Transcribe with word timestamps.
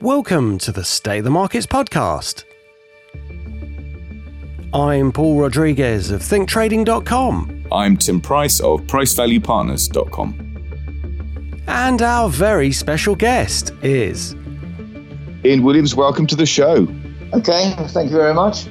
Welcome 0.00 0.58
to 0.58 0.72
the 0.72 0.84
Stay 0.84 1.20
the 1.20 1.30
Markets 1.30 1.66
podcast. 1.66 2.44
I'm 4.72 5.12
Paul 5.12 5.40
Rodriguez 5.40 6.10
of 6.10 6.20
ThinkTrading.com. 6.20 7.66
I'm 7.72 7.96
Tim 7.96 8.20
Price 8.20 8.60
of 8.60 8.80
PriceValuePartners.com. 8.82 11.62
And 11.66 12.02
our 12.02 12.28
very 12.28 12.72
special 12.72 13.14
guest 13.14 13.72
is 13.82 14.34
Ian 15.44 15.62
Williams. 15.62 15.94
Welcome 15.94 16.26
to 16.26 16.36
the 16.36 16.46
show. 16.46 16.86
Okay, 17.32 17.74
thank 17.88 18.10
you 18.10 18.16
very 18.16 18.34
much. 18.34 18.66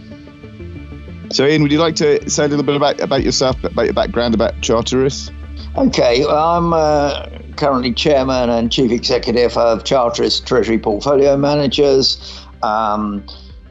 So, 1.31 1.47
Ian, 1.47 1.63
would 1.63 1.71
you 1.71 1.79
like 1.79 1.95
to 1.95 2.29
say 2.29 2.45
a 2.45 2.47
little 2.47 2.65
bit 2.65 2.75
about, 2.75 2.99
about 2.99 3.23
yourself, 3.23 3.63
about 3.63 3.85
your 3.85 3.93
background, 3.93 4.35
about 4.35 4.61
Charteris? 4.61 5.31
Okay, 5.77 6.23
well, 6.25 6.37
I'm 6.37 6.73
uh, 6.73 7.25
currently 7.55 7.93
chairman 7.93 8.49
and 8.49 8.71
chief 8.71 8.91
executive 8.91 9.57
of 9.57 9.83
Charteris 9.83 10.39
Treasury 10.39 10.77
Portfolio 10.77 11.37
Managers. 11.37 12.17
Um, 12.61 13.25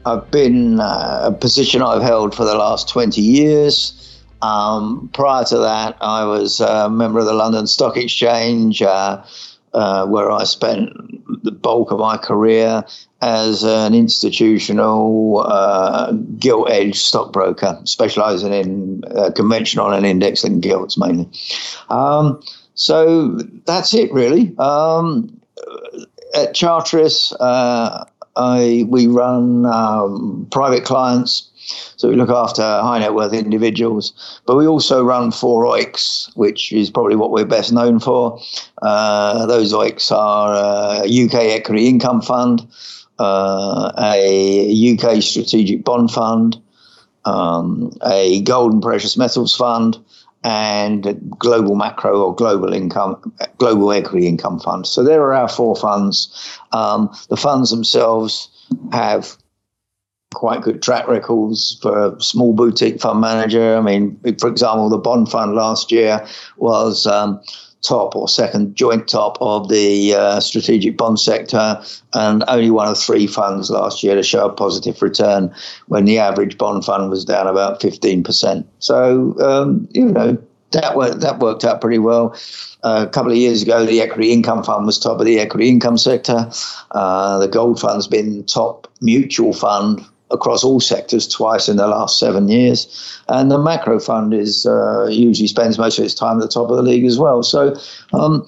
I've 0.05 0.29
been 0.31 0.79
uh, 0.79 1.21
a 1.23 1.31
position 1.31 1.81
I've 1.81 2.01
held 2.01 2.35
for 2.35 2.43
the 2.43 2.55
last 2.55 2.89
20 2.89 3.21
years. 3.21 3.99
Um, 4.41 5.09
prior 5.13 5.45
to 5.45 5.57
that, 5.59 5.97
I 6.01 6.25
was 6.25 6.59
a 6.59 6.89
member 6.89 7.19
of 7.19 7.25
the 7.25 7.33
London 7.33 7.65
Stock 7.65 7.95
Exchange, 7.95 8.81
uh, 8.81 9.23
uh, 9.73 10.05
where 10.05 10.29
I 10.29 10.43
spent 10.43 10.91
the 11.43 11.51
bulk 11.51 11.91
of 11.91 11.99
my 11.99 12.17
career 12.17 12.83
as 13.21 13.63
an 13.63 13.93
institutional 13.93 15.45
uh, 15.47 16.11
gilt 16.37 16.69
edge 16.69 16.99
stockbroker, 16.99 17.79
specializing 17.85 18.53
in 18.53 19.03
uh, 19.15 19.31
conventional 19.31 19.91
and 19.91 20.05
index 20.05 20.43
linked 20.43 20.61
gilts 20.61 20.97
mainly. 20.97 21.29
Um, 21.89 22.41
so 22.83 23.29
that's 23.65 23.93
it, 23.93 24.11
really. 24.11 24.53
Um, 24.59 25.39
at 26.35 26.53
Charteris, 26.53 27.31
uh, 27.39 28.03
I, 28.35 28.85
we 28.89 29.07
run 29.07 29.65
um, 29.65 30.47
private 30.51 30.83
clients, 30.83 31.49
so 31.95 32.09
we 32.09 32.17
look 32.17 32.29
after 32.29 32.61
high 32.61 32.99
net 32.99 33.13
worth 33.13 33.31
individuals, 33.31 34.41
but 34.45 34.57
we 34.57 34.67
also 34.67 35.01
run 35.01 35.31
four 35.31 35.63
OEICs, 35.63 36.35
which 36.35 36.73
is 36.73 36.89
probably 36.89 37.15
what 37.15 37.31
we're 37.31 37.45
best 37.45 37.71
known 37.71 37.99
for. 37.99 38.37
Uh, 38.81 39.45
those 39.45 39.71
OEICs 39.71 40.11
are 40.11 41.05
a 41.05 41.25
UK 41.25 41.35
Equity 41.55 41.87
Income 41.87 42.21
Fund, 42.21 42.67
uh, 43.17 43.93
a 43.97 44.93
UK 44.93 45.23
Strategic 45.23 45.85
Bond 45.85 46.11
Fund, 46.11 46.61
um, 47.23 47.95
a 48.05 48.41
Gold 48.41 48.73
and 48.73 48.81
Precious 48.81 49.15
Metals 49.15 49.55
Fund, 49.55 50.02
and 50.43 51.21
global 51.39 51.75
macro 51.75 52.21
or 52.21 52.35
global 52.35 52.73
income, 52.73 53.33
global 53.57 53.91
equity 53.91 54.27
income 54.27 54.59
funds. 54.59 54.89
So 54.89 55.03
there 55.03 55.21
are 55.21 55.33
our 55.33 55.49
four 55.49 55.75
funds. 55.75 56.59
Um, 56.71 57.15
the 57.29 57.37
funds 57.37 57.69
themselves 57.69 58.49
have 58.91 59.37
quite 60.33 60.61
good 60.61 60.81
track 60.81 61.07
records 61.07 61.77
for 61.81 62.07
a 62.07 62.21
small 62.21 62.53
boutique 62.53 62.99
fund 62.99 63.21
manager. 63.21 63.77
I 63.77 63.81
mean, 63.81 64.19
for 64.39 64.49
example, 64.49 64.89
the 64.89 64.97
bond 64.97 65.29
fund 65.29 65.55
last 65.55 65.91
year 65.91 66.25
was 66.57 67.05
um, 67.05 67.41
top 67.83 68.15
or 68.15 68.27
second 68.27 68.75
joint 68.75 69.07
top 69.07 69.37
of 69.41 69.69
the 69.69 70.15
uh, 70.15 70.39
strategic 70.39 70.97
bond 70.97 71.19
sector, 71.19 71.81
and 72.13 72.43
only 72.47 72.71
one 72.71 72.87
of 72.87 72.97
three 72.97 73.27
funds 73.27 73.69
last 73.69 74.03
year 74.03 74.15
to 74.15 74.23
show 74.23 74.47
a 74.47 74.53
positive 74.53 75.01
return 75.01 75.53
when 75.87 76.05
the 76.05 76.17
average 76.17 76.57
bond 76.57 76.83
fund 76.83 77.09
was 77.09 77.25
down 77.25 77.45
about 77.45 77.79
15%. 77.79 78.65
So, 78.79 79.35
um, 79.39 79.87
you 79.91 80.05
know, 80.05 80.37
that 80.71 80.95
worked, 80.95 81.19
that 81.21 81.39
worked 81.39 81.63
out 81.63 81.81
pretty 81.81 81.99
well. 81.99 82.35
Uh, 82.83 83.05
a 83.07 83.09
couple 83.09 83.31
of 83.31 83.37
years 83.37 83.61
ago, 83.61 83.85
the 83.85 84.01
equity 84.01 84.31
income 84.31 84.63
fund 84.63 84.85
was 84.85 84.97
top 84.97 85.19
of 85.19 85.25
the 85.25 85.39
equity 85.39 85.69
income 85.69 85.97
sector. 85.97 86.49
Uh, 86.91 87.37
the 87.39 87.47
gold 87.47 87.79
fund's 87.79 88.07
been 88.07 88.43
top 88.45 88.87
mutual 89.01 89.53
fund 89.53 90.03
across 90.33 90.63
all 90.63 90.79
sectors 90.79 91.27
twice 91.27 91.69
in 91.69 91.77
the 91.77 91.87
last 91.87 92.19
seven 92.19 92.49
years. 92.49 93.21
And 93.29 93.49
the 93.49 93.59
macro 93.59 93.99
fund 93.99 94.33
is 94.33 94.65
uh, 94.65 95.05
usually 95.05 95.47
spends 95.47 95.77
most 95.77 95.99
of 95.99 96.05
its 96.05 96.15
time 96.15 96.37
at 96.37 96.41
the 96.41 96.47
top 96.49 96.69
of 96.69 96.75
the 96.75 96.83
league 96.83 97.05
as 97.05 97.17
well. 97.17 97.43
So, 97.43 97.75
um, 98.11 98.45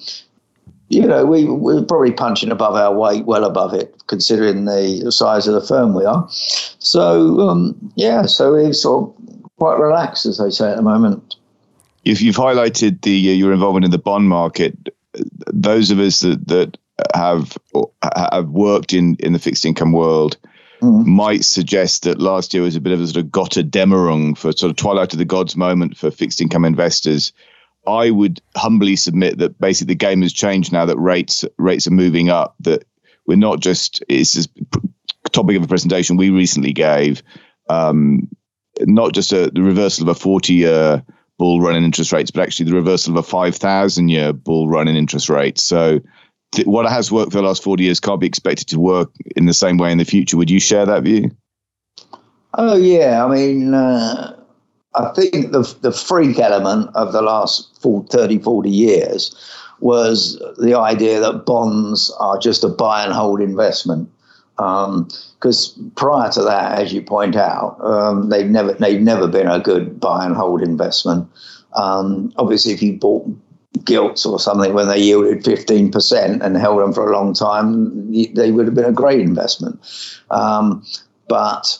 you 0.90 1.06
know, 1.08 1.26
we, 1.26 1.46
we're 1.46 1.84
probably 1.84 2.12
punching 2.12 2.52
above 2.52 2.76
our 2.76 2.94
weight, 2.94 3.26
well 3.26 3.46
above 3.46 3.74
it, 3.74 3.96
considering 4.08 4.66
the 4.66 5.12
size 5.12 5.48
of 5.48 5.54
the 5.54 5.66
firm 5.66 5.94
we 5.94 6.06
are. 6.06 6.28
So, 6.30 7.40
um, 7.48 7.76
yeah, 7.96 8.24
so 8.24 8.52
we're 8.52 8.74
sort 8.74 9.10
of 9.10 9.50
quite 9.58 9.80
relaxed, 9.80 10.26
as 10.26 10.38
they 10.38 10.50
say 10.50 10.70
at 10.70 10.76
the 10.76 10.84
moment. 10.84 11.36
If 12.04 12.22
you've 12.22 12.36
highlighted 12.36 13.02
the 13.02 13.32
uh, 13.32 13.34
your 13.34 13.54
involvement 13.54 13.86
in 13.86 13.92
the 13.92 13.98
bond 13.98 14.30
market, 14.30 14.78
those 15.52 15.90
of 15.90 16.00
us 16.00 16.20
that, 16.20 16.48
that 16.48 16.78
have 17.16 17.58
have 18.16 18.50
worked 18.50 18.94
in, 18.94 19.16
in 19.20 19.34
the 19.34 19.40
fixed 19.40 19.66
income 19.66 19.92
world– 19.92 20.38
mm. 20.86 21.06
might 21.06 21.44
suggest 21.44 22.04
that 22.04 22.20
last 22.20 22.54
year 22.54 22.64
was 22.64 22.76
a 22.76 22.82
bit 22.82 22.94
of 22.94 23.02
a 23.02 23.08
sort 23.08 23.26
of 23.26 23.32
Götterdämmerung 23.32 24.38
for 24.38 24.52
sort 24.52 24.70
of 24.70 24.76
twilight 24.76 25.14
of 25.14 25.20
the 25.20 25.26
gods 25.26 25.56
moment 25.56 25.98
for 25.98 26.12
fixed 26.12 26.42
income 26.42 26.66
investors. 26.66 27.34
I 27.88 28.10
would 28.10 28.42
humbly 28.56 28.96
submit 28.96 29.38
that 29.40 29.60
basically 29.60 29.94
the 29.94 29.98
game 29.98 30.22
has 30.22 30.34
changed 30.34 30.72
now 30.72 30.86
that 30.86 30.98
rates 30.98 31.46
rates 31.58 31.88
are 31.88 31.92
moving 31.92 32.30
up. 32.30 32.56
That 32.62 32.86
we're 33.26 33.38
not 33.38 33.60
just 33.60 34.04
it's 34.10 34.34
this 34.34 34.48
topic 35.32 35.58
of 35.58 35.64
a 35.64 35.68
presentation 35.68 36.18
we 36.18 36.30
recently 36.30 36.74
gave, 36.74 37.22
um, 37.70 38.30
not 38.82 39.14
just 39.14 39.34
a, 39.34 39.52
the 39.52 39.62
reversal 39.62 40.10
of 40.10 40.16
a 40.16 40.20
forty 40.20 40.56
year 40.56 41.04
bull 41.38 41.62
run 41.62 41.76
in 41.76 41.84
interest 41.84 42.12
rates, 42.12 42.32
but 42.32 42.42
actually 42.42 42.70
the 42.70 42.76
reversal 42.76 43.14
of 43.14 43.24
a 43.24 43.28
five 43.28 43.56
thousand 43.56 44.10
year 44.10 44.34
bull 44.34 44.68
run 44.68 44.88
in 44.88 44.96
interest 44.96 45.30
rates. 45.30 45.64
So 45.64 46.00
what 46.64 46.90
has 46.90 47.12
worked 47.12 47.32
for 47.32 47.40
the 47.40 47.44
last 47.44 47.64
40 47.64 47.84
years 47.84 48.00
can't 48.00 48.20
be 48.20 48.28
expected 48.28 48.68
to 48.70 48.80
work 48.80 49.12
in 49.36 49.46
the 49.46 49.54
same 49.54 49.78
way 49.78 49.92
in 49.92 49.98
the 49.98 50.06
future. 50.06 50.38
Would 50.38 50.50
you 50.50 50.60
share 50.60 50.86
that 50.86 51.04
view? 51.04 51.32
Oh, 52.54 52.76
yeah. 52.76 53.26
I 53.26 53.28
mean, 53.28 53.74
uh, 53.74 54.36
I 54.96 55.12
think 55.14 55.52
the, 55.52 55.76
the 55.82 55.92
freak 55.92 56.40
element 56.40 56.90
of 56.96 57.12
the 57.12 57.22
last 57.22 57.82
40, 57.82 58.08
30, 58.10 58.40
40 58.40 58.70
years 58.70 59.36
was 59.80 60.42
the 60.58 60.78
idea 60.78 61.20
that 61.20 61.46
bonds 61.46 62.16
are 62.20 62.38
just 62.38 62.64
a 62.64 62.70
buy 62.70 63.04
and 63.04 63.14
hold 63.14 63.42
investment. 63.42 64.10
Because 64.56 65.78
um, 65.78 65.92
prior 65.98 66.32
to 66.32 66.42
that, 66.44 66.80
as 66.80 66.94
you 66.94 67.02
point 67.02 67.36
out, 67.36 67.78
um, 67.82 68.30
they've 68.30 68.50
never 68.50 68.72
they've 68.74 69.02
never 69.02 69.28
been 69.28 69.48
a 69.48 69.60
good 69.60 70.00
buy 70.00 70.26
and 70.26 70.34
hold 70.34 70.62
investment. 70.62 71.30
Um, 71.74 72.32
obviously, 72.38 72.72
if 72.72 72.82
you 72.82 72.94
bought 72.94 73.28
gilts 73.84 74.26
or 74.26 74.40
something 74.40 74.74
when 74.74 74.88
they 74.88 75.00
yielded 75.00 75.44
15% 75.44 76.42
and 76.42 76.58
held 76.58 76.82
them 76.82 76.94
for 76.94 77.12
a 77.12 77.16
long 77.16 77.34
time, 77.34 78.12
they 78.34 78.52
would 78.52 78.66
have 78.66 78.76
been 78.76 78.86
a 78.86 78.92
great 78.92 79.20
investment. 79.20 79.80
Um, 80.32 80.86
but 81.28 81.78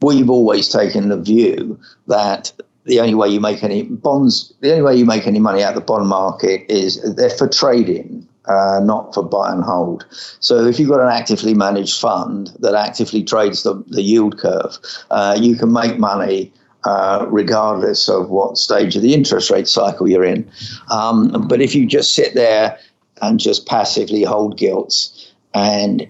we've 0.00 0.30
always 0.30 0.68
taken 0.68 1.08
the 1.08 1.20
view 1.20 1.78
that 2.06 2.52
the 2.84 3.00
only 3.00 3.14
way 3.14 3.28
you 3.28 3.40
make 3.40 3.62
any 3.62 3.82
bonds, 3.82 4.52
the 4.60 4.70
only 4.70 4.82
way 4.82 4.96
you 4.96 5.04
make 5.04 5.26
any 5.26 5.38
money 5.38 5.62
out 5.62 5.70
of 5.70 5.74
the 5.76 5.80
bond 5.80 6.06
market 6.08 6.64
is 6.68 7.00
they're 7.14 7.30
for 7.30 7.48
trading. 7.48 8.28
Uh, 8.46 8.78
not 8.84 9.14
for 9.14 9.22
buy 9.22 9.50
and 9.50 9.64
hold. 9.64 10.04
So 10.40 10.66
if 10.66 10.78
you've 10.78 10.90
got 10.90 11.00
an 11.00 11.08
actively 11.08 11.54
managed 11.54 11.98
fund 11.98 12.52
that 12.58 12.74
actively 12.74 13.22
trades 13.22 13.62
the, 13.62 13.82
the 13.86 14.02
yield 14.02 14.36
curve, 14.36 14.76
uh, 15.10 15.34
you 15.40 15.56
can 15.56 15.72
make 15.72 15.98
money 15.98 16.52
uh, 16.84 17.26
regardless 17.28 18.08
of 18.08 18.30
what 18.30 18.58
stage 18.58 18.96
of 18.96 19.02
the 19.02 19.14
interest 19.14 19.50
rate 19.50 19.68
cycle 19.68 20.08
you're 20.08 20.24
in. 20.24 20.50
Um, 20.90 21.46
but 21.48 21.60
if 21.60 21.74
you 21.74 21.86
just 21.86 22.14
sit 22.14 22.34
there 22.34 22.78
and 23.22 23.40
just 23.40 23.66
passively 23.66 24.22
hold 24.22 24.58
gilts, 24.58 25.32
and 25.54 26.06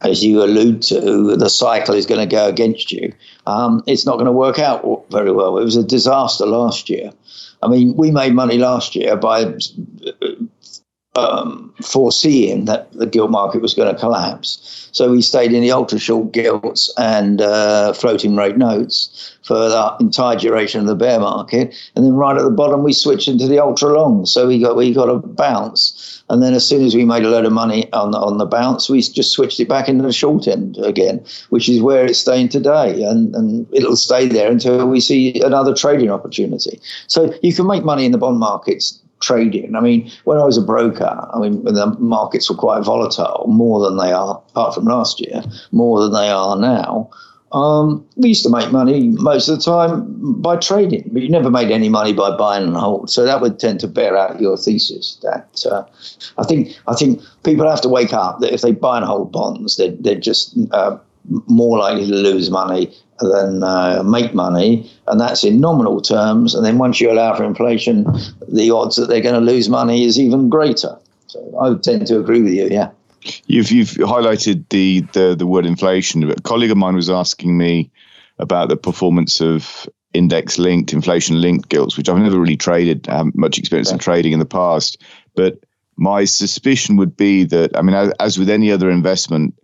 as 0.00 0.24
you 0.24 0.42
allude 0.42 0.82
to, 0.82 1.36
the 1.36 1.48
cycle 1.48 1.94
is 1.94 2.06
going 2.06 2.20
to 2.20 2.26
go 2.26 2.48
against 2.48 2.92
you, 2.92 3.12
um, 3.46 3.82
it's 3.86 4.04
not 4.04 4.14
going 4.14 4.26
to 4.26 4.32
work 4.32 4.58
out 4.58 5.04
very 5.10 5.32
well. 5.32 5.58
It 5.58 5.64
was 5.64 5.76
a 5.76 5.84
disaster 5.84 6.46
last 6.46 6.90
year. 6.90 7.10
I 7.62 7.68
mean, 7.68 7.96
we 7.96 8.10
made 8.10 8.34
money 8.34 8.58
last 8.58 8.94
year 8.94 9.16
by 9.16 9.54
um, 11.16 11.72
foreseeing 11.82 12.64
that 12.64 12.92
the 12.92 13.06
gilt 13.06 13.30
market 13.30 13.62
was 13.62 13.74
going 13.74 13.92
to 13.92 13.98
collapse. 14.00 14.88
So 14.92 15.10
we 15.10 15.22
stayed 15.22 15.52
in 15.52 15.60
the 15.60 15.72
ultra 15.72 15.98
short 15.98 16.32
gilts 16.32 16.92
and 16.98 17.40
uh, 17.40 17.92
floating 17.92 18.36
rate 18.36 18.56
notes 18.56 19.36
for 19.42 19.54
the 19.54 19.96
entire 20.00 20.36
duration 20.36 20.80
of 20.80 20.86
the 20.86 20.94
bear 20.94 21.20
market. 21.20 21.74
And 21.94 22.04
then 22.04 22.14
right 22.14 22.36
at 22.36 22.44
the 22.44 22.50
bottom, 22.50 22.82
we 22.82 22.92
switched 22.92 23.28
into 23.28 23.48
the 23.48 23.58
ultra 23.58 23.92
long. 23.92 24.26
So 24.26 24.46
we 24.46 24.60
got 24.60 24.76
we 24.76 24.94
got 24.94 25.08
a 25.08 25.18
bounce. 25.18 26.22
And 26.30 26.42
then 26.42 26.54
as 26.54 26.66
soon 26.66 26.84
as 26.84 26.94
we 26.94 27.04
made 27.04 27.24
a 27.24 27.28
load 27.28 27.44
of 27.44 27.52
money 27.52 27.92
on 27.92 28.12
the, 28.12 28.18
on 28.18 28.38
the 28.38 28.46
bounce, 28.46 28.88
we 28.88 29.02
just 29.02 29.32
switched 29.32 29.60
it 29.60 29.68
back 29.68 29.88
into 29.88 30.04
the 30.04 30.12
short 30.12 30.48
end 30.48 30.78
again, 30.78 31.24
which 31.50 31.68
is 31.68 31.82
where 31.82 32.06
it's 32.06 32.18
staying 32.18 32.48
today. 32.48 33.02
And, 33.02 33.34
and 33.34 33.66
it'll 33.72 33.96
stay 33.96 34.26
there 34.26 34.50
until 34.50 34.88
we 34.88 35.00
see 35.00 35.40
another 35.42 35.74
trading 35.74 36.10
opportunity. 36.10 36.80
So 37.08 37.34
you 37.42 37.52
can 37.52 37.66
make 37.66 37.84
money 37.84 38.06
in 38.06 38.12
the 38.12 38.18
bond 38.18 38.38
markets 38.38 39.00
trading. 39.24 39.74
I 39.74 39.80
mean, 39.80 40.10
when 40.24 40.38
I 40.38 40.44
was 40.44 40.58
a 40.58 40.62
broker, 40.62 41.28
I 41.32 41.38
mean, 41.38 41.62
when 41.64 41.74
the 41.74 41.86
markets 41.98 42.50
were 42.50 42.56
quite 42.56 42.84
volatile, 42.84 43.46
more 43.48 43.80
than 43.80 43.96
they 43.96 44.12
are, 44.12 44.42
apart 44.50 44.74
from 44.74 44.84
last 44.84 45.20
year, 45.20 45.42
more 45.72 46.00
than 46.00 46.12
they 46.12 46.28
are 46.28 46.56
now. 46.56 47.10
Um, 47.52 48.04
we 48.16 48.30
used 48.30 48.42
to 48.42 48.50
make 48.50 48.72
money 48.72 49.10
most 49.10 49.48
of 49.48 49.56
the 49.56 49.62
time 49.62 50.40
by 50.42 50.56
trading, 50.56 51.08
but 51.12 51.22
you 51.22 51.28
never 51.28 51.50
made 51.50 51.70
any 51.70 51.88
money 51.88 52.12
by 52.12 52.36
buying 52.36 52.64
and 52.64 52.76
hold. 52.76 53.10
So 53.10 53.24
that 53.24 53.40
would 53.40 53.60
tend 53.60 53.78
to 53.80 53.86
bear 53.86 54.16
out 54.16 54.40
your 54.40 54.56
thesis. 54.56 55.18
That 55.22 55.64
uh, 55.70 55.84
I 56.36 56.44
think 56.44 56.76
I 56.88 56.94
think 56.94 57.22
people 57.44 57.70
have 57.70 57.80
to 57.82 57.88
wake 57.88 58.12
up 58.12 58.40
that 58.40 58.52
if 58.52 58.62
they 58.62 58.72
buy 58.72 58.96
and 58.96 59.06
hold 59.06 59.30
bonds, 59.30 59.76
they're, 59.76 59.94
they're 60.00 60.16
just 60.18 60.58
uh, 60.72 60.98
more 61.46 61.78
likely 61.78 62.08
to 62.08 62.14
lose 62.14 62.50
money 62.50 62.92
than 63.20 63.62
uh, 63.62 64.02
make 64.04 64.34
money, 64.34 64.90
and 65.06 65.20
that's 65.20 65.44
in 65.44 65.60
nominal 65.60 66.00
terms. 66.00 66.54
And 66.54 66.64
then 66.64 66.78
once 66.78 67.00
you 67.00 67.10
allow 67.10 67.34
for 67.34 67.44
inflation, 67.44 68.04
the 68.48 68.70
odds 68.70 68.96
that 68.96 69.08
they're 69.08 69.20
going 69.20 69.34
to 69.34 69.52
lose 69.52 69.68
money 69.68 70.04
is 70.04 70.18
even 70.18 70.48
greater. 70.48 70.98
So 71.26 71.58
I 71.60 71.68
would 71.68 71.82
tend 71.82 72.06
to 72.08 72.18
agree 72.18 72.42
with 72.42 72.52
you. 72.52 72.68
Yeah. 72.68 72.90
You've 73.46 73.70
you've 73.70 73.88
highlighted 73.88 74.68
the 74.68 75.00
the, 75.12 75.34
the 75.34 75.46
word 75.46 75.66
inflation. 75.66 76.30
A 76.30 76.34
colleague 76.36 76.70
of 76.70 76.76
mine 76.76 76.96
was 76.96 77.08
asking 77.08 77.56
me 77.56 77.90
about 78.38 78.68
the 78.68 78.76
performance 78.76 79.40
of 79.40 79.88
index 80.12 80.58
linked, 80.58 80.92
inflation 80.92 81.40
linked 81.40 81.68
gilts, 81.68 81.96
which 81.96 82.08
I've 82.08 82.18
never 82.18 82.38
really 82.38 82.56
traded, 82.56 83.08
I 83.08 83.16
haven't 83.16 83.36
much 83.36 83.58
experience 83.58 83.90
in 83.90 83.98
trading 83.98 84.32
in 84.32 84.38
the 84.38 84.44
past. 84.44 85.02
But 85.34 85.58
my 85.96 86.24
suspicion 86.24 86.96
would 86.96 87.16
be 87.16 87.44
that, 87.44 87.76
I 87.76 87.82
mean, 87.82 87.94
as, 87.94 88.12
as 88.20 88.38
with 88.38 88.48
any 88.48 88.70
other 88.70 88.90
investment, 88.90 89.54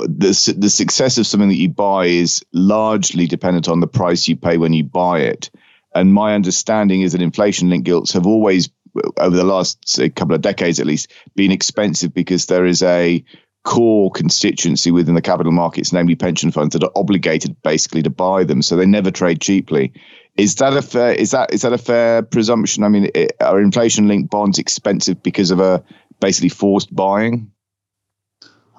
the, 0.00 0.54
the 0.56 0.70
success 0.70 1.18
of 1.18 1.26
something 1.26 1.48
that 1.48 1.56
you 1.56 1.68
buy 1.68 2.06
is 2.06 2.44
largely 2.52 3.26
dependent 3.26 3.68
on 3.68 3.80
the 3.80 3.86
price 3.86 4.28
you 4.28 4.36
pay 4.36 4.56
when 4.56 4.72
you 4.72 4.84
buy 4.84 5.20
it. 5.20 5.50
And 5.94 6.14
my 6.14 6.34
understanding 6.34 7.02
is 7.02 7.12
that 7.12 7.22
inflation 7.22 7.68
linked 7.68 7.86
gilts 7.86 8.12
have 8.12 8.26
always 8.26 8.70
over 9.18 9.36
the 9.36 9.44
last 9.44 9.88
say, 9.88 10.10
couple 10.10 10.34
of 10.34 10.42
decades 10.42 10.78
at 10.80 10.86
least 10.86 11.10
been 11.34 11.50
expensive 11.50 12.12
because 12.12 12.46
there 12.46 12.66
is 12.66 12.82
a 12.82 13.24
core 13.64 14.10
constituency 14.10 14.90
within 14.90 15.14
the 15.14 15.22
capital 15.22 15.52
markets, 15.52 15.92
namely 15.92 16.14
pension 16.14 16.50
funds, 16.50 16.72
that 16.72 16.84
are 16.84 16.92
obligated 16.96 17.56
basically 17.62 18.02
to 18.02 18.10
buy 18.10 18.44
them, 18.44 18.60
so 18.60 18.76
they 18.76 18.86
never 18.86 19.10
trade 19.10 19.40
cheaply. 19.40 19.92
Is 20.36 20.56
that 20.56 20.76
a 20.76 20.82
fair? 20.82 21.12
Is 21.12 21.30
that 21.32 21.52
is 21.52 21.62
that 21.62 21.72
a 21.72 21.78
fair 21.78 22.22
presumption? 22.22 22.84
I 22.84 22.88
mean, 22.88 23.10
it, 23.14 23.32
are 23.40 23.60
inflation-linked 23.60 24.30
bonds 24.30 24.58
expensive 24.58 25.22
because 25.22 25.50
of 25.50 25.60
a 25.60 25.82
basically 26.20 26.48
forced 26.48 26.94
buying? 26.94 27.52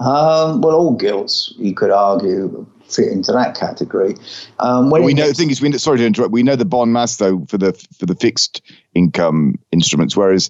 Um, 0.04 0.62
well, 0.62 0.76
all 0.76 0.94
gilts, 0.94 1.54
you 1.58 1.74
could 1.74 1.92
argue, 1.92 2.66
fit 2.90 3.08
into 3.08 3.32
that 3.32 3.56
category. 3.58 4.16
Um, 4.60 4.90
when 4.90 5.04
we 5.04 5.14
know 5.14 5.28
the 5.28 5.34
thing 5.34 5.50
is, 5.50 5.62
we 5.62 5.72
sorry 5.78 5.98
to 6.00 6.06
interrupt. 6.06 6.32
We 6.32 6.44
know 6.44 6.56
the 6.56 6.66
bond 6.66 6.94
maths 6.94 7.18
though 7.18 7.46
for 7.48 7.58
the 7.58 7.74
for 7.98 8.06
the 8.06 8.16
fixed 8.16 8.62
income 8.94 9.56
instruments, 9.72 10.16
whereas 10.16 10.50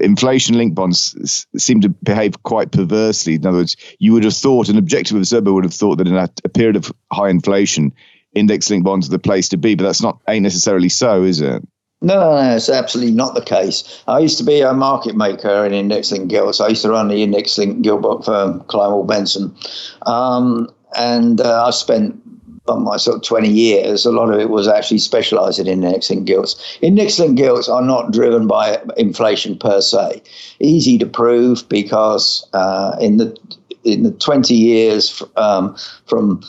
inflation-linked 0.00 0.74
bonds 0.74 1.46
seem 1.56 1.80
to 1.80 1.88
behave 1.88 2.42
quite 2.42 2.72
perversely. 2.72 3.34
In 3.34 3.46
other 3.46 3.58
words, 3.58 3.76
you 3.98 4.12
would 4.12 4.24
have 4.24 4.34
thought 4.34 4.68
an 4.68 4.76
objective 4.76 5.16
observer 5.16 5.52
would 5.52 5.64
have 5.64 5.72
thought 5.72 5.96
that 5.96 6.06
in 6.06 6.16
a, 6.16 6.28
a 6.44 6.48
period 6.48 6.76
of 6.76 6.92
high 7.10 7.30
inflation, 7.30 7.92
index-linked 8.34 8.84
bonds 8.84 9.08
are 9.08 9.12
the 9.12 9.18
place 9.18 9.48
to 9.48 9.56
be, 9.56 9.74
but 9.74 9.84
that's 9.84 10.02
not 10.02 10.20
ain't 10.28 10.42
necessarily 10.42 10.90
so, 10.90 11.22
is 11.22 11.40
it? 11.40 11.66
No, 12.00 12.14
no, 12.14 12.42
no, 12.42 12.56
it's 12.56 12.68
absolutely 12.68 13.12
not 13.12 13.34
the 13.34 13.42
case. 13.42 14.02
I 14.06 14.20
used 14.20 14.38
to 14.38 14.44
be 14.44 14.60
a 14.60 14.72
market 14.72 15.16
maker 15.16 15.64
in 15.66 15.72
index 15.72 16.12
linked 16.12 16.28
gilts. 16.28 16.60
I 16.60 16.68
used 16.68 16.82
to 16.82 16.90
run 16.90 17.08
the 17.08 17.22
index 17.24 17.58
linked 17.58 17.82
gilt 17.82 18.24
firm, 18.24 18.60
Kleinwort 18.60 19.08
Benson. 19.08 19.54
Um, 20.02 20.68
and 20.96 21.40
uh, 21.40 21.66
I 21.66 21.70
spent 21.70 22.20
on 22.68 22.84
my 22.84 22.98
sort 22.98 23.16
of 23.16 23.22
20 23.22 23.48
years, 23.48 24.04
a 24.06 24.12
lot 24.12 24.32
of 24.32 24.38
it 24.38 24.50
was 24.50 24.68
actually 24.68 24.98
specialized 24.98 25.58
in 25.58 25.66
index 25.66 26.10
linked 26.10 26.26
gilts. 26.26 26.78
Index 26.82 27.18
linked 27.18 27.36
gilts 27.36 27.68
are 27.68 27.82
not 27.82 28.12
driven 28.12 28.46
by 28.46 28.80
inflation 28.96 29.58
per 29.58 29.80
se. 29.80 30.22
Easy 30.60 30.98
to 30.98 31.06
prove 31.06 31.68
because 31.68 32.46
uh, 32.52 32.96
in 33.00 33.16
the 33.16 33.36
in 33.84 34.02
the 34.02 34.10
20 34.12 34.54
years 34.54 35.22
um, 35.36 35.76
from 36.06 36.42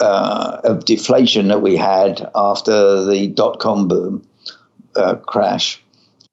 uh, 0.00 0.60
of 0.64 0.84
deflation 0.84 1.48
that 1.48 1.62
we 1.62 1.76
had 1.76 2.28
after 2.34 3.04
the 3.04 3.26
dot 3.28 3.58
com 3.58 3.88
boom, 3.88 4.24
uh, 4.98 5.14
crash, 5.16 5.82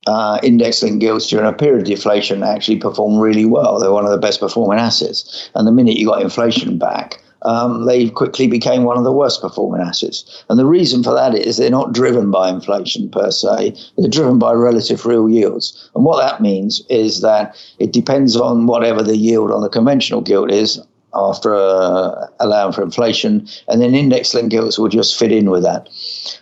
uh, 0.08 0.40
index 0.44 0.84
linked 0.84 1.00
gilts 1.00 1.28
during 1.28 1.48
a 1.48 1.54
period 1.54 1.82
of 1.82 1.88
deflation 1.88 2.44
actually 2.44 2.78
performed 2.78 3.22
really 3.22 3.46
well. 3.46 3.80
They're 3.80 3.92
one 3.92 4.06
of 4.06 4.12
the 4.12 4.18
best 4.18 4.40
performing 4.40 4.80
assets. 4.80 5.50
And 5.56 5.68
the 5.68 5.72
minute 5.72 5.98
you 5.98 6.08
got 6.08 6.22
inflation 6.22 6.78
back, 6.78 7.22
um, 7.42 7.86
they 7.86 8.10
quickly 8.10 8.48
became 8.48 8.84
one 8.84 8.98
of 8.98 9.04
the 9.04 9.12
worst 9.12 9.42
performing 9.42 9.82
assets. 9.82 10.44
And 10.50 10.58
the 10.60 10.66
reason 10.66 11.04
for 11.04 11.14
that 11.14 11.36
is 11.36 11.58
they're 11.58 11.70
not 11.70 11.94
driven 11.94 12.32
by 12.32 12.50
inflation 12.50 13.10
per 13.10 13.32
se, 13.32 13.76
they're 13.98 14.10
driven 14.10 14.40
by 14.40 14.54
relative 14.54 15.06
real 15.06 15.30
yields. 15.30 15.90
And 15.96 16.04
what 16.04 16.18
that 16.26 16.42
means 16.42 16.84
is 16.90 17.22
that 17.22 17.56
it 17.80 17.94
depends 17.94 18.36
on 18.36 18.66
whatever 18.66 19.04
the 19.04 19.18
yield 19.18 19.52
on 19.52 19.62
the 19.62 19.70
conventional 19.70 20.22
gilt 20.22 20.52
is 20.52 20.82
after 21.16 21.56
uh, 21.56 22.28
allowing 22.40 22.74
for 22.74 22.84
inflation, 22.84 23.48
and 23.68 23.82
then 23.82 23.96
index 23.96 24.34
linked 24.34 24.52
gilts 24.52 24.78
will 24.78 24.90
just 24.90 25.18
fit 25.18 25.32
in 25.32 25.50
with 25.50 25.64
that. 25.64 25.90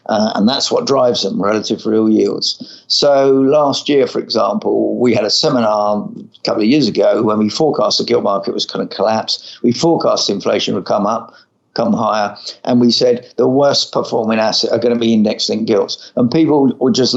Uh, 0.07 0.31
and 0.35 0.49
that's 0.49 0.71
what 0.71 0.87
drives 0.87 1.23
them, 1.23 1.41
relative 1.41 1.85
real 1.85 2.09
yields. 2.09 2.83
So 2.87 3.31
last 3.31 3.87
year, 3.87 4.07
for 4.07 4.19
example, 4.19 4.97
we 4.99 5.13
had 5.13 5.25
a 5.25 5.29
seminar 5.29 5.97
a 5.97 6.39
couple 6.43 6.63
of 6.63 6.67
years 6.67 6.87
ago 6.87 7.23
when 7.23 7.39
we 7.39 7.49
forecast 7.49 7.99
the 7.99 8.03
gilt 8.03 8.23
market 8.23 8.53
was 8.53 8.65
going 8.65 8.87
to 8.87 8.95
collapse. 8.95 9.59
We 9.63 9.71
forecast 9.71 10.29
inflation 10.29 10.75
would 10.75 10.85
come 10.85 11.05
up, 11.05 11.33
come 11.73 11.93
higher, 11.93 12.35
and 12.63 12.81
we 12.81 12.91
said 12.91 13.31
the 13.37 13.47
worst 13.47 13.91
performing 13.93 14.39
asset 14.39 14.71
are 14.71 14.79
going 14.79 14.93
to 14.93 14.99
be 14.99 15.13
index 15.13 15.49
linked 15.49 15.65
gilts. 15.65 16.11
And 16.15 16.29
people 16.29 16.75
were 16.79 16.91
just 16.91 17.15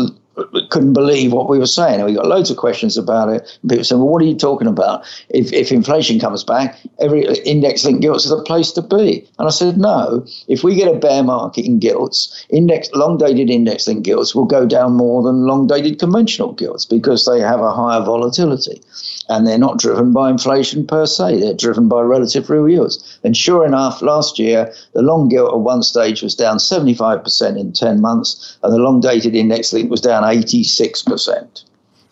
couldn't 0.70 0.92
believe 0.92 1.32
what 1.32 1.48
we 1.48 1.58
were 1.58 1.66
saying. 1.66 1.96
And 1.96 2.04
we 2.04 2.14
got 2.14 2.26
loads 2.26 2.50
of 2.50 2.56
questions 2.56 2.96
about 2.96 3.28
it. 3.28 3.58
People 3.68 3.84
said, 3.84 3.98
"Well, 3.98 4.08
what 4.08 4.22
are 4.22 4.26
you 4.26 4.36
talking 4.36 4.68
about? 4.68 5.04
If, 5.30 5.52
if 5.52 5.72
inflation 5.72 6.20
comes 6.20 6.44
back, 6.44 6.78
every 6.98 7.24
index-linked 7.44 8.02
gilts 8.02 8.26
are 8.26 8.36
the 8.36 8.42
place 8.42 8.72
to 8.72 8.82
be." 8.82 9.26
And 9.38 9.48
I 9.48 9.50
said, 9.50 9.78
"No. 9.78 10.24
If 10.48 10.62
we 10.62 10.74
get 10.74 10.94
a 10.94 10.98
bear 10.98 11.22
market 11.22 11.64
in 11.64 11.78
gilts, 11.78 12.44
index 12.50 12.88
long-dated 12.94 13.50
index-linked 13.50 14.04
gilts 14.04 14.34
will 14.34 14.44
go 14.44 14.66
down 14.66 14.94
more 14.94 15.22
than 15.22 15.46
long-dated 15.46 15.98
conventional 15.98 16.52
gilts 16.52 16.84
because 16.84 17.24
they 17.24 17.40
have 17.40 17.60
a 17.60 17.72
higher 17.72 18.00
volatility, 18.00 18.82
and 19.28 19.46
they're 19.46 19.58
not 19.58 19.78
driven 19.78 20.12
by 20.12 20.30
inflation 20.30 20.86
per 20.86 21.06
se. 21.06 21.40
They're 21.40 21.54
driven 21.54 21.88
by 21.88 22.02
relative 22.02 22.48
real 22.48 22.68
yields." 22.68 22.98
And 23.24 23.36
sure 23.36 23.64
enough, 23.64 24.02
last 24.02 24.38
year 24.38 24.72
the 24.92 25.02
long 25.02 25.28
gilt 25.28 25.52
at 25.52 25.60
one 25.60 25.82
stage 25.82 26.22
was 26.22 26.34
down 26.34 26.58
75% 26.58 27.58
in 27.58 27.72
10 27.72 28.00
months, 28.00 28.56
and 28.62 28.72
the 28.72 28.78
long-dated 28.78 29.34
index-linked 29.34 29.90
was 29.90 30.00
down 30.00 30.24
86%. 30.24 31.62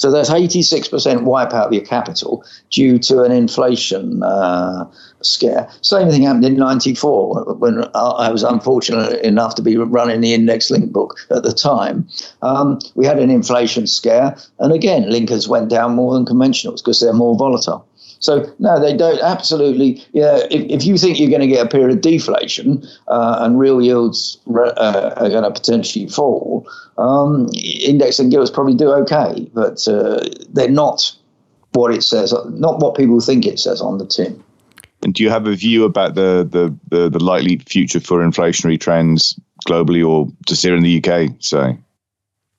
So 0.05 0.11
that's 0.11 0.29
86% 0.29 1.23
wipe 1.23 1.55
out 1.55 1.69
of 1.69 1.73
your 1.73 1.83
capital 1.83 2.45
due 2.69 2.99
to 2.99 3.23
an 3.23 3.33
inflation 3.33 4.23
uh, 4.23 4.85
scare. 5.23 5.67
Same 5.81 6.11
thing 6.11 6.25
happened 6.25 6.45
in 6.45 6.57
94 6.57 7.55
when 7.55 7.85
I 7.95 8.31
was 8.31 8.43
unfortunate 8.43 9.25
enough 9.25 9.55
to 9.55 9.63
be 9.63 9.79
running 9.79 10.21
the 10.21 10.35
index 10.35 10.71
link 10.71 10.93
book 10.93 11.17
at 11.31 11.43
the 11.43 11.55
time. 11.55 12.07
Um, 12.43 12.81
we 12.97 13.07
had 13.07 13.19
an 13.19 13.31
inflation 13.31 13.87
scare, 13.87 14.37
and 14.59 14.75
again, 14.75 15.05
linkers 15.05 15.49
went 15.49 15.71
down 15.71 15.95
more 15.95 16.13
than 16.13 16.27
conventionals 16.27 16.85
because 16.85 17.01
they're 17.01 17.15
more 17.15 17.35
volatile. 17.35 17.89
So 18.25 18.51
no, 18.59 18.81
they 18.81 18.97
don't. 18.97 19.21
Absolutely, 19.21 20.03
yeah. 20.13 20.39
If, 20.51 20.63
if 20.71 20.85
you 20.85 20.97
think 20.97 21.21
you're 21.21 21.29
going 21.29 21.43
to 21.43 21.47
get 21.47 21.65
a 21.65 21.69
period 21.69 21.91
of 21.91 22.01
deflation 22.01 22.83
uh, 23.09 23.37
and 23.41 23.59
real 23.59 23.83
yields 23.83 24.39
re- 24.47 24.73
uh, 24.79 25.11
are 25.17 25.29
going 25.29 25.45
to 25.45 25.51
potentially 25.51 26.09
fall, 26.09 26.67
um, 26.97 27.51
index 27.55 28.19
and 28.19 28.31
gilts 28.31 28.51
probably 28.51 28.75
do 28.75 28.91
okay, 28.93 29.47
but 29.53 29.87
uh, 29.87 30.27
they're 30.49 30.71
not 30.71 31.15
what 31.73 31.93
it 31.93 32.03
says, 32.03 32.33
not 32.53 32.81
what 32.81 32.97
people 32.97 33.21
think 33.21 33.45
it 33.45 33.59
says 33.59 33.83
on 33.83 33.99
the 33.99 34.07
tin. 34.07 34.43
And 35.03 35.13
do 35.13 35.23
you 35.23 35.29
have 35.29 35.47
a 35.47 35.55
view 35.55 35.85
about 35.85 36.15
the 36.15 36.49
the, 36.51 36.75
the, 36.89 37.11
the 37.11 37.23
likely 37.23 37.59
future 37.59 38.01
for 38.01 38.21
inflationary 38.21 38.81
trends 38.81 39.39
globally 39.69 40.07
or 40.07 40.29
just 40.47 40.63
here 40.63 40.75
in 40.75 40.83
the 40.83 41.05
UK, 41.05 41.33
say? 41.41 41.77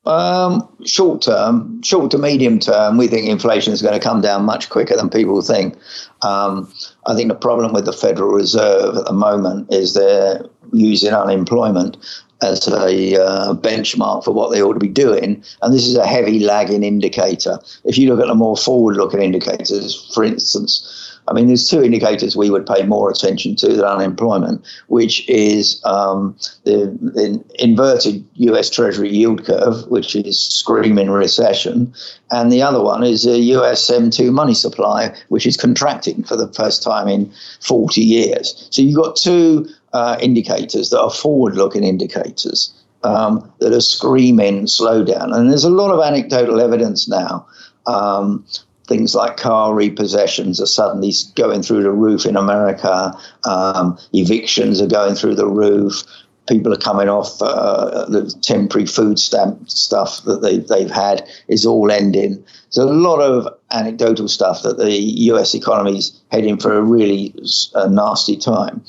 Um, 0.06 0.68
short 0.86 1.24
term, 1.24 1.82
short 1.82 2.12
to 2.12 2.20
medium 2.20 2.60
term, 2.60 2.98
we 2.98 3.08
think 3.08 3.28
inflation 3.28 3.74
is 3.74 3.82
going 3.82 3.96
to 3.96 4.00
come 4.00 4.22
down 4.22 4.46
much 4.46 4.70
quicker 4.70 4.96
than 4.96 5.10
people 5.10 5.42
think. 5.42 5.76
Um, 6.22 6.72
I 7.08 7.16
think 7.16 7.30
the 7.30 7.36
problem 7.36 7.74
with 7.74 7.86
the 7.86 7.94
Federal 7.94 8.30
Reserve 8.30 8.98
at 8.98 9.06
the 9.06 9.14
moment 9.14 9.74
is 9.74 9.94
they're 9.94 10.46
using 10.74 11.14
unemployment 11.14 11.98
as 12.42 12.68
a 12.68 13.22
uh, 13.22 13.54
benchmark 13.56 14.24
for 14.24 14.32
what 14.32 14.52
they 14.52 14.62
ought 14.62 14.74
to 14.74 14.80
be 14.80 14.88
doing. 14.88 15.44
And 15.62 15.74
this 15.74 15.88
is 15.88 15.96
a 15.96 16.06
heavy 16.06 16.40
lagging 16.40 16.84
indicator. 16.84 17.60
If 17.84 17.98
you 17.98 18.10
look 18.10 18.20
at 18.20 18.28
the 18.28 18.36
more 18.36 18.58
forward 18.58 18.98
looking 18.98 19.22
indicators, 19.22 20.12
for 20.14 20.24
instance, 20.24 21.05
I 21.28 21.34
mean, 21.34 21.48
there's 21.48 21.68
two 21.68 21.84
indicators 21.84 22.36
we 22.36 22.50
would 22.50 22.68
pay 22.68 22.84
more 22.84 23.10
attention 23.10 23.56
to 23.58 23.68
than 23.70 23.86
unemployment, 23.86 24.64
which 24.88 25.28
is 25.28 25.82
um, 25.84 26.38
the, 26.64 26.96
the, 27.02 27.44
inverted 27.60 28.26
US 28.36 28.70
Treasury 28.70 29.10
yield 29.10 29.46
curve, 29.46 29.88
which 29.88 30.16
is 30.16 30.40
screaming 30.40 31.10
recession, 31.10 31.94
and 32.32 32.52
the 32.52 32.62
other 32.62 32.82
one 32.82 33.04
is 33.04 33.24
the 33.24 33.40
US 33.40 33.90
M2 33.90 34.32
money 34.32 34.54
supply, 34.54 35.16
which 35.30 35.46
is 35.46 35.58
contracting 35.58 36.24
for 36.24 36.36
the 36.36 36.48
first 36.54 36.84
time 36.84 37.08
in 37.08 37.32
40 37.62 38.02
years. 38.02 38.68
So 38.72 38.82
you've 38.82 39.02
got 39.02 39.16
two 39.16 39.68
uh, 39.94 40.18
indicators 40.22 40.90
that 40.92 41.00
are 41.00 41.12
forward 41.12 41.56
looking 41.56 41.84
indicators. 41.84 42.74
Um, 43.04 43.54
that 43.60 43.72
are 43.72 43.82
screaming 43.82 44.66
slowdown. 44.66 45.32
And 45.32 45.52
there's 45.52 45.64
a 45.64 45.70
lot 45.70 45.92
of 45.92 46.04
anecdotal 46.04 46.60
evidence 46.60 47.08
now 47.08 47.46
um, 47.88 48.46
things 48.88 49.16
like 49.16 49.38
car 49.38 49.74
repossessions 49.74 50.62
are 50.62 50.68
suddenly 50.68 51.12
going 51.36 51.62
through 51.62 51.84
the 51.84 51.92
roof 51.92 52.26
in 52.26 52.36
America. 52.36 53.18
Um, 53.44 53.98
evictions 54.14 54.82
are 54.82 54.88
going 54.88 55.16
through 55.16 55.36
the 55.36 55.48
roof. 55.48 56.04
People 56.48 56.72
are 56.72 56.78
coming 56.78 57.10
off 57.10 57.42
uh, 57.42 58.06
the 58.06 58.32
temporary 58.42 58.86
food 58.86 59.18
stamp 59.18 59.68
stuff 59.70 60.24
that 60.26 60.42
they, 60.44 60.60
they've 60.60 60.92
had 60.92 61.28
is 61.48 61.66
all 61.66 61.92
ending. 61.92 62.44
So 62.70 62.84
a 62.84 62.92
lot 62.92 63.20
of 63.20 63.48
anecdotal 63.72 64.28
stuff 64.28 64.62
that 64.62 64.78
the 64.78 64.92
US 65.32 65.56
economy 65.56 65.98
is 65.98 66.22
heading 66.32 66.58
for 66.58 66.78
a 66.78 66.84
really 66.84 67.34
uh, 67.74 67.88
nasty 67.88 68.38
time. 68.38 68.84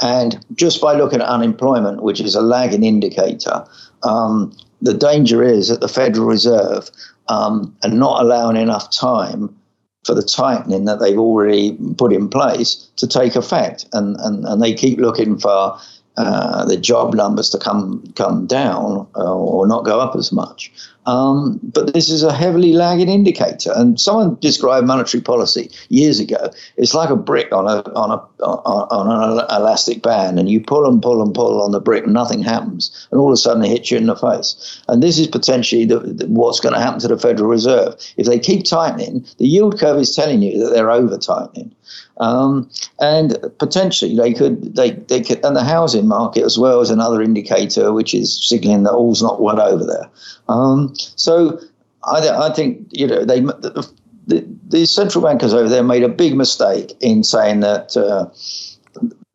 And 0.00 0.44
just 0.54 0.80
by 0.80 0.94
looking 0.94 1.20
at 1.20 1.26
unemployment, 1.26 2.02
which 2.02 2.20
is 2.20 2.34
a 2.34 2.40
lagging 2.40 2.84
indicator, 2.84 3.64
um, 4.02 4.56
the 4.80 4.94
danger 4.94 5.42
is 5.42 5.68
that 5.68 5.80
the 5.80 5.88
Federal 5.88 6.26
Reserve 6.26 6.90
um, 7.30 7.74
are 7.82 7.90
not 7.90 8.22
allowing 8.22 8.56
enough 8.56 8.90
time 8.90 9.56
for 10.04 10.14
the 10.14 10.22
tightening 10.22 10.84
that 10.86 10.98
they've 10.98 11.18
already 11.18 11.78
put 11.96 12.12
in 12.12 12.28
place 12.28 12.88
to 12.96 13.06
take 13.06 13.36
effect. 13.36 13.86
And, 13.92 14.16
and, 14.20 14.44
and 14.44 14.60
they 14.60 14.74
keep 14.74 14.98
looking 14.98 15.38
for 15.38 15.78
uh, 16.20 16.64
the 16.66 16.76
job 16.76 17.14
numbers 17.14 17.48
to 17.50 17.58
come 17.58 18.04
come 18.14 18.46
down 18.46 19.06
uh, 19.16 19.34
or 19.34 19.66
not 19.66 19.84
go 19.84 20.00
up 20.00 20.14
as 20.16 20.32
much. 20.32 20.70
Um, 21.06 21.58
but 21.62 21.94
this 21.94 22.10
is 22.10 22.22
a 22.22 22.32
heavily 22.32 22.74
lagging 22.74 23.08
indicator. 23.08 23.72
And 23.74 23.98
someone 23.98 24.36
described 24.40 24.86
monetary 24.86 25.22
policy 25.22 25.70
years 25.88 26.20
ago. 26.20 26.50
It's 26.76 26.94
like 26.94 27.08
a 27.08 27.16
brick 27.16 27.50
on 27.52 27.66
a 27.66 27.82
on 27.94 28.10
a 28.10 28.42
on 28.44 29.38
an 29.38 29.46
elastic 29.50 30.02
band, 30.02 30.38
and 30.38 30.50
you 30.50 30.60
pull 30.60 30.86
and 30.86 31.02
pull 31.02 31.22
and 31.22 31.34
pull 31.34 31.62
on 31.62 31.72
the 31.72 31.80
brick, 31.80 32.04
and 32.04 32.12
nothing 32.12 32.42
happens, 32.42 33.08
and 33.10 33.18
all 33.20 33.28
of 33.28 33.32
a 33.32 33.36
sudden 33.36 33.64
it 33.64 33.68
hits 33.68 33.90
you 33.90 33.96
in 33.96 34.06
the 34.06 34.16
face. 34.16 34.82
And 34.88 35.02
this 35.02 35.18
is 35.18 35.26
potentially 35.26 35.86
the, 35.86 36.00
the, 36.00 36.26
what's 36.26 36.60
going 36.60 36.74
to 36.74 36.80
happen 36.80 37.00
to 37.00 37.08
the 37.08 37.18
Federal 37.18 37.48
Reserve 37.48 37.94
if 38.18 38.26
they 38.26 38.38
keep 38.38 38.64
tightening. 38.64 39.26
The 39.38 39.48
yield 39.48 39.78
curve 39.80 39.98
is 39.98 40.14
telling 40.14 40.42
you 40.42 40.62
that 40.62 40.70
they're 40.70 40.90
over 40.90 41.16
tightening. 41.16 41.74
Um, 42.18 42.70
and 43.00 43.38
potentially 43.58 44.16
they 44.16 44.32
could 44.32 44.76
they, 44.76 44.90
they 44.90 45.22
could 45.22 45.44
and 45.44 45.56
the 45.56 45.64
housing 45.64 46.06
market 46.06 46.44
as 46.44 46.58
well 46.58 46.80
is 46.80 46.90
another 46.90 47.22
indicator 47.22 47.92
which 47.92 48.14
is 48.14 48.46
signaling 48.46 48.82
that 48.84 48.92
all's 48.92 49.22
not 49.22 49.40
well 49.40 49.60
over 49.60 49.84
there. 49.84 50.08
Um, 50.48 50.94
so 51.16 51.58
I, 52.04 52.28
I 52.28 52.52
think 52.52 52.86
you 52.90 53.06
know 53.06 53.24
they 53.24 53.40
the, 53.40 54.46
the, 54.68 54.86
central 54.86 55.24
bankers 55.24 55.52
over 55.52 55.68
there 55.68 55.82
made 55.82 56.04
a 56.04 56.08
big 56.08 56.36
mistake 56.36 56.96
in 57.00 57.24
saying 57.24 57.60
that. 57.60 57.96
Uh, 57.96 58.28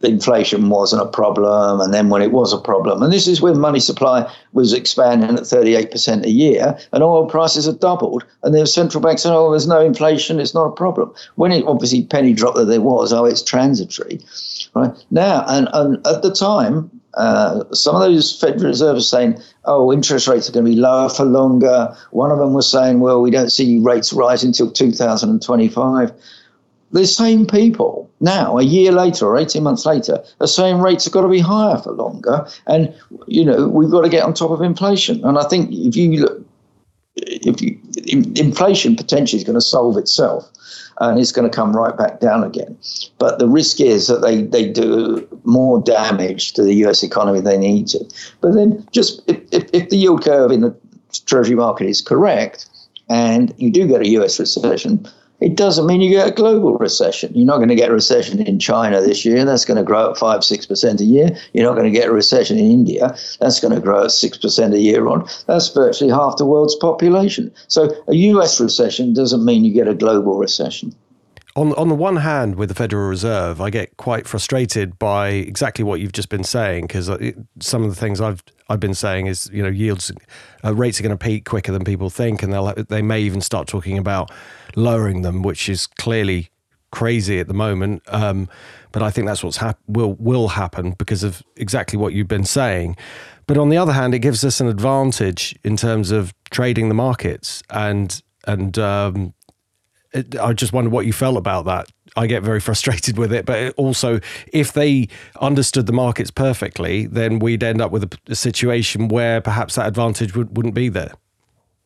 inflation 0.02 0.70
wasn't 0.70 1.02
a 1.02 1.06
problem, 1.08 1.80
and 1.80 1.94
then 1.94 2.10
when 2.10 2.22
it 2.22 2.32
was 2.32 2.52
a 2.52 2.58
problem, 2.58 3.02
and 3.02 3.14
this 3.14 3.28
is 3.28 3.42
when 3.42 3.60
money 3.60 3.80
supply 3.80 4.30
was 4.52 4.74
expanding 4.74 5.32
at 5.32 5.44
38% 5.44 6.26
a 6.26 6.30
year, 6.30 6.78
and 6.92 7.02
oil 7.04 7.26
prices 7.28 7.66
had 7.66 7.80
doubled, 7.80 8.26
and 8.44 8.54
the 8.54 8.68
central 8.68 9.02
bank 9.02 9.20
said, 9.20 9.34
"Oh, 9.34 9.52
there's 9.52 9.68
no 9.68 9.80
inflation, 9.80 10.40
it's 10.40 10.54
not 10.54 10.66
a 10.66 10.72
problem." 10.72 11.14
When 11.36 11.52
it 11.52 11.66
obviously 11.66 12.04
penny 12.04 12.34
dropped 12.34 12.58
that 12.58 12.66
there 12.66 12.82
was, 12.82 13.14
oh, 13.14 13.26
it's 13.26 13.42
transitory, 13.42 14.20
right 14.74 14.92
now, 15.12 15.46
and, 15.48 15.70
and 15.74 16.06
at 16.06 16.22
the 16.22 16.32
time. 16.32 16.92
Uh, 17.18 17.64
some 17.72 17.96
of 17.96 18.02
those 18.02 18.38
Federal 18.38 18.66
Reserves 18.66 19.08
saying, 19.08 19.42
"Oh, 19.64 19.94
interest 19.94 20.28
rates 20.28 20.50
are 20.50 20.52
going 20.52 20.66
to 20.66 20.72
be 20.72 20.78
lower 20.78 21.08
for 21.08 21.24
longer." 21.24 21.96
One 22.12 22.30
of 22.30 22.40
them 22.40 22.54
was 22.54 22.70
saying, 22.70 23.00
"Well, 23.00 23.22
we 23.22 23.32
don't 23.32 23.54
see 23.54 23.80
rates 23.80 24.12
rise 24.12 24.44
until 24.44 24.70
2025." 24.70 26.12
The 26.96 27.06
same 27.06 27.46
people 27.46 28.10
now, 28.22 28.58
a 28.58 28.64
year 28.64 28.94
later 28.94 29.26
or 29.26 29.38
18 29.38 29.62
months 29.62 29.86
later, 29.86 30.24
are 30.40 30.48
saying 30.48 30.80
rates 30.80 31.04
have 31.04 31.14
got 31.14 31.24
to 31.24 31.28
be 31.28 31.42
higher 31.42 31.78
for 31.78 31.92
longer. 31.92 32.48
And, 32.68 32.96
you 33.28 33.44
know, 33.44 33.68
we've 33.68 33.92
got 33.92 34.02
to 34.02 34.10
get 34.10 34.24
on 34.24 34.34
top 34.34 34.52
of 34.52 34.62
inflation. 34.62 35.22
And 35.26 35.38
I 35.38 35.44
think 35.44 35.70
if 35.74 35.98
you 35.98 36.22
look, 36.22 36.42
if 37.18 37.62
you, 37.62 37.78
inflation 38.36 38.96
potentially 38.96 39.38
is 39.38 39.44
going 39.44 39.56
to 39.56 39.62
solve 39.62 39.98
itself 39.98 40.50
and 41.02 41.20
it's 41.20 41.34
going 41.34 41.50
to 41.50 41.54
come 41.54 41.76
right 41.76 41.98
back 41.98 42.22
down 42.22 42.46
again. 42.46 42.78
But 43.20 43.40
the 43.40 43.48
risk 43.48 43.82
is 43.82 44.08
that 44.08 44.22
they, 44.22 44.44
they 44.44 44.72
do 44.72 45.28
more 45.44 45.82
damage 45.82 46.54
to 46.54 46.64
the 46.64 46.76
US 46.86 47.04
economy 47.04 47.42
than 47.42 47.60
they 47.60 47.74
need 47.74 47.88
to. 47.88 48.06
But 48.40 48.54
then 48.54 48.88
just 48.92 49.22
if, 49.30 49.38
if, 49.52 49.70
if 49.74 49.90
the 49.90 49.98
yield 49.98 50.24
curve 50.24 50.50
in 50.50 50.62
the 50.62 50.74
treasury 51.26 51.56
market 51.56 51.88
is 51.88 52.02
correct 52.02 52.68
and 53.10 53.54
you 53.58 53.70
do 53.70 53.86
get 53.86 54.00
a 54.00 54.08
US 54.10 54.40
recession, 54.40 55.06
it 55.42 55.56
doesn't 55.56 55.86
mean 55.86 56.02
you 56.02 56.10
get 56.10 56.28
a 56.28 56.32
global 56.32 56.78
recession. 56.78 57.34
You're 57.36 57.46
not 57.46 57.58
going 57.58 57.70
to 57.70 57.76
get 57.76 57.90
a 57.90 57.94
recession 57.94 58.42
in 58.42 58.60
China 58.60 59.02
this 59.02 59.26
year. 59.26 59.44
That's 59.44 59.66
going 59.66 59.78
to 59.78 59.84
grow 59.84 60.12
at 60.12 60.18
5 60.18 60.42
6% 60.42 61.00
a 61.00 61.04
year. 61.04 61.38
You're 61.54 61.66
not 61.66 61.74
going 61.74 61.92
to 61.92 61.98
get 61.98 62.10
a 62.10 62.14
recession 62.14 62.58
in 62.58 62.72
India. 62.72 63.16
That's 63.40 63.60
going 63.60 63.74
to 63.74 63.82
grow 63.82 64.04
at 64.04 64.10
6% 64.10 64.74
a 64.74 64.80
year 64.80 65.08
on. 65.08 65.28
That's 65.48 65.70
virtually 65.70 66.12
half 66.12 66.38
the 66.38 66.46
world's 66.46 66.76
population. 66.76 67.54
So 67.68 67.96
a 68.08 68.16
US 68.16 68.60
recession 68.60 69.14
doesn't 69.14 69.44
mean 69.44 69.66
you 69.66 69.74
get 69.74 69.88
a 69.88 69.94
global 69.94 70.38
recession 70.38 70.96
on 71.56 71.74
on 71.74 71.88
the 71.88 71.96
one 71.96 72.18
hand, 72.18 72.56
with 72.56 72.70
the 72.70 72.76
Federal 72.76 73.08
Reserve, 73.08 73.62
I 73.62 73.70
get 73.70 73.96
quite 73.98 74.28
frustrated 74.28 75.00
by 75.00 75.30
exactly 75.30 75.84
what 75.84 76.00
you've 76.00 76.12
just 76.12 76.30
been 76.30 76.44
saying 76.44 76.88
because 76.88 77.10
uh, 77.10 77.32
some 77.62 77.84
of 77.84 77.90
the 77.90 77.96
things 77.96 78.20
I've 78.20 78.44
I've 78.68 78.80
been 78.80 78.94
saying 78.94 79.28
is 79.28 79.50
you 79.54 79.64
know 79.64 79.70
yields 79.70 80.12
uh, 80.64 80.76
rates 80.76 81.00
are 81.00 81.04
going 81.04 81.18
to 81.18 81.24
peak 81.24 81.46
quicker 81.46 81.72
than 81.72 81.86
people 81.86 82.10
think, 82.10 82.44
and 82.44 82.52
they'll 82.52 82.74
they 82.90 83.02
may 83.02 83.22
even 83.22 83.40
start 83.40 83.68
talking 83.68 83.98
about 83.98 84.32
lowering 84.76 85.22
them, 85.22 85.42
which 85.42 85.70
is 85.70 85.88
clearly 85.88 86.50
crazy 86.92 87.40
at 87.40 87.48
the 87.48 87.54
moment. 87.54 88.02
Um, 88.08 88.48
but 88.92 89.04
I 89.04 89.12
think 89.12 89.28
that's 89.28 89.44
what's 89.44 89.58
hap- 89.58 89.80
will 89.88 90.14
will 90.14 90.50
happen 90.50 90.92
because 90.92 91.24
of 91.24 91.44
exactly 91.56 91.98
what 91.98 92.14
you've 92.14 92.28
been 92.28 92.46
saying. 92.46 92.96
But 93.48 93.58
on 93.58 93.70
the 93.70 93.78
other 93.78 93.94
hand, 93.94 94.16
it 94.16 94.20
gives 94.20 94.44
us 94.44 94.60
an 94.60 94.68
advantage 94.68 95.56
in 95.64 95.78
terms 95.78 96.12
of 96.12 96.34
trading 96.50 96.88
the 96.90 96.96
markets 96.96 97.62
and 97.70 98.22
and 98.48 98.78
um, 98.78 99.34
I 100.40 100.54
just 100.54 100.72
wonder 100.72 100.90
what 100.90 101.06
you 101.06 101.14
felt 101.14 101.38
about 101.38 101.66
that. 101.66 101.92
I 102.16 102.28
get 102.28 102.44
very 102.44 102.60
frustrated 102.68 103.18
with 103.18 103.34
it, 103.34 103.46
but 103.46 103.74
also 103.76 104.20
if 104.54 104.74
they 104.74 105.08
understood 105.42 105.86
the 105.86 105.94
markets 105.94 106.32
perfectly, 106.32 107.08
then 107.08 107.40
we'd 107.40 107.64
end 107.64 107.82
up 107.82 107.92
with 107.92 108.04
a, 108.04 108.18
a 108.28 108.36
situation 108.36 109.08
where 109.08 109.42
perhaps 109.42 109.76
that 109.76 109.88
advantage 109.88 110.36
would, 110.36 110.56
wouldn't 110.56 110.76
be 110.76 110.90
there. 110.90 111.14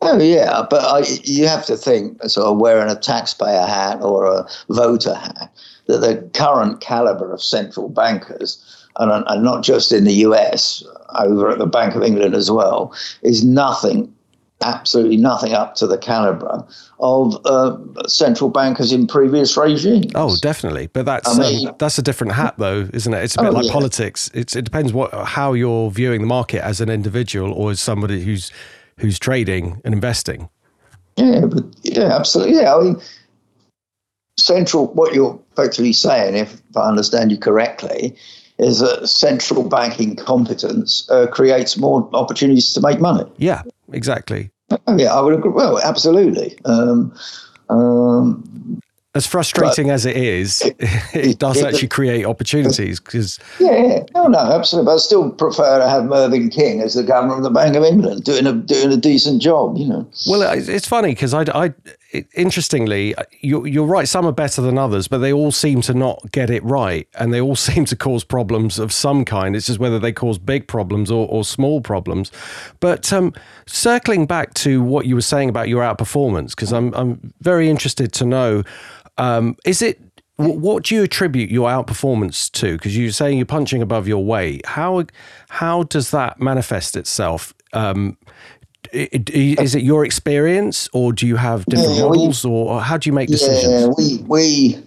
Oh 0.02 0.20
yeah, 0.20 0.66
but 0.70 0.82
I, 0.82 1.04
you 1.24 1.48
have 1.48 1.66
to 1.66 1.76
think 1.76 2.24
sort 2.24 2.48
of 2.48 2.58
wearing 2.58 2.90
a 2.90 2.96
taxpayer 2.96 3.66
hat 3.66 4.02
or 4.02 4.26
a 4.26 4.48
voter 4.70 5.14
hat 5.14 5.52
that 5.88 5.98
the 5.98 6.30
current 6.34 6.80
caliber 6.80 7.34
of 7.34 7.44
central 7.44 7.90
bankers, 7.90 8.88
and, 8.98 9.24
and 9.28 9.44
not 9.44 9.64
just 9.64 9.92
in 9.92 10.06
the 10.06 10.14
U.S., 10.14 10.84
over 11.18 11.50
at 11.50 11.58
the 11.58 11.66
Bank 11.66 11.96
of 11.96 12.04
England 12.04 12.36
as 12.36 12.50
well, 12.50 12.94
is 13.24 13.44
nothing 13.44 14.14
absolutely 14.62 15.18
nothing 15.18 15.54
up 15.54 15.76
to 15.76 15.88
the 15.88 15.98
caliber 15.98 16.66
of 17.00 17.38
uh, 17.46 17.78
central 18.08 18.50
bankers 18.50 18.92
in 18.92 19.08
previous 19.08 19.56
regimes. 19.56 20.12
Oh, 20.16 20.36
definitely, 20.42 20.88
but 20.88 21.06
that's 21.06 21.28
I 21.28 21.40
mean, 21.40 21.68
um, 21.70 21.76
that's 21.80 21.98
a 21.98 22.02
different 22.02 22.34
hat, 22.34 22.56
though, 22.58 22.90
isn't 22.94 23.14
it? 23.14 23.24
It's 23.24 23.36
a 23.36 23.42
bit 23.42 23.50
oh, 23.50 23.52
like 23.52 23.66
yeah. 23.66 23.74
politics. 23.74 24.30
It's, 24.34 24.56
it 24.56 24.66
depends 24.66 24.94
what 24.94 25.14
how 25.14 25.54
you're 25.54 25.92
viewing 25.92 26.22
the 26.22 26.28
market 26.28 26.64
as 26.64 26.82
an 26.82 26.90
individual 26.90 27.54
or 27.54 27.72
as 27.72 27.80
somebody 27.80 28.22
who's 28.22 28.52
who's 29.00 29.20
trading 29.20 29.82
and 29.84 29.94
investing. 29.94 30.50
Yeah, 31.18 31.46
but 31.46 31.64
yeah, 31.84 32.16
absolutely. 32.16 32.56
Yeah, 32.56 32.76
I 32.76 32.82
mean, 32.82 33.02
central. 34.38 34.88
What 34.94 35.14
you're 35.14 35.40
effectively 35.52 35.94
saying, 35.94 36.36
if 36.36 36.62
I 36.76 36.88
understand 36.88 37.32
you 37.32 37.38
correctly, 37.38 38.16
is 38.58 38.80
that 38.80 39.08
central 39.08 39.68
banking 39.68 40.16
competence 40.16 41.08
uh, 41.10 41.28
creates 41.28 41.78
more 41.78 42.10
opportunities 42.14 42.74
to 42.74 42.82
make 42.82 43.00
money. 43.00 43.30
Yeah, 43.38 43.64
exactly. 43.92 44.52
Oh, 44.72 44.98
yeah, 44.98 45.14
I 45.14 45.22
would 45.22 45.34
agree. 45.34 45.52
Well, 45.52 45.80
absolutely. 45.80 46.58
Um, 46.66 47.14
um, 47.70 48.82
as 49.16 49.26
frustrating 49.26 49.88
but, 49.88 49.94
as 49.94 50.06
it 50.06 50.16
is, 50.16 50.62
it, 50.62 50.76
it 51.14 51.40
does 51.40 51.58
it, 51.58 51.66
actually 51.66 51.88
create 51.88 52.26
opportunities 52.26 53.00
because. 53.00 53.40
Yeah, 53.60 53.76
yeah, 53.76 54.04
no, 54.14 54.28
no, 54.28 54.40
absolutely. 54.40 54.86
But 54.86 54.96
I 54.96 54.98
still 54.98 55.32
prefer 55.32 55.80
to 55.80 55.90
have 55.90 56.06
Mervyn 56.06 56.50
King 56.50 56.82
as 56.82 56.94
the 56.94 57.04
governor 57.04 57.38
of 57.38 57.44
the 57.44 57.50
Bank 57.50 57.76
of 57.76 57.84
England 57.84 58.24
doing 58.24 58.46
a 58.46 58.54
doing 58.54 58.92
a 58.92 58.98
decent 58.98 59.42
job, 59.42 59.78
you 59.78 59.88
know. 59.88 60.08
Well, 60.28 60.44
it's 60.54 60.88
funny 60.88 61.10
because 61.10 61.34
I, 61.34 61.46
I 61.54 61.74
interestingly, 62.34 63.14
you're, 63.42 63.68
you're 63.68 63.86
right. 63.86 64.08
Some 64.08 64.26
are 64.26 64.32
better 64.32 64.62
than 64.62 64.78
others, 64.78 65.08
but 65.08 65.20
they 65.20 65.32
all 65.32 65.52
seem 65.52 65.82
to 65.82 65.94
not 65.94 66.32
get 66.32 66.50
it 66.50 66.64
right, 66.64 67.08
and 67.16 67.34
they 67.34 67.42
all 67.42 67.56
seem 67.70 67.86
to 67.86 67.96
cause 67.96 68.24
problems 68.24 68.80
of 68.80 68.92
some 68.92 69.26
kind. 69.26 69.56
It's 69.56 69.68
just 69.68 69.80
whether 69.80 70.00
they 70.00 70.12
cause 70.12 70.38
big 70.38 70.68
problems 70.68 71.12
or, 71.12 71.28
or 71.30 71.44
small 71.44 71.82
problems. 71.82 72.32
But 72.80 73.12
um, 73.14 73.34
circling 73.66 74.26
back 74.26 74.54
to 74.56 74.82
what 74.82 75.06
you 75.06 75.16
were 75.16 75.22
saying 75.22 75.50
about 75.50 75.68
your 75.68 75.84
outperformance, 75.84 76.52
because 76.52 76.74
I'm 76.74 76.94
I'm 76.94 77.34
very 77.42 77.70
interested 77.70 78.12
to 78.14 78.26
know 78.26 78.64
um, 79.20 79.56
is 79.66 79.82
it 79.82 80.02
what 80.38 80.86
do 80.86 80.96
you 80.96 81.04
attribute 81.04 81.52
your 81.52 81.70
outperformance 81.70 82.50
to? 82.54 82.74
Because 82.74 82.98
you're 82.98 83.12
saying 83.12 83.38
you're 83.38 83.46
punching 83.46 83.82
above 83.82 84.08
your 84.08 84.24
weight. 84.24 84.66
How 84.66 85.04
how 85.50 85.84
does 85.84 86.12
that 86.12 86.40
manifest 86.40 86.96
itself? 86.96 87.54
Um, 87.74 88.18
is 88.94 89.76
it 89.76 89.84
your 89.84 90.06
experience, 90.06 90.90
or 90.94 91.12
do 91.12 91.28
you 91.28 91.36
have 91.36 91.66
different 91.66 91.96
yeah, 91.96 92.04
models, 92.04 92.46
we, 92.46 92.52
or 92.52 92.82
how 92.82 92.98
do 92.98 93.10
you 93.10 93.14
make 93.14 93.30
decisions? 93.30 93.70
Yeah, 93.70 93.88
we 93.98 94.24
we 94.28 94.84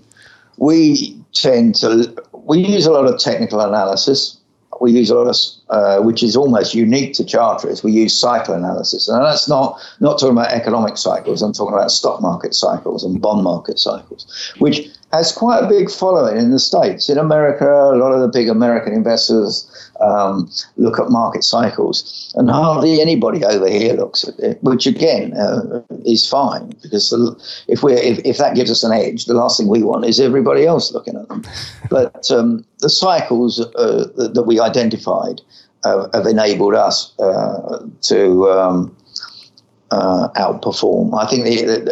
we 0.56 1.22
tend 1.34 1.74
to 1.76 2.14
we 2.32 2.58
use 2.58 2.86
a 2.86 2.90
lot 2.90 3.04
of 3.04 3.20
technical 3.20 3.60
analysis. 3.60 4.38
We 4.80 4.92
use 4.92 5.10
a 5.10 5.14
lot 5.14 5.28
of 5.28 5.36
uh, 5.72 6.00
which 6.00 6.22
is 6.22 6.36
almost 6.36 6.74
unique 6.74 7.14
to 7.14 7.24
Charteris. 7.24 7.82
We 7.82 7.92
use 7.92 8.14
cycle 8.14 8.54
analysis, 8.54 9.08
and 9.08 9.24
that's 9.24 9.48
not 9.48 9.80
not 10.00 10.18
talking 10.18 10.36
about 10.36 10.52
economic 10.52 10.98
cycles. 10.98 11.40
I'm 11.40 11.54
talking 11.54 11.74
about 11.74 11.90
stock 11.90 12.20
market 12.20 12.54
cycles 12.54 13.02
and 13.02 13.20
bond 13.22 13.42
market 13.42 13.78
cycles, 13.78 14.52
which 14.58 14.90
has 15.14 15.32
quite 15.32 15.64
a 15.64 15.66
big 15.66 15.90
following 15.90 16.36
in 16.36 16.50
the 16.50 16.58
states. 16.58 17.08
In 17.08 17.16
America, 17.16 17.66
a 17.66 17.96
lot 17.96 18.12
of 18.12 18.20
the 18.20 18.28
big 18.28 18.50
American 18.50 18.92
investors 18.92 19.66
um, 20.00 20.50
look 20.76 20.98
at 20.98 21.08
market 21.08 21.42
cycles, 21.42 22.32
and 22.36 22.50
hardly 22.50 23.00
anybody 23.00 23.42
over 23.42 23.68
here 23.68 23.94
looks 23.94 24.28
at 24.28 24.38
it. 24.40 24.62
Which 24.62 24.86
again 24.86 25.32
uh, 25.32 25.80
is 26.04 26.28
fine 26.28 26.74
because 26.82 27.08
the, 27.08 27.34
if 27.68 27.82
we 27.82 27.94
if, 27.94 28.18
if 28.26 28.36
that 28.36 28.54
gives 28.54 28.70
us 28.70 28.84
an 28.84 28.92
edge, 28.92 29.24
the 29.24 29.32
last 29.32 29.56
thing 29.56 29.68
we 29.68 29.82
want 29.82 30.04
is 30.04 30.20
everybody 30.20 30.66
else 30.66 30.92
looking 30.92 31.16
at 31.16 31.28
them. 31.28 31.42
but 31.90 32.30
um, 32.30 32.64
the 32.80 32.90
cycles 32.90 33.60
uh, 33.60 34.08
that, 34.16 34.34
that, 34.34 34.42
we 34.42 34.60
identified 34.60 35.40
have 35.84 36.26
enabled 36.26 36.74
us 36.74 37.18
uh, 37.18 37.86
to. 38.02 38.50
Um, 38.50 38.96
uh, 39.90 40.30
outperform. 40.36 41.12
I 41.22 41.26
think 41.26 41.44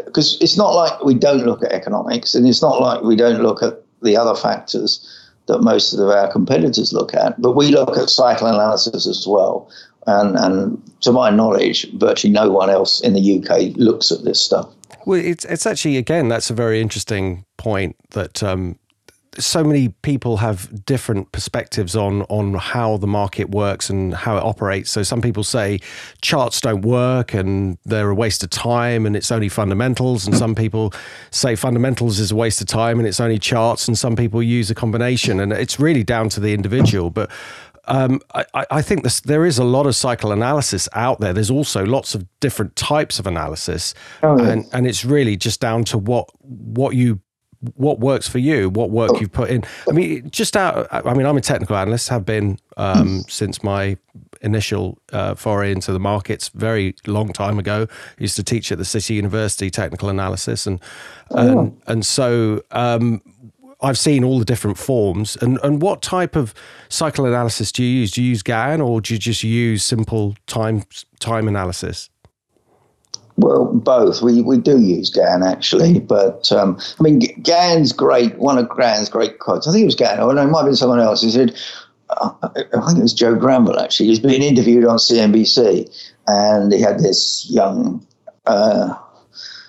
because 0.07 0.41
it's 0.41 0.57
not 0.57 0.71
like 0.71 1.05
we 1.05 1.13
don't 1.13 1.45
look 1.45 1.63
at 1.63 1.71
economics, 1.73 2.35
and 2.35 2.47
it's 2.47 2.63
not 2.63 2.81
like 2.81 3.03
we 3.03 3.15
don't 3.15 3.43
look 3.43 3.63
at 3.63 3.75
the 4.01 4.17
other 4.17 4.35
factors 4.35 5.07
that 5.51 5.61
most 5.61 5.93
of 5.93 6.09
our 6.09 6.31
competitors 6.31 6.93
look 6.93 7.13
at, 7.15 7.41
but 7.41 7.57
we 7.57 7.69
look 7.69 7.97
at 7.97 8.09
cycle 8.09 8.47
analysis 8.47 9.07
as 9.07 9.27
well. 9.27 9.71
And, 10.07 10.37
and 10.37 10.83
to 11.03 11.13
my 11.13 11.31
knowledge, 11.31 11.91
virtually 11.95 12.33
no 12.33 12.51
one 12.51 12.71
else 12.71 13.01
in 13.01 13.13
the 13.13 13.39
UK 13.39 13.77
looks 13.77 14.11
at 14.11 14.25
this 14.25 14.41
stuff. 14.41 14.73
Well, 15.07 15.21
it's 15.21 15.45
it's 15.45 15.67
actually 15.67 15.97
again 15.97 16.29
that's 16.29 16.51
a 16.51 16.55
very 16.55 16.81
interesting 16.81 17.45
point 17.57 17.97
that 18.11 18.43
um, 18.43 18.79
so 19.39 19.63
many 19.63 19.89
people 20.03 20.39
have 20.39 20.85
different 20.85 21.31
perspectives 21.33 21.95
on 21.95 22.23
on 22.23 22.55
how 22.55 22.97
the 22.97 23.07
market 23.07 23.51
works 23.51 23.89
and 23.89 24.15
how 24.15 24.37
it 24.37 24.43
operates. 24.43 24.91
So 24.91 25.03
some 25.03 25.23
people 25.23 25.45
say 25.45 25.81
charts 26.21 26.61
don't 26.61 26.83
work 26.83 27.33
and 27.33 27.79
they're 27.85 28.11
a 28.11 28.15
waste 28.15 28.43
of 28.43 28.51
time 28.51 29.07
and 29.07 29.15
it's 29.15 29.31
only 29.31 29.49
fundamentals, 29.49 30.27
and 30.27 30.37
some 30.37 30.55
people 30.55 30.93
say 31.31 31.55
fundamentals 31.55 32.19
is 32.19 32.33
a 32.33 32.37
waste 32.37 32.61
of 32.61 32.67
time 32.67 32.99
and 32.99 33.07
it's 33.07 33.21
only 33.21 33.39
charts, 33.39 33.87
and 33.87 33.97
some 33.97 34.17
people 34.17 34.43
use 34.43 34.71
a 34.71 34.75
combination, 34.75 35.39
and 35.41 35.53
it's 35.53 35.79
really 35.79 36.03
down 36.03 36.29
to 36.31 36.41
the 36.41 36.53
individual. 36.53 37.11
But 37.11 37.31
um, 37.87 38.21
I, 38.35 38.67
I, 38.71 38.83
think 38.83 39.03
this, 39.03 39.21
there 39.21 39.45
is 39.45 39.59
a 39.59 39.65
lot 39.65 39.87
of 39.87 39.97
cycle 39.97 40.33
analysis 40.33 40.89
out 40.93 41.21
there. 41.21 41.33
There's 41.33 41.51
also 41.51 41.85
lots 41.85 42.15
of 42.15 42.25
different 42.41 42.77
types 42.77 43.19
of 43.19 43.27
analysis, 43.27 43.95
oh, 44.23 44.39
yes. 44.39 44.49
and 44.49 44.67
and 44.73 44.87
it's 44.87 45.05
really 45.05 45.37
just 45.37 45.61
down 45.61 45.85
to 45.85 45.99
what 45.99 46.29
what 46.43 46.95
you 46.95 47.21
what 47.75 48.01
works 48.01 48.29
for 48.29 48.39
you, 48.39 48.71
what 48.71 48.91
work 48.91 49.21
you've 49.21 49.33
put 49.33 49.51
in. 49.51 49.63
I 49.89 49.93
mean, 49.93 50.31
just 50.31 50.57
out. 50.57 50.87
I 50.91 51.15
mean, 51.15 51.27
I'm 51.27 51.37
a 51.37 51.41
technical 51.43 51.77
analyst, 51.77 52.09
have 52.09 52.25
been 52.25 52.59
um, 52.77 53.23
since 53.29 53.63
my 53.63 53.97
initial 54.41 54.99
uh, 55.13 55.35
foray 55.35 55.73
into 55.73 55.93
the 55.93 56.01
markets, 56.01 56.49
very 56.49 56.95
long 57.07 57.33
time 57.33 57.59
ago. 57.59 57.87
I 57.91 58.21
used 58.21 58.37
to 58.37 58.43
teach 58.43 58.73
at 58.73 58.79
the 58.79 58.85
City 58.85 59.15
University 59.15 59.71
technical 59.71 60.09
analysis, 60.09 60.67
and 60.67 60.81
and, 61.31 61.59
oh. 61.59 61.77
and 61.87 62.05
so 62.05 62.63
um, 62.71 63.23
I've 63.83 63.99
seen 63.99 64.25
all 64.25 64.39
the 64.39 64.45
different 64.45 64.79
forms. 64.79 65.37
And 65.37 65.59
and 65.63 65.83
what 65.83 66.03
type 66.03 66.37
of 66.37 66.55
cycle 66.89 67.27
analysis 67.27 67.73
do 67.73 67.83
you 67.83 68.01
use? 68.01 68.13
Do 68.13 68.23
you 68.23 68.31
use 68.31 68.43
Gann 68.43 68.81
or 68.81 69.01
do 69.01 69.15
you 69.15 69.19
just 69.19 69.43
use 69.43 69.85
simple 69.85 70.37
time 70.47 70.85
time 71.19 71.49
analysis? 71.49 72.10
Well, 73.41 73.67
both. 73.73 74.21
We, 74.21 74.43
we 74.43 74.59
do 74.59 74.81
use 74.81 75.09
Gann 75.09 75.43
actually, 75.43 76.01
but 76.01 76.53
um, 76.53 76.79
I 76.99 77.03
mean, 77.03 77.21
Gann's 77.43 77.93
great. 77.93 78.37
One 78.37 78.59
of 78.59 78.69
Gann's 78.77 79.09
great 79.09 79.39
quotes. 79.39 79.67
I 79.67 79.73
think 79.73 79.83
it 79.83 79.87
was 79.87 79.95
Gann, 79.95 80.21
or 80.21 80.33
no, 80.35 80.43
it 80.43 80.47
might 80.47 80.61
have 80.61 80.67
been 80.67 80.77
someone 80.77 81.01
else. 81.01 81.23
He 81.23 81.31
said, 81.31 81.59
uh, 82.11 82.33
I 82.43 82.51
think 82.87 82.99
it 82.99 83.03
was 83.03 83.15
Joe 83.15 83.35
Granville 83.35 83.81
actually. 83.81 84.07
He's 84.07 84.21
been 84.21 84.43
interviewed 84.43 84.85
on 84.85 84.99
CNBC, 84.99 85.89
and 86.27 86.73
he 86.73 86.81
had 86.81 86.99
this 86.99 87.47
young 87.49 88.07
uh, 88.47 88.95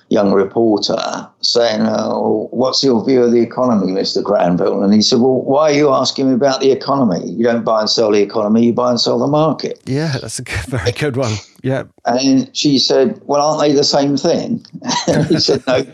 young 0.09 0.33
reporter 0.33 1.29
saying, 1.39 1.81
oh, 1.83 2.49
What's 2.51 2.83
your 2.83 3.03
view 3.05 3.23
of 3.23 3.31
the 3.31 3.39
economy, 3.39 3.93
Mr. 3.93 4.21
Granville? 4.21 4.83
And 4.83 4.93
he 4.93 5.01
said, 5.01 5.19
Well, 5.19 5.41
why 5.41 5.71
are 5.71 5.73
you 5.73 5.89
asking 5.93 6.27
me 6.27 6.35
about 6.35 6.59
the 6.59 6.71
economy? 6.71 7.25
You 7.31 7.45
don't 7.45 7.63
buy 7.63 7.79
and 7.79 7.89
sell 7.89 8.11
the 8.11 8.21
economy, 8.21 8.65
you 8.65 8.73
buy 8.73 8.89
and 8.89 8.99
sell 8.99 9.17
the 9.17 9.27
market. 9.27 9.81
Yeah, 9.85 10.17
that's 10.21 10.37
a 10.37 10.43
good, 10.43 10.59
very 10.67 10.91
good 10.91 11.15
one. 11.15 11.35
Yeah. 11.63 11.83
And 12.05 12.55
she 12.55 12.79
said, 12.79 13.21
Well, 13.25 13.41
aren't 13.41 13.61
they 13.61 13.73
the 13.73 13.83
same 13.83 14.17
thing? 14.17 14.65
he 15.27 15.39
said, 15.39 15.63
No, 15.67 15.85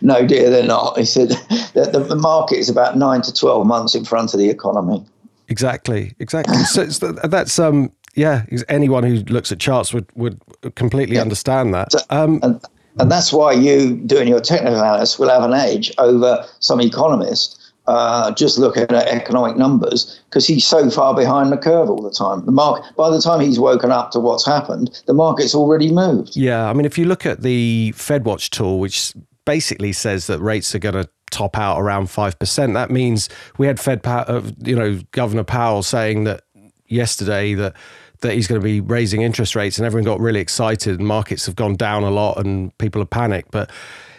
no, 0.00 0.26
dear, 0.26 0.50
they're 0.50 0.66
not. 0.66 0.98
He 0.98 1.04
said, 1.04 1.30
the, 1.74 2.04
the 2.08 2.16
market 2.16 2.58
is 2.58 2.68
about 2.68 2.96
nine 2.96 3.22
to 3.22 3.32
12 3.32 3.66
months 3.66 3.94
in 3.94 4.04
front 4.04 4.34
of 4.34 4.40
the 4.40 4.48
economy. 4.50 5.04
Exactly, 5.48 6.14
exactly. 6.20 6.56
so 6.64 6.84
that's 7.12 7.58
um, 7.58 7.90
yeah. 8.14 8.44
Anyone 8.68 9.02
who 9.02 9.16
looks 9.24 9.50
at 9.50 9.58
charts 9.58 9.92
would 9.92 10.06
would 10.14 10.40
completely 10.76 11.16
yeah. 11.16 11.22
understand 11.22 11.74
that. 11.74 11.94
Um, 12.10 12.38
and, 12.42 12.64
and 12.98 13.10
that's 13.10 13.32
why 13.32 13.52
you, 13.52 13.96
doing 13.96 14.28
your 14.28 14.40
technical 14.40 14.78
analysis, 14.78 15.18
will 15.18 15.28
have 15.28 15.42
an 15.42 15.54
edge 15.54 15.92
over 15.98 16.46
some 16.60 16.80
economist 16.80 17.59
uh, 17.90 18.30
just 18.32 18.56
looking 18.56 18.84
at 18.84 19.08
economic 19.08 19.56
numbers 19.56 20.22
because 20.26 20.46
he's 20.46 20.64
so 20.64 20.88
far 20.90 21.12
behind 21.14 21.50
the 21.50 21.56
curve 21.56 21.90
all 21.90 22.00
the 22.00 22.10
time. 22.10 22.44
The 22.46 22.52
market, 22.52 22.94
by 22.96 23.10
the 23.10 23.20
time 23.20 23.40
he's 23.40 23.58
woken 23.58 23.90
up 23.90 24.12
to 24.12 24.20
what's 24.20 24.46
happened, 24.46 25.02
the 25.06 25.14
market's 25.14 25.54
already 25.54 25.90
moved. 25.90 26.36
Yeah, 26.36 26.70
I 26.70 26.72
mean, 26.72 26.86
if 26.86 26.96
you 26.96 27.04
look 27.04 27.26
at 27.26 27.42
the 27.42 27.92
FedWatch 27.96 28.50
tool, 28.50 28.78
which 28.78 29.12
basically 29.44 29.92
says 29.92 30.28
that 30.28 30.38
rates 30.38 30.72
are 30.74 30.78
going 30.78 30.94
to 30.94 31.08
top 31.32 31.58
out 31.58 31.80
around 31.80 32.10
five 32.10 32.38
percent, 32.38 32.74
that 32.74 32.90
means 32.90 33.28
we 33.58 33.66
had 33.66 33.80
Fed, 33.80 34.00
uh, 34.04 34.42
you 34.58 34.76
know, 34.76 35.00
Governor 35.10 35.44
Powell 35.44 35.82
saying 35.82 36.24
that 36.24 36.42
yesterday 36.86 37.54
that 37.54 37.74
that 38.20 38.34
he's 38.34 38.46
going 38.46 38.60
to 38.60 38.64
be 38.64 38.80
raising 38.80 39.22
interest 39.22 39.56
rates, 39.56 39.78
and 39.78 39.86
everyone 39.86 40.04
got 40.04 40.20
really 40.20 40.40
excited, 40.40 40.98
and 41.00 41.08
markets 41.08 41.46
have 41.46 41.56
gone 41.56 41.74
down 41.74 42.04
a 42.04 42.10
lot, 42.10 42.38
and 42.38 42.76
people 42.78 43.00
have 43.00 43.10
panicked. 43.10 43.50
But 43.50 43.70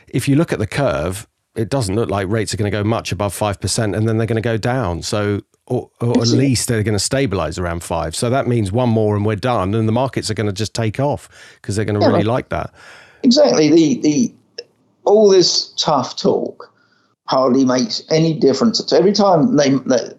if 0.09 0.27
you 0.27 0.35
look 0.35 0.51
at 0.51 0.59
the 0.59 0.67
curve, 0.67 1.25
it 1.55 1.69
doesn't 1.69 1.95
look 1.95 2.09
like 2.09 2.27
rates 2.27 2.53
are 2.53 2.57
going 2.57 2.71
to 2.71 2.77
go 2.77 2.83
much 2.83 3.11
above 3.11 3.33
five 3.33 3.59
percent, 3.59 3.95
and 3.95 4.07
then 4.07 4.17
they're 4.17 4.27
going 4.27 4.41
to 4.41 4.47
go 4.47 4.57
down. 4.57 5.01
So, 5.01 5.41
or, 5.67 5.89
or 5.99 6.21
at 6.21 6.27
least 6.27 6.67
they're 6.67 6.83
going 6.83 6.93
to 6.95 6.99
stabilize 6.99 7.57
around 7.57 7.83
five. 7.83 8.15
So 8.15 8.29
that 8.29 8.47
means 8.47 8.71
one 8.71 8.89
more, 8.89 9.15
and 9.15 9.25
we're 9.25 9.35
done, 9.35 9.75
and 9.75 9.87
the 9.87 9.93
markets 9.93 10.29
are 10.29 10.33
going 10.33 10.47
to 10.47 10.53
just 10.53 10.73
take 10.73 10.99
off 10.99 11.29
because 11.55 11.75
they're 11.75 11.85
going 11.85 11.99
to 11.99 12.05
yeah, 12.05 12.11
really 12.11 12.23
like 12.23 12.49
that. 12.49 12.73
Exactly. 13.23 13.69
The 13.69 14.01
the 14.01 14.33
all 15.03 15.29
this 15.29 15.73
tough 15.77 16.15
talk 16.15 16.73
hardly 17.25 17.65
makes 17.65 18.03
any 18.09 18.37
difference. 18.37 18.83
So 18.85 18.97
every 18.97 19.13
time 19.13 19.55
they 19.57 19.69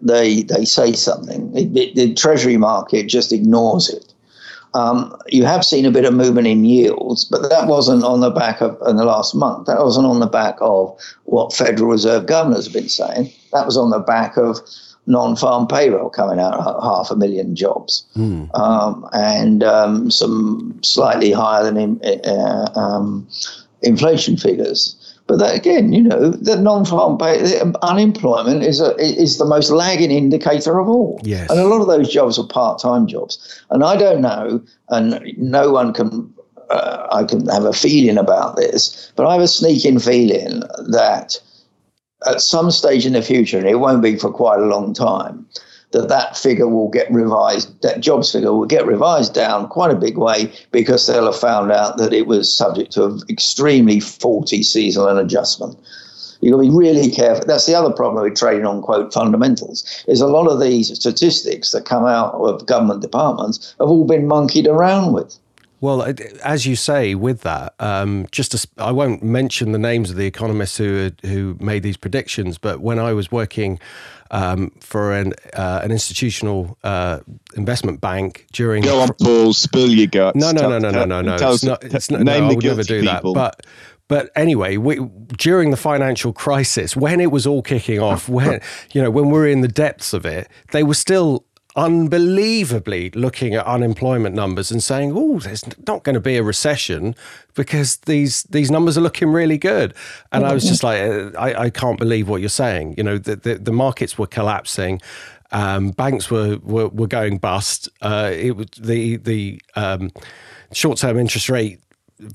they 0.01 0.43
they 0.43 0.65
say 0.65 0.93
something, 0.93 1.55
it, 1.55 1.75
it, 1.77 1.95
the 1.95 2.13
Treasury 2.13 2.57
market 2.57 3.07
just 3.07 3.31
ignores 3.31 3.89
it. 3.89 4.12
Um, 4.73 5.15
you 5.27 5.45
have 5.45 5.63
seen 5.63 5.85
a 5.85 5.91
bit 5.91 6.05
of 6.05 6.13
movement 6.13 6.47
in 6.47 6.65
yields, 6.65 7.25
but 7.25 7.47
that 7.49 7.67
wasn't 7.67 8.03
on 8.03 8.21
the 8.21 8.31
back 8.31 8.61
of 8.61 8.77
in 8.87 8.95
the 8.95 9.05
last 9.05 9.35
month. 9.35 9.67
That 9.67 9.79
wasn't 9.79 10.07
on 10.07 10.19
the 10.19 10.27
back 10.27 10.57
of 10.61 10.97
what 11.25 11.53
Federal 11.53 11.89
Reserve 11.89 12.25
governors 12.25 12.65
have 12.65 12.73
been 12.73 12.89
saying. 12.89 13.31
That 13.51 13.65
was 13.65 13.77
on 13.77 13.91
the 13.91 13.99
back 13.99 14.35
of 14.37 14.57
non-farm 15.05 15.67
payroll 15.67 16.09
coming 16.09 16.39
out 16.39 16.57
half 16.81 17.11
a 17.11 17.15
million 17.15 17.55
jobs, 17.55 18.05
mm. 18.15 18.49
um, 18.57 19.07
and 19.13 19.63
um, 19.63 20.09
some 20.09 20.79
slightly 20.81 21.31
higher 21.31 21.63
than 21.63 21.99
uh, 22.03 22.71
um, 22.75 23.27
inflation 23.81 24.37
figures. 24.37 24.95
But 25.27 25.39
that, 25.39 25.55
again, 25.55 25.93
you 25.93 26.03
know, 26.03 26.31
the 26.31 26.57
non-farm 26.57 27.17
pay, 27.17 27.59
unemployment 27.81 28.63
is 28.63 28.81
a, 28.81 28.93
is 28.97 29.37
the 29.37 29.45
most 29.45 29.71
lagging 29.71 30.11
indicator 30.11 30.79
of 30.79 30.89
all. 30.89 31.19
Yes. 31.23 31.49
And 31.49 31.59
a 31.59 31.67
lot 31.67 31.81
of 31.81 31.87
those 31.87 32.11
jobs 32.11 32.37
are 32.37 32.45
part-time 32.45 33.07
jobs. 33.07 33.63
And 33.69 33.83
I 33.83 33.95
don't 33.95 34.21
know, 34.21 34.61
and 34.89 35.21
no 35.37 35.71
one 35.71 35.93
can. 35.93 36.33
Uh, 36.69 37.07
I 37.11 37.23
can 37.25 37.45
have 37.47 37.65
a 37.65 37.73
feeling 37.73 38.17
about 38.17 38.55
this, 38.55 39.11
but 39.15 39.27
I 39.27 39.33
have 39.33 39.41
a 39.41 39.47
sneaking 39.47 39.99
feeling 39.99 40.61
that 40.87 41.39
at 42.25 42.41
some 42.41 42.71
stage 42.71 43.05
in 43.05 43.13
the 43.13 43.21
future, 43.21 43.57
and 43.57 43.67
it 43.67 43.75
won't 43.75 44.01
be 44.01 44.15
for 44.15 44.31
quite 44.31 44.59
a 44.59 44.65
long 44.65 44.93
time, 44.93 45.45
that 45.93 46.09
that 46.09 46.35
figure 46.35 46.67
will 46.67 46.89
get 46.89 47.09
revised, 47.11 47.81
that 47.81 48.01
jobs 48.01 48.31
figure 48.31 48.51
will 48.51 48.65
get 48.65 48.85
revised 48.85 49.33
down 49.33 49.67
quite 49.67 49.91
a 49.91 49.95
big 49.95 50.17
way 50.17 50.51
because 50.71 51.07
they'll 51.07 51.25
have 51.25 51.39
found 51.39 51.71
out 51.71 51.97
that 51.97 52.13
it 52.13 52.27
was 52.27 52.55
subject 52.55 52.91
to 52.91 53.05
an 53.05 53.21
extremely 53.29 53.99
faulty 53.99 54.61
seasonal 54.63 55.17
adjustment. 55.17 55.77
You've 56.41 56.53
got 56.53 56.63
to 56.63 56.69
be 56.69 56.75
really 56.75 57.09
careful. 57.09 57.45
That's 57.47 57.67
the 57.67 57.75
other 57.75 57.91
problem 57.91 58.21
with 58.21 58.35
trading 58.35 58.65
on 58.65 58.81
quote 58.81 59.13
fundamentals 59.13 60.03
is 60.07 60.19
a 60.19 60.27
lot 60.27 60.47
of 60.47 60.59
these 60.59 60.93
statistics 60.93 61.71
that 61.71 61.85
come 61.85 62.05
out 62.05 62.33
of 62.33 62.65
government 62.65 63.01
departments 63.01 63.73
have 63.79 63.87
all 63.87 64.05
been 64.05 64.27
monkeyed 64.27 64.67
around 64.67 65.13
with. 65.13 65.37
Well, 65.83 66.13
as 66.45 66.65
you 66.65 66.77
say, 66.77 67.13
with 67.13 67.41
that, 67.41 67.73
um, 67.77 68.25
just 68.31 68.53
to, 68.53 68.67
I 68.77 68.93
won't 68.93 69.21
mention 69.21 69.73
the 69.73 69.77
names 69.77 70.09
of 70.09 70.15
the 70.15 70.25
economists 70.25 70.77
who 70.77 71.11
who 71.23 71.57
made 71.59 71.83
these 71.83 71.97
predictions, 71.97 72.57
but 72.57 72.79
when 72.79 72.99
I 72.99 73.11
was 73.11 73.33
working 73.33 73.81
um, 74.31 74.71
for 74.79 75.11
an 75.11 75.33
uh, 75.53 75.81
an 75.83 75.91
institutional 75.91 76.77
uh, 76.85 77.19
investment 77.57 77.99
bank 77.99 78.47
during. 78.53 78.81
Go 78.81 79.01
on, 79.01 79.09
Paul. 79.21 79.51
Spill 79.51 79.89
your 79.89 80.07
guts. 80.07 80.37
No, 80.37 80.51
no, 80.51 80.69
no, 80.69 80.79
no, 80.79 80.89
no, 80.89 81.03
no, 81.03 81.21
no. 81.21 81.51
It's 81.51 81.65
not. 81.65 81.83
It's 81.83 82.09
not. 82.09 82.21
Name 82.21 82.45
no, 82.45 82.51
I 82.51 82.53
would 82.55 82.63
never 82.63 82.83
do 82.83 83.01
people. 83.01 83.33
that. 83.33 83.57
But 83.57 83.65
but 84.07 84.31
anyway, 84.37 84.77
we, 84.77 85.01
during 85.37 85.71
the 85.71 85.77
financial 85.77 86.31
crisis, 86.31 86.95
when 86.95 87.19
it 87.19 87.29
was 87.29 87.45
all 87.45 87.61
kicking 87.61 87.99
off, 87.99 88.29
when 88.29 88.61
you 88.93 89.01
know 89.01 89.11
when 89.11 89.25
we 89.25 89.33
were 89.33 89.47
in 89.47 89.59
the 89.59 89.67
depths 89.67 90.13
of 90.13 90.25
it, 90.25 90.47
they 90.71 90.83
were 90.83 90.93
still 90.93 91.43
unbelievably 91.75 93.09
looking 93.11 93.55
at 93.55 93.65
unemployment 93.65 94.35
numbers 94.35 94.71
and 94.71 94.83
saying, 94.83 95.13
"Oh, 95.15 95.39
there's 95.39 95.63
not 95.87 96.03
going 96.03 96.13
to 96.13 96.19
be 96.19 96.37
a 96.37 96.43
recession 96.43 97.15
because 97.55 97.97
these 97.97 98.43
these 98.43 98.69
numbers 98.69 98.97
are 98.97 99.01
looking 99.01 99.29
really 99.29 99.57
good." 99.57 99.93
And 100.31 100.45
I 100.45 100.53
was 100.53 100.65
just 100.65 100.83
like, 100.83 101.01
uh, 101.01 101.31
I, 101.37 101.63
I 101.65 101.69
can't 101.69 101.97
believe 101.97 102.29
what 102.29 102.41
you're 102.41 102.49
saying. 102.49 102.95
You 102.97 103.03
know, 103.03 103.17
the 103.17 103.35
the, 103.35 103.55
the 103.55 103.71
markets 103.71 104.17
were 104.17 104.27
collapsing. 104.27 105.01
Um, 105.51 105.91
banks 105.91 106.31
were, 106.31 106.57
were 106.63 106.87
were 106.89 107.07
going 107.07 107.37
bust. 107.37 107.89
Uh, 108.01 108.31
it 108.33 108.55
was 108.55 108.67
the 108.79 109.17
the 109.17 109.61
um, 109.75 110.11
short 110.71 110.97
term 110.97 111.17
interest 111.17 111.49
rate 111.49 111.79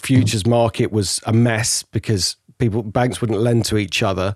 futures 0.01 0.46
market 0.46 0.92
was 0.92 1.20
a 1.27 1.33
mess 1.33 1.83
because 1.83 2.37
people 2.59 2.83
banks 2.83 3.20
wouldn't 3.20 3.38
lend 3.40 3.64
to 3.64 3.79
each 3.79 4.03
other 4.03 4.35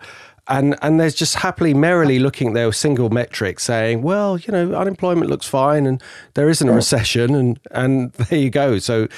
and 0.48 0.76
and 0.82 0.98
there's 0.98 1.14
just 1.14 1.36
happily 1.36 1.72
merrily 1.72 2.18
looking 2.18 2.48
at 2.48 2.54
their 2.54 2.72
single 2.72 3.10
metric 3.10 3.60
saying 3.60 4.02
well 4.02 4.38
you 4.38 4.52
know 4.52 4.74
unemployment 4.74 5.30
looks 5.30 5.46
fine 5.46 5.86
and 5.86 6.02
there 6.34 6.48
isn't 6.48 6.68
a 6.68 6.72
recession 6.72 7.34
and 7.34 7.60
and 7.70 8.12
there 8.14 8.38
you 8.38 8.50
go. 8.50 8.78
So 8.78 9.08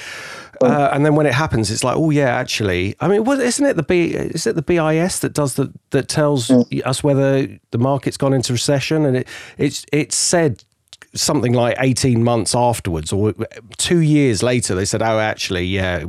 uh, 0.61 0.89
and 0.93 1.05
then 1.05 1.15
when 1.15 1.25
it 1.25 1.33
happens 1.33 1.71
it's 1.71 1.83
like 1.83 1.97
oh 1.97 2.11
yeah 2.11 2.35
actually. 2.35 2.95
I 2.99 3.07
mean 3.07 3.23
what 3.23 3.39
isn't 3.39 3.65
it 3.65 3.75
the 3.75 3.83
b 3.83 4.11
is 4.13 4.45
it 4.45 4.55
the 4.55 4.61
bis 4.61 5.19
that 5.19 5.33
does 5.33 5.55
the 5.55 5.73
that 5.89 6.07
tells 6.07 6.51
us 6.51 7.03
whether 7.03 7.47
the 7.71 7.77
market's 7.77 8.17
gone 8.17 8.33
into 8.33 8.53
recession? 8.53 9.05
And 9.05 9.17
it 9.17 9.27
it's 9.57 9.85
it's 9.91 10.15
said 10.15 10.63
something 11.15 11.53
like 11.53 11.75
18 11.79 12.23
months 12.23 12.53
afterwards 12.53 13.11
or 13.13 13.33
two 13.77 13.99
years 13.99 14.43
later 14.43 14.75
they 14.75 14.85
said 14.85 15.01
oh 15.01 15.19
actually 15.19 15.65
yeah 15.65 16.03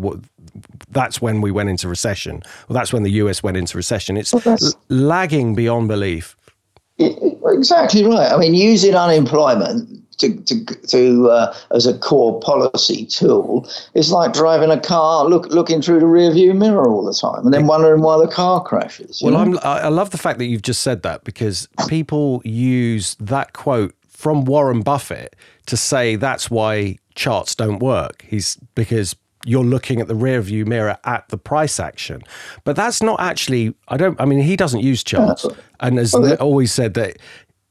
that's 0.91 1.21
when 1.21 1.41
we 1.41 1.51
went 1.51 1.69
into 1.69 1.89
recession. 1.89 2.43
Well 2.69 2.75
that's 2.75 2.93
when 2.93 3.03
the 3.03 3.11
us 3.11 3.43
went 3.43 3.57
into 3.57 3.77
recession. 3.77 4.17
It's 4.17 4.33
well, 4.33 4.59
lagging 4.89 5.55
beyond 5.55 5.89
belief. 5.89 6.37
Exactly 6.99 8.05
right. 8.05 8.33
I 8.33 8.37
mean 8.37 8.55
using 8.55 8.95
unemployment 8.95 10.03
to, 10.19 10.35
to, 10.45 10.65
to 10.65 11.31
uh, 11.31 11.55
as 11.73 11.87
a 11.87 11.99
core 11.99 12.41
policy 12.41 13.05
tool 13.07 13.69
is 13.95 14.11
like 14.11 14.33
driving 14.33 14.71
a 14.71 14.81
car, 14.81 15.27
look, 15.27 15.47
looking 15.49 15.83
through 15.83 16.01
the 16.01 16.07
rearview 16.07 16.57
mirror 16.57 16.89
all 16.89 17.05
the 17.05 17.13
time, 17.13 17.45
and 17.45 17.53
then 17.53 17.67
wondering 17.67 18.03
why 18.03 18.19
the 18.19 18.31
car 18.31 18.63
crashes. 18.63 19.21
Well, 19.23 19.37
I'm, 19.37 19.59
I 19.63 19.89
love 19.89 20.11
the 20.11 20.19
fact 20.19 20.39
that 20.39 20.47
you've 20.47 20.63
just 20.63 20.83
said 20.83 21.03
that 21.03 21.25
because 21.25 21.69
people 21.87 22.41
use 22.45 23.15
that 23.21 23.53
quote 23.53 23.95
from 24.17 24.47
Warren 24.47 24.81
Buffett 24.81 25.37
to 25.67 25.77
say 25.77 26.17
that's 26.17 26.51
why 26.51 26.97
charts 27.15 27.55
don't 27.55 27.81
work. 27.81 28.25
He's 28.27 28.57
because 28.75 29.15
you're 29.45 29.63
looking 29.63 30.01
at 30.01 30.09
the 30.09 30.15
rear 30.15 30.41
view 30.41 30.65
mirror 30.65 30.97
at 31.05 31.29
the 31.29 31.37
price 31.37 31.79
action. 31.79 32.23
But 32.65 32.77
that's 32.77 33.03
not 33.03 33.21
actually 33.21 33.75
I 33.89 33.99
don't 33.99 34.19
I 34.19 34.25
mean 34.25 34.41
he 34.41 34.57
doesn't 34.57 34.81
use 34.81 35.05
charts 35.05 35.47
and 35.81 35.99
has 35.99 36.15
always 36.15 36.73
said 36.73 36.95
that 36.95 37.19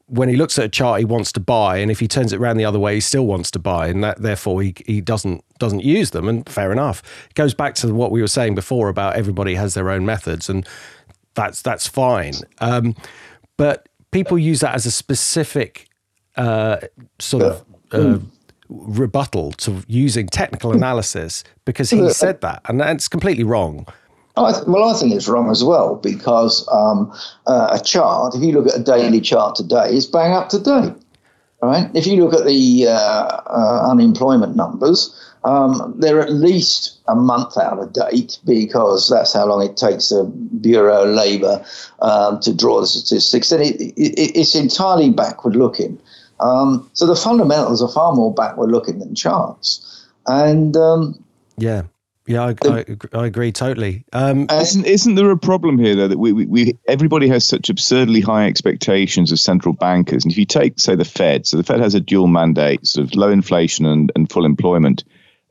when 0.05 0.29
he 0.29 0.35
looks 0.35 0.59
at 0.59 0.65
a 0.65 0.69
chart 0.69 0.99
he 0.99 1.05
wants 1.05 1.31
to 1.31 1.39
buy 1.39 1.77
and 1.77 1.89
if 1.89 1.99
he 1.99 2.07
turns 2.07 2.31
it 2.31 2.39
around 2.39 2.57
the 2.57 2.65
other 2.65 2.77
way 2.77 2.93
he 2.93 3.01
still 3.01 3.25
wants 3.25 3.49
to 3.51 3.59
buy 3.59 3.87
and 3.87 4.03
that 4.03 4.21
therefore 4.21 4.61
he, 4.61 4.75
he 4.85 5.01
doesn't 5.01 5.43
doesn't 5.57 5.83
use 5.83 6.11
them 6.11 6.29
and 6.29 6.47
fair 6.47 6.71
enough. 6.71 7.01
It 7.27 7.33
goes 7.33 7.55
back 7.55 7.73
to 7.75 7.91
what 7.91 8.11
we 8.11 8.21
were 8.21 8.27
saying 8.27 8.53
before 8.53 8.87
about 8.87 9.15
everybody 9.15 9.55
has 9.55 9.73
their 9.73 9.89
own 9.89 10.05
methods 10.05 10.47
and 10.47 10.67
that's 11.33 11.63
that's 11.63 11.87
fine. 11.87 12.35
Um, 12.59 12.95
but 13.57 13.89
people 14.11 14.37
use 14.37 14.59
that 14.59 14.75
as 14.75 14.85
a 14.85 14.91
specific 14.91 15.89
uh, 16.37 16.77
sort 17.19 17.43
of 17.43 17.65
uh, 17.91 18.19
rebuttal 18.69 19.51
to 19.53 19.83
using 19.87 20.27
technical 20.27 20.71
analysis 20.71 21.43
because 21.65 21.89
he 21.89 22.09
said 22.11 22.41
that, 22.41 22.61
and 22.65 22.81
it's 22.81 23.07
completely 23.07 23.43
wrong. 23.43 23.85
I 24.37 24.51
th- 24.51 24.65
well, 24.67 24.89
I 24.89 24.93
think 24.93 25.13
it's 25.13 25.27
wrong 25.27 25.49
as 25.49 25.63
well 25.63 25.95
because 25.95 26.67
um, 26.71 27.13
uh, 27.47 27.79
a 27.79 27.83
chart, 27.83 28.35
if 28.35 28.41
you 28.41 28.51
look 28.51 28.67
at 28.67 28.79
a 28.79 28.83
daily 28.83 29.21
chart 29.21 29.55
today, 29.55 29.95
is 29.95 30.05
bang 30.05 30.33
up 30.33 30.49
to 30.49 30.59
date. 30.59 30.93
Right? 31.61 31.89
If 31.95 32.05
you 32.05 32.23
look 32.23 32.33
at 32.33 32.45
the 32.45 32.87
uh, 32.87 32.91
uh, 32.91 33.87
unemployment 33.89 34.55
numbers, 34.55 35.15
um, 35.45 35.95
they're 35.97 36.21
at 36.21 36.31
least 36.31 36.99
a 37.07 37.15
month 37.15 37.57
out 37.57 37.79
of 37.79 37.93
date 37.93 38.39
because 38.45 39.09
that's 39.09 39.33
how 39.33 39.45
long 39.45 39.63
it 39.63 39.77
takes 39.77 40.09
the 40.09 40.25
Bureau 40.59 41.03
of 41.03 41.09
Labour 41.09 41.63
um, 41.99 42.39
to 42.41 42.53
draw 42.53 42.81
the 42.81 42.87
statistics. 42.87 43.51
And 43.51 43.63
it, 43.63 43.79
it, 43.79 44.35
it's 44.35 44.53
entirely 44.53 45.11
backward 45.11 45.55
looking. 45.55 45.99
Um, 46.39 46.89
so 46.93 47.05
the 47.05 47.15
fundamentals 47.15 47.81
are 47.81 47.89
far 47.89 48.13
more 48.13 48.33
backward 48.33 48.71
looking 48.71 48.99
than 48.99 49.15
charts. 49.15 50.05
And 50.25 50.75
um, 50.75 51.23
yeah. 51.57 51.83
Yeah, 52.27 52.45
I, 52.45 52.53
the, 52.53 53.09
I, 53.13 53.19
I, 53.19 53.25
agree 53.27 53.51
totally. 53.51 54.03
Um, 54.11 54.47
isn't 54.49 54.85
isn't 54.87 55.13
there 55.13 55.29
a 55.29 55.37
problem 55.37 55.77
here 55.77 55.93
though 55.95 56.07
that 56.07 56.17
we, 56.17 56.31
we, 56.31 56.45
we 56.47 56.77
everybody 56.87 57.27
has 57.27 57.45
such 57.45 57.69
absurdly 57.69 58.19
high 58.19 58.47
expectations 58.47 59.31
of 59.31 59.39
central 59.39 59.75
bankers, 59.75 60.25
and 60.25 60.31
if 60.31 60.37
you 60.39 60.45
take 60.45 60.79
say 60.79 60.95
the 60.95 61.05
Fed, 61.05 61.45
so 61.45 61.57
the 61.57 61.63
Fed 61.63 61.81
has 61.81 61.93
a 61.93 61.99
dual 61.99 62.25
mandate, 62.25 62.87
sort 62.87 63.05
of 63.05 63.15
low 63.15 63.29
inflation 63.29 63.85
and, 63.85 64.11
and 64.15 64.27
full 64.27 64.43
employment, 64.43 65.03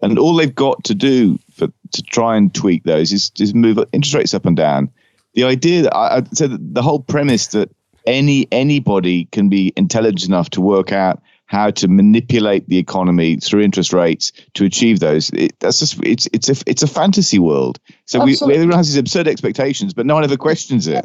and 0.03 0.19
all 0.19 0.35
they've 0.35 0.53
got 0.53 0.83
to 0.85 0.97
do 0.97 1.39
for 1.53 1.69
to 1.93 2.03
try 2.03 2.37
and 2.37 2.53
tweak 2.53 2.83
those 2.83 3.13
is 3.13 3.31
is 3.39 3.55
move 3.55 3.79
interest 3.93 4.15
rates 4.15 4.35
up 4.35 4.45
and 4.45 4.57
down. 4.57 4.91
The 5.35 5.45
idea 5.45 5.83
that 5.83 5.95
I, 5.95 6.17
I 6.17 6.23
said 6.33 6.75
the 6.75 6.83
whole 6.83 7.01
premise 7.01 7.49
that 7.49 7.71
any 8.07 8.47
anybody 8.53 9.27
can 9.27 9.49
be 9.49 9.73
intelligent 9.77 10.29
enough 10.29 10.51
to 10.51 10.61
work 10.61 10.93
out 10.93 11.23
how 11.47 11.71
to 11.71 11.89
manipulate 11.89 12.69
the 12.69 12.79
economy 12.79 13.37
through 13.37 13.61
interest 13.61 13.93
rates 13.93 14.33
to 14.55 14.65
achieve 14.65 15.01
those. 15.01 15.31
It, 15.31 15.59
that's 15.61 15.79
just 15.79 16.03
it's 16.03 16.29
it's 16.33 16.49
a 16.49 16.57
it's 16.67 16.83
a 16.83 16.87
fantasy 16.87 17.39
world. 17.39 17.79
So 18.07 18.25
we, 18.25 18.39
everyone 18.43 18.77
has 18.77 18.89
these 18.89 18.97
absurd 18.97 19.29
expectations, 19.29 19.95
but 19.95 20.07
no 20.07 20.15
one 20.15 20.25
ever 20.25 20.37
questions 20.37 20.87
it. 20.87 21.05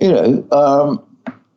You 0.00 0.12
know, 0.12 0.48
um, 0.52 1.04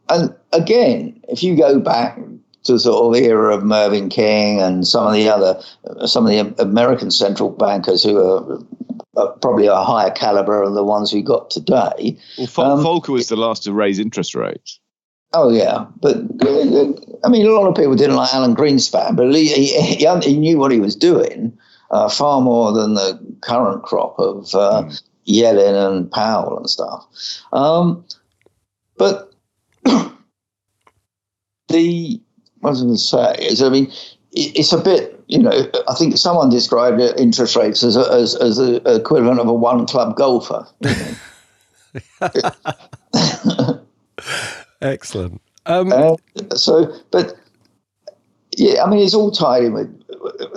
and 0.10 0.36
again, 0.54 1.20
if 1.30 1.42
you 1.42 1.58
go 1.58 1.80
back 1.80 2.20
to 2.66 2.80
sort 2.80 3.06
of 3.06 3.22
the 3.22 3.28
era 3.28 3.56
of 3.56 3.64
Mervyn 3.64 4.10
King 4.10 4.62
and 4.62 4.86
some 4.86 5.08
of 5.08 5.14
the 5.14 5.30
other 5.30 5.62
some 6.06 6.26
of 6.26 6.32
the 6.32 6.62
American 6.62 7.12
central 7.12 7.50
bankers 7.50 8.04
who 8.04 8.18
are 8.18 8.60
probably 9.42 9.68
a 9.68 9.76
higher 9.76 10.12
caliber 10.12 10.66
than 10.66 10.76
the 10.76 10.84
ones 10.84 11.14
we 11.14 11.22
got 11.22 11.50
today. 11.50 12.18
Well, 12.38 12.48
Fol- 12.48 12.72
um, 12.72 12.84
Volcker 12.84 13.10
was 13.10 13.28
the 13.28 13.36
last 13.36 13.64
to 13.64 13.74
raise 13.74 14.00
interest 14.00 14.36
rates. 14.36 14.80
Oh 15.34 15.50
yeah, 15.52 15.86
but 16.00 16.16
I 17.24 17.30
mean, 17.30 17.46
a 17.46 17.50
lot 17.50 17.68
of 17.68 17.76
people 17.76 17.96
didn't 17.96 18.16
like 18.16 18.34
Alan 18.34 18.56
Greenspan, 18.56 19.18
but 19.18 19.34
he, 19.36 19.48
he, 19.50 20.06
he 20.22 20.38
knew 20.38 20.58
what 20.58 20.72
he 20.72 20.80
was 20.80 20.96
doing 20.96 21.58
uh, 21.92 22.10
far 22.10 22.42
more 22.42 22.72
than 22.72 22.94
the 22.94 23.20
current 23.42 23.84
crop 23.84 24.18
of 24.18 24.56
uh, 24.56 24.84
mm. 24.84 25.04
Yellen 25.28 25.88
and 25.88 26.12
Powell 26.12 26.58
and 26.58 26.70
stuff. 26.70 27.06
Um, 27.52 28.06
but 28.98 29.34
the 31.68 32.22
what 32.60 32.72
was 32.72 32.82
I 32.82 32.86
going 32.86 32.96
to 32.96 33.00
say 33.00 33.48
is, 33.48 33.62
I 33.62 33.70
mean, 33.70 33.92
it's 34.36 34.74
a 34.74 34.78
bit, 34.78 35.20
you 35.28 35.40
know, 35.40 35.72
I 35.88 35.96
think 35.96 36.18
someone 36.18 36.50
described 36.50 37.00
interest 37.18 37.56
rates 37.56 37.84
as, 37.84 37.96
a, 37.96 38.12
as, 38.12 38.36
as 38.36 38.58
the 38.58 38.82
equivalent 38.86 39.40
of 39.40 39.48
a 39.48 39.54
one 39.54 39.88
club 39.88 40.16
golfer. 40.16 40.68
Excellent. 44.82 45.42
Um, 45.66 45.92
uh, 45.92 46.16
so, 46.56 46.94
but 47.12 47.36
yeah, 48.58 48.84
I 48.84 48.90
mean, 48.90 49.00
it's 49.00 49.14
all 49.14 49.32
tied 49.32 49.64
in 49.64 49.74
with. 49.74 50.02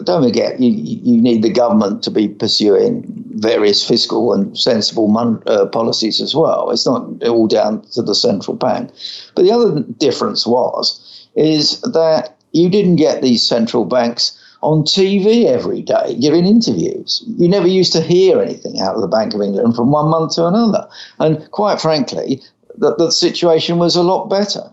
Don't 0.04 0.22
forget, 0.22 0.60
you, 0.60 0.70
you 0.70 1.20
need 1.20 1.42
the 1.42 1.50
government 1.50 2.02
to 2.04 2.10
be 2.10 2.28
pursuing 2.28 3.04
various 3.34 3.86
fiscal 3.86 4.32
and 4.32 4.58
sensible 4.58 5.08
mon- 5.08 5.42
uh, 5.46 5.66
policies 5.66 6.22
as 6.22 6.34
well. 6.34 6.70
It's 6.70 6.86
not 6.86 7.22
all 7.24 7.46
down 7.46 7.82
to 7.92 8.00
the 8.00 8.14
central 8.14 8.56
bank. 8.56 8.90
But 9.34 9.42
the 9.42 9.52
other 9.52 9.82
difference 9.98 10.46
was 10.46 11.28
is 11.34 11.82
that 11.82 12.37
you 12.52 12.68
didn't 12.68 12.96
get 12.96 13.22
these 13.22 13.46
central 13.46 13.84
banks 13.84 14.38
on 14.60 14.82
TV 14.82 15.44
every 15.44 15.82
day 15.82 16.16
giving 16.20 16.46
interviews. 16.46 17.22
You 17.26 17.48
never 17.48 17.68
used 17.68 17.92
to 17.92 18.00
hear 18.00 18.40
anything 18.40 18.80
out 18.80 18.96
of 18.96 19.00
the 19.00 19.08
Bank 19.08 19.34
of 19.34 19.40
England 19.40 19.76
from 19.76 19.92
one 19.92 20.08
month 20.08 20.34
to 20.34 20.46
another. 20.46 20.88
And 21.20 21.48
quite 21.52 21.80
frankly, 21.80 22.42
the, 22.76 22.94
the 22.96 23.10
situation 23.10 23.78
was 23.78 23.96
a 23.96 24.02
lot 24.02 24.28
better. 24.28 24.70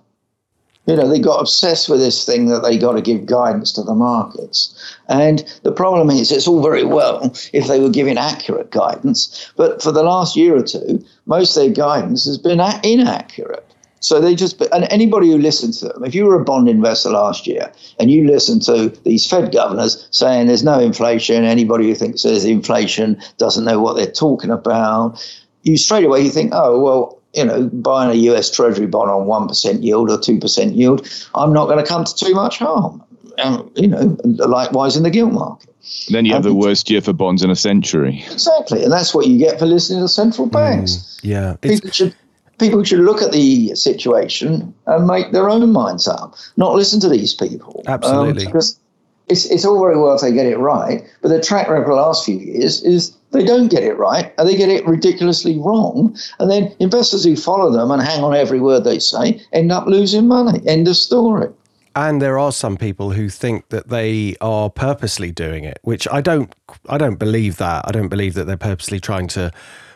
You 0.88 0.96
know, 0.96 1.08
they 1.08 1.20
got 1.20 1.42
obsessed 1.42 1.90
with 1.90 2.00
this 2.00 2.26
thing 2.26 2.46
that 2.48 2.62
they 2.62 2.78
got 2.78 2.94
to 2.94 3.02
give 3.02 3.26
guidance 3.26 3.72
to 3.72 3.82
the 3.82 3.96
markets. 3.96 4.96
And 5.10 5.44
the 5.64 5.72
problem 5.72 6.12
is, 6.12 6.32
it's 6.32 6.48
all 6.48 6.62
very 6.62 6.84
well 6.84 7.34
if 7.54 7.68
they 7.68 7.80
were 7.80 7.90
giving 7.90 8.20
accurate 8.20 8.70
guidance, 8.70 9.52
but 9.56 9.82
for 9.82 9.92
the 9.92 10.04
last 10.04 10.36
year 10.36 10.56
or 10.56 10.62
two, 10.62 11.04
most 11.26 11.58
of 11.58 11.64
their 11.64 11.74
guidance 11.74 12.26
has 12.26 12.38
been 12.38 12.62
inaccurate. 12.84 13.65
So 14.06 14.22
they 14.22 14.36
just, 14.36 14.62
and 14.62 14.84
anybody 14.92 15.32
who 15.32 15.40
listens 15.40 15.80
to 15.80 15.88
them, 15.88 16.06
if 16.06 16.14
you 16.14 16.26
were 16.26 16.40
a 16.40 16.44
bond 16.44 16.70
investor 16.70 17.10
last 17.10 17.48
year 17.48 17.72
and 18.00 18.12
you 18.12 18.28
listened 18.28 18.62
to 18.64 18.90
these 19.04 19.28
Fed 19.28 19.52
governors 19.52 20.08
saying 20.12 20.46
there's 20.46 20.64
no 20.64 20.80
inflation, 20.80 21.44
anybody 21.44 21.88
who 21.88 21.96
thinks 21.96 22.22
there's 22.22 22.46
inflation 22.46 23.20
doesn't 23.40 23.66
know 23.66 23.80
what 23.80 23.96
they're 23.96 24.06
talking 24.06 24.52
about, 24.52 25.20
you 25.64 25.76
straight 25.76 26.06
away 26.06 26.22
you 26.22 26.30
think, 26.30 26.52
oh, 26.54 26.80
well, 26.80 27.20
you 27.34 27.46
know, 27.46 27.68
buying 27.74 28.12
a 28.12 28.14
US 28.32 28.52
Treasury 28.52 28.86
bond 28.86 29.10
on 29.10 29.26
1% 29.26 29.84
yield 29.84 30.12
or 30.12 30.20
2% 30.20 30.76
yield, 30.76 31.10
I'm 31.34 31.52
not 31.52 31.66
going 31.66 31.84
to 31.84 31.90
come 31.90 32.04
to 32.04 32.16
too 32.16 32.36
much 32.36 32.60
harm. 32.60 33.04
Um, 33.40 33.72
you 33.76 33.88
know, 33.88 34.16
likewise 34.24 34.96
in 34.96 35.02
the 35.02 35.10
gilt 35.10 35.34
market. 35.34 35.74
Then 36.10 36.26
you 36.26 36.34
have 36.34 36.44
the 36.44 36.54
worst 36.54 36.90
year 36.92 37.02
for 37.02 37.12
bonds 37.12 37.44
in 37.44 37.50
a 37.50 37.56
century. 37.56 38.24
Exactly. 38.32 38.84
And 38.84 38.92
that's 38.92 39.16
what 39.16 39.26
you 39.28 39.38
get 39.38 39.58
for 39.60 39.66
listening 39.66 40.02
to 40.02 40.08
central 40.08 40.48
banks. 40.48 40.92
Mm, 40.92 41.20
yeah. 41.24 41.56
People 41.62 41.90
should 41.92 42.16
people 42.60 42.84
should 42.84 43.00
look 43.00 43.22
at 43.22 43.32
the 43.32 43.76
situation 43.76 44.74
and 44.86 45.08
make 45.08 45.32
their 45.32 45.50
own 45.50 45.72
minds 45.72 46.08
up, 46.08 46.36
not 46.58 46.76
listen 46.76 47.00
to 47.02 47.10
these 47.10 47.34
people. 47.34 47.84
Absolutely. 47.88 48.46
Um, 48.46 48.52
because 48.52 48.80
it's, 49.28 49.46
it's 49.46 49.66
all 49.66 49.80
very 49.80 49.98
well 50.00 50.16
if 50.16 50.22
they 50.22 50.32
get 50.32 50.46
it 50.46 50.58
right, 50.58 51.04
but 51.22 51.30
the 51.30 51.42
track 51.42 51.68
record 51.68 51.92
the 51.92 51.96
last 51.96 52.26
few 52.26 52.38
years 52.38 52.84
is 52.84 53.16
they 53.32 53.44
don't 53.44 53.70
get 53.70 53.84
it 53.84 53.98
right 53.98 54.34
and 54.38 54.48
they 54.48 54.56
get 54.56 54.70
it 54.70 54.86
ridiculously 54.86 55.58
wrong. 55.60 56.16
And 56.40 56.50
then 56.50 56.74
investors 56.80 57.24
who 57.24 57.36
follow 57.36 57.72
them 57.72 57.92
and 57.92 58.02
hang 58.02 58.24
on 58.24 58.36
every 58.36 58.60
word 58.60 58.84
they 58.84 59.00
say 59.00 59.42
end 59.52 59.72
up 59.72 59.88
losing 59.88 60.28
money. 60.28 60.62
End 60.68 60.88
of 60.88 60.96
story. 60.96 61.50
And 61.98 62.22
there 62.22 62.38
are 62.38 62.52
some 62.52 62.76
people 62.76 63.12
who 63.12 63.30
think 63.30 63.70
that 63.70 63.88
they 63.88 64.36
are 64.42 64.70
purposely 64.70 65.32
doing 65.32 65.64
it, 65.64 65.80
which 65.84 66.08
I 66.12 66.20
don't. 66.20 66.54
I 66.90 66.98
don't 66.98 67.16
believe 67.16 67.56
that. 67.58 67.86
I 67.88 67.92
don't 67.92 68.10
believe 68.10 68.34
that 68.34 68.44
they're 68.46 68.58
purposely 68.58 69.00
trying 69.00 69.28
to 69.30 69.50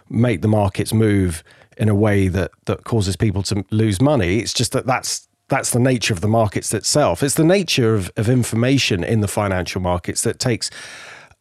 make 0.09 0.41
the 0.41 0.47
markets 0.47 0.93
move 0.93 1.43
in 1.79 1.89
a 1.89 1.95
way 1.95 2.27
that 2.27 2.51
that 2.65 2.83
causes 2.83 3.15
people 3.15 3.41
to 3.43 3.65
lose 3.71 4.01
money. 4.01 4.37
It's 4.37 4.53
just 4.53 4.73
that 4.73 4.85
that's 4.85 5.27
that's 5.47 5.71
the 5.71 5.79
nature 5.79 6.13
of 6.13 6.21
the 6.21 6.27
markets 6.27 6.73
itself. 6.73 7.23
It's 7.23 7.33
the 7.33 7.43
nature 7.43 7.95
of, 7.95 8.11
of 8.17 8.29
information 8.29 9.03
in 9.03 9.21
the 9.21 9.27
financial 9.27 9.81
markets 9.81 10.21
that 10.21 10.37
takes 10.37 10.69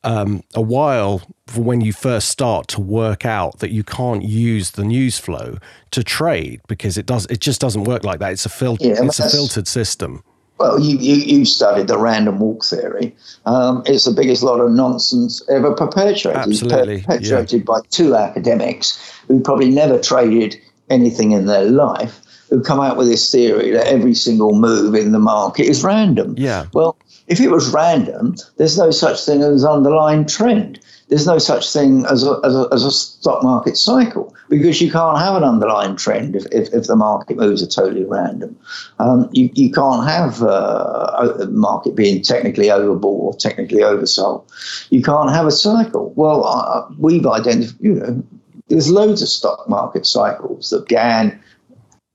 um, 0.05 0.43
a 0.55 0.63
while 0.63 1.23
for 1.47 1.61
when 1.61 1.81
you 1.81 1.93
first 1.93 2.29
start 2.29 2.69
to 2.69 2.81
work 2.81 3.27
out 3.27 3.59
that 3.59 3.71
you 3.71 3.83
can't 3.83 4.23
use 4.23 4.71
the 4.71 4.85
news 4.85 5.19
flow 5.19 5.59
to 5.91 6.05
trade 6.05 6.61
because 6.69 6.97
it 6.97 7.05
does 7.05 7.27
it 7.27 7.41
just 7.41 7.61
doesn't 7.61 7.85
work 7.85 8.05
like 8.05 8.21
that. 8.21 8.33
It's 8.33 8.47
a 8.47 8.51
filter. 8.51 8.87
Yeah, 8.87 9.05
it's 9.05 9.19
a 9.19 9.29
filtered 9.29 9.67
system. 9.67 10.23
Well, 10.59 10.81
you, 10.81 10.99
you, 10.99 11.15
you 11.15 11.45
studied 11.45 11.87
the 11.87 11.99
random 11.99 12.41
walk 12.41 12.65
theory. 12.65 13.15
Um, 13.47 13.83
it's 13.87 14.05
the 14.05 14.11
biggest 14.11 14.43
lot 14.43 14.61
of 14.61 14.73
nonsense 14.73 15.43
ever 15.49 15.73
perpetuated. 15.73 16.43
Absolutely. 16.43 17.01
Perpetuated 17.03 17.61
yeah. 17.61 17.65
by 17.65 17.81
two 17.91 18.17
academics 18.17 19.21
who 19.29 19.41
probably 19.41 19.71
never 19.71 20.01
traded 20.01 20.61
anything 20.91 21.33
in 21.33 21.47
their 21.47 21.65
life, 21.65 22.21
who 22.51 22.61
come 22.61 22.81
out 22.81 22.97
with 22.97 23.07
this 23.07 23.31
theory 23.31 23.71
that 23.71 23.87
every 23.87 24.15
single 24.15 24.55
move 24.55 24.95
in 24.95 25.13
the 25.13 25.19
market 25.19 25.67
is 25.67 25.85
random. 25.85 26.35
Yeah. 26.37 26.67
Well, 26.73 26.97
if 27.29 27.41
it 27.41 27.51
was 27.51 27.73
random, 27.73 28.35
there's 28.57 28.79
no 28.79 28.91
such 28.91 29.25
thing 29.25 29.43
as 29.43 29.65
underlying 29.65 30.27
trend 30.27 30.81
there's 31.09 31.27
no 31.27 31.39
such 31.39 31.73
thing 31.73 32.05
as 32.07 32.23
a, 32.23 32.39
as 32.45 32.55
a, 32.55 32.69
as 32.71 32.85
a 32.85 32.91
stock 32.91 33.43
market 33.43 33.77
cycle 33.77 34.35
because 34.49 34.81
you 34.81 34.91
can't 34.91 35.19
have 35.19 35.37
an 35.37 35.43
underlying 35.43 35.97
trend 35.97 36.37
if, 36.37 36.45
if, 36.53 36.73
if 36.75 36.87
the 36.87 36.97
market 36.97 37.37
moves 37.39 37.63
are 37.63 37.67
totally 37.67 38.05
random. 38.05 38.57
Um, 38.99 39.29
you, 39.33 39.51
you 39.55 39.73
can't 39.73 40.07
have 40.07 40.43
uh, 40.43 41.35
a 41.41 41.47
market 41.47 41.97
being 41.97 42.23
technically 42.23 42.67
overbought 42.67 43.05
or 43.05 43.35
technically 43.37 43.81
oversold. 43.81 44.45
You 44.91 45.03
can't 45.03 45.31
have 45.31 45.47
a 45.47 45.51
cycle. 45.51 46.13
Well, 46.15 46.45
uh, 46.45 46.87
we've 46.99 47.27
identified, 47.27 47.81
you 47.81 47.95
know, 47.95 48.23
there's 48.69 48.91
loads 48.91 49.23
of 49.23 49.29
stock 49.29 49.69
market 49.69 50.07
cycles 50.07 50.71
that 50.71 50.87
began. 50.89 51.41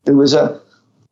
There 0.05 0.15
was 0.15 0.35
a, 0.35 0.61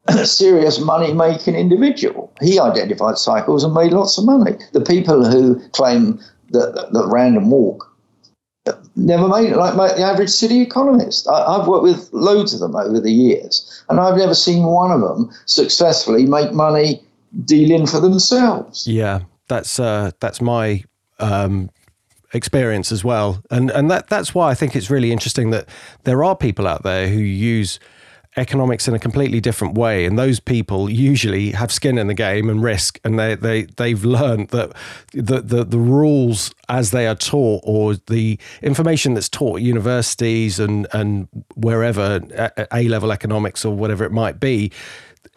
a 0.07 0.25
serious 0.25 0.79
money 0.79 1.13
making 1.13 1.55
individual. 1.55 2.31
He 2.41 2.59
identified 2.59 3.17
cycles 3.17 3.63
and 3.63 3.73
made 3.73 3.91
lots 3.91 4.17
of 4.19 4.25
money. 4.25 4.57
The 4.73 4.81
people 4.81 5.25
who 5.25 5.59
claim 5.69 6.19
the, 6.51 6.87
the 6.91 7.07
random 7.07 7.49
walk 7.49 7.91
never 8.95 9.27
made 9.27 9.53
like 9.53 9.75
my, 9.75 9.93
the 9.93 10.03
average 10.03 10.29
city 10.29 10.61
economist. 10.61 11.27
I, 11.27 11.57
have 11.57 11.67
worked 11.67 11.83
with 11.83 12.09
loads 12.13 12.53
of 12.53 12.59
them 12.59 12.75
over 12.75 12.99
the 12.99 13.11
years, 13.11 13.83
and 13.89 13.99
I've 13.99 14.17
never 14.17 14.35
seen 14.35 14.63
one 14.63 14.91
of 14.91 15.01
them 15.01 15.31
successfully 15.45 16.25
make 16.25 16.51
money 16.51 17.01
dealing 17.45 17.87
for 17.87 17.99
themselves. 17.99 18.87
Yeah, 18.87 19.21
that's 19.47 19.79
uh, 19.79 20.11
that's 20.19 20.41
my 20.41 20.83
um, 21.19 21.69
experience 22.33 22.91
as 22.91 23.03
well, 23.03 23.41
and 23.49 23.71
and 23.71 23.89
that 23.89 24.07
that's 24.07 24.35
why 24.35 24.51
I 24.51 24.53
think 24.53 24.75
it's 24.75 24.89
really 24.89 25.11
interesting 25.11 25.49
that 25.51 25.67
there 26.03 26.23
are 26.23 26.35
people 26.35 26.67
out 26.67 26.83
there 26.83 27.07
who 27.07 27.19
use 27.19 27.79
economics 28.37 28.87
in 28.87 28.93
a 28.93 28.99
completely 28.99 29.41
different 29.41 29.75
way. 29.75 30.05
And 30.05 30.17
those 30.17 30.39
people 30.39 30.89
usually 30.89 31.51
have 31.51 31.71
skin 31.71 31.97
in 31.97 32.07
the 32.07 32.13
game 32.13 32.49
and 32.49 32.63
risk, 32.63 32.99
and 33.03 33.19
they 33.19 33.35
they 33.35 33.63
they've 33.63 34.03
learned 34.03 34.49
that 34.49 34.71
the 35.13 35.41
the, 35.41 35.63
the 35.65 35.77
rules 35.77 36.53
as 36.69 36.91
they 36.91 37.07
are 37.07 37.15
taught, 37.15 37.61
or 37.63 37.95
the 37.95 38.39
information 38.61 39.13
that's 39.13 39.29
taught 39.29 39.57
at 39.57 39.63
universities 39.63 40.59
and 40.59 40.87
and 40.93 41.27
wherever 41.55 42.21
A 42.71 42.87
level 42.87 43.11
economics 43.11 43.65
or 43.65 43.75
whatever 43.75 44.05
it 44.05 44.11
might 44.11 44.39
be. 44.39 44.71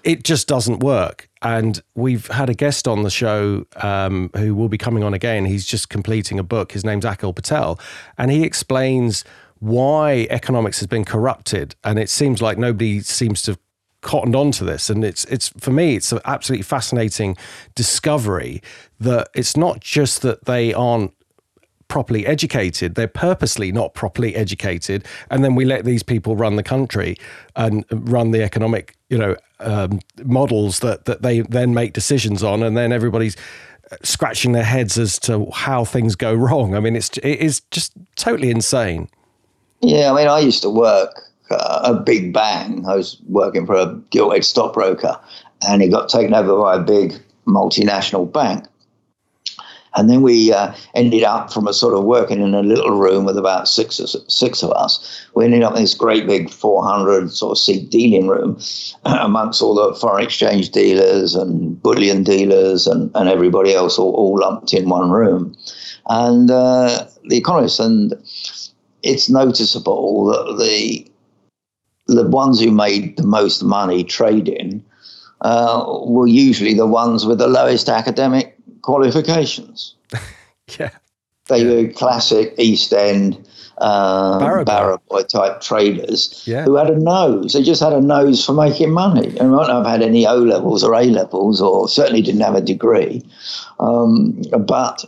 It 0.03 0.23
just 0.23 0.47
doesn't 0.49 0.81
work. 0.81 1.31
And 1.41 1.83
we've 1.95 2.27
had 2.27 2.51
a 2.51 2.55
guest 2.55 2.87
on 2.87 3.03
the 3.03 3.11
show 3.11 3.67
um, 3.77 4.31
who 4.37 4.55
will 4.55 4.69
be 4.69 4.79
coming 4.79 5.03
on 5.03 5.15
again. 5.15 5.47
He's 5.47 5.65
just 5.65 5.89
completing 5.89 6.39
a 6.39 6.43
book. 6.43 6.73
His 6.73 6.85
name's 6.85 7.07
Akhil 7.07 7.35
Patel. 7.35 7.79
And 8.19 8.31
he 8.31 8.45
explains 8.45 9.25
why 9.65 10.27
economics 10.29 10.79
has 10.81 10.87
been 10.87 11.05
corrupted, 11.05 11.75
and 11.83 11.99
it 11.99 12.11
seems 12.11 12.43
like 12.43 12.59
nobody 12.59 13.01
seems 13.01 13.41
to 13.43 13.53
have 13.53 13.59
cottoned 14.03 14.37
onto 14.37 14.65
this. 14.65 14.91
And 14.91 15.03
it's 15.03 15.25
it's 15.25 15.49
for 15.59 15.71
me, 15.71 15.97
it's 15.97 16.13
an 16.13 16.21
absolutely 16.27 16.65
fascinating 16.65 17.37
discovery 17.75 18.63
that 19.01 19.29
it's 19.35 19.57
not 19.57 19.81
just 19.81 20.21
that 20.23 20.45
they 20.45 20.75
aren't 20.75 21.13
properly 21.89 22.27
educated. 22.27 22.95
They're 22.95 23.09
purposely 23.09 23.73
not 23.73 23.95
properly 23.95 24.35
educated, 24.35 25.07
and 25.31 25.43
then 25.43 25.55
we 25.55 25.65
let 25.65 25.87
these 25.87 26.03
people 26.03 26.37
run 26.37 26.57
the 26.57 26.63
country 26.63 27.17
and 27.57 27.87
run 27.91 28.33
the 28.33 28.43
economic, 28.43 28.97
you 29.09 29.17
know, 29.17 29.35
um, 29.61 30.01
models 30.23 30.81
that 30.81 31.07
that 31.07 31.23
they 31.23 31.41
then 31.41 31.73
make 31.73 31.95
decisions 31.95 32.43
on, 32.43 32.63
and 32.63 32.77
then 32.77 32.93
everybody's 32.93 33.37
scratching 34.03 34.53
their 34.53 34.65
heads 34.65 34.99
as 34.99 35.19
to 35.21 35.49
how 35.53 35.85
things 35.85 36.17
go 36.17 36.35
wrong. 36.45 36.75
I 36.75 36.81
mean, 36.81 36.97
it's 36.97 37.17
it 37.19 37.41
is 37.41 37.63
just 37.71 37.93
totally 38.17 38.51
insane. 38.51 39.09
Yeah, 39.87 40.13
I 40.13 40.17
mean, 40.17 40.29
I 40.29 40.39
used 40.39 40.63
to 40.63 40.71
work 40.71 41.21
uh, 41.51 41.81
a 41.85 41.95
big 41.95 42.33
bang. 42.33 42.87
I 42.87 42.97
was 42.97 43.21
working 43.29 43.67
for 43.67 43.75
a 43.75 43.95
gilt-edged 44.11 44.47
stockbroker, 44.47 45.21
and 45.67 45.83
it 45.83 45.91
got 45.91 46.09
taken 46.09 46.33
over 46.33 46.57
by 46.57 46.77
a 46.77 46.81
big 46.81 47.15
multinational 47.47 48.31
bank. 48.31 48.65
And 49.97 50.11
then 50.11 50.23
we 50.23 50.53
uh, 50.53 50.75
ended 50.95 51.23
up 51.23 51.53
from 51.53 51.69
a 51.69 51.73
sort 51.73 51.95
of 51.95 52.05
working 52.05 52.41
in 52.41 52.55
a 52.55 52.63
little 52.63 52.99
room 52.99 53.25
with 53.25 53.39
about 53.39 53.69
six 53.69 54.01
six 54.27 54.63
of 54.63 54.71
us. 54.73 55.29
We 55.35 55.45
ended 55.45 55.63
up 55.63 55.77
in 55.77 55.83
this 55.83 55.95
great 55.95 56.27
big 56.27 56.51
400 56.51 57.31
sort 57.31 57.53
of 57.53 57.59
seat 57.59 57.91
dealing 57.91 58.27
room 58.27 58.59
amongst 59.05 59.63
all 59.63 59.75
the 59.75 59.95
foreign 59.95 60.25
exchange 60.25 60.71
dealers 60.71 61.37
and 61.37 61.81
bullion 61.81 62.25
dealers 62.25 62.89
and, 62.89 63.11
and 63.15 63.29
everybody 63.29 63.73
else 63.75 63.99
all, 63.99 64.15
all 64.15 64.41
lumped 64.41 64.73
in 64.73 64.89
one 64.89 65.11
room. 65.11 65.55
And 66.09 66.51
uh, 66.51 67.07
the 67.29 67.37
economists 67.37 67.79
and 67.79 68.15
it's 69.05 69.29
noticeable 69.29 70.27
that 70.27 70.57
the 70.59 71.07
the 72.07 72.29
ones 72.29 72.61
who 72.61 72.71
made 72.71 73.17
the 73.17 73.27
most 73.27 73.63
money 73.63 74.05
trading 74.05 74.85
uh, 75.41 75.85
were 76.07 76.27
usually 76.27 76.75
the 76.75 76.87
ones 76.87 77.25
with 77.25 77.39
the 77.39 77.47
lowest 77.47 77.89
academic 77.89 78.57
qualifications. 78.83 79.95
yeah. 80.79 80.91
They 81.49 81.63
yeah. 81.63 81.89
were 81.89 81.93
classic 81.93 82.55
East 82.59 82.93
End 82.93 83.47
uh, 83.79 84.65
barrow 84.65 85.01
boy 85.09 85.23
type 85.23 85.61
traders 85.61 86.43
yeah. 86.47 86.65
who 86.65 86.77
had 86.77 86.91
a 86.91 86.99
nose. 86.99 87.53
They 87.53 87.63
just 87.63 87.83
had 87.83 87.93
a 87.93 88.01
nose 88.01 88.45
for 88.45 88.53
making 88.53 88.93
money 88.93 89.37
and 89.39 89.51
might 89.51 89.67
not 89.67 89.85
have 89.85 89.87
had 89.87 90.03
any 90.03 90.27
O 90.27 90.37
levels 90.37 90.85
or 90.85 90.95
A 90.95 91.05
levels, 91.05 91.61
or 91.61 91.89
certainly 91.89 92.23
didn't 92.23 92.41
have 92.41 92.55
a 92.55 92.61
degree. 92.61 93.23
Um, 93.81 94.43
but 94.59 95.05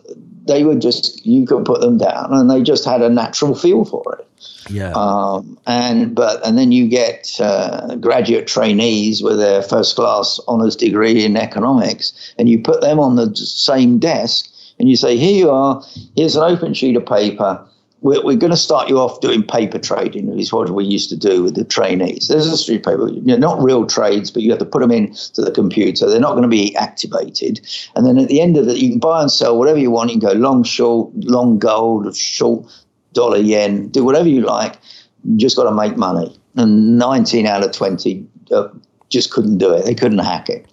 they 0.46 0.64
were 0.64 0.74
just 0.74 1.24
you 1.26 1.46
could 1.46 1.64
put 1.64 1.80
them 1.80 1.98
down, 1.98 2.32
and 2.32 2.50
they 2.50 2.62
just 2.62 2.84
had 2.84 3.02
a 3.02 3.10
natural 3.10 3.54
feel 3.54 3.84
for 3.84 4.18
it. 4.18 4.26
Yeah. 4.70 4.92
Um, 4.92 5.58
and 5.66 6.14
but 6.14 6.44
and 6.46 6.58
then 6.58 6.72
you 6.72 6.88
get 6.88 7.36
uh, 7.40 7.96
graduate 7.96 8.46
trainees 8.46 9.22
with 9.22 9.38
their 9.38 9.62
first 9.62 9.96
class 9.96 10.40
honors 10.48 10.76
degree 10.76 11.24
in 11.24 11.36
economics, 11.36 12.34
and 12.38 12.48
you 12.48 12.62
put 12.62 12.80
them 12.80 12.98
on 12.98 13.16
the 13.16 13.34
same 13.36 13.98
desk, 13.98 14.48
and 14.78 14.88
you 14.88 14.96
say, 14.96 15.16
"Here 15.16 15.36
you 15.36 15.50
are. 15.50 15.82
Here's 16.16 16.36
an 16.36 16.42
open 16.42 16.74
sheet 16.74 16.96
of 16.96 17.06
paper 17.06 17.66
we're, 18.00 18.22
we're 18.24 18.36
going 18.36 18.50
to 18.50 18.56
start 18.56 18.88
you 18.88 18.98
off 18.98 19.20
doing 19.20 19.42
paper 19.42 19.78
trading, 19.78 20.38
is 20.38 20.52
what 20.52 20.70
we 20.70 20.84
used 20.84 21.08
to 21.08 21.16
do 21.16 21.42
with 21.42 21.54
the 21.54 21.64
trainees. 21.64 22.28
There's 22.28 22.46
a 22.46 22.56
street 22.56 22.84
paper, 22.84 23.08
you 23.08 23.22
know, 23.22 23.36
not 23.36 23.62
real 23.62 23.86
trades, 23.86 24.30
but 24.30 24.42
you 24.42 24.50
have 24.50 24.58
to 24.58 24.66
put 24.66 24.80
them 24.80 24.90
into 24.90 25.40
the 25.40 25.50
computer. 25.50 26.08
They're 26.08 26.20
not 26.20 26.32
going 26.32 26.42
to 26.42 26.48
be 26.48 26.76
activated. 26.76 27.60
And 27.94 28.06
then 28.06 28.18
at 28.18 28.28
the 28.28 28.40
end 28.40 28.56
of 28.56 28.68
it, 28.68 28.76
you 28.76 28.90
can 28.90 28.98
buy 28.98 29.22
and 29.22 29.30
sell 29.30 29.58
whatever 29.58 29.78
you 29.78 29.90
want. 29.90 30.10
You 30.10 30.20
can 30.20 30.28
go 30.28 30.38
long, 30.38 30.62
short, 30.62 31.10
long 31.14 31.58
gold, 31.58 32.14
short 32.16 32.66
dollar 33.12 33.38
yen, 33.38 33.88
do 33.88 34.04
whatever 34.04 34.28
you 34.28 34.42
like. 34.42 34.76
You 35.24 35.38
just 35.38 35.56
got 35.56 35.64
to 35.64 35.74
make 35.74 35.96
money. 35.96 36.38
And 36.56 36.98
19 36.98 37.46
out 37.46 37.64
of 37.64 37.72
20 37.72 38.26
uh, 38.52 38.68
just 39.08 39.30
couldn't 39.30 39.58
do 39.58 39.72
it. 39.72 39.84
They 39.84 39.94
couldn't 39.94 40.18
hack 40.18 40.48
it. 40.48 40.66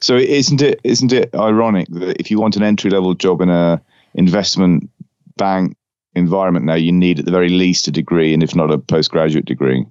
So 0.00 0.16
isn't 0.16 0.62
it 0.62 0.80
isn't 0.82 1.12
it 1.12 1.34
ironic 1.34 1.88
that 1.90 2.18
if 2.18 2.30
you 2.30 2.40
want 2.40 2.56
an 2.56 2.62
entry 2.62 2.90
level 2.90 3.12
job 3.14 3.42
in 3.42 3.50
a 3.50 3.82
investment 4.14 4.88
bank 5.36 5.76
environment 6.14 6.66
now, 6.66 6.74
you 6.74 6.92
need 6.92 7.18
at 7.18 7.24
the 7.24 7.30
very 7.30 7.48
least 7.48 7.88
a 7.88 7.90
degree, 7.90 8.32
and 8.32 8.42
if 8.42 8.54
not 8.54 8.70
a 8.70 8.78
postgraduate 8.78 9.44
degree. 9.44 9.86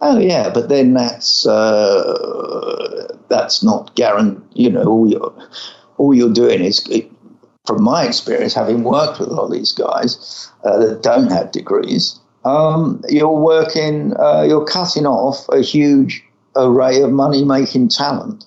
Oh 0.00 0.18
yeah, 0.18 0.50
but 0.50 0.68
then 0.68 0.94
that's 0.94 1.46
uh, 1.46 3.16
that's 3.28 3.62
not 3.62 3.94
guaranteed. 3.94 4.42
You 4.54 4.70
know, 4.70 4.84
all 4.84 5.08
you're 5.08 5.34
all 5.96 6.14
you're 6.14 6.32
doing 6.32 6.62
is, 6.62 6.86
from 7.66 7.82
my 7.82 8.04
experience, 8.04 8.54
having 8.54 8.84
worked 8.84 9.20
with 9.20 9.28
a 9.28 9.32
lot 9.32 9.44
of 9.46 9.52
these 9.52 9.72
guys 9.72 10.50
uh, 10.64 10.78
that 10.78 11.02
don't 11.02 11.30
have 11.30 11.52
degrees, 11.52 12.18
um, 12.44 13.02
you're 13.08 13.28
working, 13.28 14.14
uh, 14.18 14.42
you're 14.42 14.66
cutting 14.66 15.06
off 15.06 15.48
a 15.48 15.62
huge 15.62 16.22
array 16.56 17.00
of 17.00 17.10
money 17.10 17.44
making 17.44 17.88
talent 17.88 18.44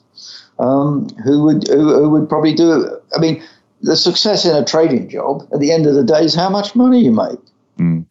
um, 0.59 1.07
who 1.23 1.43
would 1.43 1.67
who, 1.67 1.93
who, 1.93 2.09
would 2.09 2.29
probably 2.29 2.53
do. 2.53 2.99
I 3.15 3.19
mean, 3.19 3.43
the 3.81 3.95
success 3.95 4.45
in 4.45 4.55
a 4.55 4.65
trading 4.65 5.09
job 5.09 5.47
at 5.53 5.59
the 5.59 5.71
end 5.71 5.85
of 5.85 5.95
the 5.95 6.03
day 6.03 6.23
is 6.23 6.35
how 6.35 6.49
much 6.49 6.75
money 6.75 7.03
you 7.03 7.11
make. 7.11 7.39
Mm. 7.77 8.05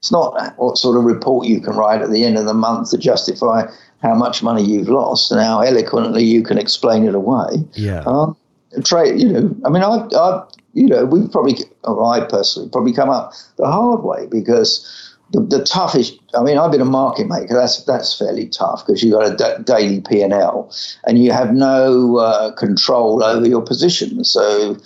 It's 0.00 0.10
not 0.10 0.54
what 0.56 0.78
sort 0.78 0.96
of 0.96 1.04
report 1.04 1.46
you 1.46 1.60
can 1.60 1.74
write 1.76 2.00
at 2.00 2.10
the 2.10 2.24
end 2.24 2.38
of 2.38 2.46
the 2.46 2.54
month 2.54 2.90
to 2.90 2.98
justify 2.98 3.66
how 4.02 4.14
much 4.14 4.42
money 4.42 4.62
you've 4.62 4.88
lost 4.88 5.30
and 5.30 5.40
how 5.40 5.60
eloquently 5.60 6.24
you 6.24 6.42
can 6.42 6.56
explain 6.56 7.06
it 7.06 7.14
away. 7.14 7.64
Yeah. 7.74 8.02
Um, 8.06 8.34
trade, 8.82 9.20
you 9.20 9.28
know, 9.28 9.54
I 9.64 9.68
mean, 9.68 9.82
I've, 9.82 10.10
I've, 10.14 10.42
you 10.72 10.86
know, 10.86 11.04
we've 11.04 11.30
probably, 11.30 11.56
or 11.84 12.02
I 12.04 12.24
personally, 12.24 12.70
probably 12.70 12.92
come 12.92 13.10
up 13.10 13.32
the 13.56 13.66
hard 13.66 14.02
way 14.02 14.26
because 14.26 15.16
the, 15.32 15.40
the 15.40 15.64
toughest. 15.64 16.18
I 16.34 16.42
mean, 16.42 16.58
I've 16.58 16.70
been 16.70 16.80
a 16.80 16.84
market 16.84 17.28
maker. 17.28 17.54
That's 17.54 17.84
that's 17.84 18.16
fairly 18.16 18.48
tough 18.48 18.86
because 18.86 19.02
you've 19.02 19.14
got 19.14 19.32
a 19.32 19.36
d- 19.36 19.64
daily 19.64 20.00
P 20.00 20.22
and 20.22 20.32
L, 20.32 20.72
and 21.04 21.18
you 21.18 21.32
have 21.32 21.52
no 21.52 22.18
uh, 22.18 22.52
control 22.52 23.22
over 23.24 23.46
your 23.46 23.62
position. 23.62 24.24
So 24.24 24.76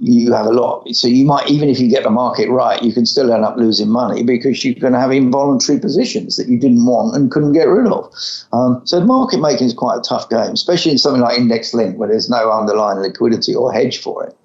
you 0.00 0.32
have 0.32 0.46
a 0.46 0.52
lot. 0.52 0.86
So 0.94 1.08
you 1.08 1.24
might, 1.24 1.48
even 1.48 1.68
if 1.68 1.80
you 1.80 1.88
get 1.88 2.02
the 2.02 2.10
market 2.10 2.50
right, 2.50 2.82
you 2.82 2.92
can 2.92 3.06
still 3.06 3.32
end 3.32 3.44
up 3.44 3.56
losing 3.56 3.88
money 3.88 4.22
because 4.22 4.64
you're 4.64 4.74
going 4.74 4.92
to 4.92 5.00
have 5.00 5.10
involuntary 5.10 5.80
positions 5.80 6.36
that 6.36 6.48
you 6.48 6.58
didn't 6.58 6.84
want 6.84 7.16
and 7.16 7.30
couldn't 7.30 7.52
get 7.52 7.64
rid 7.64 7.90
of. 7.90 8.12
Um, 8.52 8.82
so 8.84 9.00
market 9.00 9.40
making 9.40 9.66
is 9.68 9.74
quite 9.74 9.96
a 9.98 10.02
tough 10.02 10.28
game, 10.28 10.50
especially 10.50 10.92
in 10.92 10.98
something 10.98 11.22
like 11.22 11.38
index 11.38 11.72
link 11.72 11.98
where 11.98 12.08
there's 12.08 12.28
no 12.28 12.50
underlying 12.50 12.98
liquidity 12.98 13.54
or 13.54 13.72
hedge 13.72 13.98
for 13.98 14.24
it. 14.26 14.36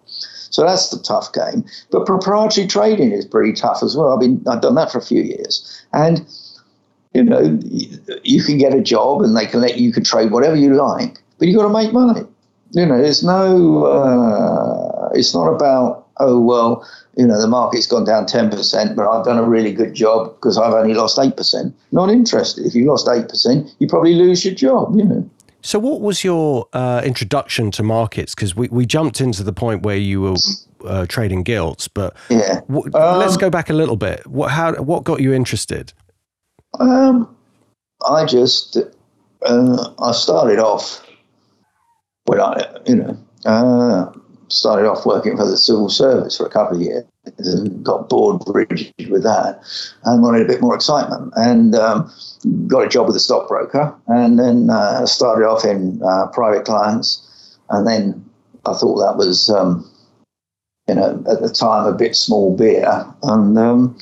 So 0.51 0.63
that's 0.63 0.89
the 0.89 0.99
tough 0.99 1.33
game. 1.33 1.65
But 1.89 2.05
proprietary 2.05 2.67
trading 2.67 3.11
is 3.11 3.25
pretty 3.25 3.53
tough 3.53 3.81
as 3.81 3.97
well. 3.97 4.13
I've 4.13 4.19
been 4.19 4.43
I've 4.47 4.61
done 4.61 4.75
that 4.75 4.91
for 4.91 4.99
a 4.99 5.01
few 5.01 5.23
years, 5.23 5.83
and 5.93 6.25
you 7.13 7.23
know 7.23 7.59
you 8.23 8.43
can 8.43 8.57
get 8.57 8.75
a 8.75 8.81
job 8.81 9.21
and 9.21 9.35
they 9.35 9.47
can 9.47 9.61
let 9.61 9.79
you, 9.79 9.91
can 9.91 10.03
trade 10.03 10.31
whatever 10.31 10.55
you 10.55 10.75
like, 10.75 11.17
but 11.39 11.47
you've 11.47 11.57
got 11.57 11.67
to 11.67 11.73
make 11.73 11.93
money. 11.93 12.27
You 12.71 12.85
know, 12.85 13.01
there's 13.01 13.23
no. 13.23 13.85
Uh, 13.85 15.09
it's 15.13 15.33
not 15.33 15.47
about 15.47 16.07
oh 16.17 16.39
well, 16.39 16.87
you 17.17 17.25
know 17.25 17.39
the 17.39 17.47
market's 17.47 17.87
gone 17.87 18.05
down 18.05 18.25
ten 18.25 18.49
percent, 18.49 18.95
but 18.95 19.09
I've 19.09 19.25
done 19.25 19.37
a 19.37 19.47
really 19.47 19.73
good 19.73 19.93
job 19.93 20.35
because 20.35 20.57
I've 20.57 20.73
only 20.73 20.93
lost 20.93 21.17
eight 21.17 21.37
percent. 21.37 21.73
Not 21.91 22.09
interested. 22.09 22.65
If 22.65 22.75
you 22.75 22.85
lost 22.85 23.07
eight 23.09 23.29
percent, 23.29 23.73
you 23.79 23.87
probably 23.87 24.15
lose 24.15 24.43
your 24.45 24.53
job. 24.53 24.95
You 24.95 25.05
know. 25.05 25.29
So, 25.61 25.79
what 25.79 26.01
was 26.01 26.23
your 26.23 26.67
uh, 26.73 27.01
introduction 27.03 27.71
to 27.71 27.83
markets? 27.83 28.33
Because 28.33 28.55
we, 28.55 28.67
we 28.69 28.85
jumped 28.85 29.21
into 29.21 29.43
the 29.43 29.53
point 29.53 29.83
where 29.83 29.97
you 29.97 30.21
were 30.21 30.35
uh, 30.85 31.05
trading 31.07 31.43
gilts, 31.43 31.87
but 31.87 32.15
yeah. 32.29 32.61
W- 32.67 32.91
um, 32.95 33.19
let's 33.19 33.37
go 33.37 33.49
back 33.49 33.69
a 33.69 33.73
little 33.73 33.95
bit. 33.95 34.25
What 34.27 34.51
how 34.51 34.73
what 34.75 35.03
got 35.03 35.21
you 35.21 35.33
interested? 35.33 35.93
Um, 36.79 37.35
I 38.07 38.25
just 38.25 38.77
uh, 39.43 39.93
I 39.99 40.11
started 40.13 40.59
off 40.59 41.05
when 42.25 42.39
I 42.39 42.65
you 42.85 42.95
know 42.95 43.17
uh, 43.45 44.11
started 44.47 44.87
off 44.87 45.05
working 45.05 45.37
for 45.37 45.47
the 45.47 45.57
civil 45.57 45.89
service 45.89 46.37
for 46.37 46.45
a 46.45 46.49
couple 46.49 46.77
of 46.77 46.81
years 46.81 47.05
and 47.37 47.83
got 47.83 48.09
bored 48.09 48.41
rigid 48.47 48.93
with 49.09 49.23
that 49.23 49.61
and 50.05 50.23
wanted 50.23 50.41
a 50.41 50.47
bit 50.47 50.61
more 50.61 50.75
excitement 50.75 51.31
and 51.35 51.75
um, 51.75 52.11
got 52.67 52.85
a 52.85 52.89
job 52.89 53.07
with 53.07 53.15
a 53.15 53.19
stockbroker 53.19 53.95
and 54.07 54.39
then 54.39 54.69
uh, 54.69 55.05
started 55.05 55.45
off 55.45 55.65
in 55.65 56.01
uh, 56.03 56.27
private 56.27 56.65
clients. 56.65 57.57
And 57.69 57.87
then 57.87 58.25
I 58.65 58.73
thought 58.73 58.99
that 58.99 59.17
was 59.17 59.49
um, 59.49 59.89
you 60.87 60.95
know 60.95 61.23
at 61.29 61.41
the 61.41 61.49
time 61.49 61.85
a 61.85 61.93
bit 61.93 62.15
small 62.15 62.55
beer. 62.55 63.05
And 63.23 63.57
um, 63.57 63.97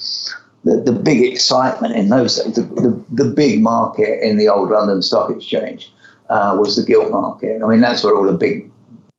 the, 0.64 0.78
the 0.82 0.94
big 0.94 1.22
excitement 1.22 1.96
in 1.96 2.10
those 2.10 2.44
the, 2.54 2.62
the, 2.62 3.06
the 3.12 3.30
big 3.30 3.62
market 3.62 4.22
in 4.22 4.38
the 4.38 4.50
old 4.50 4.70
London 4.70 5.02
Stock 5.02 5.32
Exchange 5.32 5.92
uh, 6.30 6.56
was 6.60 6.76
the 6.76 6.84
gilt 6.84 7.12
market. 7.12 7.62
I 7.64 7.68
mean 7.68 7.82
that's 7.82 8.04
where 8.04 8.16
all 8.16 8.26
the 8.26 8.34
big 8.34 8.72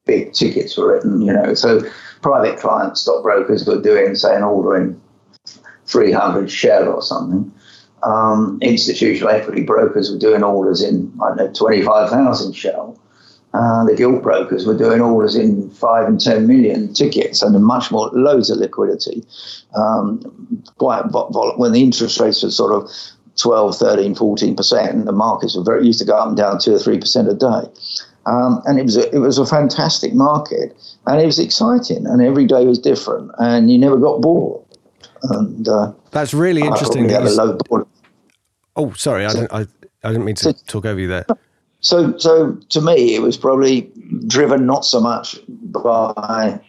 big 0.06 0.32
tickets 0.32 0.76
were 0.76 0.94
written 0.94 1.22
you 1.22 1.32
know. 1.32 1.54
So 1.54 1.80
private 2.22 2.58
clients, 2.58 3.02
stockbrokers 3.02 3.66
were 3.66 3.80
doing, 3.80 4.14
say, 4.14 4.34
an 4.34 4.42
order 4.42 4.76
in 4.76 5.00
300 5.86 6.50
share 6.50 6.88
or 6.88 7.02
something. 7.02 7.52
Um, 8.02 8.58
institutional 8.62 9.28
equity 9.28 9.62
brokers 9.62 10.10
were 10.10 10.18
doing 10.18 10.42
orders 10.42 10.82
in, 10.82 11.12
I 11.22 11.28
don't 11.28 11.36
know, 11.36 11.52
25,000 11.52 12.52
Shell. 12.54 12.98
Uh, 13.52 13.84
the 13.84 13.96
gilt 13.96 14.22
brokers 14.22 14.64
were 14.64 14.76
doing 14.76 15.00
orders 15.00 15.34
in 15.34 15.68
five 15.70 16.06
and 16.06 16.20
10 16.20 16.46
million 16.46 16.94
tickets 16.94 17.42
and 17.42 17.60
much 17.64 17.90
more, 17.90 18.08
loads 18.12 18.48
of 18.48 18.58
liquidity. 18.58 19.24
Um, 19.74 20.62
quite 20.78 21.06
vol- 21.06 21.54
when 21.56 21.72
the 21.72 21.82
interest 21.82 22.20
rates 22.20 22.42
were 22.44 22.50
sort 22.50 22.72
of 22.72 22.88
12, 23.36 23.76
13, 23.76 24.14
14%, 24.14 25.04
the 25.04 25.12
markets 25.12 25.56
were 25.56 25.64
very 25.64 25.84
used 25.84 25.98
to 25.98 26.04
go 26.04 26.16
up 26.16 26.28
and 26.28 26.36
down 26.36 26.58
two 26.60 26.74
or 26.74 26.78
3% 26.78 27.28
a 27.28 27.34
day. 27.34 27.80
Um, 28.26 28.62
and 28.66 28.78
it 28.78 28.84
was 28.84 28.96
a, 28.96 29.14
it 29.14 29.18
was 29.18 29.38
a 29.38 29.46
fantastic 29.46 30.12
market, 30.14 30.76
and 31.06 31.20
it 31.20 31.26
was 31.26 31.38
exciting, 31.38 32.06
and 32.06 32.20
every 32.22 32.46
day 32.46 32.66
was 32.66 32.78
different, 32.78 33.32
and 33.38 33.70
you 33.70 33.78
never 33.78 33.96
got 33.96 34.20
bored. 34.20 34.62
And 35.22 35.66
uh, 35.66 35.92
that's 36.10 36.34
really 36.34 36.60
interesting. 36.60 37.06
That 37.08 37.22
oh, 38.76 38.92
sorry, 38.92 39.26
I 39.26 39.32
didn't 39.32 39.52
I, 39.52 39.66
I 40.04 40.12
didn't 40.12 40.24
mean 40.24 40.36
to 40.36 40.44
so, 40.44 40.52
talk 40.66 40.84
over 40.84 40.98
you 40.98 41.08
there. 41.08 41.26
So 41.80 42.16
so 42.18 42.54
to 42.70 42.80
me, 42.80 43.14
it 43.14 43.22
was 43.22 43.36
probably 43.36 43.90
driven 44.26 44.66
not 44.66 44.84
so 44.84 45.00
much 45.00 45.38
by 45.48 46.60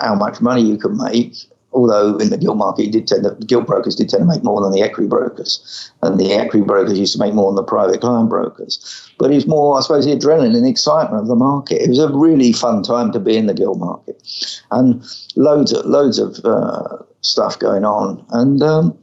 how 0.00 0.14
much 0.14 0.40
money 0.40 0.62
you 0.62 0.78
could 0.78 0.94
make 0.96 1.34
although 1.76 2.16
in 2.16 2.30
the 2.30 2.38
gilt 2.38 2.56
market, 2.56 2.90
did 2.90 3.06
tend 3.06 3.24
to, 3.24 3.34
gilt 3.46 3.66
brokers 3.66 3.94
did 3.94 4.08
tend 4.08 4.22
to 4.22 4.26
make 4.26 4.42
more 4.42 4.62
than 4.62 4.72
the 4.72 4.82
equity 4.82 5.06
brokers, 5.06 5.92
and 6.02 6.18
the 6.18 6.32
equity 6.32 6.64
brokers 6.64 6.98
used 6.98 7.12
to 7.12 7.18
make 7.18 7.34
more 7.34 7.50
than 7.50 7.56
the 7.56 7.62
private 7.62 8.00
client 8.00 8.30
brokers. 8.30 9.10
But 9.18 9.30
it's 9.30 9.46
more, 9.46 9.76
I 9.76 9.82
suppose, 9.82 10.06
the 10.06 10.16
adrenaline 10.16 10.56
and 10.56 10.64
the 10.64 10.70
excitement 10.70 11.22
of 11.22 11.28
the 11.28 11.36
market. 11.36 11.82
It 11.82 11.90
was 11.90 11.98
a 11.98 12.08
really 12.08 12.52
fun 12.52 12.82
time 12.82 13.12
to 13.12 13.20
be 13.20 13.36
in 13.36 13.46
the 13.46 13.54
gilt 13.54 13.78
market, 13.78 14.16
and 14.70 15.04
loads 15.36 15.72
of 15.72 15.84
loads 15.84 16.18
of 16.18 16.40
uh, 16.44 16.98
stuff 17.20 17.58
going 17.58 17.84
on, 17.84 18.24
and 18.30 18.62
um, 18.62 18.98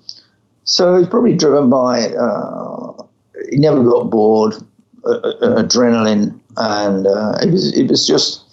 so 0.66 0.96
it's 0.96 1.10
probably 1.10 1.36
driven 1.36 1.70
by. 1.70 2.08
Uh, 2.10 3.04
he 3.50 3.58
never 3.58 3.84
got 3.84 4.10
bored, 4.10 4.56
uh, 5.06 5.10
uh 5.10 5.64
adrenaline, 5.64 6.40
and 6.58 7.08
uh, 7.08 7.38
it 7.42 7.52
was 7.52 7.78
it 7.78 7.90
was 7.90 8.08
just 8.08 8.44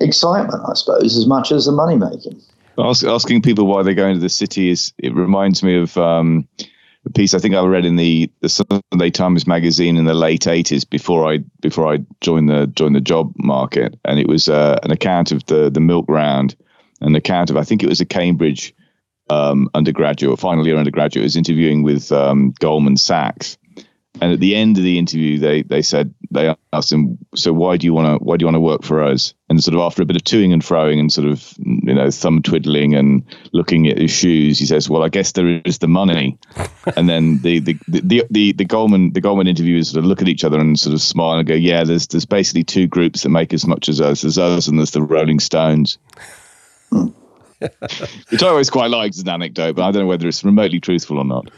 excitement, 0.00 0.62
I 0.68 0.74
suppose, 0.74 1.16
as 1.16 1.26
much 1.26 1.52
as 1.52 1.66
the 1.66 1.72
money 1.72 1.96
making. 1.96 2.40
Ask, 2.78 3.04
asking 3.04 3.42
people 3.42 3.66
why 3.66 3.82
they 3.82 3.94
go 3.94 4.06
into 4.06 4.20
the 4.20 4.28
city 4.28 4.70
is 4.70 4.92
it 4.98 5.12
reminds 5.12 5.64
me 5.64 5.76
of 5.76 5.98
um, 5.98 6.46
a 7.04 7.10
piece 7.10 7.34
I 7.34 7.40
think 7.40 7.56
I 7.56 7.64
read 7.64 7.84
in 7.84 7.96
the, 7.96 8.30
the 8.40 8.48
Sunday 8.48 9.10
Times 9.10 9.48
magazine 9.48 9.96
in 9.96 10.04
the 10.04 10.14
late 10.14 10.46
eighties 10.46 10.84
before 10.84 11.30
I 11.30 11.38
before 11.60 11.92
I 11.92 11.98
joined 12.20 12.48
the 12.48 12.68
joined 12.68 12.94
the 12.94 13.00
job 13.00 13.32
market, 13.36 13.98
and 14.04 14.20
it 14.20 14.28
was 14.28 14.48
uh, 14.48 14.78
an 14.84 14.92
account 14.92 15.32
of 15.32 15.44
the 15.46 15.70
the 15.70 15.80
milk 15.80 16.04
round, 16.08 16.54
an 17.00 17.16
account 17.16 17.50
of 17.50 17.56
I 17.56 17.64
think 17.64 17.82
it 17.82 17.88
was 17.88 18.00
a 18.00 18.06
Cambridge 18.06 18.74
um, 19.30 19.68
undergraduate, 19.74 20.38
final 20.38 20.66
year 20.66 20.76
undergraduate, 20.76 21.24
was 21.24 21.36
interviewing 21.36 21.82
with 21.82 22.10
um, 22.12 22.52
Goldman 22.58 22.96
Sachs, 22.96 23.58
and 24.20 24.32
at 24.32 24.40
the 24.40 24.56
end 24.56 24.76
of 24.78 24.82
the 24.82 24.98
interview, 24.98 25.38
they 25.38 25.62
they 25.62 25.82
said 25.82 26.12
they 26.30 26.54
asked 26.72 26.92
him, 26.92 27.18
"So 27.34 27.52
why 27.52 27.76
do 27.76 27.86
you 27.86 27.94
want 27.94 28.18
to 28.18 28.24
why 28.24 28.36
do 28.36 28.42
you 28.42 28.46
want 28.46 28.56
to 28.56 28.60
work 28.60 28.82
for 28.82 29.02
us?" 29.02 29.34
And 29.48 29.62
sort 29.62 29.74
of 29.74 29.80
after 29.80 30.02
a 30.02 30.06
bit 30.06 30.16
of 30.16 30.22
toing 30.22 30.52
and 30.52 30.62
froing 30.62 30.98
and 30.98 31.12
sort 31.12 31.28
of 31.28 31.54
you 31.58 31.94
know 31.94 32.10
thumb 32.10 32.42
twiddling 32.42 32.94
and 32.94 33.22
looking 33.52 33.86
at 33.86 33.98
his 33.98 34.10
shoes, 34.10 34.58
he 34.58 34.66
says, 34.66 34.90
"Well, 34.90 35.04
I 35.04 35.08
guess 35.08 35.32
there 35.32 35.60
is 35.64 35.78
the 35.78 35.88
money." 35.88 36.36
and 36.96 37.08
then 37.08 37.38
the 37.42 37.60
the, 37.60 37.78
the 37.86 38.24
the 38.30 38.52
the 38.52 38.64
Goldman 38.64 39.12
the 39.12 39.20
Goldman 39.20 39.46
interviewers 39.46 39.90
sort 39.90 40.04
of 40.04 40.08
look 40.08 40.22
at 40.22 40.28
each 40.28 40.44
other 40.44 40.58
and 40.58 40.78
sort 40.78 40.94
of 40.94 41.00
smile 41.00 41.38
and 41.38 41.46
go, 41.46 41.54
"Yeah, 41.54 41.84
there's 41.84 42.08
there's 42.08 42.26
basically 42.26 42.64
two 42.64 42.86
groups 42.88 43.22
that 43.22 43.28
make 43.28 43.52
as 43.52 43.66
much 43.66 43.88
as 43.88 44.00
us. 44.00 44.22
There's 44.22 44.38
us 44.38 44.66
and 44.66 44.78
there's 44.78 44.90
the 44.90 45.02
Rolling 45.02 45.38
Stones." 45.38 45.98
Which 48.30 48.42
I 48.42 48.48
always 48.48 48.70
quite 48.70 48.90
liked 48.90 49.16
as 49.16 49.22
an 49.22 49.28
anecdote, 49.28 49.76
but 49.76 49.82
I 49.82 49.90
don't 49.90 50.02
know 50.02 50.08
whether 50.08 50.28
it's 50.28 50.44
remotely 50.44 50.80
truthful 50.80 51.18
or 51.18 51.24
not. 51.24 51.50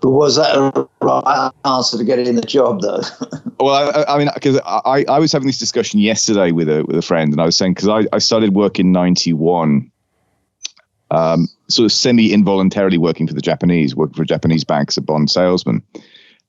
But 0.00 0.10
was 0.10 0.36
that 0.36 0.56
a 0.56 0.88
right 1.00 1.50
answer 1.64 1.96
to 1.96 2.04
get 2.04 2.18
in 2.18 2.34
the 2.34 2.42
job, 2.42 2.80
though? 2.80 3.02
well, 3.60 3.90
I, 3.94 4.14
I 4.14 4.18
mean, 4.18 4.28
because 4.34 4.60
I, 4.64 5.04
I 5.08 5.18
was 5.18 5.32
having 5.32 5.46
this 5.46 5.58
discussion 5.58 6.00
yesterday 6.00 6.50
with 6.50 6.68
a 6.68 6.84
with 6.84 6.96
a 6.96 7.02
friend, 7.02 7.32
and 7.32 7.40
I 7.40 7.46
was 7.46 7.56
saying 7.56 7.74
because 7.74 7.88
I, 7.88 8.04
I 8.12 8.18
started 8.18 8.54
work 8.54 8.80
in 8.80 8.90
'91, 8.90 9.90
um, 11.10 11.48
sort 11.68 11.86
of 11.86 11.92
semi 11.92 12.32
involuntarily 12.32 12.98
working 12.98 13.26
for 13.28 13.34
the 13.34 13.40
Japanese, 13.40 13.94
working 13.94 14.14
for 14.14 14.22
a 14.22 14.26
Japanese 14.26 14.64
bank 14.64 14.90
as 14.90 14.96
a 14.96 15.02
bond 15.02 15.30
salesman, 15.30 15.82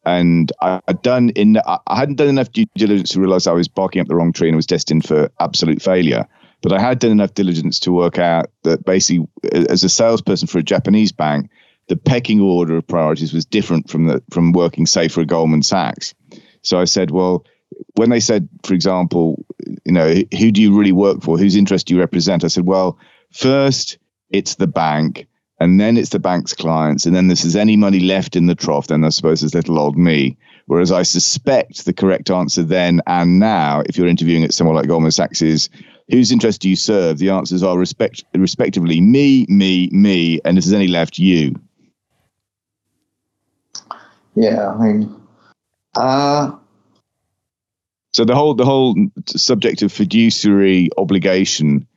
and 0.06 0.52
I 0.62 0.82
had 0.88 1.02
done 1.04 1.30
in 1.30 1.58
I 1.66 1.80
hadn't 1.96 2.16
done 2.16 2.30
enough 2.30 2.52
due 2.52 2.66
diligence 2.76 3.12
to 3.12 3.20
realize 3.20 3.46
I 3.46 3.54
was 3.54 3.68
barking 3.68 4.02
up 4.02 4.08
the 4.08 4.16
wrong 4.16 4.34
tree 4.34 4.50
and 4.50 4.56
was 4.56 4.66
destined 4.66 5.06
for 5.06 5.30
absolute 5.40 5.82
failure. 5.82 6.28
But 6.64 6.72
I 6.72 6.80
had 6.80 7.00
done 7.00 7.12
enough 7.12 7.34
diligence 7.34 7.78
to 7.82 7.92
work 7.92 8.18
out 8.18 8.50
that 8.64 8.86
basically, 8.86 9.28
as 9.52 9.84
a 9.84 9.90
salesperson 9.90 10.48
for 10.48 10.58
a 10.58 10.64
Japanese 10.64 11.12
bank, 11.12 11.52
the 11.90 11.98
pecking 11.98 12.40
order 12.40 12.78
of 12.78 12.88
priorities 12.88 13.34
was 13.34 13.46
different 13.46 13.90
from 13.90 14.08
the 14.08 14.24
from 14.32 14.54
working 14.54 14.86
say 14.86 15.10
for 15.10 15.20
a 15.20 15.26
Goldman 15.26 15.62
Sachs. 15.62 16.16
So 16.62 16.80
I 16.80 16.86
said, 16.86 17.12
well, 17.12 17.46
when 17.96 18.10
they 18.10 18.22
said, 18.22 18.48
for 18.64 18.74
example, 18.74 19.46
you 19.84 19.92
know, 19.92 20.16
who 20.40 20.52
do 20.52 20.62
you 20.62 20.76
really 20.76 20.94
work 20.94 21.22
for? 21.22 21.38
Whose 21.38 21.58
interest 21.58 21.88
do 21.88 21.96
you 21.96 22.00
represent? 22.00 22.46
I 22.46 22.48
said, 22.48 22.66
well, 22.66 22.98
first 23.32 23.98
it's 24.30 24.56
the 24.56 24.68
bank, 24.68 25.28
and 25.60 25.82
then 25.82 25.98
it's 25.98 26.12
the 26.12 26.20
bank's 26.20 26.54
clients, 26.54 27.06
and 27.06 27.14
then 27.14 27.30
if 27.30 27.42
there's 27.42 27.58
any 27.58 27.76
money 27.76 28.00
left 28.00 28.38
in 28.38 28.46
the 28.46 28.56
trough, 28.56 28.88
then 28.88 29.04
I 29.04 29.10
suppose 29.10 29.42
there's 29.42 29.54
little 29.54 29.80
old 29.80 29.98
me. 29.98 30.38
Whereas 30.68 30.94
I 30.94 31.04
suspect 31.04 31.84
the 31.84 31.92
correct 31.92 32.32
answer 32.32 32.64
then 32.64 33.02
and 33.06 33.38
now, 33.38 33.84
if 33.86 33.98
you're 33.98 34.08
interviewing 34.08 34.46
at 34.46 34.54
someone 34.54 34.78
like 34.78 34.88
Goldman 34.88 35.12
Sachs, 35.12 35.42
is 35.42 35.70
whose 36.14 36.32
interest 36.32 36.62
do 36.62 36.70
you 36.70 36.76
serve? 36.76 37.18
The 37.18 37.30
answers 37.30 37.64
are 37.64 37.78
respect, 37.78 38.24
respectively 38.36 39.02
me, 39.02 39.46
me, 39.50 39.90
me, 39.92 40.40
and 40.46 40.58
if 40.58 40.64
there's 40.64 40.74
any 40.74 40.88
left, 40.88 41.18
you. 41.18 41.60
Yeah, 44.36 44.72
I 44.72 44.78
mean, 44.78 45.16
uh, 45.96 46.52
so 48.14 48.26
the 48.26 48.36
whole 48.36 48.54
the 48.54 48.66
whole 48.66 48.96
subject 49.28 49.82
of 49.82 49.92
fiduciary 49.92 50.90
obligation 50.98 51.88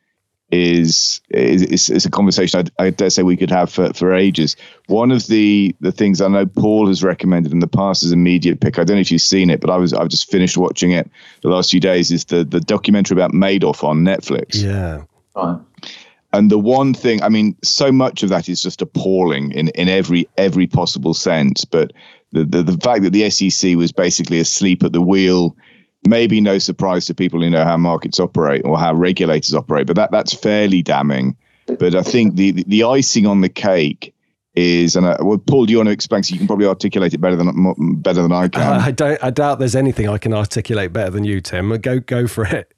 is 0.51 1.21
is, 1.31 1.91
is 1.91 2.07
a 2.07 2.11
conversation 2.11 2.69
I, 2.79 2.85
I, 2.85 2.91
dare 2.91 3.11
say 3.11 3.25
we 3.25 3.37
could 3.37 3.51
have 3.51 3.71
for, 3.71 3.93
for 3.95 4.15
ages. 4.15 4.57
One 4.87 5.11
of 5.11 5.27
the 5.27 5.75
the 5.81 5.91
things 5.91 6.21
I 6.21 6.29
know 6.29 6.47
Paul 6.47 6.87
has 6.87 7.03
recommended 7.03 7.53
in 7.53 7.59
the 7.59 7.67
past 7.67 8.05
as 8.05 8.13
a 8.13 8.17
media 8.17 8.55
pick. 8.55 8.79
I 8.79 8.85
don't 8.85 8.97
know 8.97 9.01
if 9.01 9.11
you've 9.11 9.21
seen 9.21 9.51
it, 9.51 9.61
but 9.61 9.71
I 9.71 9.77
was 9.77 9.93
I've 9.93 10.09
just 10.09 10.31
finished 10.31 10.57
watching 10.57 10.93
it 10.93 11.11
the 11.43 11.49
last 11.49 11.71
few 11.71 11.81
days. 11.81 12.13
Is 12.13 12.27
the 12.27 12.45
the 12.45 12.61
documentary 12.61 13.17
about 13.17 13.33
Madoff 13.33 13.83
on 13.83 14.05
Netflix? 14.05 14.63
Yeah. 14.63 15.03
Right. 15.35 15.61
And 16.33 16.51
the 16.51 16.59
one 16.59 16.93
thing, 16.93 17.23
I 17.23 17.29
mean, 17.29 17.57
so 17.63 17.91
much 17.91 18.23
of 18.23 18.29
that 18.29 18.49
is 18.49 18.61
just 18.61 18.83
appalling 18.83 19.53
in, 19.53 19.69
in 19.69 19.89
every 19.89 20.29
every 20.37 20.67
possible 20.67 21.15
sense. 21.15 21.65
But 21.65 21.93
the, 22.33 22.45
the 22.45 22.63
the 22.63 22.79
fact 22.79 23.03
that 23.03 23.13
the 23.13 23.29
SEC 23.31 23.75
was 23.77 23.91
basically 23.91 24.39
asleep 24.39 24.85
at 24.85 24.93
the 24.93 25.01
wheel 25.01 25.57
maybe 26.07 26.41
no 26.41 26.59
surprise 26.59 27.07
to 27.07 27.15
people 27.15 27.41
who 27.41 27.51
know 27.51 27.65
how 27.65 27.77
markets 27.77 28.21
operate 28.21 28.63
or 28.65 28.79
how 28.79 28.95
regulators 28.95 29.55
operate, 29.55 29.87
but 29.87 29.97
that 29.97 30.11
that's 30.11 30.35
fairly 30.35 30.83
damning. 30.83 31.37
But 31.67 31.95
I 31.95 32.03
think 32.03 32.37
the 32.37 32.53
the 32.67 32.85
icing 32.85 33.27
on 33.27 33.41
the 33.41 33.49
cake 33.49 34.15
is, 34.55 34.97
and 34.97 35.07
uh, 35.07 35.19
well, 35.21 35.39
Paul, 35.39 35.67
do 35.67 35.73
you 35.73 35.79
want 35.79 35.89
to 35.89 35.93
explain? 35.93 36.23
So 36.23 36.33
you 36.33 36.39
can 36.39 36.47
probably 36.47 36.67
articulate 36.67 37.13
it 37.13 37.21
better 37.21 37.37
than 37.37 38.01
better 38.01 38.23
than 38.23 38.33
I 38.33 38.49
can. 38.49 38.63
I 38.63 38.91
don't. 38.91 39.23
I 39.23 39.31
doubt 39.31 39.59
there's 39.59 39.77
anything 39.77 40.09
I 40.09 40.19
can 40.19 40.33
articulate 40.33 40.93
better 40.93 41.11
than 41.11 41.25
you, 41.25 41.41
Tim. 41.41 41.77
Go 41.81 42.01
go 42.01 42.27
for 42.27 42.47
it. 42.47 42.73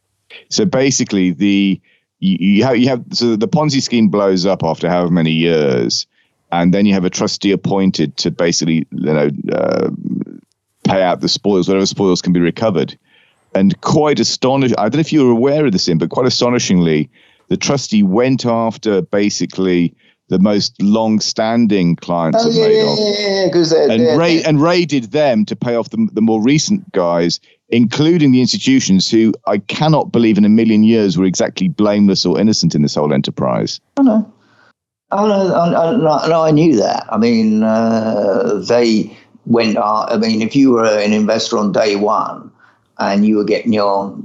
So 0.51 0.65
basically, 0.65 1.31
the 1.31 1.81
you, 2.19 2.37
you 2.41 2.65
have 2.65 2.77
you 2.77 2.89
have 2.89 3.05
so 3.13 3.37
the 3.37 3.49
Ponzi 3.49 3.83
scheme 3.83 4.09
blows 4.09 4.47
up 4.47 4.63
after 4.65 4.89
however 4.89 5.11
many 5.11 5.31
years, 5.31 6.07
and 6.51 6.75
then 6.75 6.87
you 6.87 6.95
have 6.95 7.05
a 7.05 7.11
trustee 7.11 7.53
appointed 7.53 8.17
to 8.19 8.31
basically 8.31 8.87
you 8.91 9.13
know 9.13 9.31
uh, 9.53 9.91
pay 10.85 11.03
out 11.03 11.21
the 11.21 11.29
spoils, 11.29 11.69
whatever 11.69 11.87
spoils 11.87 12.23
can 12.23 12.33
be 12.33 12.41
recovered. 12.41 12.99
And 13.55 13.81
quite 13.81 14.21
astonishing, 14.21 14.77
I 14.79 14.83
don't 14.83 14.95
know 14.95 15.01
if 15.01 15.13
you 15.13 15.25
were 15.25 15.33
aware 15.33 15.67
of 15.67 15.73
this, 15.73 15.89
in, 15.89 15.99
but 15.99 16.11
quite 16.11 16.27
astonishingly, 16.27 17.11
the 17.49 17.57
trustee 17.57 18.03
went 18.03 18.45
after 18.45 19.03
basically 19.03 19.95
the 20.29 20.39
most 20.39 20.81
long-standing 20.83 21.97
clients 21.97 22.45
oh, 22.45 22.49
of 22.49 22.55
yeah, 22.55 22.65
Madoff, 22.65 22.99
yeah, 22.99 23.45
yeah, 23.47 23.87
they're, 23.89 24.11
and, 24.11 24.19
ra- 24.19 24.43
and 24.47 24.63
raided 24.63 25.05
them 25.05 25.45
to 25.47 25.57
pay 25.57 25.75
off 25.75 25.91
the, 25.91 26.09
the 26.13 26.21
more 26.21 26.43
recent 26.43 26.93
guys, 26.93 27.41
including 27.71 28.31
the 28.31 28.41
institutions 28.41 29.11
who 29.11 29.33
I 29.47 29.59
cannot 29.59 30.13
believe 30.13 30.37
in 30.37 30.45
a 30.45 30.51
million 30.51 30.83
years 30.83 31.17
were 31.17 31.25
exactly 31.25 31.69
blameless 31.69 32.27
or 32.27 32.39
innocent 32.39 32.75
in 32.75 32.83
this 32.83 32.95
whole 32.95 33.15
enterprise. 33.15 33.81
Oh 33.97 34.03
no, 34.03 34.33
oh 35.13 35.27
no, 35.27 35.55
I, 35.55 35.93
I, 35.93 36.29
no, 36.29 36.43
I 36.43 36.51
knew 36.51 36.77
that. 36.77 37.07
I 37.11 37.17
mean, 37.17 37.63
uh, 37.63 38.63
they 38.69 39.17
went. 39.47 39.79
I 39.79 40.19
mean, 40.19 40.43
if 40.43 40.55
you 40.55 40.73
were 40.73 40.99
an 40.99 41.15
investor 41.15 41.57
on 41.57 41.73
day 41.73 41.97
one 41.97 42.53
and 42.99 43.27
you 43.27 43.37
were 43.37 43.45
getting 43.45 43.73
your 43.73 44.17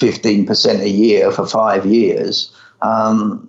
15% 0.00 0.80
a 0.80 0.88
year 0.88 1.30
for 1.30 1.46
five 1.46 1.86
years, 1.86 2.54
um, 2.82 3.48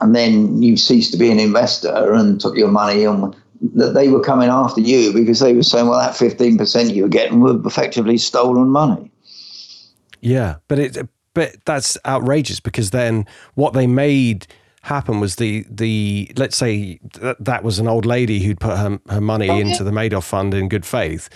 and 0.00 0.14
then 0.14 0.62
you 0.62 0.76
ceased 0.76 1.12
to 1.12 1.18
be 1.18 1.30
an 1.30 1.40
investor 1.40 2.12
and 2.12 2.40
took 2.40 2.56
your 2.56 2.70
money 2.70 3.04
and 3.04 3.34
that 3.74 3.94
they 3.94 4.08
were 4.08 4.20
coming 4.20 4.48
after 4.48 4.80
you 4.80 5.12
because 5.12 5.40
they 5.40 5.52
were 5.52 5.62
saying, 5.62 5.88
well, 5.88 5.98
that 5.98 6.14
15% 6.14 6.94
you 6.94 7.02
were 7.02 7.08
getting 7.08 7.40
were 7.40 7.60
effectively 7.66 8.16
stolen 8.16 8.68
money. 8.68 9.10
Yeah, 10.20 10.56
but 10.68 10.78
it, 10.78 11.08
but 11.34 11.56
that's 11.64 11.98
outrageous 12.06 12.60
because 12.60 12.90
then 12.90 13.26
what 13.54 13.72
they 13.72 13.86
made 13.86 14.46
happen 14.82 15.20
was 15.20 15.36
the 15.36 15.66
the 15.68 16.30
let's 16.36 16.56
say 16.56 16.98
that, 17.20 17.36
that 17.44 17.62
was 17.62 17.78
an 17.78 17.86
old 17.86 18.06
lady 18.06 18.40
who'd 18.40 18.58
put 18.58 18.76
her, 18.76 18.98
her 19.08 19.20
money 19.20 19.48
oh, 19.48 19.58
into 19.58 19.70
yeah. 19.70 19.82
the 19.82 19.90
Madoff 19.90 20.24
fund 20.24 20.54
in 20.54 20.68
good 20.68 20.86
faith, 20.86 21.28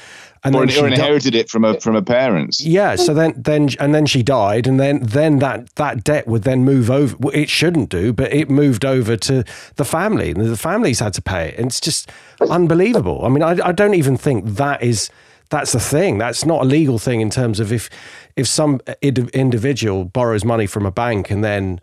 and 0.45 0.57
or, 0.57 0.67
then 0.67 0.85
or 0.85 0.89
inherited 0.89 1.33
di- 1.33 1.41
it 1.41 1.49
from 1.49 1.65
a 1.65 1.79
from 1.81 1.95
her 1.95 2.03
parents. 2.03 2.61
Yeah, 2.65 2.97
so 2.97 3.15
then 3.15 3.35
then 3.37 3.71
and 3.79 3.95
then 3.95 4.07
she 4.07 4.23
died, 4.23 4.67
and 4.67 4.81
then 4.81 5.01
then 5.03 5.39
that 5.39 5.75
that 5.77 6.05
debt 6.05 6.27
would 6.27 6.43
then 6.43 6.65
move 6.65 6.91
over. 6.91 7.17
Well, 7.19 7.35
it 7.35 7.49
shouldn't 7.49 7.91
do, 7.91 8.13
but 8.13 8.33
it 8.33 8.51
moved 8.51 8.85
over 8.85 9.17
to 9.17 9.45
the 9.77 9.85
family, 9.85 10.31
and 10.31 10.41
the 10.41 10.57
families 10.57 11.01
had 11.01 11.15
to 11.15 11.23
pay 11.23 11.49
it, 11.49 11.59
and 11.59 11.67
it's 11.67 11.81
just 11.81 12.11
unbelievable. 12.41 13.25
I 13.25 13.29
mean, 13.29 13.43
I, 13.43 13.69
I 13.69 13.73
don't 13.73 13.95
even 13.95 14.17
think 14.17 14.47
that 14.57 14.83
is 14.83 15.11
that's 15.51 15.75
a 15.75 15.81
thing. 15.81 16.19
That's 16.19 16.45
not 16.45 16.63
a 16.63 16.65
legal 16.65 16.99
thing 16.99 17.21
in 17.21 17.31
terms 17.31 17.61
of 17.61 17.73
if 17.73 17.89
if 18.37 18.49
some 18.49 18.81
individual 19.03 20.05
borrows 20.05 20.45
money 20.45 20.67
from 20.67 20.87
a 20.87 20.91
bank 20.91 21.31
and 21.31 21.45
then 21.45 21.81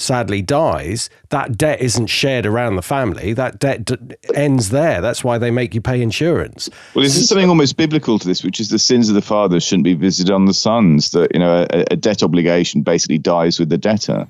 sadly 0.00 0.42
dies, 0.42 1.10
that 1.28 1.58
debt 1.58 1.80
isn't 1.80 2.06
shared 2.06 2.46
around 2.46 2.76
the 2.76 2.82
family. 2.82 3.32
That 3.32 3.58
debt 3.58 3.84
d- 3.84 3.96
ends 4.34 4.70
there. 4.70 5.00
That's 5.00 5.22
why 5.22 5.38
they 5.38 5.50
make 5.50 5.74
you 5.74 5.80
pay 5.80 6.00
insurance. 6.00 6.70
Well, 6.94 7.04
is 7.04 7.14
there 7.14 7.24
something 7.24 7.48
almost 7.48 7.76
biblical 7.76 8.18
to 8.18 8.26
this, 8.26 8.42
which 8.42 8.60
is 8.60 8.70
the 8.70 8.78
sins 8.78 9.08
of 9.08 9.14
the 9.14 9.22
fathers 9.22 9.62
shouldn't 9.62 9.84
be 9.84 9.94
visited 9.94 10.32
on 10.32 10.46
the 10.46 10.54
sons? 10.54 11.10
That 11.10 11.32
you 11.34 11.40
know, 11.40 11.66
a, 11.70 11.84
a 11.90 11.96
debt 11.96 12.22
obligation 12.22 12.82
basically 12.82 13.18
dies 13.18 13.58
with 13.58 13.68
the 13.68 13.78
debtor. 13.78 14.26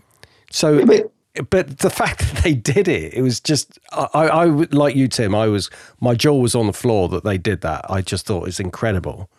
So. 0.50 0.84
But 1.48 1.78
the 1.78 1.90
fact 1.90 2.18
that 2.18 2.42
they 2.42 2.54
did 2.54 2.88
it, 2.88 3.14
it 3.14 3.22
was 3.22 3.38
just, 3.38 3.78
I, 3.92 4.08
I, 4.12 4.44
like 4.46 4.96
you, 4.96 5.06
Tim, 5.06 5.32
I 5.32 5.46
was, 5.46 5.70
my 6.00 6.16
jaw 6.16 6.34
was 6.34 6.56
on 6.56 6.66
the 6.66 6.72
floor 6.72 7.08
that 7.08 7.22
they 7.22 7.38
did 7.38 7.60
that. 7.60 7.88
I 7.88 8.00
just 8.00 8.26
thought 8.26 8.42
it 8.42 8.46
was 8.46 8.58
incredible. 8.58 9.30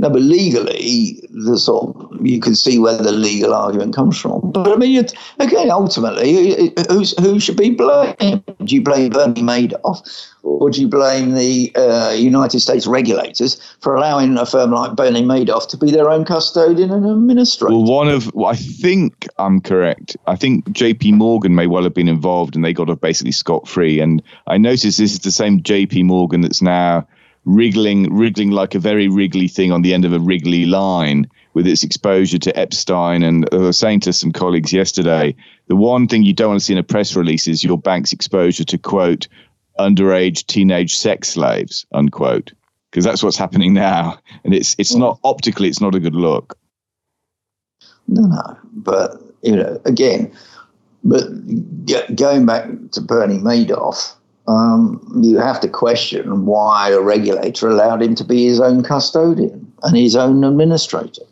No, 0.00 0.08
but 0.08 0.22
legally, 0.22 1.20
the 1.30 1.58
sort 1.58 1.96
of, 1.96 2.24
you 2.24 2.40
can 2.40 2.54
see 2.54 2.78
where 2.78 2.96
the 2.96 3.10
legal 3.10 3.52
argument 3.52 3.96
comes 3.96 4.16
from. 4.20 4.52
But 4.52 4.72
I 4.72 4.76
mean, 4.76 5.04
again, 5.40 5.70
ultimately, 5.72 6.72
who 6.88 7.40
should 7.40 7.56
be 7.56 7.70
blamed? 7.70 8.44
Do 8.64 8.74
you 8.74 8.82
blame 8.82 9.10
Bernie 9.10 9.42
Madoff, 9.42 10.28
or 10.44 10.70
do 10.70 10.80
you 10.80 10.86
blame 10.86 11.34
the 11.34 11.72
uh, 11.74 12.10
United 12.12 12.60
States 12.60 12.86
regulators 12.86 13.60
for 13.80 13.96
allowing 13.96 14.38
a 14.38 14.46
firm 14.46 14.70
like 14.70 14.94
Bernie 14.94 15.22
Madoff 15.22 15.68
to 15.70 15.76
be 15.76 15.90
their 15.90 16.10
own 16.10 16.24
custodian 16.24 16.92
and 16.92 17.04
administrator? 17.04 17.74
Well, 17.74 17.84
one 17.84 18.08
of, 18.08 18.32
well, 18.34 18.50
I 18.50 18.54
think 18.54 19.26
I'm 19.38 19.60
correct. 19.60 20.16
I 20.28 20.36
think 20.36 20.70
J.P. 20.70 21.12
Morgan 21.12 21.56
may 21.56 21.66
well 21.66 21.82
have 21.82 21.94
been 21.94 22.08
involved, 22.08 22.54
and 22.54 22.64
they 22.64 22.72
got 22.72 22.88
off 22.88 23.00
basically 23.00 23.32
scot 23.32 23.66
free. 23.66 23.98
And 23.98 24.22
I 24.46 24.58
noticed 24.58 24.98
this 24.98 25.12
is 25.12 25.18
the 25.20 25.32
same 25.32 25.60
J.P. 25.60 26.04
Morgan 26.04 26.42
that's 26.42 26.62
now 26.62 27.04
wriggling, 27.44 28.14
wriggling 28.14 28.50
like 28.50 28.74
a 28.74 28.78
very 28.78 29.08
wriggly 29.08 29.48
thing 29.48 29.72
on 29.72 29.82
the 29.82 29.94
end 29.94 30.04
of 30.04 30.12
a 30.12 30.18
wriggly 30.18 30.66
line 30.66 31.26
with 31.54 31.66
its 31.66 31.82
exposure 31.82 32.38
to 32.38 32.56
Epstein. 32.58 33.22
And 33.22 33.48
I 33.52 33.56
was 33.56 33.78
saying 33.78 34.00
to 34.00 34.12
some 34.12 34.32
colleagues 34.32 34.72
yesterday, 34.72 35.34
the 35.66 35.76
one 35.76 36.06
thing 36.06 36.22
you 36.22 36.32
don't 36.32 36.50
want 36.50 36.60
to 36.60 36.64
see 36.64 36.72
in 36.72 36.78
a 36.78 36.82
press 36.82 37.16
release 37.16 37.48
is 37.48 37.64
your 37.64 37.78
bank's 37.78 38.12
exposure 38.12 38.64
to 38.64 38.78
quote 38.78 39.28
underage 39.78 40.44
teenage 40.46 40.96
sex 40.96 41.28
slaves 41.28 41.86
unquote 41.92 42.52
because 42.90 43.04
that's 43.04 43.22
what's 43.22 43.36
happening 43.36 43.72
now 43.72 44.18
and 44.44 44.54
it's 44.54 44.74
it's 44.78 44.94
not 44.94 45.18
optically 45.24 45.68
it's 45.68 45.80
not 45.80 45.94
a 45.94 46.00
good 46.00 46.14
look 46.14 46.58
no 48.08 48.22
no 48.22 48.58
but 48.72 49.20
you 49.42 49.54
know 49.54 49.80
again 49.84 50.32
but 51.04 51.22
going 52.16 52.44
back 52.44 52.66
to 52.90 53.00
bernie 53.00 53.38
madoff 53.38 54.14
um, 54.48 55.20
you 55.22 55.36
have 55.36 55.60
to 55.60 55.68
question 55.68 56.46
why 56.46 56.90
a 56.90 57.00
regulator 57.00 57.68
allowed 57.68 58.02
him 58.02 58.14
to 58.14 58.24
be 58.24 58.46
his 58.46 58.60
own 58.60 58.82
custodian 58.82 59.70
and 59.82 59.96
his 59.96 60.16
own 60.16 60.42
administrator. 60.42 61.22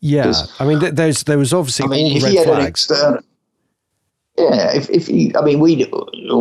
Yeah, 0.00 0.32
I 0.58 0.64
mean, 0.66 0.78
there's 0.94 1.24
there 1.24 1.38
was 1.38 1.52
obviously 1.52 1.84
I 1.84 1.88
mean, 1.88 2.16
if 2.16 2.22
red 2.22 2.44
flags. 2.44 2.90
External, 2.90 3.22
yeah, 4.38 4.74
if 4.74 4.88
if 4.90 5.06
he, 5.06 5.34
I 5.36 5.42
mean, 5.42 5.60
we 5.60 5.90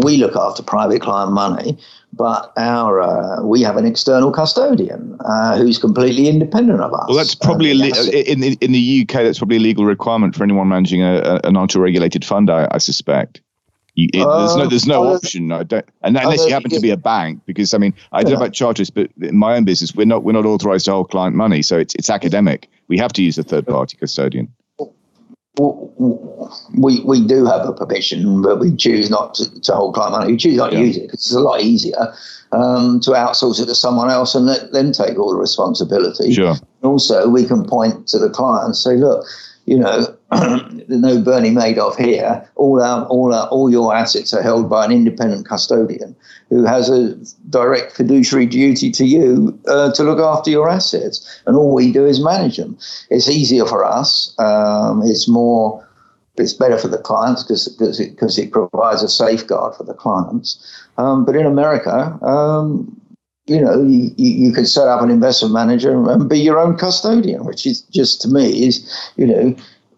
we 0.04 0.18
look 0.18 0.36
after 0.36 0.64
private 0.64 1.02
client 1.02 1.32
money, 1.32 1.78
but 2.14 2.54
our 2.58 3.02
uh, 3.02 3.44
we 3.44 3.62
have 3.62 3.78
an 3.78 3.86
external 3.86 4.32
custodian 4.32 5.18
uh, 5.26 5.58
who's 5.58 5.78
completely 5.78 6.28
independent 6.28 6.82
of 6.82 6.94
us. 6.94 7.06
Well, 7.08 7.18
that's 7.18 7.36
probably 7.36 7.72
um, 7.72 8.10
in, 8.14 8.44
in 8.44 8.54
in 8.62 8.72
the 8.72 9.02
UK. 9.02 9.24
That's 9.24 9.40
probably 9.40 9.58
a 9.58 9.62
legal 9.62 9.86
requirement 9.86 10.36
for 10.36 10.44
anyone 10.44 10.68
managing 10.68 11.02
a, 11.02 11.16
a, 11.16 11.48
an 11.48 11.58
auto-regulated 11.58 12.24
fund. 12.24 12.50
I, 12.50 12.68
I 12.72 12.78
suspect. 12.78 13.42
You, 13.96 14.10
it, 14.14 14.22
uh, 14.22 14.40
there's 14.40 14.56
no 14.56 14.68
there's 14.68 14.88
no 14.88 15.08
uh, 15.08 15.16
option. 15.16 15.52
I 15.52 15.64
don't, 15.64 15.86
and 16.04 16.18
unless 16.18 16.46
you 16.46 16.54
happen 16.54 16.70
to 16.72 16.82
be 16.82 16.90
a 16.90 16.98
bank, 16.98 17.42
because 17.46 17.74
I 17.74 17.78
mean 17.78 17.94
I 18.12 18.24
don't 18.24 18.34
know 18.34 18.38
about 18.38 18.54
charters, 18.54 18.90
but 18.90 19.10
in 19.22 19.38
my 19.38 19.56
own 19.56 19.64
business, 19.64 19.96
we're 19.96 20.06
not 20.06 20.24
we're 20.24 20.34
not 20.34 20.46
authorized 20.46 20.86
to 20.86 20.92
hold 20.92 21.12
client 21.12 21.36
money, 21.36 21.62
so 21.62 21.78
it's 21.78 21.96
it's 21.96 22.10
academic. 22.10 22.70
We 22.90 22.98
have 22.98 23.14
to 23.14 23.24
use 23.24 23.38
a 23.38 23.44
third 23.44 23.66
party 23.66 23.98
custodian. 23.98 24.52
We 25.58 27.02
we 27.06 27.26
do 27.26 27.46
have 27.46 27.66
a 27.66 27.72
permission, 27.72 28.42
but 28.42 28.60
we 28.60 28.76
choose 28.76 29.10
not 29.10 29.34
to, 29.36 29.62
to 29.62 29.74
hold 29.74 29.96
client 29.96 30.12
money. 30.12 30.32
We 30.34 30.38
choose 30.38 30.58
not 30.58 30.72
to 30.72 30.80
use 30.80 30.98
it 30.98 31.04
because 31.04 31.22
it's 31.22 31.34
a 31.34 31.40
lot 31.40 31.62
easier 31.62 32.14
um, 32.52 33.00
to 33.02 33.12
outsource 33.12 33.62
it 33.62 33.66
to 33.68 33.76
someone 33.76 34.10
else 34.10 34.36
and 34.36 34.46
let 34.46 34.72
them 34.72 34.92
take 34.92 35.18
all 35.18 35.32
the 35.32 35.38
responsibility. 35.38 36.34
Sure. 36.34 36.56
Also, 36.84 37.30
we 37.30 37.46
can 37.46 37.66
point 37.66 38.08
to 38.10 38.20
the 38.20 38.30
client 38.30 38.66
and 38.66 38.76
say, 38.76 38.96
look, 38.96 39.26
you 39.66 39.78
know, 39.78 40.05
no 40.88 41.22
Bernie 41.22 41.52
Madoff 41.52 41.98
here. 41.98 42.48
All 42.56 42.82
our, 42.82 43.06
all 43.06 43.34
our, 43.34 43.48
all 43.48 43.70
your 43.70 43.96
assets 43.96 44.34
are 44.34 44.42
held 44.42 44.70
by 44.70 44.86
an 44.86 44.92
independent 44.92 45.48
custodian 45.48 46.16
who 46.50 46.64
has 46.66 46.90
a 46.90 47.16
direct 47.50 47.94
fiduciary 47.94 48.46
duty 48.46 48.92
to 48.92 49.06
you 49.06 49.58
uh, 49.68 49.92
to 49.94 50.04
look 50.04 50.20
after 50.20 50.50
your 50.50 50.70
assets, 50.70 51.42
and 51.46 51.56
all 51.56 51.74
we 51.74 51.92
do 51.92 52.06
is 52.06 52.24
manage 52.24 52.58
them. 52.58 52.78
It's 53.10 53.30
easier 53.30 53.66
for 53.66 53.84
us. 53.84 54.34
Um, 54.40 55.02
it's 55.04 55.28
more. 55.28 55.82
It's 56.38 56.54
better 56.54 56.78
for 56.78 56.90
the 56.90 56.98
clients 56.98 57.44
because 57.44 58.00
it, 58.00 58.18
cause 58.18 58.38
it 58.38 58.52
provides 58.52 59.02
a 59.02 59.08
safeguard 59.08 59.74
for 59.74 59.86
the 59.86 59.94
clients. 59.94 60.60
Um, 60.98 61.24
but 61.24 61.34
in 61.38 61.46
America, 61.46 62.20
um, 62.22 63.00
you 63.48 63.62
know, 63.62 63.82
you, 63.84 64.12
you 64.18 64.52
could 64.52 64.68
set 64.68 64.88
up 64.88 65.02
an 65.02 65.12
investment 65.12 65.54
manager 65.54 66.10
and 66.10 66.30
be 66.30 66.40
your 66.40 66.60
own 66.60 66.78
custodian, 66.78 67.46
which 67.46 67.66
is 67.66 67.82
just 67.84 68.22
to 68.22 68.28
me 68.28 68.68
is, 68.68 69.12
you 69.18 69.28
know, 69.28 69.56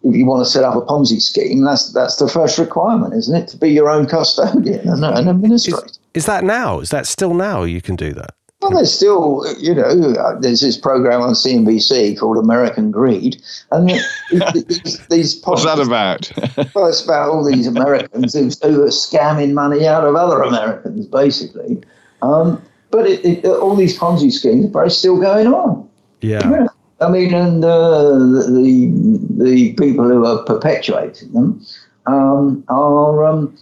if 0.10 0.16
you 0.16 0.26
want 0.26 0.46
to 0.46 0.50
set 0.50 0.64
up 0.64 0.76
a 0.76 0.82
Ponzi 0.82 1.22
scheme, 1.22 1.64
that's 1.64 1.92
that's 1.94 2.18
the 2.18 2.28
first 2.28 2.58
requirement, 2.58 3.14
isn't 3.14 3.36
it? 3.36 3.48
To 3.50 3.58
be 3.58 3.70
your 3.70 3.90
own 3.90 4.06
custodian 4.08 4.88
and, 4.88 5.04
and 5.04 5.30
administrator. 5.30 5.86
Is, 5.86 6.00
is, 6.14 6.26
that 6.26 6.44
now? 6.44 6.80
Is 6.80 6.90
that 6.90 7.08
still 7.08 7.34
now? 7.34 7.64
You 7.64 7.82
can 7.82 7.96
do 7.96 8.14
that. 8.14 8.34
Well, 8.62 8.72
there's 8.72 8.92
still, 8.92 9.46
you 9.60 9.76
know, 9.76 10.40
there's 10.40 10.62
this 10.62 10.78
program 10.78 11.22
on 11.22 11.34
CNBC 11.34 12.18
called 12.20 12.38
American 12.38 12.90
Greed, 12.90 13.40
and 13.72 13.88
these, 13.88 15.08
these 15.10 15.42
what's 15.46 15.64
that 15.64 15.80
about? 15.80 16.32
well, 16.74 16.88
it's 16.88 17.04
about 17.04 17.30
all 17.30 17.46
these 17.46 17.68
Americans 17.68 18.34
who, 18.34 18.50
who 18.68 18.84
are 18.84 18.88
scamming 18.88 19.54
money 19.54 19.86
out 19.86 20.04
of 20.04 20.16
other 20.16 20.42
Americans, 20.42 21.06
basically. 21.06 21.84
Um, 22.24 22.60
but 22.90 23.06
it, 23.06 23.24
it, 23.24 23.46
all 23.46 23.76
these 23.76 23.98
Ponzi 23.98 24.32
schemes 24.32 24.76
are 24.76 24.90
still 24.90 25.20
going 25.20 25.48
on. 25.48 25.88
Yeah. 26.22 26.50
yeah. 26.50 26.68
I 27.00 27.10
mean, 27.10 27.34
and 27.34 27.64
uh, 27.64 28.10
the 28.10 28.92
the 29.38 29.74
people 29.74 30.06
who 30.06 30.26
are 30.26 30.44
perpetuating 30.44 31.32
them 31.32 31.64
um, 32.08 32.64
are 32.70 33.24
um, 33.24 33.56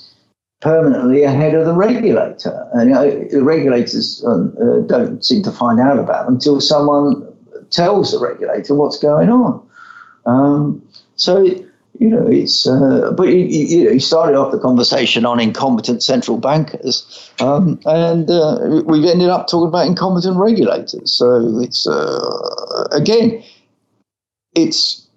permanently 0.62 1.24
ahead 1.24 1.54
of 1.54 1.66
the 1.66 1.74
regulator, 1.74 2.70
and 2.74 2.90
you 2.90 2.96
know, 2.96 3.28
the 3.30 3.44
regulators 3.44 4.24
um, 4.26 4.56
uh, 4.62 4.80
don't 4.88 5.24
seem 5.26 5.44
to 5.44 5.52
find 5.52 5.80
out 5.80 6.00
about 6.00 6.26
them 6.26 6.36
until 6.36 6.62
someone 6.62 7.28
tells 7.72 8.12
the 8.12 8.20
regulator 8.20 8.74
what's 8.74 8.98
going 8.98 9.30
on. 9.30 9.68
Um, 10.26 10.82
so 11.16 11.46
you 12.00 12.10
know, 12.10 12.28
it's 12.28 12.68
uh, 12.68 13.12
but 13.16 13.24
know, 13.86 13.92
you 13.92 14.00
started 14.00 14.38
off 14.38 14.52
the 14.52 14.60
conversation 14.60 15.26
on 15.26 15.40
incompetent 15.40 16.04
central 16.04 16.38
bankers, 16.38 17.32
um, 17.40 17.80
and 17.86 18.30
uh, 18.30 18.82
we've 18.86 19.06
ended 19.06 19.30
up 19.30 19.48
talking 19.48 19.68
about 19.68 19.88
incompetent 19.88 20.38
regulators. 20.38 21.18
So 21.18 21.60
it's 21.60 21.88
uh, 21.88 22.88
again, 22.92 23.44
it's 24.56 25.08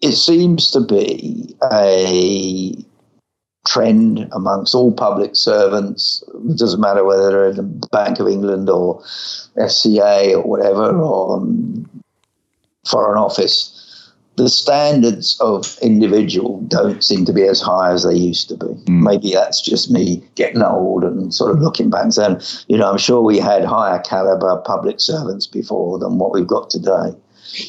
it 0.00 0.12
seems 0.12 0.70
to 0.72 0.80
be 0.80 1.56
a 1.72 2.74
trend 3.66 4.28
amongst 4.32 4.74
all 4.74 4.92
public 4.92 5.36
servants. 5.36 6.22
It 6.48 6.58
doesn't 6.58 6.80
matter 6.80 7.04
whether 7.04 7.30
they're 7.30 7.50
in 7.50 7.56
the 7.56 7.88
Bank 7.92 8.18
of 8.18 8.28
England 8.28 8.68
or 8.70 9.00
FCA 9.56 10.34
or 10.34 10.42
whatever, 10.42 10.98
or 10.98 11.36
um, 11.36 11.88
Foreign 12.86 13.18
Office 13.18 13.77
the 14.38 14.48
standards 14.48 15.36
of 15.40 15.76
individual 15.82 16.60
don't 16.68 17.04
seem 17.04 17.24
to 17.26 17.32
be 17.32 17.42
as 17.42 17.60
high 17.60 17.92
as 17.92 18.04
they 18.04 18.14
used 18.14 18.48
to 18.48 18.56
be. 18.56 18.66
Mm. 18.66 19.02
Maybe 19.02 19.32
that's 19.32 19.60
just 19.60 19.90
me 19.90 20.22
getting 20.36 20.62
old 20.62 21.04
and 21.04 21.34
sort 21.34 21.50
of 21.50 21.60
looking 21.60 21.90
back 21.90 22.04
and 22.04 22.14
saying, 22.14 22.40
you 22.68 22.78
know, 22.78 22.90
I'm 22.90 22.98
sure 22.98 23.20
we 23.20 23.38
had 23.38 23.64
higher 23.64 23.98
caliber 23.98 24.56
public 24.64 25.00
servants 25.00 25.46
before 25.46 25.98
than 25.98 26.18
what 26.18 26.32
we've 26.32 26.46
got 26.46 26.70
today. 26.70 27.12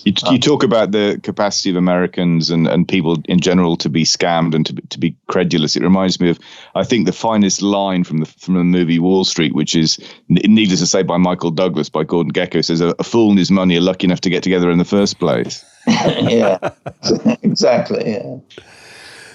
You, 0.03 0.13
you, 0.25 0.33
um, 0.33 0.39
talk 0.39 0.63
about 0.63 0.91
the 0.91 1.19
capacity 1.23 1.69
of 1.69 1.77
Americans 1.77 2.49
and, 2.49 2.67
and 2.67 2.87
people 2.87 3.17
in 3.25 3.39
general 3.39 3.77
to 3.77 3.89
be 3.89 4.03
scammed 4.03 4.53
and 4.53 4.65
to, 4.65 4.73
to 4.75 4.99
be 4.99 5.15
credulous. 5.27 5.75
It 5.75 5.83
reminds 5.83 6.19
me 6.19 6.29
of, 6.29 6.39
I 6.75 6.83
think, 6.83 7.05
the 7.05 7.13
finest 7.13 7.61
line 7.61 8.03
from 8.03 8.19
the 8.19 8.25
from 8.25 8.55
the 8.55 8.63
movie 8.63 8.99
Wall 8.99 9.23
Street, 9.23 9.55
which 9.55 9.75
is, 9.75 9.97
needless 10.27 10.81
to 10.81 10.85
say, 10.85 11.01
by 11.01 11.17
Michael 11.17 11.51
Douglas, 11.51 11.89
by 11.89 12.03
Gordon 12.03 12.33
Gekko, 12.33 12.63
says, 12.63 12.81
a, 12.81 12.93
a 12.99 13.03
fool 13.03 13.29
and 13.29 13.39
his 13.39 13.51
money 13.51 13.77
are 13.77 13.81
lucky 13.81 14.05
enough 14.05 14.21
to 14.21 14.29
get 14.29 14.43
together 14.43 14.69
in 14.69 14.79
the 14.79 14.85
first 14.85 15.17
place. 15.17 15.63
yeah, 16.29 16.69
exactly. 17.43 18.11
Yeah. 18.11 18.37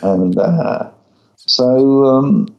And 0.03 0.39
uh, 0.39 0.91
so. 1.37 2.05
Um, 2.05 2.55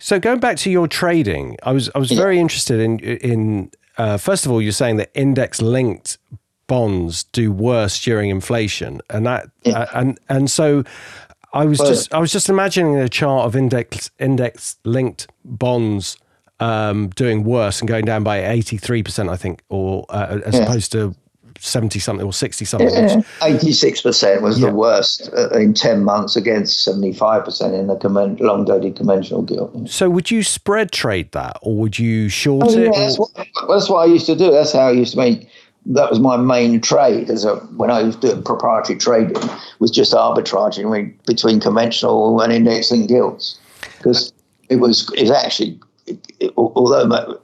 so 0.00 0.20
going 0.20 0.38
back 0.38 0.56
to 0.58 0.70
your 0.70 0.86
trading, 0.86 1.56
I 1.62 1.72
was 1.72 1.90
I 1.94 1.98
was 1.98 2.12
yeah. 2.12 2.18
very 2.18 2.38
interested 2.38 2.80
in 2.80 2.98
in 3.00 3.70
uh, 3.98 4.16
first 4.16 4.46
of 4.46 4.52
all, 4.52 4.62
you're 4.62 4.72
saying 4.72 4.96
that 4.96 5.10
index 5.14 5.60
linked 5.60 6.18
bonds 6.68 7.24
do 7.24 7.50
worse 7.50 8.00
during 8.00 8.30
inflation, 8.30 9.00
and 9.10 9.26
that 9.26 9.50
yeah. 9.64 9.80
uh, 9.80 9.86
and 9.94 10.18
and 10.28 10.50
so 10.50 10.84
I 11.52 11.64
was 11.64 11.80
well, 11.80 11.88
just 11.88 12.14
I 12.14 12.18
was 12.20 12.30
just 12.30 12.48
imagining 12.48 12.96
a 12.96 13.08
chart 13.08 13.46
of 13.46 13.56
index 13.56 14.10
index 14.20 14.76
linked 14.84 15.26
bonds 15.44 16.16
um, 16.60 17.08
doing 17.08 17.42
worse 17.42 17.80
and 17.80 17.88
going 17.88 18.04
down 18.04 18.22
by 18.22 18.44
eighty 18.44 18.76
three 18.76 19.02
percent, 19.02 19.28
I 19.28 19.36
think, 19.36 19.62
or 19.68 20.06
uh, 20.10 20.40
as 20.46 20.54
yeah. 20.54 20.62
opposed 20.62 20.92
to 20.92 21.14
70 21.60 21.98
something 21.98 22.26
or 22.26 22.32
60 22.32 22.64
something. 22.64 22.88
Yeah, 22.88 23.20
86% 23.40 24.42
was 24.42 24.58
yeah. 24.58 24.68
the 24.68 24.74
worst 24.74 25.30
uh, 25.36 25.50
in 25.50 25.74
10 25.74 26.04
months 26.04 26.36
against 26.36 26.86
75% 26.86 27.78
in 27.78 27.86
the 27.86 28.44
long 28.44 28.64
dated 28.64 28.96
conventional 28.96 29.42
gilt. 29.42 29.88
So 29.88 30.10
would 30.10 30.30
you 30.30 30.42
spread 30.42 30.92
trade 30.92 31.32
that 31.32 31.58
or 31.62 31.76
would 31.76 31.98
you 31.98 32.28
short 32.28 32.68
oh, 32.68 32.78
it? 32.78 32.84
Yeah, 32.84 33.00
that's 33.00 33.18
what, 33.18 33.30
that's 33.68 33.88
what 33.88 33.98
I 33.98 34.06
used 34.06 34.26
to 34.26 34.36
do. 34.36 34.50
That's 34.50 34.72
how 34.72 34.88
I 34.88 34.92
used 34.92 35.12
to 35.12 35.18
make 35.18 35.48
that 35.86 36.10
was 36.10 36.20
my 36.20 36.36
main 36.36 36.80
trade 36.80 37.30
as 37.30 37.44
a 37.44 37.56
when 37.76 37.90
I 37.90 38.02
was 38.02 38.16
doing 38.16 38.42
proprietary 38.42 38.98
trading 38.98 39.42
was 39.78 39.90
just 39.90 40.12
arbitraging 40.12 41.14
between 41.24 41.60
conventional 41.60 42.40
and 42.40 42.52
index 42.52 42.90
linked 42.90 43.08
gilts 43.08 43.58
because 43.96 44.32
it 44.68 44.76
was 44.76 45.10
it's 45.16 45.30
actually 45.30 45.80
it, 46.06 46.18
it, 46.40 46.52
although 46.56 47.40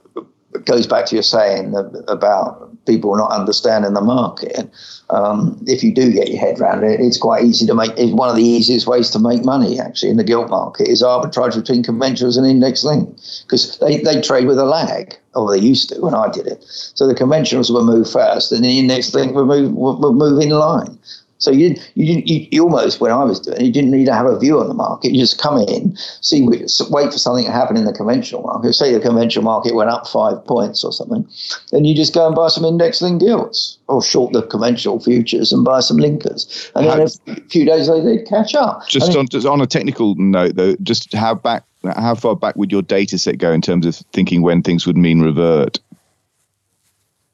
it 0.53 0.65
goes 0.65 0.85
back 0.85 1.05
to 1.07 1.15
your 1.15 1.23
saying 1.23 1.75
about 2.07 2.74
people 2.85 3.15
not 3.15 3.31
understanding 3.31 3.93
the 3.93 4.01
market. 4.01 4.69
Um, 5.09 5.63
if 5.67 5.83
you 5.83 5.93
do 5.93 6.11
get 6.11 6.29
your 6.29 6.39
head 6.39 6.59
around 6.59 6.83
it, 6.83 6.99
it's 6.99 7.17
quite 7.17 7.43
easy 7.43 7.65
to 7.67 7.75
make. 7.75 7.91
It's 7.97 8.11
one 8.11 8.29
of 8.29 8.35
the 8.35 8.43
easiest 8.43 8.87
ways 8.87 9.09
to 9.11 9.19
make 9.19 9.45
money 9.45 9.79
actually 9.79 10.09
in 10.09 10.17
the 10.17 10.23
gilt 10.23 10.49
market 10.49 10.87
is 10.87 11.03
arbitrage 11.03 11.55
between 11.55 11.83
conventionals 11.83 12.37
and 12.37 12.45
index 12.47 12.83
link 12.83 13.09
because 13.43 13.77
they, 13.79 13.97
they 13.97 14.21
trade 14.21 14.47
with 14.47 14.57
a 14.57 14.65
lag, 14.65 15.15
or 15.35 15.51
they 15.51 15.59
used 15.59 15.89
to 15.89 16.01
when 16.01 16.15
I 16.15 16.29
did 16.29 16.47
it. 16.47 16.63
So 16.63 17.07
the 17.07 17.13
conventionals 17.13 17.71
will 17.71 17.85
move 17.85 18.09
first, 18.09 18.51
and 18.51 18.63
the 18.63 18.79
index 18.79 19.13
link 19.13 19.35
will 19.35 19.45
move 19.45 19.73
will 19.73 20.13
move 20.13 20.41
in 20.41 20.49
line. 20.49 20.97
So 21.37 21.51
you 21.51 21.75
you, 21.95 22.23
you, 22.25 22.47
you 22.51 22.63
almost 22.63 23.01
when 23.01 23.11
I 23.11 23.23
was 23.23 23.39
doing 23.39 23.57
it, 23.57 23.63
you 23.65 23.71
didn't 23.71 23.91
need 23.91 24.05
to 24.05 24.13
have 24.13 24.25
a 24.25 24.39
view 24.39 24.59
on 24.59 24.67
the 24.67 24.73
market. 24.73 25.11
You 25.11 25.19
just 25.19 25.39
come 25.39 25.57
in, 25.57 25.95
see, 26.21 26.41
wait 26.41 27.11
for 27.11 27.19
something 27.19 27.45
to 27.45 27.51
happen 27.51 27.75
in 27.75 27.83
the 27.83 27.91
conventional 27.91 28.43
market. 28.43 28.73
Say 28.73 28.93
the 28.93 28.99
conventional 28.99 29.43
market 29.43 29.75
went 29.75 29.89
up 29.89 30.07
five 30.07 30.43
points 30.45 30.83
or 30.83 30.93
something, 30.93 31.27
then 31.71 31.83
you 31.83 31.93
just 31.93 32.13
go 32.13 32.25
and 32.25 32.35
buy 32.35 32.47
some 32.47 32.63
index 32.63 33.01
linked 33.01 33.23
gilts 33.23 33.77
or 33.87 34.01
short 34.01 34.31
the 34.31 34.43
conventional 34.43 34.99
futures 34.99 35.51
and 35.51 35.65
buy 35.65 35.81
some 35.81 35.97
linkers, 35.97 36.71
and 36.75 36.87
then 36.87 37.01
a 37.37 37.49
few 37.49 37.65
days 37.65 37.89
later 37.89 38.05
they'd 38.05 38.27
catch 38.27 38.55
up. 38.55 38.87
Just 38.87 39.07
I 39.07 39.09
mean, 39.09 39.19
on 39.19 39.27
just 39.27 39.45
on 39.45 39.59
a 39.59 39.67
technical 39.67 40.15
note, 40.15 40.55
though, 40.55 40.75
just 40.83 41.13
how 41.13 41.35
back 41.35 41.63
how 41.83 42.15
far 42.15 42.35
back 42.35 42.55
would 42.55 42.71
your 42.71 42.81
data 42.81 43.17
set 43.17 43.37
go 43.37 43.51
in 43.51 43.61
terms 43.61 43.85
of 43.85 43.95
thinking 44.13 44.41
when 44.41 44.61
things 44.61 44.87
would 44.87 44.97
mean 44.97 45.21
revert? 45.21 45.79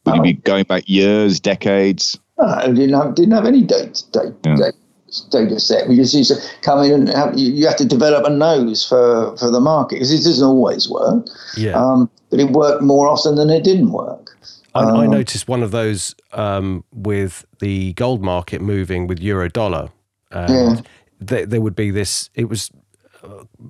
Would 0.06 0.16
you 0.16 0.22
be 0.24 0.34
going 0.34 0.64
back 0.64 0.84
years, 0.88 1.40
decades? 1.40 2.20
Didn't 2.66 2.94
have, 2.94 3.16
didn't 3.16 3.34
have 3.34 3.46
any 3.46 3.62
data, 3.62 4.04
data, 4.12 4.34
yeah. 4.46 4.72
data 5.30 5.60
set. 5.60 5.88
We 5.88 5.96
just 5.96 6.14
used 6.14 6.32
to 6.32 6.42
come 6.62 6.84
in 6.84 6.92
and 6.92 7.10
have, 7.10 7.38
you 7.38 7.66
have 7.68 7.78
to 7.78 7.86
develop 7.86 8.26
a 8.26 8.30
nose 8.30 8.88
for, 8.88 9.36
for 9.38 9.52
the 9.52 9.60
market 9.60 9.96
because 9.96 10.12
it 10.12 10.24
doesn't 10.24 10.46
always 10.46 10.90
work. 10.90 11.28
Yeah. 11.56 11.72
Um, 11.72 12.10
but 12.30 12.40
it 12.40 12.50
worked 12.52 12.82
more 12.82 13.10
often 13.10 13.36
than 13.36 13.50
it 13.50 13.64
didn't 13.64 13.92
work. 13.92 14.38
I, 14.74 14.84
um, 14.84 15.00
I 15.02 15.06
noticed 15.06 15.48
one 15.48 15.64
of 15.64 15.72
those 15.72 16.16
um, 16.32 16.84
with 16.94 17.46
the 17.60 17.94
gold 17.94 18.24
market 18.24 18.62
moving 18.62 19.08
with 19.08 19.20
euro 19.20 19.50
dollar. 19.50 19.90
And 20.32 20.78
yeah. 20.78 20.82
there, 21.20 21.46
there 21.46 21.62
would 21.62 21.76
be 21.76 21.92
this, 21.92 22.30
it 22.36 22.46
was 22.46 22.72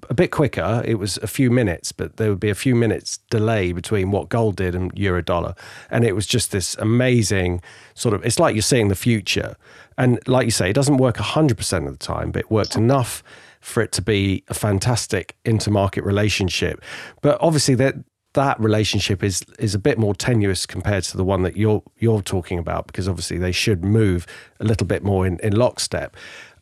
a 0.09 0.13
bit 0.13 0.31
quicker. 0.31 0.81
It 0.85 0.95
was 0.95 1.17
a 1.17 1.27
few 1.27 1.51
minutes, 1.51 1.91
but 1.91 2.17
there 2.17 2.29
would 2.29 2.39
be 2.39 2.49
a 2.49 2.55
few 2.55 2.75
minutes 2.75 3.19
delay 3.29 3.71
between 3.71 4.11
what 4.11 4.29
gold 4.29 4.55
did 4.55 4.75
and 4.75 4.91
euro 4.97 5.21
dollar. 5.21 5.55
And 5.89 6.03
it 6.03 6.13
was 6.13 6.25
just 6.25 6.51
this 6.51 6.75
amazing 6.75 7.61
sort 7.93 8.13
of, 8.13 8.25
it's 8.25 8.39
like 8.39 8.55
you're 8.55 8.61
seeing 8.61 8.87
the 8.87 8.95
future. 8.95 9.55
And 9.97 10.19
like 10.27 10.45
you 10.45 10.51
say, 10.51 10.69
it 10.69 10.73
doesn't 10.73 10.97
work 10.97 11.17
100% 11.17 11.87
of 11.87 11.97
the 11.97 12.05
time, 12.05 12.31
but 12.31 12.39
it 12.39 12.51
worked 12.51 12.75
enough 12.75 13.23
for 13.59 13.83
it 13.83 13.91
to 13.93 14.01
be 14.01 14.43
a 14.47 14.53
fantastic 14.53 15.35
intermarket 15.45 16.03
relationship. 16.03 16.81
But 17.21 17.37
obviously 17.41 17.75
that 17.75 17.95
that 18.33 18.59
relationship 18.59 19.23
is 19.23 19.43
is 19.59 19.75
a 19.75 19.79
bit 19.79 19.97
more 19.97 20.15
tenuous 20.15 20.65
compared 20.65 21.03
to 21.03 21.17
the 21.17 21.23
one 21.23 21.41
that 21.43 21.57
you're 21.57 21.83
you're 21.97 22.21
talking 22.21 22.57
about 22.57 22.87
because 22.87 23.07
obviously 23.07 23.37
they 23.37 23.51
should 23.51 23.83
move 23.83 24.25
a 24.59 24.63
little 24.63 24.87
bit 24.87 25.03
more 25.03 25.27
in, 25.27 25.37
in 25.39 25.53
lockstep. 25.53 26.15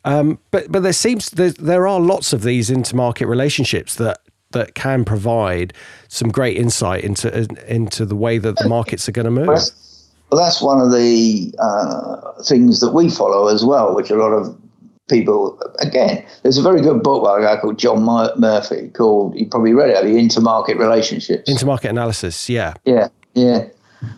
Um, 0.04 0.38
but 0.50 0.70
but 0.70 0.82
there 0.82 0.92
seems 0.92 1.30
there, 1.30 1.50
there 1.50 1.86
are 1.86 2.00
lots 2.00 2.32
of 2.32 2.42
these 2.42 2.70
intermarket 2.70 3.26
relationships 3.26 3.94
that 3.96 4.20
that 4.52 4.74
can 4.74 5.04
provide 5.04 5.72
some 6.08 6.30
great 6.30 6.56
insight 6.56 7.04
into 7.04 7.46
into 7.66 8.04
the 8.04 8.16
way 8.16 8.38
that 8.38 8.56
the 8.56 8.68
markets 8.68 9.08
are 9.08 9.12
going 9.12 9.26
to 9.26 9.30
move. 9.30 9.46
Well, 9.46 10.40
that's 10.40 10.62
one 10.62 10.80
of 10.80 10.92
the 10.92 11.52
uh, 11.58 12.42
things 12.44 12.80
that 12.80 12.92
we 12.92 13.10
follow 13.10 13.48
as 13.48 13.64
well, 13.64 13.94
which 13.94 14.10
a 14.10 14.14
lot 14.14 14.32
of 14.32 14.56
people 15.08 15.60
again. 15.80 16.24
There's 16.42 16.56
a 16.56 16.62
very 16.62 16.80
good 16.80 17.02
book 17.02 17.24
by 17.24 17.38
a 17.38 17.42
guy 17.42 17.60
called 17.60 17.78
John 17.78 18.02
Murphy 18.04 18.88
called 18.90 19.36
you 19.36 19.46
probably 19.46 19.74
read 19.74 19.90
it, 19.90 20.02
the 20.04 20.14
Intermarket 20.14 20.78
Relationships. 20.78 21.50
Intermarket 21.50 21.90
Analysis, 21.90 22.48
yeah, 22.48 22.74
yeah, 22.84 23.08
yeah. 23.34 23.66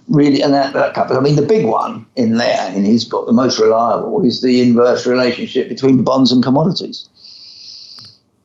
Really, 0.09 0.43
and 0.43 0.55
that, 0.55 0.75
that 0.75 0.95
couple. 0.95 1.17
I 1.17 1.21
mean, 1.21 1.37
the 1.37 1.43
big 1.43 1.67
one 1.67 2.07
in 2.17 2.37
there 2.37 2.73
in 2.73 2.85
his 2.85 3.05
book, 3.05 3.27
the 3.27 3.33
most 3.33 3.59
reliable, 3.59 4.25
is 4.25 4.41
the 4.41 4.61
inverse 4.61 5.07
relationship 5.07 5.69
between 5.69 6.05
bonds 6.05 6.31
and 6.31 6.43
commodities. 6.43 7.09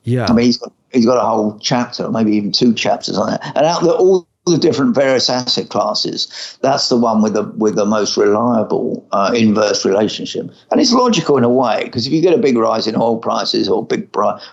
Yeah, 0.04 0.26
I 0.30 0.34
mean, 0.34 0.46
he's 0.46 0.58
got 0.58 0.74
he's 0.92 1.06
got 1.06 1.18
a 1.18 1.28
whole 1.28 1.60
chapter, 1.60 2.10
maybe 2.10 2.36
even 2.36 2.52
two 2.52 2.74
chapters 2.74 3.18
on 3.18 3.30
that, 3.30 3.46
and 3.56 3.66
out 3.66 3.84
there 3.84 3.94
all 3.94 4.28
the 4.46 4.58
different 4.58 4.96
various 4.96 5.30
asset 5.30 5.70
classes, 5.70 6.58
that's 6.62 6.90
the 6.90 6.98
one 6.98 7.22
with 7.22 7.34
the 7.34 7.44
with 7.58 7.76
the 7.76 7.86
most 7.86 8.18
reliable 8.18 9.06
uh, 9.12 9.32
inverse 9.36 9.86
relationship, 9.86 10.50
and 10.72 10.82
it's 10.82 10.94
logical 10.94 11.38
in 11.38 11.44
a 11.44 11.50
way 11.50 11.84
because 11.84 12.08
if 12.08 12.14
you 12.14 12.22
get 12.22 12.34
a 12.34 12.42
big 12.42 12.58
rise 12.58 12.88
in 12.88 12.96
oil 12.96 13.18
prices 13.18 13.68
or 13.68 13.86
big 13.86 14.08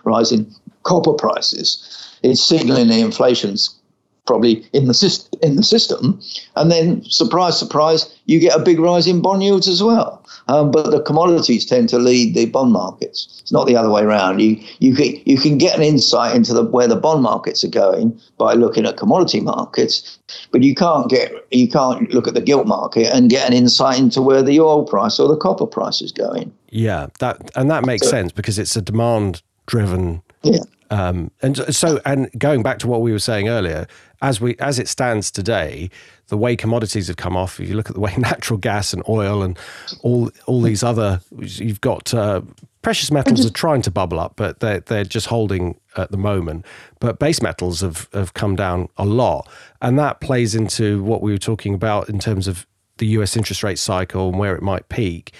rise 0.04 0.32
in 0.32 0.52
copper 0.82 1.12
prices, 1.12 2.18
it's 2.22 2.42
signaling 2.42 2.88
the 2.88 3.00
inflation's 3.00 3.78
probably 4.26 4.66
in 4.72 4.86
the 4.86 4.94
system 4.94 5.38
in 5.42 5.56
the 5.56 5.62
system, 5.62 6.20
and 6.56 6.70
then 6.70 7.02
surprise, 7.04 7.58
surprise, 7.58 8.14
you 8.26 8.40
get 8.40 8.58
a 8.58 8.62
big 8.62 8.78
rise 8.78 9.06
in 9.06 9.20
bond 9.20 9.42
yields 9.42 9.68
as 9.68 9.82
well. 9.82 10.24
Um, 10.48 10.70
but 10.70 10.90
the 10.90 11.00
commodities 11.00 11.64
tend 11.64 11.88
to 11.90 11.98
lead 11.98 12.34
the 12.34 12.46
bond 12.46 12.72
markets. 12.72 13.28
It's 13.40 13.52
not 13.52 13.66
the 13.66 13.76
other 13.76 13.90
way 13.90 14.02
around. 14.02 14.40
You 14.40 14.62
you 14.78 14.94
can 14.94 15.20
you 15.24 15.38
can 15.38 15.58
get 15.58 15.76
an 15.76 15.82
insight 15.82 16.34
into 16.34 16.54
the, 16.54 16.64
where 16.64 16.88
the 16.88 16.96
bond 16.96 17.22
markets 17.22 17.64
are 17.64 17.68
going 17.68 18.18
by 18.38 18.54
looking 18.54 18.86
at 18.86 18.96
commodity 18.96 19.40
markets, 19.40 20.18
but 20.50 20.62
you 20.62 20.74
can't 20.74 21.08
get 21.10 21.32
you 21.50 21.68
can't 21.68 22.12
look 22.12 22.28
at 22.28 22.34
the 22.34 22.40
gilt 22.40 22.66
market 22.66 23.06
and 23.14 23.30
get 23.30 23.48
an 23.48 23.54
insight 23.54 23.98
into 23.98 24.22
where 24.22 24.42
the 24.42 24.60
oil 24.60 24.84
price 24.84 25.18
or 25.18 25.28
the 25.28 25.36
copper 25.36 25.66
price 25.66 26.00
is 26.00 26.12
going. 26.12 26.52
Yeah, 26.70 27.08
that 27.20 27.50
and 27.56 27.70
that 27.70 27.84
makes 27.84 28.06
so, 28.06 28.10
sense 28.10 28.32
because 28.32 28.58
it's 28.58 28.76
a 28.76 28.82
demand 28.82 29.42
driven 29.66 30.22
yeah. 30.44 30.60
Um, 30.90 31.30
and 31.42 31.74
so, 31.74 32.00
and 32.04 32.30
going 32.38 32.62
back 32.62 32.78
to 32.80 32.86
what 32.86 33.00
we 33.00 33.10
were 33.10 33.18
saying 33.18 33.48
earlier, 33.48 33.86
as 34.22 34.40
we 34.40 34.56
as 34.58 34.78
it 34.78 34.88
stands 34.88 35.30
today, 35.30 35.90
the 36.28 36.36
way 36.36 36.56
commodities 36.56 37.08
have 37.08 37.16
come 37.16 37.36
off. 37.36 37.58
If 37.58 37.68
you 37.68 37.74
look 37.74 37.88
at 37.88 37.94
the 37.94 38.00
way 38.00 38.14
natural 38.18 38.58
gas 38.58 38.92
and 38.92 39.02
oil 39.08 39.42
and 39.42 39.58
all 40.02 40.30
all 40.46 40.62
these 40.62 40.82
other, 40.82 41.20
you've 41.36 41.80
got 41.80 42.14
uh, 42.14 42.42
precious 42.82 43.10
metals 43.10 43.44
are 43.44 43.50
trying 43.50 43.82
to 43.82 43.90
bubble 43.90 44.20
up, 44.20 44.36
but 44.36 44.60
they're 44.60 44.80
they're 44.80 45.04
just 45.04 45.26
holding 45.26 45.80
at 45.96 46.10
the 46.10 46.16
moment. 46.16 46.64
But 47.00 47.18
base 47.18 47.42
metals 47.42 47.80
have 47.80 48.08
have 48.12 48.34
come 48.34 48.54
down 48.54 48.88
a 48.96 49.04
lot, 49.04 49.48
and 49.80 49.98
that 49.98 50.20
plays 50.20 50.54
into 50.54 51.02
what 51.02 51.22
we 51.22 51.32
were 51.32 51.38
talking 51.38 51.74
about 51.74 52.08
in 52.08 52.18
terms 52.18 52.46
of 52.46 52.66
the 52.98 53.06
U.S. 53.06 53.36
interest 53.36 53.64
rate 53.64 53.78
cycle 53.78 54.28
and 54.28 54.38
where 54.38 54.54
it 54.54 54.62
might 54.62 54.88
peak 54.88 55.32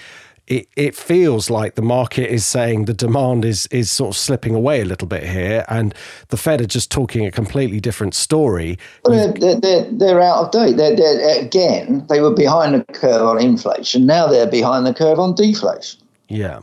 it, 0.47 0.67
it 0.75 0.95
feels 0.95 1.49
like 1.49 1.75
the 1.75 1.81
market 1.81 2.31
is 2.31 2.45
saying 2.45 2.85
the 2.85 2.93
demand 2.93 3.43
is 3.43 3.67
is 3.67 3.91
sort 3.91 4.15
of 4.15 4.17
slipping 4.17 4.53
away 4.53 4.81
a 4.81 4.85
little 4.85 5.07
bit 5.07 5.23
here, 5.23 5.65
and 5.67 5.93
the 6.29 6.37
Fed 6.37 6.61
are 6.61 6.67
just 6.67 6.91
talking 6.91 7.25
a 7.25 7.31
completely 7.31 7.79
different 7.79 8.13
story. 8.13 8.77
Well, 9.03 9.33
they're, 9.33 9.59
they're, 9.59 9.91
they're, 9.91 10.21
out 10.21 10.45
of 10.45 10.51
date. 10.51 10.77
They're, 10.77 10.95
they're, 10.95 11.41
again, 11.41 12.05
they 12.09 12.21
were 12.21 12.33
behind 12.33 12.75
the 12.75 12.83
curve 12.93 13.23
on 13.23 13.41
inflation. 13.41 14.05
Now 14.05 14.27
they're 14.27 14.49
behind 14.49 14.85
the 14.85 14.93
curve 14.93 15.19
on 15.19 15.33
deflation. 15.33 16.01
Yeah, 16.27 16.59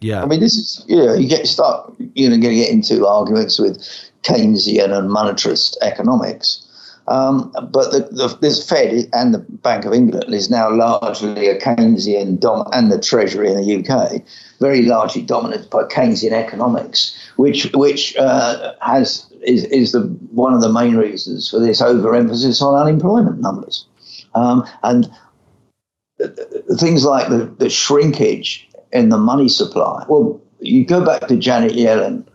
yeah. 0.00 0.22
I 0.22 0.26
mean, 0.26 0.40
this 0.40 0.54
is 0.54 0.84
you 0.86 0.96
know 0.96 1.14
you 1.14 1.28
get 1.28 1.46
start 1.46 1.92
you 2.14 2.28
know 2.28 2.36
going 2.36 2.54
to 2.54 2.60
get 2.60 2.70
into 2.70 3.06
arguments 3.06 3.58
with 3.58 3.78
Keynesian 4.24 4.92
and 4.92 5.08
monetarist 5.08 5.76
economics 5.80 6.65
um, 7.08 7.52
but 7.70 7.92
the, 7.92 8.08
the, 8.10 8.36
this 8.40 8.68
Fed 8.68 9.08
and 9.12 9.32
the 9.32 9.38
Bank 9.38 9.84
of 9.84 9.92
England 9.92 10.34
is 10.34 10.50
now 10.50 10.70
largely 10.70 11.48
a 11.48 11.58
Keynesian 11.58 12.40
dom- 12.40 12.68
and 12.72 12.90
the 12.90 13.00
Treasury 13.00 13.50
in 13.50 13.56
the 13.56 13.88
UK, 13.88 14.22
very 14.60 14.82
largely 14.82 15.22
dominated 15.22 15.70
by 15.70 15.84
Keynesian 15.84 16.32
economics, 16.32 17.16
which 17.36 17.70
which 17.74 18.16
uh, 18.16 18.74
has 18.80 19.32
is, 19.42 19.64
is 19.64 19.92
the 19.92 20.02
one 20.32 20.52
of 20.52 20.60
the 20.60 20.72
main 20.72 20.96
reasons 20.96 21.48
for 21.48 21.60
this 21.60 21.80
overemphasis 21.80 22.60
on 22.60 22.74
unemployment 22.74 23.40
numbers, 23.40 23.86
um, 24.34 24.66
and 24.82 25.10
things 26.78 27.04
like 27.04 27.28
the, 27.28 27.54
the 27.58 27.70
shrinkage 27.70 28.68
in 28.92 29.10
the 29.10 29.18
money 29.18 29.48
supply. 29.48 30.04
Well, 30.08 30.40
you 30.60 30.84
go 30.84 31.04
back 31.04 31.28
to 31.28 31.36
Janet 31.36 31.72
Yellen 31.72 32.26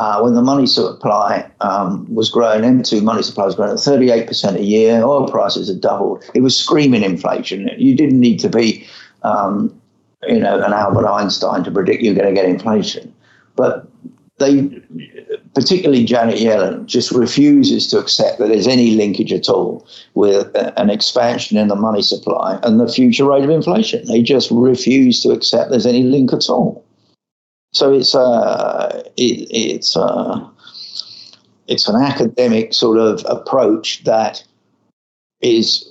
uh, 0.00 0.18
when 0.18 0.32
the 0.32 0.40
money 0.40 0.66
supply 0.66 1.46
um, 1.60 2.06
was 2.14 2.30
growing, 2.30 2.62
M2 2.62 3.02
money 3.02 3.22
supply 3.22 3.44
was 3.44 3.54
growing 3.54 3.72
at 3.72 3.76
38% 3.76 4.54
a 4.54 4.64
year, 4.64 5.04
oil 5.04 5.28
prices 5.28 5.68
had 5.68 5.82
doubled. 5.82 6.24
It 6.34 6.40
was 6.40 6.56
screaming 6.56 7.02
inflation. 7.02 7.68
You 7.76 7.94
didn't 7.94 8.18
need 8.18 8.40
to 8.40 8.48
be, 8.48 8.86
um, 9.24 9.78
you 10.26 10.40
know, 10.40 10.56
an 10.62 10.72
Albert 10.72 11.06
Einstein 11.06 11.64
to 11.64 11.70
predict 11.70 12.02
you're 12.02 12.14
going 12.14 12.28
to 12.28 12.32
get 12.32 12.46
inflation. 12.46 13.14
But 13.56 13.86
they, 14.38 14.70
particularly 15.54 16.06
Janet 16.06 16.38
Yellen, 16.38 16.86
just 16.86 17.10
refuses 17.10 17.86
to 17.88 17.98
accept 17.98 18.38
that 18.38 18.48
there's 18.48 18.66
any 18.66 18.92
linkage 18.92 19.34
at 19.34 19.50
all 19.50 19.86
with 20.14 20.50
an 20.54 20.88
expansion 20.88 21.58
in 21.58 21.68
the 21.68 21.76
money 21.76 22.00
supply 22.00 22.58
and 22.62 22.80
the 22.80 22.90
future 22.90 23.26
rate 23.26 23.44
of 23.44 23.50
inflation. 23.50 24.06
They 24.06 24.22
just 24.22 24.50
refuse 24.50 25.22
to 25.24 25.28
accept 25.32 25.70
there's 25.70 25.84
any 25.84 26.04
link 26.04 26.32
at 26.32 26.48
all. 26.48 26.86
So 27.72 27.92
it's 27.92 28.14
uh, 28.14 29.02
it, 29.16 29.48
it's 29.50 29.96
uh, 29.96 30.48
it's 31.68 31.88
an 31.88 32.00
academic 32.00 32.74
sort 32.74 32.98
of 32.98 33.24
approach 33.28 34.02
that 34.04 34.42
is 35.40 35.90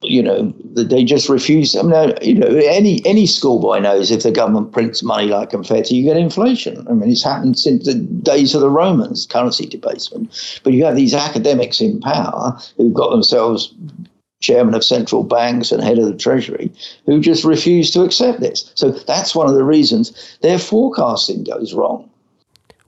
you 0.00 0.22
know 0.22 0.52
they 0.74 1.04
just 1.04 1.28
refuse. 1.28 1.76
I 1.76 1.82
mean, 1.82 2.14
you 2.22 2.34
know, 2.34 2.46
any 2.46 3.04
any 3.04 3.26
schoolboy 3.26 3.80
knows 3.80 4.10
if 4.10 4.22
the 4.22 4.32
government 4.32 4.72
prints 4.72 5.02
money 5.02 5.28
like 5.28 5.50
confetti, 5.50 5.96
you 5.96 6.04
get 6.04 6.16
inflation. 6.16 6.86
I 6.88 6.92
mean, 6.92 7.10
it's 7.10 7.22
happened 7.22 7.58
since 7.58 7.84
the 7.84 7.94
days 7.94 8.54
of 8.54 8.62
the 8.62 8.70
Romans, 8.70 9.26
currency 9.26 9.66
debasement. 9.66 10.60
But 10.64 10.72
you 10.72 10.84
have 10.86 10.96
these 10.96 11.14
academics 11.14 11.80
in 11.80 12.00
power 12.00 12.58
who've 12.78 12.94
got 12.94 13.10
themselves 13.10 13.74
chairman 14.42 14.74
of 14.74 14.84
central 14.84 15.22
banks 15.22 15.72
and 15.72 15.82
head 15.82 15.98
of 15.98 16.06
the 16.06 16.16
treasury, 16.16 16.70
who 17.06 17.20
just 17.20 17.44
refuse 17.44 17.90
to 17.92 18.02
accept 18.02 18.40
this. 18.40 18.70
So 18.74 18.90
that's 18.90 19.34
one 19.34 19.48
of 19.48 19.54
the 19.54 19.64
reasons 19.64 20.36
their 20.42 20.58
forecasting 20.58 21.44
goes 21.44 21.72
wrong. 21.72 22.10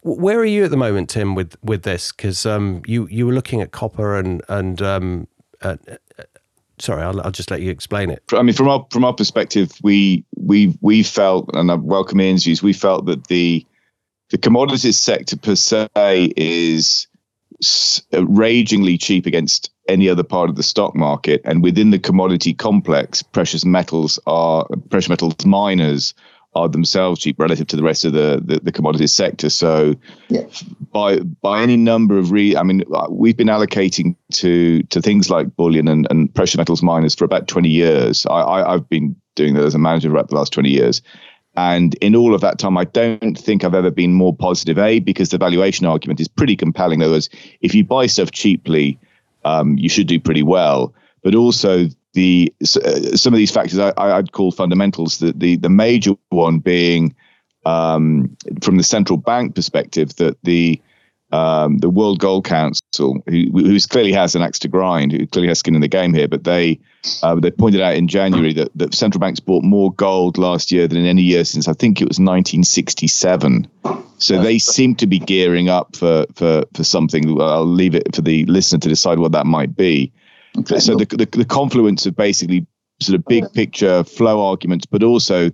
Where 0.02 0.38
are 0.38 0.44
you 0.44 0.64
at 0.64 0.70
the 0.70 0.76
moment, 0.76 1.08
Tim, 1.08 1.34
with 1.34 1.56
with 1.62 1.82
this? 1.82 2.12
Because 2.12 2.44
um, 2.44 2.82
you 2.86 3.08
you 3.08 3.26
were 3.26 3.32
looking 3.32 3.62
at 3.62 3.70
copper 3.70 4.18
and 4.18 4.42
and 4.50 4.82
um, 4.82 5.28
uh, 5.62 5.76
uh, 6.18 6.24
sorry, 6.78 7.02
I'll, 7.02 7.20
I'll, 7.22 7.30
just 7.30 7.50
let 7.50 7.62
you 7.62 7.70
explain 7.70 8.10
it. 8.10 8.22
I 8.32 8.42
mean, 8.42 8.54
from 8.54 8.68
our 8.68 8.86
from 8.90 9.04
our 9.06 9.14
perspective, 9.14 9.72
we 9.82 10.22
we 10.36 10.76
we 10.82 11.02
felt, 11.02 11.48
and 11.54 11.70
I 11.70 11.76
welcome 11.76 12.20
Ian's 12.20 12.44
views. 12.44 12.62
We 12.62 12.74
felt 12.74 13.06
that 13.06 13.28
the 13.28 13.64
the 14.28 14.38
commodities 14.38 14.98
sector 14.98 15.38
per 15.38 15.54
se 15.54 15.88
is 16.36 17.06
Uh, 18.12 18.26
ragingly 18.26 18.98
cheap 18.98 19.26
against 19.26 19.70
any 19.88 20.08
other 20.08 20.24
part 20.24 20.50
of 20.50 20.56
the 20.56 20.62
stock 20.62 20.94
market. 20.94 21.40
And 21.44 21.62
within 21.62 21.90
the 21.90 21.98
commodity 21.98 22.54
complex, 22.54 23.22
precious 23.22 23.64
metals 23.64 24.18
are 24.26 24.66
precious 24.90 25.08
metals 25.08 25.44
miners 25.44 26.14
are 26.54 26.68
themselves 26.68 27.20
cheap 27.20 27.38
relative 27.38 27.66
to 27.66 27.76
the 27.76 27.82
rest 27.82 28.04
of 28.04 28.12
the 28.12 28.40
the, 28.44 28.60
the 28.60 28.72
commodities 28.72 29.14
sector. 29.14 29.50
So, 29.50 29.94
yeah. 30.28 30.46
by 30.92 31.18
by 31.18 31.62
any 31.62 31.76
number 31.76 32.18
of 32.18 32.30
re, 32.30 32.56
I 32.56 32.62
mean, 32.62 32.82
uh, 32.92 33.08
we've 33.10 33.36
been 33.36 33.48
allocating 33.48 34.16
to 34.34 34.82
to 34.84 35.02
things 35.02 35.30
like 35.30 35.56
bullion 35.56 35.88
and, 35.88 36.06
and 36.10 36.32
precious 36.34 36.56
metals 36.56 36.82
miners 36.82 37.14
for 37.14 37.24
about 37.24 37.48
twenty 37.48 37.70
years. 37.70 38.26
I, 38.26 38.40
I 38.42 38.72
have 38.72 38.88
been 38.88 39.16
doing 39.34 39.54
that 39.54 39.64
as 39.64 39.74
a 39.74 39.78
manager 39.78 40.08
for 40.08 40.16
about 40.16 40.28
the 40.28 40.36
last 40.36 40.52
twenty 40.52 40.70
years. 40.70 41.02
And 41.56 41.94
in 41.96 42.16
all 42.16 42.34
of 42.34 42.40
that 42.40 42.58
time, 42.58 42.76
I 42.76 42.84
don't 42.84 43.38
think 43.38 43.62
I've 43.62 43.74
ever 43.74 43.90
been 43.90 44.12
more 44.12 44.34
positive. 44.34 44.78
A, 44.78 44.98
because 44.98 45.28
the 45.28 45.38
valuation 45.38 45.86
argument 45.86 46.20
is 46.20 46.28
pretty 46.28 46.56
compelling. 46.56 47.00
In 47.00 47.04
other 47.04 47.14
words, 47.14 47.30
if 47.60 47.74
you 47.74 47.84
buy 47.84 48.06
stuff 48.06 48.32
cheaply, 48.32 48.98
um, 49.44 49.78
you 49.78 49.88
should 49.88 50.08
do 50.08 50.18
pretty 50.18 50.42
well. 50.42 50.92
But 51.22 51.34
also 51.34 51.86
the 52.12 52.52
uh, 52.62 53.16
some 53.16 53.32
of 53.32 53.38
these 53.38 53.50
factors 53.50 53.78
I, 53.78 53.92
I'd 53.96 54.32
call 54.32 54.50
fundamentals. 54.52 55.18
The, 55.18 55.32
the 55.32 55.56
the 55.56 55.68
major 55.68 56.14
one 56.30 56.58
being 56.58 57.14
um, 57.66 58.36
from 58.62 58.76
the 58.76 58.82
central 58.82 59.16
bank 59.16 59.54
perspective 59.54 60.16
that 60.16 60.36
the 60.42 60.80
um, 61.32 61.78
the 61.78 61.90
World 61.90 62.20
Gold 62.20 62.44
Council, 62.44 63.22
who 63.26 63.50
who's 63.52 63.86
clearly 63.86 64.12
has 64.12 64.34
an 64.34 64.42
axe 64.42 64.58
to 64.60 64.68
grind, 64.68 65.12
who 65.12 65.26
clearly 65.26 65.48
has 65.48 65.58
skin 65.58 65.74
in 65.74 65.80
the 65.80 65.88
game 65.88 66.14
here, 66.14 66.28
but 66.28 66.44
they 66.44 66.78
uh, 67.22 67.34
they 67.34 67.50
pointed 67.50 67.80
out 67.80 67.94
in 67.94 68.08
January 68.08 68.52
that, 68.52 68.70
that 68.74 68.94
central 68.94 69.20
banks 69.20 69.40
bought 69.40 69.64
more 69.64 69.92
gold 69.94 70.38
last 70.38 70.70
year 70.70 70.86
than 70.86 70.98
in 70.98 71.06
any 71.06 71.22
year 71.22 71.44
since 71.44 71.66
I 71.66 71.72
think 71.72 72.00
it 72.00 72.08
was 72.08 72.18
1967. 72.18 73.68
So 74.18 74.40
they 74.40 74.58
seem 74.58 74.94
to 74.96 75.06
be 75.06 75.18
gearing 75.18 75.68
up 75.68 75.96
for 75.96 76.26
for 76.34 76.64
for 76.74 76.84
something. 76.84 77.40
I'll 77.40 77.66
leave 77.66 77.94
it 77.94 78.14
for 78.14 78.22
the 78.22 78.44
listener 78.46 78.78
to 78.80 78.88
decide 78.88 79.18
what 79.18 79.32
that 79.32 79.46
might 79.46 79.76
be. 79.76 80.12
Okay. 80.58 80.78
So 80.78 80.94
the, 80.94 81.06
the 81.06 81.26
the 81.26 81.44
confluence 81.44 82.06
of 82.06 82.14
basically 82.14 82.66
sort 83.00 83.18
of 83.18 83.24
big 83.24 83.44
picture 83.52 84.04
flow 84.04 84.44
arguments, 84.46 84.86
but 84.86 85.02
also 85.02 85.50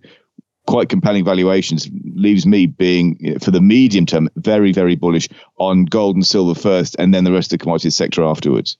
quite 0.71 0.89
compelling 0.89 1.25
valuations 1.25 1.91
leaves 2.15 2.47
me 2.47 2.67
being 2.67 3.39
for 3.41 3.51
the 3.51 3.61
medium 3.61 4.07
term 4.07 4.29
very 4.37 4.73
very 4.73 4.95
bullish 4.95 5.29
on 5.59 5.85
gold 5.85 6.15
and 6.15 6.25
silver 6.25 6.59
first 6.59 6.95
and 6.99 7.13
then 7.13 7.25
the 7.25 7.33
rest 7.33 7.53
of 7.53 7.59
the 7.59 7.63
commodities 7.63 7.97
sector 7.97 8.23
afterwards. 8.23 8.79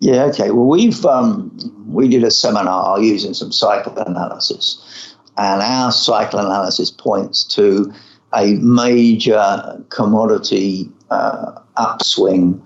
Yeah 0.00 0.24
okay. 0.24 0.50
Well 0.50 0.66
we've 0.66 1.04
um, 1.04 1.56
we 1.86 2.08
did 2.08 2.24
a 2.24 2.30
seminar 2.30 3.00
using 3.00 3.34
some 3.34 3.52
cycle 3.52 3.96
analysis. 3.98 5.14
And 5.36 5.62
our 5.62 5.92
cycle 5.92 6.40
analysis 6.40 6.90
points 6.90 7.44
to 7.54 7.92
a 8.34 8.54
major 8.54 9.84
commodity 9.90 10.90
uh, 11.10 11.60
upswing 11.76 12.60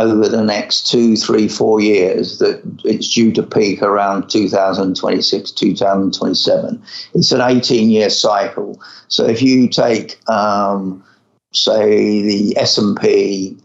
over 0.00 0.28
the 0.28 0.42
next 0.42 0.90
two, 0.90 1.14
three, 1.14 1.46
four 1.46 1.80
years 1.80 2.38
that 2.38 2.62
it's 2.84 3.08
due 3.08 3.30
to 3.32 3.42
peak 3.42 3.82
around 3.82 4.30
2026, 4.30 5.50
2027. 5.50 6.82
It's 7.14 7.32
an 7.32 7.40
18 7.40 7.90
year 7.90 8.08
cycle. 8.08 8.80
So 9.08 9.26
if 9.26 9.42
you 9.42 9.68
take, 9.68 10.18
um, 10.28 11.04
say, 11.52 12.22
the 12.22 12.56
S&P 12.56 13.58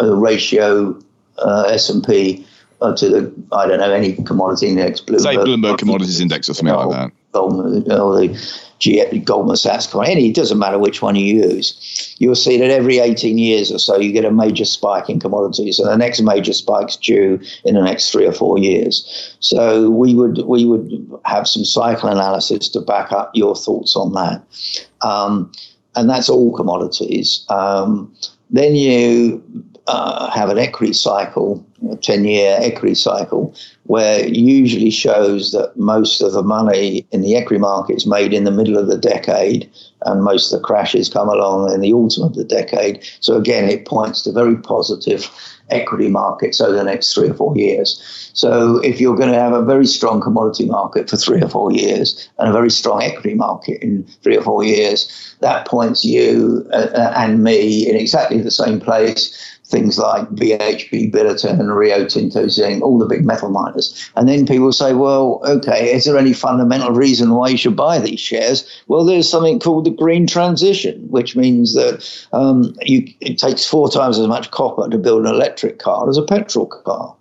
uh, 0.00 0.16
ratio, 0.16 0.98
uh, 1.38 1.64
S&P 1.68 2.46
uh, 2.80 2.96
to 2.96 3.08
the, 3.08 3.32
I 3.52 3.66
don't 3.66 3.78
know, 3.78 3.92
any 3.92 4.14
commodity 4.14 4.68
index. 4.68 5.00
Bloomberg, 5.00 5.20
Say 5.20 5.36
Bloomberg 5.36 5.78
Commodities 5.78 6.20
Index 6.20 6.48
or 6.48 6.54
something 6.54 6.74
like 6.74 6.90
that. 6.90 7.12
Or 7.38 7.52
the 8.20 8.71
Goldman 9.24 9.56
Sachs, 9.56 9.94
any, 9.94 10.28
it 10.28 10.34
doesn't 10.34 10.58
matter 10.58 10.78
which 10.78 11.02
one 11.02 11.14
you 11.14 11.42
use. 11.42 12.14
You'll 12.18 12.34
see 12.34 12.58
that 12.58 12.70
every 12.70 12.98
18 12.98 13.38
years 13.38 13.70
or 13.70 13.78
so, 13.78 13.98
you 13.98 14.12
get 14.12 14.24
a 14.24 14.30
major 14.30 14.64
spike 14.64 15.08
in 15.08 15.20
commodities, 15.20 15.78
and 15.78 15.88
the 15.88 15.96
next 15.96 16.20
major 16.20 16.52
spike's 16.52 16.96
due 16.96 17.40
in 17.64 17.74
the 17.74 17.82
next 17.82 18.10
three 18.10 18.26
or 18.26 18.32
four 18.32 18.58
years. 18.58 19.36
So 19.40 19.90
we 19.90 20.14
would 20.14 20.38
we 20.46 20.64
would 20.64 21.08
have 21.24 21.46
some 21.46 21.64
cycle 21.64 22.08
analysis 22.08 22.68
to 22.70 22.80
back 22.80 23.12
up 23.12 23.30
your 23.34 23.54
thoughts 23.54 23.96
on 23.96 24.12
that, 24.14 24.42
um, 25.00 25.52
and 25.94 26.08
that's 26.08 26.28
all 26.28 26.54
commodities. 26.54 27.44
Um, 27.48 28.12
then 28.50 28.74
you 28.74 29.42
uh, 29.86 30.30
have 30.30 30.50
an 30.50 30.58
equity 30.58 30.92
cycle, 30.92 31.64
10 32.00 32.24
year 32.24 32.56
equity 32.60 32.94
cycle, 32.94 33.54
where 33.84 34.20
it 34.20 34.34
usually 34.34 34.90
shows 34.90 35.52
that 35.52 35.76
most 35.76 36.22
of 36.22 36.32
the 36.32 36.42
money 36.42 37.06
in 37.10 37.20
the 37.22 37.36
equity 37.36 37.60
market 37.60 37.96
is 37.96 38.06
made 38.06 38.32
in 38.32 38.44
the 38.44 38.50
middle 38.50 38.78
of 38.78 38.86
the 38.86 38.98
decade 38.98 39.70
and 40.04 40.24
most 40.24 40.52
of 40.52 40.58
the 40.58 40.64
crashes 40.64 41.08
come 41.08 41.28
along 41.28 41.72
in 41.72 41.80
the 41.80 41.92
autumn 41.92 42.24
of 42.24 42.34
the 42.34 42.44
decade. 42.44 43.04
So 43.20 43.36
again, 43.36 43.68
it 43.68 43.86
points 43.86 44.22
to 44.22 44.32
very 44.32 44.56
positive 44.56 45.30
equity 45.70 46.08
markets 46.08 46.60
over 46.60 46.76
the 46.76 46.84
next 46.84 47.14
three 47.14 47.28
or 47.28 47.34
four 47.34 47.56
years. 47.56 48.30
So 48.34 48.78
if 48.78 49.00
you're 49.00 49.16
going 49.16 49.32
to 49.32 49.38
have 49.38 49.52
a 49.52 49.64
very 49.64 49.86
strong 49.86 50.20
commodity 50.20 50.66
market 50.66 51.08
for 51.08 51.16
three 51.16 51.42
or 51.42 51.48
four 51.48 51.72
years 51.72 52.28
and 52.38 52.48
a 52.48 52.52
very 52.52 52.70
strong 52.70 53.02
equity 53.02 53.34
market 53.34 53.82
in 53.82 54.04
three 54.22 54.36
or 54.36 54.42
four 54.42 54.64
years, 54.64 55.36
that 55.40 55.66
points 55.66 56.04
you 56.04 56.66
uh, 56.72 57.12
and 57.16 57.42
me 57.42 57.88
in 57.88 57.96
exactly 57.96 58.40
the 58.40 58.50
same 58.50 58.80
place 58.80 59.58
things 59.72 59.98
like 59.98 60.28
BHP, 60.28 61.10
Billiton, 61.10 61.74
Rio 61.74 62.06
Tinto, 62.06 62.46
Zinc, 62.46 62.84
all 62.84 62.98
the 62.98 63.06
big 63.06 63.24
metal 63.24 63.50
miners. 63.50 64.08
And 64.14 64.28
then 64.28 64.46
people 64.46 64.72
say, 64.72 64.92
well, 64.92 65.40
okay, 65.44 65.92
is 65.92 66.04
there 66.04 66.16
any 66.16 66.32
fundamental 66.32 66.92
reason 66.92 67.30
why 67.30 67.48
you 67.48 67.56
should 67.56 67.74
buy 67.74 67.98
these 67.98 68.20
shares? 68.20 68.64
Well, 68.86 69.04
there's 69.04 69.28
something 69.28 69.58
called 69.58 69.86
the 69.86 69.90
green 69.90 70.28
transition, 70.28 71.08
which 71.08 71.34
means 71.34 71.74
that 71.74 72.08
um, 72.32 72.76
you, 72.82 73.12
it 73.20 73.38
takes 73.38 73.66
four 73.66 73.90
times 73.90 74.18
as 74.18 74.28
much 74.28 74.52
copper 74.52 74.88
to 74.88 74.98
build 74.98 75.26
an 75.26 75.34
electric 75.34 75.80
car 75.80 76.08
as 76.08 76.18
a 76.18 76.22
petrol 76.22 76.66
car. 76.66 77.16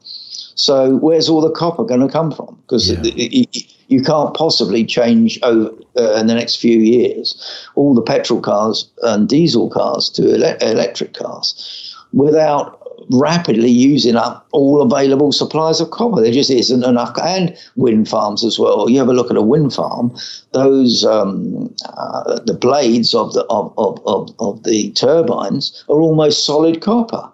So 0.55 0.97
where's 0.97 1.29
all 1.29 1.41
the 1.41 1.49
copper 1.49 1.85
going 1.85 2.01
to 2.01 2.09
come 2.09 2.31
from? 2.31 2.59
Because 2.67 2.91
yeah. 2.91 3.45
you 3.87 4.03
can't 4.03 4.35
possibly 4.35 4.85
change 4.85 5.39
over 5.41 5.71
uh, 5.97 6.13
in 6.13 6.27
the 6.27 6.35
next 6.35 6.55
few 6.57 6.79
years 6.79 7.67
all 7.75 7.93
the 7.93 8.01
petrol 8.01 8.39
cars 8.39 8.89
and 9.03 9.27
diesel 9.27 9.69
cars 9.69 10.09
to 10.09 10.33
ele- 10.33 10.57
electric 10.61 11.13
cars 11.13 11.90
without 12.13 12.81
rapidly 13.09 13.69
using 13.69 14.15
up 14.15 14.47
all 14.51 14.81
available 14.81 15.31
supplies 15.31 15.81
of 15.81 15.91
copper. 15.91 16.21
There 16.21 16.31
just 16.31 16.49
isn't 16.49 16.83
enough, 16.83 17.17
and 17.21 17.55
wind 17.75 18.07
farms 18.07 18.43
as 18.43 18.59
well. 18.59 18.89
You 18.89 18.99
have 18.99 19.09
a 19.09 19.13
look 19.13 19.31
at 19.31 19.37
a 19.37 19.41
wind 19.41 19.73
farm; 19.73 20.15
those 20.51 21.05
um, 21.05 21.73
uh, 21.85 22.39
the 22.45 22.53
blades 22.53 23.13
of 23.13 23.33
the 23.33 23.43
of, 23.45 23.73
of, 23.77 24.01
of, 24.05 24.29
of, 24.39 24.63
the 24.63 24.91
turbines 24.91 25.83
are 25.89 25.99
almost 25.99 26.45
solid 26.45 26.81
copper. 26.81 27.29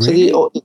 Really? 0.00 0.30
So 0.30 0.50
the, 0.54 0.62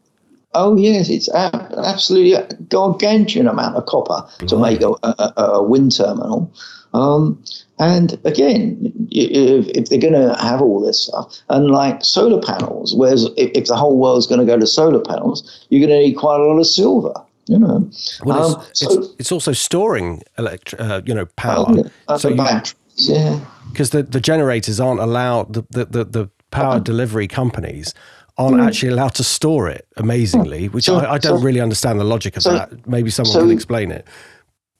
oh 0.54 0.78
yes, 0.78 1.10
it's 1.10 1.30
absolutely 1.30 2.34
a 2.34 2.48
gargantuan 2.70 3.48
amount 3.48 3.76
of 3.76 3.86
copper 3.86 4.28
to 4.48 4.58
make 4.58 4.82
a, 4.82 4.92
a, 5.04 5.34
a 5.38 5.64
wind 5.64 5.96
terminal. 5.96 6.52
Um, 6.94 7.44
and 7.80 8.20
again, 8.26 8.92
if, 9.12 9.68
if 9.68 9.90
they're 9.90 10.00
going 10.00 10.14
to 10.14 10.36
have 10.42 10.62
all 10.62 10.82
this 10.82 11.06
stuff, 11.06 11.38
unlike 11.50 12.04
solar 12.04 12.42
panels, 12.42 12.96
whereas 12.96 13.26
if, 13.38 13.52
if 13.54 13.66
the 13.66 13.76
whole 13.76 13.98
world's 13.98 14.26
going 14.26 14.40
to 14.40 14.46
go 14.46 14.58
to 14.58 14.66
solar 14.66 15.02
panels, 15.02 15.66
you're 15.70 15.86
going 15.86 16.00
to 16.00 16.08
need 16.08 16.16
quite 16.16 16.40
a 16.40 16.44
lot 16.44 16.58
of 16.58 16.68
silver. 16.68 17.14
You 17.50 17.60
know, 17.60 17.90
well, 18.26 18.58
um, 18.58 18.66
it's, 18.70 18.80
so, 18.82 19.00
it's, 19.00 19.08
it's, 19.20 19.32
also 19.32 19.54
storing 19.54 20.22
elect, 20.38 20.74
uh, 20.78 21.02
you 21.06 21.14
know, 21.14 21.28
power. 21.38 21.66
Uh, 22.10 22.18
so 22.18 22.36
batteries, 22.36 22.76
you, 22.98 23.16
yeah, 23.16 23.40
because 23.72 23.92
the, 23.92 24.04
the 24.04 24.20
generators 24.20 24.82
aren't 24.82 25.00
allowed. 25.00 25.54
The 25.54 25.66
the 25.70 25.86
the, 25.86 26.04
the 26.04 26.30
power 26.52 26.72
uh-huh. 26.72 26.80
delivery 26.80 27.26
companies 27.26 27.94
aren't 28.38 28.58
mm. 28.58 28.68
actually 28.68 28.90
allowed 28.90 29.16
to 29.16 29.24
store 29.24 29.70
it. 29.70 29.88
Amazingly, 29.96 30.68
which 30.68 30.86
so, 30.86 30.98
I, 30.98 31.14
I, 31.14 31.18
don't 31.20 31.40
so, 31.40 31.46
really 31.46 31.62
understand 31.62 32.02
the 32.02 32.04
logic 32.04 32.36
of 32.36 32.44
that. 32.44 32.86
Maybe 32.86 33.10
someone 33.12 33.40
can 33.40 33.52
explain 33.52 33.92
it. 33.92 34.06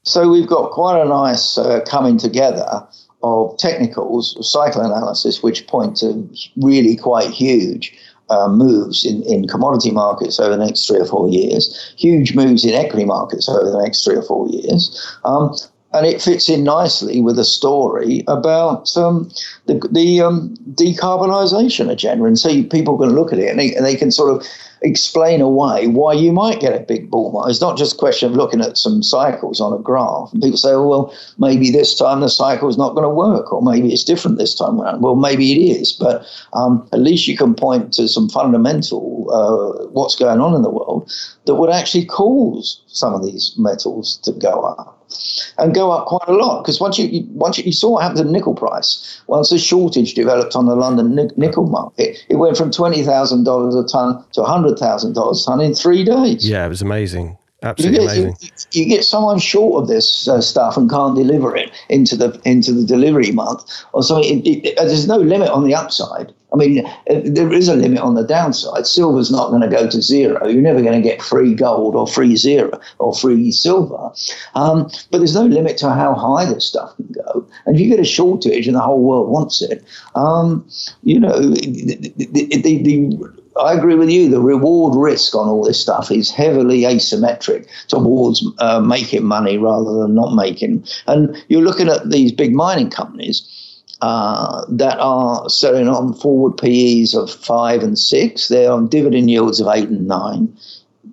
So 0.08 0.26
we've 0.26 0.46
got 0.46 0.70
quite 0.70 1.00
a 1.00 1.04
nice 1.04 1.58
uh, 1.58 1.80
coming 1.86 2.16
together 2.16 2.86
of 3.22 3.58
technicals, 3.58 4.36
cycle 4.40 4.80
analysis, 4.80 5.42
which 5.42 5.66
point 5.66 5.96
to 5.98 6.26
really 6.56 6.96
quite 6.96 7.30
huge 7.30 7.94
uh, 8.30 8.48
moves 8.48 9.04
in, 9.04 9.22
in 9.24 9.46
commodity 9.46 9.90
markets 9.90 10.40
over 10.40 10.56
the 10.56 10.64
next 10.64 10.86
three 10.86 11.00
or 11.00 11.04
four 11.04 11.28
years, 11.28 11.94
huge 11.98 12.34
moves 12.34 12.64
in 12.64 12.72
equity 12.72 13.04
markets 13.04 13.48
over 13.50 13.70
the 13.70 13.82
next 13.82 14.02
three 14.02 14.16
or 14.16 14.22
four 14.22 14.48
years. 14.48 15.18
Um, 15.24 15.54
and 15.92 16.06
it 16.06 16.22
fits 16.22 16.48
in 16.48 16.64
nicely 16.64 17.20
with 17.20 17.38
a 17.38 17.44
story 17.44 18.22
about 18.28 18.94
um, 18.96 19.30
the, 19.66 19.80
the 19.90 20.20
um, 20.22 20.54
decarbonisation 20.72 21.90
agenda. 21.90 22.24
And 22.24 22.38
so 22.38 22.62
people 22.64 22.98
can 22.98 23.14
look 23.14 23.32
at 23.32 23.38
it 23.38 23.50
and 23.50 23.58
they, 23.58 23.74
and 23.74 23.84
they 23.84 23.96
can 23.96 24.10
sort 24.10 24.34
of 24.34 24.46
explain 24.82 25.40
away 25.40 25.86
why 25.86 26.12
you 26.12 26.32
might 26.32 26.60
get 26.60 26.74
a 26.74 26.84
big 26.84 27.10
bull 27.10 27.32
market. 27.32 27.50
It's 27.50 27.60
not 27.60 27.76
just 27.76 27.94
a 27.94 27.98
question 27.98 28.30
of 28.30 28.36
looking 28.36 28.60
at 28.60 28.78
some 28.78 29.02
cycles 29.02 29.60
on 29.60 29.72
a 29.72 29.78
graph. 29.78 30.32
And 30.32 30.42
people 30.42 30.58
say, 30.58 30.70
oh, 30.70 30.86
well, 30.86 31.14
maybe 31.38 31.70
this 31.70 31.94
time 31.94 32.20
the 32.20 32.28
cycle 32.28 32.68
is 32.68 32.78
not 32.78 32.94
going 32.94 33.04
to 33.04 33.08
work, 33.08 33.52
or 33.52 33.62
maybe 33.62 33.92
it's 33.92 34.04
different 34.04 34.38
this 34.38 34.54
time 34.54 34.80
around. 34.80 35.02
Well, 35.02 35.16
maybe 35.16 35.52
it 35.52 35.78
is, 35.80 35.92
but 35.92 36.26
um, 36.52 36.88
at 36.92 37.00
least 37.00 37.28
you 37.28 37.36
can 37.36 37.54
point 37.54 37.92
to 37.94 38.08
some 38.08 38.28
fundamental 38.28 39.26
uh, 39.30 39.86
what's 39.88 40.16
going 40.16 40.40
on 40.40 40.54
in 40.54 40.62
the 40.62 40.70
world 40.70 41.10
that 41.46 41.56
would 41.56 41.70
actually 41.70 42.04
cause 42.04 42.82
some 42.86 43.14
of 43.14 43.24
these 43.24 43.54
metals 43.58 44.18
to 44.22 44.32
go 44.32 44.62
up 44.62 44.97
and 45.58 45.74
go 45.74 45.90
up 45.90 46.06
quite 46.06 46.28
a 46.28 46.32
lot 46.32 46.62
because 46.62 46.80
once 46.80 46.98
you, 46.98 47.24
once 47.30 47.58
you, 47.58 47.64
you, 47.64 47.72
saw 47.72 47.92
what 47.92 48.02
happened 48.02 48.18
to 48.18 48.24
the 48.24 48.30
nickel 48.30 48.54
price 48.54 49.20
once 49.26 49.50
the 49.50 49.58
shortage 49.58 50.14
developed 50.14 50.54
on 50.54 50.66
the 50.66 50.76
London 50.76 51.30
nickel 51.36 51.66
market 51.66 52.24
it 52.28 52.36
went 52.36 52.56
from 52.56 52.70
twenty 52.70 53.02
thousand 53.02 53.44
dollars 53.44 53.74
a 53.74 53.86
ton 53.86 54.22
to 54.32 54.42
hundred 54.42 54.78
thousand 54.78 55.14
dollars 55.14 55.42
a 55.42 55.50
ton 55.50 55.60
in 55.60 55.74
three 55.74 56.04
days. 56.04 56.48
Yeah, 56.48 56.66
it 56.66 56.68
was 56.68 56.82
amazing. 56.82 57.38
Absolutely 57.62 58.02
you 58.02 58.08
get, 58.08 58.16
amazing. 58.18 58.36
You, 58.72 58.82
you, 58.82 58.88
get 58.88 59.04
someone 59.04 59.38
short 59.40 59.82
of 59.82 59.88
this 59.88 60.28
uh, 60.28 60.40
stuff 60.40 60.76
and 60.76 60.88
can't 60.88 61.16
deliver 61.16 61.56
it 61.56 61.72
into 61.88 62.16
the 62.16 62.40
into 62.44 62.72
the 62.72 62.86
delivery 62.86 63.32
month 63.32 63.84
or 63.92 64.04
something. 64.04 64.46
It, 64.46 64.64
it, 64.64 64.76
there's 64.76 65.08
no 65.08 65.16
limit 65.16 65.50
on 65.50 65.64
the 65.64 65.74
upside. 65.74 66.32
I 66.52 66.56
mean, 66.56 66.86
uh, 66.86 67.20
there 67.24 67.52
is 67.52 67.68
a 67.68 67.74
limit 67.74 67.98
on 67.98 68.14
the 68.14 68.22
downside. 68.22 68.86
Silver's 68.86 69.30
not 69.30 69.50
going 69.50 69.60
to 69.60 69.68
go 69.68 69.88
to 69.88 70.00
zero. 70.00 70.46
You're 70.46 70.62
never 70.62 70.80
going 70.82 71.02
to 71.02 71.06
get 71.06 71.20
free 71.20 71.54
gold 71.54 71.94
or 71.94 72.06
free 72.06 72.36
zero 72.36 72.80
or 72.98 73.14
free 73.14 73.50
silver. 73.50 74.10
Um, 74.54 74.90
but 75.10 75.18
there's 75.18 75.34
no 75.34 75.44
limit 75.44 75.76
to 75.78 75.90
how 75.90 76.14
high 76.14 76.46
this 76.46 76.64
stuff 76.64 76.94
can 76.96 77.08
go. 77.12 77.46
And 77.66 77.74
if 77.74 77.82
you 77.82 77.88
get 77.88 78.00
a 78.00 78.04
shortage 78.04 78.66
and 78.66 78.76
the 78.76 78.80
whole 78.80 79.02
world 79.02 79.28
wants 79.28 79.60
it, 79.62 79.84
um, 80.14 80.66
you 81.02 81.20
know, 81.20 81.38
the, 81.38 82.12
the, 82.16 82.62
the, 82.62 82.82
the 82.82 83.37
I 83.58 83.74
agree 83.74 83.94
with 83.94 84.10
you. 84.10 84.28
The 84.28 84.40
reward 84.40 84.94
risk 84.94 85.34
on 85.34 85.48
all 85.48 85.64
this 85.64 85.80
stuff 85.80 86.10
is 86.10 86.30
heavily 86.30 86.82
asymmetric 86.82 87.66
towards 87.88 88.46
uh, 88.58 88.80
making 88.80 89.24
money 89.24 89.58
rather 89.58 89.92
than 89.94 90.14
not 90.14 90.34
making. 90.34 90.86
And 91.06 91.36
you're 91.48 91.62
looking 91.62 91.88
at 91.88 92.10
these 92.10 92.32
big 92.32 92.54
mining 92.54 92.90
companies 92.90 93.42
uh, 94.00 94.64
that 94.68 94.98
are 95.00 95.48
selling 95.48 95.88
on 95.88 96.14
forward 96.14 96.56
PEs 96.56 97.14
of 97.14 97.30
five 97.30 97.82
and 97.82 97.98
six. 97.98 98.48
They're 98.48 98.70
on 98.70 98.88
dividend 98.88 99.30
yields 99.30 99.60
of 99.60 99.68
eight 99.68 99.88
and 99.88 100.06
nine. 100.06 100.56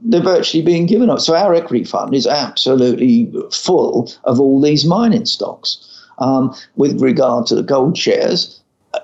They're 0.04 0.22
virtually 0.22 0.64
being 0.64 0.86
given 0.86 1.10
up. 1.10 1.20
So 1.20 1.36
our 1.36 1.56
equity 1.56 1.84
fund 1.84 2.14
is 2.14 2.28
absolutely 2.28 3.32
full 3.52 4.12
of 4.24 4.40
all 4.40 4.62
these 4.62 4.86
mining 4.86 5.26
stocks. 5.26 5.82
Um, 6.20 6.56
with 6.76 7.02
regard 7.02 7.46
to 7.48 7.56
the 7.56 7.64
gold 7.64 7.98
shares, 7.98 8.62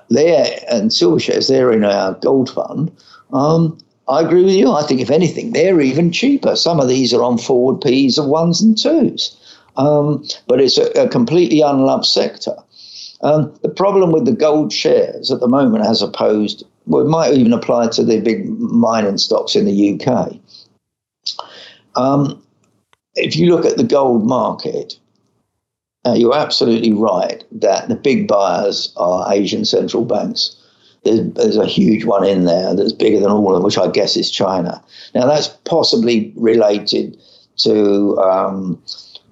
they're 0.08 0.46
and 0.70 0.92
silver 0.92 1.20
shares, 1.20 1.48
they're 1.48 1.72
in 1.72 1.84
our 1.84 2.14
gold 2.14 2.50
fund. 2.50 2.90
Um, 3.32 3.78
I 4.08 4.20
agree 4.20 4.44
with 4.44 4.54
you. 4.54 4.70
I 4.72 4.82
think, 4.82 5.00
if 5.00 5.10
anything, 5.10 5.52
they're 5.52 5.80
even 5.80 6.12
cheaper. 6.12 6.56
Some 6.56 6.80
of 6.80 6.88
these 6.88 7.14
are 7.14 7.22
on 7.22 7.38
forward 7.38 7.80
P's 7.80 8.18
of 8.18 8.26
ones 8.26 8.60
and 8.60 8.76
twos. 8.76 9.36
Um, 9.76 10.26
but 10.46 10.60
it's 10.60 10.76
a, 10.76 10.90
a, 11.00 11.08
completely 11.08 11.62
unloved 11.62 12.04
sector. 12.04 12.54
Um, 13.22 13.54
the 13.62 13.70
problem 13.70 14.12
with 14.12 14.26
the 14.26 14.32
gold 14.32 14.72
shares 14.72 15.30
at 15.30 15.40
the 15.40 15.48
moment, 15.48 15.86
as 15.86 16.02
opposed, 16.02 16.64
well, 16.86 17.06
it 17.06 17.08
might 17.08 17.32
even 17.32 17.52
apply 17.54 17.88
to 17.88 18.04
the 18.04 18.20
big 18.20 18.48
mining 18.58 19.16
stocks 19.16 19.56
in 19.56 19.64
the 19.64 19.98
UK. 19.98 20.36
Um, 21.94 22.42
if 23.14 23.36
you 23.36 23.54
look 23.54 23.64
at 23.64 23.76
the 23.76 23.84
gold 23.84 24.26
market, 24.26 24.98
Now, 26.04 26.14
you're 26.14 26.36
absolutely 26.36 26.92
right 26.92 27.44
that 27.52 27.88
the 27.88 27.94
big 27.94 28.26
buyers 28.26 28.92
are 28.96 29.32
Asian 29.32 29.64
central 29.64 30.04
banks. 30.04 30.56
There's, 31.04 31.32
there's, 31.32 31.56
a 31.56 31.66
huge 31.66 32.04
one 32.04 32.24
in 32.24 32.44
there 32.44 32.74
that's 32.74 32.92
bigger 32.92 33.18
than 33.18 33.30
all 33.30 33.48
of 33.48 33.54
them, 33.54 33.64
which 33.64 33.78
I 33.78 33.88
guess 33.88 34.16
is 34.16 34.30
China. 34.30 34.82
Now, 35.14 35.26
that's 35.26 35.48
possibly 35.64 36.32
related 36.36 37.16
to 37.58 38.18
um, 38.18 38.80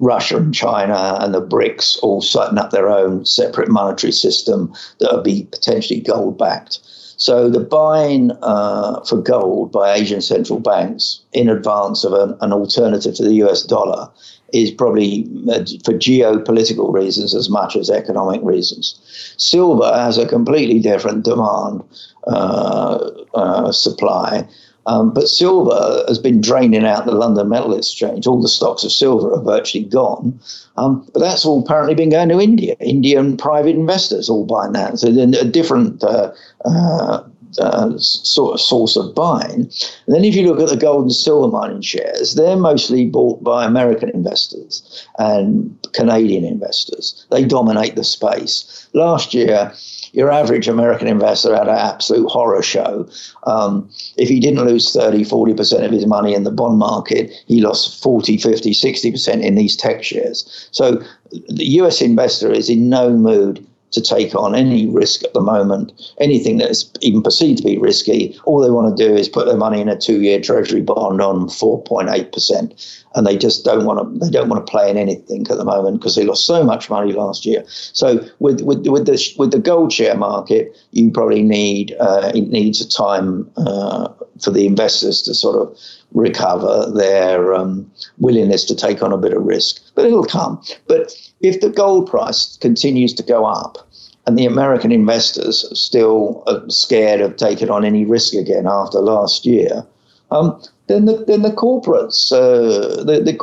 Russia 0.00 0.38
and 0.38 0.54
China 0.54 1.18
and 1.20 1.34
the 1.34 1.42
BRICS 1.42 1.98
all 2.02 2.22
setting 2.22 2.58
up 2.58 2.70
their 2.70 2.88
own 2.88 3.24
separate 3.24 3.68
monetary 3.68 4.12
system 4.12 4.72
that 4.98 5.12
would 5.12 5.24
be 5.24 5.46
potentially 5.52 6.00
gold 6.00 6.38
backed. 6.38 6.80
So 7.20 7.50
the 7.50 7.60
buying 7.60 8.32
uh, 8.40 9.04
for 9.04 9.20
gold 9.20 9.72
by 9.72 9.92
Asian 9.92 10.22
central 10.22 10.58
banks 10.58 11.20
in 11.34 11.50
advance 11.50 12.02
of 12.02 12.14
an, 12.14 12.34
an 12.40 12.50
alternative 12.50 13.14
to 13.16 13.24
the 13.24 13.34
US 13.44 13.62
dollar 13.62 14.08
is 14.52 14.70
probably 14.70 15.26
uh, 15.50 15.64
for 15.84 15.94
geopolitical 15.94 16.92
reasons 16.92 17.34
as 17.34 17.48
much 17.48 17.76
as 17.76 17.90
economic 17.90 18.40
reasons. 18.42 19.00
Silver 19.36 19.92
has 19.92 20.18
a 20.18 20.26
completely 20.26 20.80
different 20.80 21.24
demand 21.24 21.82
uh, 22.26 23.10
uh, 23.34 23.72
supply 23.72 24.46
um, 24.86 25.12
but 25.12 25.28
silver 25.28 26.04
has 26.08 26.18
been 26.18 26.40
draining 26.40 26.84
out 26.84 27.04
the 27.04 27.12
London 27.12 27.48
Metal 27.48 27.76
Exchange. 27.76 28.26
All 28.26 28.40
the 28.40 28.48
stocks 28.48 28.82
of 28.82 28.92
silver 28.92 29.32
are 29.32 29.42
virtually 29.42 29.84
gone. 29.84 30.38
Um, 30.76 31.06
but 31.12 31.20
that's 31.20 31.44
all 31.44 31.60
apparently 31.60 31.94
been 31.94 32.10
going 32.10 32.30
to 32.30 32.40
India. 32.40 32.74
Indian 32.80 33.36
private 33.36 33.76
investors 33.76 34.28
all 34.28 34.46
buying 34.46 34.72
that. 34.72 34.98
So 34.98 35.12
then 35.12 35.34
a 35.34 35.44
different 35.44 36.02
uh, 36.02 36.32
uh, 36.64 37.22
uh, 37.58 37.92
sort 37.98 38.54
of 38.54 38.60
source 38.60 38.96
of 38.96 39.14
buying. 39.14 39.70
And 40.06 40.14
then 40.14 40.24
if 40.24 40.34
you 40.34 40.46
look 40.46 40.60
at 40.60 40.68
the 40.68 40.76
gold 40.76 41.02
and 41.02 41.12
silver 41.12 41.48
mining 41.48 41.82
shares, 41.82 42.34
they're 42.34 42.56
mostly 42.56 43.06
bought 43.06 43.42
by 43.42 43.64
American 43.64 44.10
investors 44.10 45.06
and 45.18 45.76
Canadian 45.92 46.44
investors. 46.44 47.26
They 47.30 47.44
dominate 47.44 47.96
the 47.96 48.04
space. 48.04 48.88
Last 48.92 49.34
year, 49.34 49.72
your 50.12 50.30
average 50.30 50.68
American 50.68 51.06
investor 51.06 51.54
had 51.54 51.68
an 51.68 51.76
absolute 51.76 52.28
horror 52.28 52.62
show. 52.62 53.08
Um, 53.44 53.88
if 54.16 54.28
he 54.28 54.40
didn't 54.40 54.64
lose 54.64 54.92
30, 54.92 55.24
40% 55.24 55.84
of 55.84 55.92
his 55.92 56.06
money 56.06 56.34
in 56.34 56.44
the 56.44 56.50
bond 56.50 56.78
market, 56.78 57.30
he 57.46 57.60
lost 57.60 58.02
40, 58.02 58.36
50, 58.38 58.72
60% 58.72 59.42
in 59.42 59.54
these 59.54 59.76
tech 59.76 60.02
shares. 60.02 60.68
So 60.72 61.02
the 61.30 61.64
US 61.80 62.00
investor 62.00 62.50
is 62.50 62.68
in 62.68 62.88
no 62.88 63.10
mood 63.10 63.64
to 63.92 64.00
take 64.00 64.34
on 64.34 64.54
any 64.54 64.86
risk 64.86 65.24
at 65.24 65.34
the 65.34 65.40
moment, 65.40 65.92
anything 66.18 66.58
that's 66.58 66.90
even 67.00 67.22
perceived 67.22 67.58
to 67.58 67.64
be 67.64 67.78
risky. 67.78 68.38
All 68.44 68.60
they 68.60 68.70
want 68.70 68.96
to 68.96 69.08
do 69.08 69.14
is 69.14 69.28
put 69.28 69.46
their 69.46 69.56
money 69.56 69.80
in 69.80 69.88
a 69.88 69.98
two-year 69.98 70.40
Treasury 70.40 70.80
bond 70.80 71.20
on 71.20 71.48
4.8 71.48 72.32
percent, 72.32 73.02
and 73.14 73.26
they 73.26 73.36
just 73.36 73.64
don't 73.64 73.84
want 73.84 73.98
to. 74.00 74.24
They 74.24 74.30
don't 74.30 74.48
want 74.48 74.64
to 74.64 74.70
play 74.70 74.90
in 74.90 74.96
anything 74.96 75.46
at 75.50 75.56
the 75.56 75.64
moment 75.64 76.00
because 76.00 76.14
they 76.14 76.24
lost 76.24 76.46
so 76.46 76.62
much 76.62 76.90
money 76.90 77.12
last 77.12 77.44
year. 77.44 77.64
So 77.66 78.24
with 78.38 78.60
with 78.60 78.86
with 78.86 79.06
the 79.06 79.34
with 79.38 79.50
the 79.50 79.58
gold 79.58 79.92
share 79.92 80.16
market, 80.16 80.76
you 80.92 81.10
probably 81.10 81.42
need 81.42 81.94
uh, 82.00 82.32
it 82.34 82.48
needs 82.48 82.80
a 82.80 82.88
time 82.88 83.50
uh, 83.56 84.08
for 84.40 84.50
the 84.50 84.66
investors 84.66 85.22
to 85.22 85.34
sort 85.34 85.56
of 85.56 85.76
recover 86.12 86.90
their 86.94 87.54
um, 87.54 87.90
willingness 88.18 88.64
to 88.64 88.74
take 88.74 89.02
on 89.02 89.12
a 89.12 89.18
bit 89.18 89.32
of 89.32 89.42
risk, 89.44 89.80
but 89.94 90.04
it'll 90.04 90.24
come. 90.24 90.62
But 90.86 91.14
if 91.40 91.60
the 91.60 91.70
gold 91.70 92.10
price 92.10 92.56
continues 92.58 93.14
to 93.14 93.22
go 93.22 93.44
up, 93.44 93.86
and 94.26 94.38
the 94.38 94.44
American 94.44 94.92
investors 94.92 95.66
are 95.70 95.74
still 95.74 96.44
are 96.46 96.62
scared 96.68 97.20
of 97.20 97.36
taking 97.36 97.70
on 97.70 97.84
any 97.84 98.04
risk 98.04 98.34
again 98.34 98.66
after 98.66 98.98
last 99.00 99.46
year, 99.46 99.84
um, 100.30 100.60
then 100.90 101.04
the 101.04 101.24
then 101.26 101.42
the 101.42 101.52
corporates, 101.52 102.32
uh, 102.32 103.04
the, 103.04 103.20
the 103.20 103.34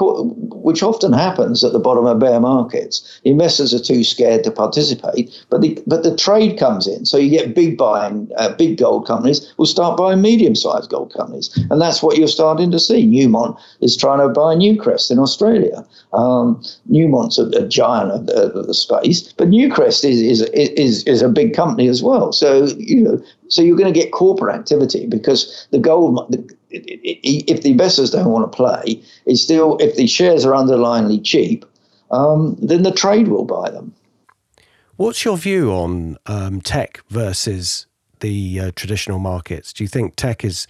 which 0.55 0.83
often 0.83 1.13
happens 1.13 1.63
at 1.63 1.71
the 1.71 1.79
bottom 1.79 2.05
of 2.05 2.19
bear 2.19 2.39
markets, 2.39 3.19
investors 3.23 3.73
are 3.73 3.79
too 3.79 4.03
scared 4.03 4.43
to 4.43 4.51
participate, 4.51 5.45
but 5.49 5.61
the 5.61 5.81
but 5.87 6.03
the 6.03 6.15
trade 6.15 6.59
comes 6.59 6.87
in, 6.87 7.05
so 7.05 7.17
you 7.17 7.29
get 7.29 7.55
big 7.55 7.77
buying, 7.77 8.29
uh, 8.37 8.53
big 8.55 8.77
gold 8.77 9.07
companies 9.07 9.53
will 9.57 9.65
start 9.65 9.97
buying 9.97 10.21
medium-sized 10.21 10.89
gold 10.89 11.13
companies, 11.13 11.49
and 11.69 11.79
that's 11.79 12.03
what 12.03 12.17
you're 12.17 12.27
starting 12.27 12.69
to 12.71 12.79
see. 12.79 13.07
Newmont 13.07 13.57
is 13.79 13.95
trying 13.95 14.19
to 14.19 14.27
buy 14.27 14.53
Newcrest 14.55 15.09
in 15.09 15.17
Australia. 15.17 15.85
Um, 16.13 16.61
Newmont's 16.91 17.37
a, 17.37 17.47
a 17.57 17.67
giant 17.67 18.11
of 18.11 18.25
the, 18.25 18.51
of 18.53 18.67
the, 18.67 18.73
space, 18.73 19.31
but 19.33 19.47
Newcrest 19.49 20.03
is, 20.03 20.21
is 20.21 20.41
is 20.51 21.03
is 21.05 21.21
a 21.21 21.29
big 21.29 21.55
company 21.55 21.87
as 21.87 22.03
well. 22.03 22.33
So 22.33 22.65
you 22.77 23.03
know, 23.03 23.23
so 23.47 23.61
you're 23.61 23.77
going 23.77 23.93
to 23.93 23.97
get 23.97 24.11
corporate 24.11 24.53
activity 24.53 25.07
because 25.07 25.67
the 25.71 25.79
gold. 25.79 26.29
The, 26.29 26.56
if 26.69 27.61
the 27.61 27.71
investors 27.71 28.11
don't 28.11 28.31
want 28.31 28.51
to 28.51 28.55
play, 28.55 29.01
it's 29.25 29.41
still 29.41 29.77
if 29.77 29.95
the 29.95 30.07
shares 30.07 30.45
are 30.45 30.53
underlyingly 30.53 31.23
cheap, 31.23 31.65
um, 32.11 32.57
then 32.61 32.83
the 32.83 32.91
trade 32.91 33.27
will 33.27 33.45
buy 33.45 33.69
them. 33.69 33.93
What's 34.95 35.23
your 35.23 35.37
view 35.37 35.71
on 35.71 36.17
um, 36.25 36.61
tech 36.61 37.01
versus 37.09 37.85
the 38.19 38.59
uh, 38.59 38.71
traditional 38.75 39.19
markets? 39.19 39.71
Do 39.71 39.83
you 39.83 39.87
think 39.87 40.15
tech 40.15 40.43
is 40.43 40.67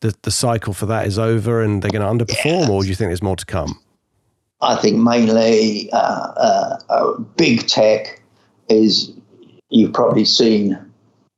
the 0.00 0.14
the 0.22 0.30
cycle 0.30 0.74
for 0.74 0.86
that 0.86 1.06
is 1.06 1.18
over 1.18 1.62
and 1.62 1.82
they're 1.82 1.90
going 1.90 2.18
to 2.18 2.24
underperform, 2.24 2.68
or 2.68 2.82
do 2.82 2.88
you 2.88 2.94
think 2.94 3.08
there's 3.08 3.22
more 3.22 3.36
to 3.36 3.46
come? 3.46 3.80
I 4.60 4.76
think 4.76 4.98
mainly 4.98 5.90
uh, 5.92 5.96
uh, 5.96 6.78
uh 6.88 7.18
big 7.36 7.66
tech 7.66 8.20
is 8.68 9.12
you've 9.70 9.92
probably 9.92 10.24
seen, 10.24 10.78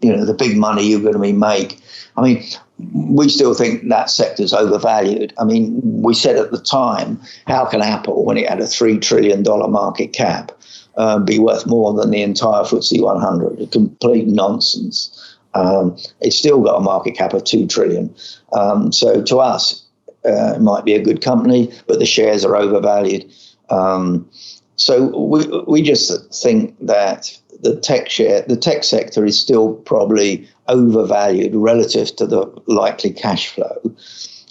you 0.01 0.15
know, 0.15 0.25
the 0.25 0.35
big 0.35 0.57
money 0.57 0.87
you're 0.87 1.01
going 1.01 1.15
to 1.15 1.19
be 1.21 1.33
make. 1.33 1.79
I 2.17 2.23
mean, 2.23 2.45
we 2.79 3.29
still 3.29 3.55
think 3.55 3.89
that 3.89 4.11
sector's 4.11 4.53
overvalued. 4.53 5.33
I 5.39 5.45
mean, 5.45 5.81
we 5.83 6.14
said 6.14 6.37
at 6.37 6.51
the 6.51 6.61
time, 6.61 7.20
how 7.47 7.64
can 7.64 7.83
Apple, 7.83 8.25
when 8.25 8.37
it 8.37 8.49
had 8.49 8.61
a 8.61 8.64
$3 8.64 9.01
trillion 9.01 9.43
market 9.43 10.12
cap, 10.12 10.53
um, 10.97 11.25
be 11.25 11.39
worth 11.39 11.66
more 11.66 11.93
than 11.95 12.11
the 12.11 12.22
entire 12.22 12.64
FTSE 12.64 13.01
100? 13.01 13.70
Complete 13.70 14.27
nonsense. 14.27 15.37
Um, 15.55 15.97
it's 16.20 16.37
still 16.37 16.62
got 16.62 16.77
a 16.77 16.81
market 16.81 17.16
cap 17.16 17.33
of 17.33 17.45
2 17.45 17.66
trillion. 17.68 18.14
Um, 18.53 18.93
so 18.93 19.22
to 19.22 19.39
us, 19.39 19.85
uh, 20.25 20.55
it 20.57 20.61
might 20.61 20.85
be 20.85 20.95
a 20.95 21.03
good 21.03 21.22
company, 21.22 21.72
but 21.87 21.99
the 21.99 22.07
shares 22.07 22.45
are 22.45 22.57
overvalued. 22.57 23.31
Um, 23.70 24.29
so 24.77 25.16
we, 25.16 25.47
we 25.68 25.83
just 25.83 26.35
think 26.43 26.75
that 26.81 27.39
the 27.65 27.75
tech 27.81 28.11
share, 28.11 28.43
the 28.43 28.57
tech 28.57 28.85
sector 28.85 29.25
is 29.25 29.41
still 29.41 29.75
probably 29.75 30.47
overvalued 30.69 31.55
relative 31.55 32.15
to 32.17 32.27
the 32.27 32.47
likely 32.67 33.11
cash 33.11 33.49
flow. 33.49 33.81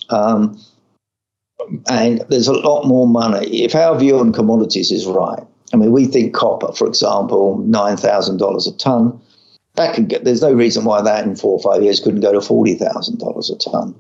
Um, 0.10 0.60
and 1.90 2.26
there's 2.30 2.48
a 2.48 2.54
lot 2.54 2.86
more 2.86 3.08
money. 3.08 3.64
If 3.64 3.76
our 3.76 3.98
view 3.98 4.20
on 4.20 4.34
commodities 4.34 4.92
is 4.92 5.06
right, 5.06 5.44
I 5.74 5.78
mean, 5.78 5.92
we 5.92 6.06
think 6.06 6.34
copper, 6.34 6.74
for 6.74 6.88
example, 6.88 7.60
nine 7.60 7.98
thousand 7.98 8.38
dollars 8.38 8.68
a 8.68 8.76
ton. 8.78 9.20
That 9.76 9.96
could 9.96 10.08
get. 10.08 10.24
There's 10.24 10.42
no 10.42 10.52
reason 10.52 10.84
why 10.84 11.02
that 11.02 11.24
in 11.26 11.36
four 11.36 11.54
or 11.54 11.62
five 11.62 11.84
years 11.84 12.00
couldn't 12.00 12.22
go 12.22 12.34
to 12.34 12.42
forty 12.42 12.74
thousand 12.74 13.20
dollars 13.20 13.50
a 13.50 13.58
ton. 13.58 13.96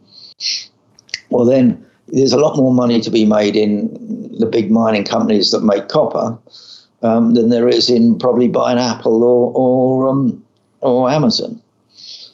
Well, 1.30 1.45
then 1.45 1.86
there's 2.07 2.34
a 2.34 2.38
lot 2.38 2.57
more 2.57 2.74
money 2.74 2.99
to 3.01 3.09
be 3.09 3.26
made 3.26 3.55
in 3.55 3.89
the 4.39 4.45
big 4.45 4.70
mining 4.72 5.05
companies 5.05 5.51
that 5.51 5.64
make 5.64 5.88
copper 5.88 6.38
um, 7.04 7.34
than 7.36 7.49
there 7.49 7.68
is 7.68 7.89
in 7.89 8.18
probably 8.18 8.47
buying 8.47 8.80
Apple 8.80 9.24
or 9.24 9.51
or 9.54 10.08
um, 10.08 10.43
or 10.82 11.10
Amazon. 11.10 11.62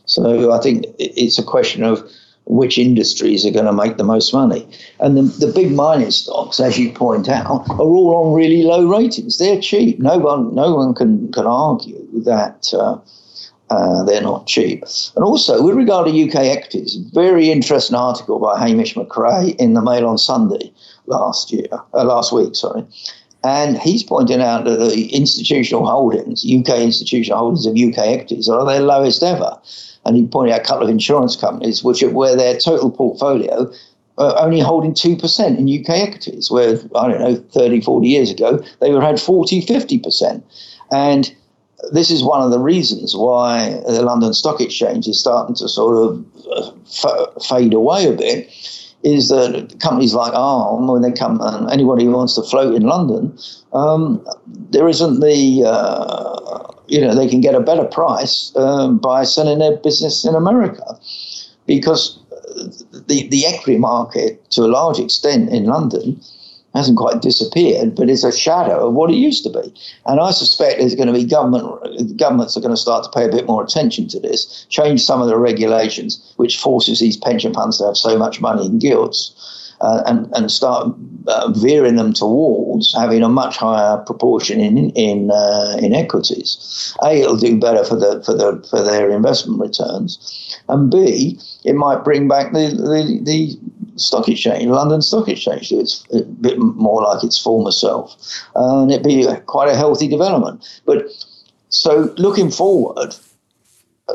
So 0.05 0.51
I 0.51 0.59
think 0.59 0.85
it's 0.97 1.37
a 1.37 1.43
question 1.43 1.83
of 1.83 2.03
which 2.49 2.79
industries 2.79 3.45
are 3.45 3.51
going 3.51 3.65
to 3.65 3.73
make 3.73 3.97
the 3.97 4.03
most 4.03 4.33
money. 4.33 4.67
And 4.99 5.15
the, 5.15 5.21
the 5.45 5.53
big 5.53 5.71
mining 5.71 6.09
stocks, 6.09 6.59
as 6.59 6.79
you 6.79 6.91
point 6.91 7.29
out, 7.29 7.69
are 7.69 7.79
all 7.79 8.15
on 8.15 8.33
really 8.33 8.63
low 8.63 8.87
ratings. 8.87 9.37
They're 9.37 9.61
cheap. 9.61 9.99
No 9.99 10.17
one, 10.17 10.55
no 10.55 10.75
one 10.75 10.95
can, 10.95 11.31
can 11.31 11.45
argue 11.45 12.03
that 12.23 12.73
uh, 12.73 12.97
uh, 13.69 14.03
they're 14.03 14.21
not 14.21 14.47
cheap. 14.47 14.83
And 15.15 15.23
also, 15.23 15.61
with 15.61 15.75
regard 15.75 16.07
to 16.07 16.27
UK 16.27 16.35
equities, 16.35 16.95
very 17.13 17.51
interesting 17.51 17.95
article 17.95 18.39
by 18.39 18.59
Hamish 18.59 18.95
McRae 18.95 19.55
in 19.57 19.75
the 19.75 19.81
Mail 19.81 20.07
on 20.07 20.17
Sunday 20.17 20.73
last 21.05 21.51
year, 21.51 21.67
uh, 21.93 22.03
last 22.03 22.31
week, 22.33 22.55
sorry. 22.55 22.83
And 23.43 23.77
he's 23.77 24.03
pointing 24.03 24.41
out 24.41 24.65
that 24.65 24.79
the 24.79 25.13
institutional 25.13 25.85
holdings, 25.85 26.43
UK 26.43 26.79
institutional 26.79 27.39
holdings 27.39 27.65
of 27.65 27.73
UK 27.73 27.99
equities, 27.99 28.49
are 28.49 28.65
their 28.65 28.81
lowest 28.81 29.23
ever. 29.23 29.57
And 30.05 30.17
he 30.17 30.27
pointed 30.27 30.53
out 30.53 30.61
a 30.61 30.63
couple 30.63 30.83
of 30.83 30.89
insurance 30.89 31.35
companies, 31.35 31.83
which 31.83 32.03
are 32.03 32.09
where 32.09 32.35
their 32.35 32.57
total 32.57 32.91
portfolio 32.91 33.71
are 34.17 34.37
only 34.39 34.59
holding 34.59 34.93
2% 34.93 35.57
in 35.57 35.79
UK 35.79 35.89
equities, 35.89 36.51
where, 36.51 36.77
I 36.95 37.07
don't 37.07 37.19
know, 37.21 37.35
30, 37.35 37.81
40 37.81 38.07
years 38.07 38.29
ago, 38.29 38.61
they 38.81 38.91
were 38.91 39.01
had 39.01 39.19
40, 39.19 39.61
50%. 39.61 40.43
And 40.91 41.33
this 41.93 42.11
is 42.11 42.23
one 42.23 42.41
of 42.41 42.51
the 42.51 42.59
reasons 42.59 43.15
why 43.15 43.81
the 43.87 44.01
London 44.01 44.33
Stock 44.33 44.59
Exchange 44.59 45.07
is 45.07 45.19
starting 45.19 45.55
to 45.55 45.69
sort 45.69 45.95
of 45.97 46.25
uh, 46.51 46.71
f- 46.85 47.43
fade 47.43 47.73
away 47.73 48.07
a 48.07 48.11
bit. 48.11 48.49
Is 49.01 49.29
that 49.29 49.79
companies 49.79 50.13
like 50.13 50.33
ARM, 50.33 50.87
when 50.87 51.01
they 51.01 51.11
come, 51.11 51.39
and 51.41 51.71
anybody 51.71 52.03
who 52.03 52.11
wants 52.11 52.35
to 52.35 52.43
float 52.43 52.75
in 52.75 52.83
London, 52.83 53.37
um, 53.71 54.25
there 54.71 54.89
isn't 54.89 55.21
the, 55.21 55.63
uh, 55.65 56.73
you 56.87 56.99
know, 56.99 57.15
they 57.15 57.27
can 57.29 57.39
get 57.39 57.55
a 57.55 57.61
better 57.61 57.85
price 57.85 58.51
um, 58.57 58.97
by 58.97 59.23
selling 59.23 59.59
their 59.59 59.77
business 59.77 60.25
in 60.25 60.35
America. 60.35 60.99
Because 61.65 62.19
the, 63.07 63.27
the 63.29 63.45
equity 63.45 63.79
market, 63.79 64.49
to 64.51 64.61
a 64.63 64.67
large 64.67 64.99
extent 64.99 65.49
in 65.49 65.65
London, 65.65 66.19
hasn't 66.73 66.97
quite 66.97 67.21
disappeared, 67.21 67.95
but 67.95 68.09
it's 68.09 68.23
a 68.23 68.31
shadow 68.31 68.87
of 68.87 68.93
what 68.93 69.09
it 69.09 69.15
used 69.15 69.43
to 69.43 69.49
be. 69.49 69.73
And 70.05 70.19
I 70.19 70.31
suspect 70.31 70.79
there's 70.79 70.95
going 70.95 71.07
to 71.07 71.13
be 71.13 71.25
government 71.25 72.17
governments 72.17 72.55
are 72.55 72.61
going 72.61 72.73
to 72.73 72.77
start 72.77 73.03
to 73.03 73.09
pay 73.09 73.25
a 73.25 73.31
bit 73.31 73.47
more 73.47 73.63
attention 73.63 74.07
to 74.09 74.19
this, 74.19 74.65
change 74.69 75.01
some 75.01 75.21
of 75.21 75.27
the 75.27 75.37
regulations, 75.37 76.33
which 76.37 76.57
forces 76.57 76.99
these 76.99 77.17
pension 77.17 77.53
funds 77.53 77.77
to 77.77 77.85
have 77.85 77.97
so 77.97 78.17
much 78.17 78.41
money 78.41 78.65
in 78.65 78.79
gilts. 78.79 79.35
Uh, 79.81 80.03
and 80.07 80.29
and 80.35 80.51
start 80.51 80.93
uh, 81.27 81.53
veering 81.55 81.95
them 81.95 82.11
towards 82.11 82.93
having 82.97 83.23
a 83.23 83.29
much 83.29 83.55
higher 83.55 83.95
proportion 83.99 84.59
in 84.59 84.89
in 84.89 85.31
uh, 85.31 85.77
in 85.81 85.93
equities. 85.93 86.93
A, 87.01 87.21
it'll 87.21 87.37
do 87.37 87.57
better 87.57 87.85
for 87.85 87.95
the 87.95 88.21
for 88.25 88.33
the 88.33 88.61
for 88.69 88.83
their 88.83 89.09
investment 89.09 89.57
returns, 89.57 90.19
and 90.67 90.91
B, 90.91 91.39
it 91.63 91.75
might 91.75 92.03
bring 92.03 92.27
back 92.27 92.51
the 92.51 92.67
the, 92.67 93.21
the 93.23 93.57
stock 93.99 94.27
exchange, 94.29 94.65
London 94.67 95.01
Stock 95.01 95.27
Exchange, 95.27 95.71
it's 95.71 96.05
a 96.11 96.23
bit 96.23 96.57
more 96.57 97.03
like 97.03 97.23
its 97.23 97.37
former 97.37 97.71
self, 97.71 98.15
and 98.55 98.91
it'd 98.91 99.03
be 99.05 99.25
quite 99.45 99.69
a 99.69 99.75
healthy 99.75 100.07
development. 100.07 100.81
But 100.85 101.05
so 101.69 102.13
looking 102.17 102.51
forward, 102.51 103.15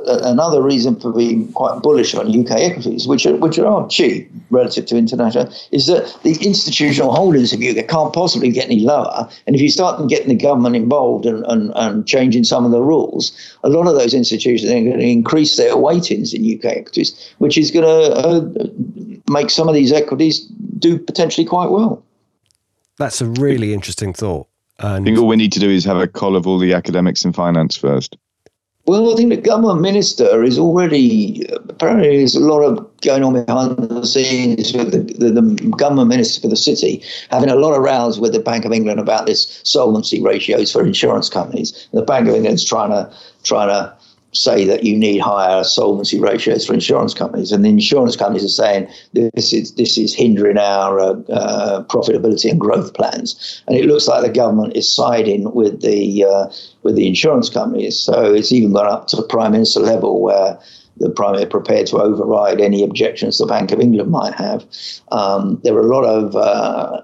another 0.07 0.63
reason 0.63 0.99
for 0.99 1.13
being 1.13 1.51
quite 1.53 1.83
bullish 1.83 2.15
on 2.15 2.29
UK 2.29 2.51
equities, 2.53 3.07
which 3.07 3.27
are, 3.27 3.37
which 3.37 3.59
are 3.59 3.89
cheap 3.89 4.31
relative 4.51 4.87
to 4.87 4.97
international, 4.97 5.53
is 5.71 5.87
that 5.87 6.17
the 6.23 6.37
institutional 6.45 7.13
holdings 7.13 7.53
of 7.53 7.63
UK 7.63 7.87
can't 7.89 8.13
possibly 8.13 8.51
get 8.51 8.67
any 8.67 8.81
lower. 8.81 9.29
And 9.47 9.55
if 9.55 9.63
you 9.63 9.69
start 9.71 10.09
getting 10.09 10.29
the 10.29 10.35
government 10.35 10.77
involved 10.77 11.27
and, 11.27 11.45
and, 11.47 11.73
and 11.75 12.07
changing 12.07 12.45
some 12.45 12.65
of 12.65 12.71
the 12.71 12.83
rules, 12.83 13.33
a 13.63 13.69
lot 13.69 13.87
of 13.87 13.95
those 13.95 14.15
institutions 14.15 14.71
are 14.71 14.75
going 14.75 14.99
to 14.99 15.07
increase 15.07 15.57
their 15.57 15.77
weightings 15.77 16.35
in 16.35 16.45
UK 16.45 16.77
equities, 16.77 17.35
which 17.39 17.57
is 17.57 17.71
going 17.71 17.85
to 17.85 18.17
uh, 18.17 18.69
make 19.31 19.51
some 19.51 19.69
of 19.69 19.75
these 19.75 19.93
equities 19.93 20.41
do 20.79 20.99
potentially 20.99 21.47
quite 21.47 21.71
well. 21.71 22.05
That's 22.99 23.21
a 23.21 23.27
really 23.27 23.75
interesting 23.75 24.13
thought. 24.13 24.49
And 24.79 25.03
I 25.03 25.05
think 25.05 25.19
all 25.19 25.29
we 25.29 25.37
need 25.37 25.53
to 25.53 25.61
do 25.61 25.71
is 25.71 25.85
have 25.85 25.97
a 25.97 26.09
call 26.09 26.37
of 26.37 26.47
all 26.47 26.59
the 26.59 26.75
academics 26.75 27.25
in 27.25 27.33
finance 27.33 27.77
first. 27.77 28.17
Well, 28.87 29.11
I 29.11 29.17
think 29.17 29.31
the 29.31 29.39
government 29.39 29.81
minister 29.81 30.45
is 30.45 30.59
already 30.59 31.47
apparently 31.71 32.19
there's 32.19 32.35
a 32.35 32.41
lot 32.41 32.61
of 32.61 33.01
going 33.01 33.25
on 33.25 33.33
behind 33.33 33.79
the 33.79 34.07
scenes 34.07 34.75
with 34.75 34.93
the, 34.93 34.99
the, 34.99 35.41
the, 35.41 35.69
government 35.71 36.09
minister 36.09 36.43
for 36.43 36.49
the 36.49 36.57
city 36.57 37.03
having 37.31 37.49
a 37.49 37.55
lot 37.55 37.75
of 37.75 37.83
rows 37.83 38.21
with 38.21 38.35
the 38.35 38.41
Bank 38.41 38.67
of 38.67 38.73
England 38.73 39.01
about 39.01 39.25
this 39.25 39.61
solvency 39.65 40.21
ratios 40.23 40.71
for 40.71 40.85
insurance 40.85 41.31
companies. 41.31 41.89
The 41.95 42.03
Bank 42.03 42.29
of 42.29 42.35
England's 42.35 42.65
trying 42.65 42.91
to 42.91 43.11
trying 43.43 43.69
to 43.69 43.97
say 44.35 44.65
that 44.65 44.85
you 44.85 44.97
need 44.97 45.19
higher 45.19 45.65
solvency 45.65 46.21
ratios 46.21 46.67
for 46.67 46.75
insurance 46.75 47.15
companies, 47.15 47.53
and 47.53 47.65
the 47.65 47.69
insurance 47.69 48.17
companies 48.17 48.45
are 48.45 48.49
saying 48.49 48.89
this 49.13 49.53
is 49.53 49.75
this 49.75 49.97
is 49.97 50.15
hindering 50.15 50.59
our 50.59 50.99
uh, 50.99 51.13
uh, 51.31 51.85
profitability 51.85 52.51
and 52.51 52.61
growth 52.61 52.95
plans. 52.95 53.63
And 53.67 53.77
it 53.77 53.87
looks 53.87 54.09
like 54.09 54.23
the 54.23 54.33
government 54.33 54.77
is 54.77 54.93
siding 54.95 55.53
with 55.53 55.81
the 55.83 56.25
uh, 56.25 56.47
with 56.83 56.97
the 56.97 57.07
insurance 57.07 57.49
companies. 57.49 57.99
So 57.99 58.35
it's 58.35 58.53
even 58.53 58.73
gone 58.73 58.87
up 58.87 59.07
to 59.09 59.17
the 59.17 59.23
prime 59.23 59.53
minister 59.53 59.81
level 59.81 60.21
where 60.21 60.59
the 60.97 61.11
Prime 61.11 61.33
Minister 61.33 61.51
prepared 61.51 61.87
to 61.89 61.99
override 61.99 62.61
any 62.61 62.85
objections 62.85 63.39
the 63.39 63.47
Bank 63.47 63.73
of 63.73 63.81
England 63.81 64.11
might 64.11 64.35
have. 64.35 64.65
Um, 65.11 65.61
there 65.65 65.75
are 65.75 65.81
a 65.81 65.93
lot 65.93 66.05
of 66.05 66.37
uh, 66.37 67.03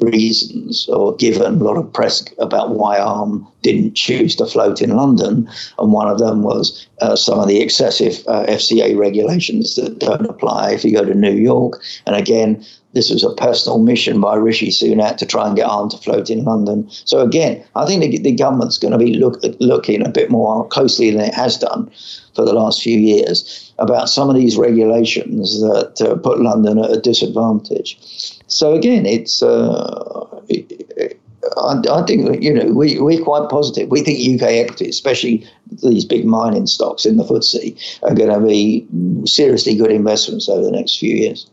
reasons 0.00 0.88
or 0.88 1.14
given 1.16 1.60
a 1.60 1.64
lot 1.64 1.76
of 1.76 1.92
press 1.92 2.24
about 2.38 2.74
why 2.74 2.98
ARM 2.98 3.46
didn't 3.62 3.94
choose 3.94 4.36
to 4.36 4.46
float 4.46 4.82
in 4.82 4.96
London. 4.96 5.48
And 5.78 5.92
one 5.92 6.08
of 6.08 6.18
them 6.18 6.42
was 6.42 6.86
uh, 7.00 7.16
some 7.16 7.38
of 7.38 7.48
the 7.48 7.60
excessive 7.60 8.22
uh, 8.26 8.44
FCA 8.46 8.96
regulations 8.96 9.76
that 9.76 9.98
don't 9.98 10.26
apply 10.26 10.72
if 10.72 10.84
you 10.84 10.92
go 10.92 11.04
to 11.04 11.14
New 11.14 11.34
York. 11.34 11.82
And 12.06 12.16
again, 12.16 12.64
this 12.92 13.10
was 13.10 13.22
a 13.22 13.34
personal 13.34 13.78
mission 13.78 14.20
by 14.20 14.36
Rishi 14.36 14.68
Sunak 14.68 15.18
to 15.18 15.26
try 15.26 15.46
and 15.46 15.56
get 15.56 15.68
ARM 15.68 15.90
to 15.90 15.98
float 15.98 16.30
in 16.30 16.44
London. 16.44 16.88
So 16.90 17.20
again, 17.20 17.62
I 17.74 17.84
think 17.84 18.00
the, 18.00 18.18
the 18.18 18.32
government's 18.32 18.78
going 18.78 18.92
to 18.92 18.98
be 18.98 19.14
look, 19.14 19.40
looking 19.60 20.04
a 20.06 20.10
bit 20.10 20.30
more 20.30 20.66
closely 20.68 21.10
than 21.10 21.20
it 21.20 21.34
has 21.34 21.58
done 21.58 21.90
for 22.34 22.44
the 22.44 22.54
last 22.54 22.82
few 22.82 22.98
years 22.98 23.72
about 23.78 24.08
some 24.08 24.30
of 24.30 24.36
these 24.36 24.56
regulations 24.56 25.60
that 25.60 26.00
uh, 26.00 26.16
put 26.16 26.40
London 26.40 26.78
at 26.78 26.90
a 26.90 27.00
disadvantage. 27.00 28.35
So 28.46 28.74
again, 28.74 29.06
it's. 29.06 29.42
Uh, 29.42 30.42
it, 30.48 31.20
I, 31.56 31.80
I, 31.90 32.02
think 32.02 32.42
you 32.42 32.52
know 32.52 32.72
we 32.72 33.00
we're 33.00 33.22
quite 33.22 33.48
positive. 33.48 33.88
We 33.88 34.02
think 34.02 34.42
UK 34.42 34.48
equities, 34.48 34.96
especially 34.96 35.46
these 35.82 36.04
big 36.04 36.24
mining 36.24 36.66
stocks 36.66 37.06
in 37.06 37.16
the 37.16 37.24
FTSE, 37.24 38.00
are 38.02 38.14
going 38.14 38.30
to 38.30 38.44
be 38.44 38.86
seriously 39.26 39.76
good 39.76 39.92
investments 39.92 40.48
over 40.48 40.62
the 40.62 40.72
next 40.72 40.98
few 40.98 41.14
years. 41.14 41.48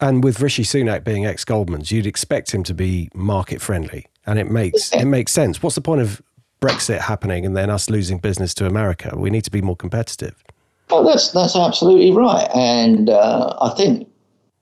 And 0.00 0.22
with 0.22 0.40
Rishi 0.40 0.62
Sunak 0.62 1.02
being 1.02 1.26
ex 1.26 1.44
Goldman's, 1.44 1.90
you'd 1.90 2.06
expect 2.06 2.52
him 2.52 2.62
to 2.64 2.74
be 2.74 3.10
market 3.14 3.60
friendly, 3.60 4.06
and 4.26 4.38
it 4.38 4.50
makes 4.50 4.92
yeah. 4.92 5.02
it 5.02 5.06
makes 5.06 5.32
sense. 5.32 5.62
What's 5.62 5.74
the 5.74 5.80
point 5.80 6.00
of 6.00 6.22
Brexit 6.60 7.00
happening 7.00 7.44
and 7.44 7.56
then 7.56 7.70
us 7.70 7.90
losing 7.90 8.18
business 8.18 8.54
to 8.54 8.66
America? 8.66 9.12
We 9.16 9.30
need 9.30 9.44
to 9.44 9.50
be 9.50 9.62
more 9.62 9.76
competitive. 9.76 10.42
Well, 10.90 11.04
that's 11.04 11.32
that's 11.32 11.56
absolutely 11.56 12.12
right, 12.12 12.48
and 12.54 13.10
uh, 13.10 13.56
I 13.60 13.70
think 13.70 14.08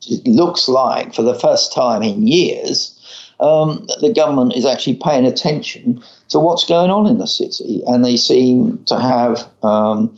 it 0.02 0.26
looks 0.26 0.68
like 0.68 1.14
for 1.14 1.22
the 1.22 1.34
first 1.34 1.72
time 1.72 2.02
in 2.02 2.26
years, 2.26 2.92
um, 3.40 3.86
the 4.00 4.12
government 4.12 4.54
is 4.54 4.64
actually 4.64 4.96
paying 4.96 5.26
attention 5.26 6.02
to 6.28 6.38
what's 6.38 6.64
going 6.64 6.90
on 6.90 7.06
in 7.06 7.18
the 7.18 7.26
city, 7.26 7.82
and 7.86 8.04
they 8.04 8.16
seem 8.16 8.82
to 8.86 8.98
have. 8.98 9.48
Um, 9.62 10.16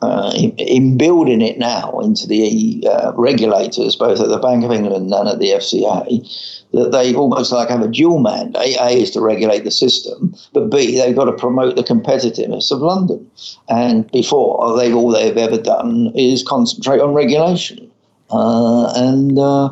uh, 0.00 0.32
in, 0.36 0.52
in, 0.58 0.96
building 0.96 1.40
it 1.40 1.58
now 1.58 1.98
into 1.98 2.24
the 2.28 2.86
uh, 2.88 3.10
regulators, 3.16 3.96
both 3.96 4.20
at 4.20 4.28
the 4.28 4.38
Bank 4.38 4.64
of 4.64 4.70
England 4.70 5.12
and 5.12 5.28
at 5.28 5.40
the 5.40 5.48
FCA, 5.48 6.62
that 6.72 6.92
they 6.92 7.14
almost 7.16 7.50
like 7.50 7.68
have 7.68 7.82
a 7.82 7.88
dual 7.88 8.20
mandate. 8.20 8.76
A 8.78 8.90
is 8.90 9.10
to 9.10 9.20
regulate 9.20 9.64
the 9.64 9.72
system, 9.72 10.32
but 10.52 10.70
B, 10.70 10.96
they've 10.96 11.16
got 11.16 11.24
to 11.24 11.32
promote 11.32 11.74
the 11.74 11.82
competitiveness 11.82 12.70
of 12.70 12.78
London. 12.78 13.28
And 13.68 14.08
before, 14.12 14.76
they've 14.76 14.94
all 14.94 15.10
they've 15.10 15.36
ever 15.36 15.58
done 15.58 16.12
is 16.14 16.44
concentrate 16.44 17.00
on 17.00 17.12
regulation. 17.12 17.87
Uh, 18.30 18.92
and 18.94 19.38
uh, 19.38 19.70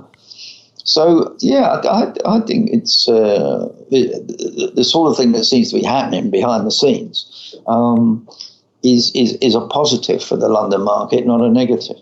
so, 0.87 1.37
yeah, 1.41 1.81
I, 1.85 2.13
I 2.25 2.41
think 2.41 2.71
it's 2.71 3.09
uh, 3.09 3.69
the, 3.91 4.73
the, 4.75 4.85
sort 4.85 5.11
of 5.11 5.17
thing 5.17 5.33
that 5.33 5.45
seems 5.45 5.71
to 5.71 5.77
be 5.77 5.85
happening 5.85 6.31
behind 6.31 6.67
the 6.67 6.71
scenes 6.71 7.57
um, 7.67 8.27
is, 8.83 9.11
is, 9.15 9.35
is 9.43 9.55
a 9.55 9.61
positive 9.67 10.23
for 10.23 10.37
the 10.37 10.49
London 10.49 10.83
market, 10.83 11.27
not 11.27 11.41
a 11.41 11.49
negative. 11.49 11.97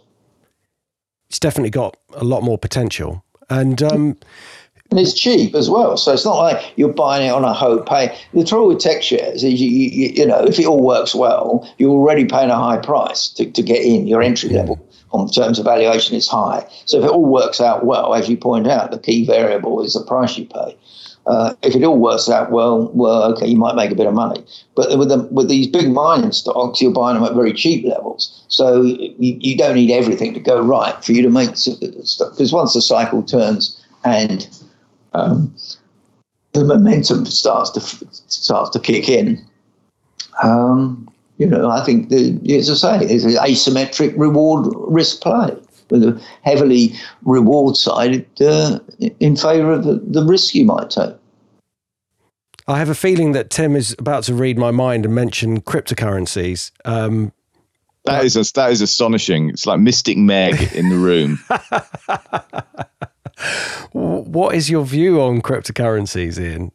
It's 1.29 1.41
definitely 1.41 1.71
got 1.71 1.97
a 2.15 2.25
lot 2.25 2.43
more 2.43 2.59
potential. 2.59 3.25
And 3.51 3.83
um, 3.83 4.17
and 4.91 5.01
it's 5.01 5.15
cheap 5.15 5.55
as 5.55 5.69
well. 5.69 5.97
So 5.97 6.13
it's 6.13 6.25
not 6.25 6.37
like 6.37 6.73
you're 6.77 6.93
buying 6.93 7.27
it 7.27 7.31
on 7.31 7.45
a 7.45 7.53
hope 7.53 7.89
pay. 7.89 8.17
The 8.33 8.45
trouble 8.45 8.69
with 8.69 8.79
tech 8.79 9.03
shares 9.03 9.43
is 9.43 9.61
you, 9.61 9.69
you, 9.69 10.13
you 10.15 10.27
know 10.27 10.45
if 10.45 10.59
it 10.59 10.67
all 10.67 10.83
works 10.83 11.15
well, 11.15 11.69
you're 11.79 11.91
already 11.91 12.25
paying 12.25 12.51
a 12.51 12.57
high 12.57 12.79
price 12.79 13.29
to, 13.31 13.51
to 13.51 13.63
get 13.63 13.83
in. 13.83 14.07
Your 14.07 14.23
entry 14.23 14.51
level 14.51 14.79
on 15.15 15.31
terms 15.31 15.59
of 15.59 15.65
valuation 15.65 16.17
is 16.17 16.29
high. 16.29 16.67
So 16.85 16.99
if 16.99 17.05
it 17.05 17.11
all 17.11 17.25
works 17.25 17.61
out 17.61 17.87
well, 17.87 18.15
as 18.15 18.29
you 18.29 18.37
point 18.37 18.67
out, 18.67 18.91
the 18.91 18.99
key 18.99 19.25
variable 19.25 19.83
is 19.83 19.95
the 19.95 20.05
price 20.05 20.37
you 20.37 20.47
pay. 20.47 20.77
Uh, 21.27 21.55
if 21.63 21.75
it 21.75 21.85
all 21.85 21.99
works 21.99 22.29
out 22.29 22.51
well, 22.51 22.91
well, 22.93 23.23
okay, 23.33 23.47
you 23.47 23.57
might 23.57 23.77
make 23.77 23.91
a 23.91 23.95
bit 23.95 24.07
of 24.07 24.13
money. 24.13 24.45
But 24.75 24.99
with 24.99 25.09
the, 25.09 25.21
with 25.31 25.49
these 25.49 25.69
big 25.69 25.91
mining 25.91 26.33
stocks, 26.33 26.83
you're 26.83 26.93
buying 26.93 27.15
them 27.15 27.25
at 27.25 27.35
very 27.35 27.53
cheap 27.53 27.87
levels. 27.87 28.45
So 28.49 28.83
you, 28.83 29.15
you 29.19 29.57
don't 29.57 29.77
need 29.77 29.91
everything 29.91 30.35
to 30.35 30.41
go 30.41 30.61
right 30.61 31.03
for 31.03 31.13
you 31.13 31.23
to 31.23 31.31
make 31.31 31.57
stuff. 31.57 31.79
Because 32.33 32.53
once 32.53 32.75
the 32.75 32.83
cycle 32.83 33.23
turns 33.23 33.83
and 34.05 34.47
um, 35.15 35.55
the 36.53 36.65
momentum 36.65 37.25
starts 37.25 37.71
to 37.71 37.81
starts 37.81 38.71
to 38.71 38.81
kick 38.81 39.09
in. 39.09 39.43
Um, 40.43 41.09
you 41.39 41.47
know, 41.47 41.71
I 41.71 41.85
think 41.85 42.11
the, 42.11 42.39
as 42.57 42.71
I 42.71 42.75
say, 43.01 43.07
it's 43.07 43.25
an 43.25 43.33
asymmetric 43.33 44.15
reward 44.17 44.73
risk 44.89 45.21
play 45.21 45.57
with 45.91 46.03
a 46.05 46.21
heavily 46.43 46.95
reward 47.23 47.77
side 47.77 48.27
uh, 48.41 48.79
in 49.21 49.37
favour 49.37 49.73
of 49.73 49.85
the, 49.85 49.95
the 49.95 50.25
risk 50.25 50.55
you 50.55 50.65
might 50.65 50.91
take. 50.91 51.15
I 52.67 52.79
have 52.79 52.89
a 52.89 52.95
feeling 52.95 53.33
that 53.33 53.51
Tim 53.51 53.77
is 53.77 53.95
about 53.99 54.25
to 54.25 54.35
read 54.35 54.59
my 54.59 54.71
mind 54.71 55.05
and 55.05 55.15
mention 55.15 55.61
cryptocurrencies. 55.61 56.71
Um, 56.87 57.33
that 58.05 58.25
is 58.25 58.35
that 58.53 58.71
is 58.71 58.81
astonishing. 58.81 59.51
It's 59.51 59.67
like 59.67 59.81
Mystic 59.81 60.17
Meg 60.17 60.73
in 60.75 60.89
the 60.89 60.97
room. 60.97 61.39
what 63.93 64.55
is 64.55 64.71
your 64.71 64.85
view 64.85 65.21
on 65.21 65.43
cryptocurrencies, 65.43 66.39
Ian? 66.39 66.73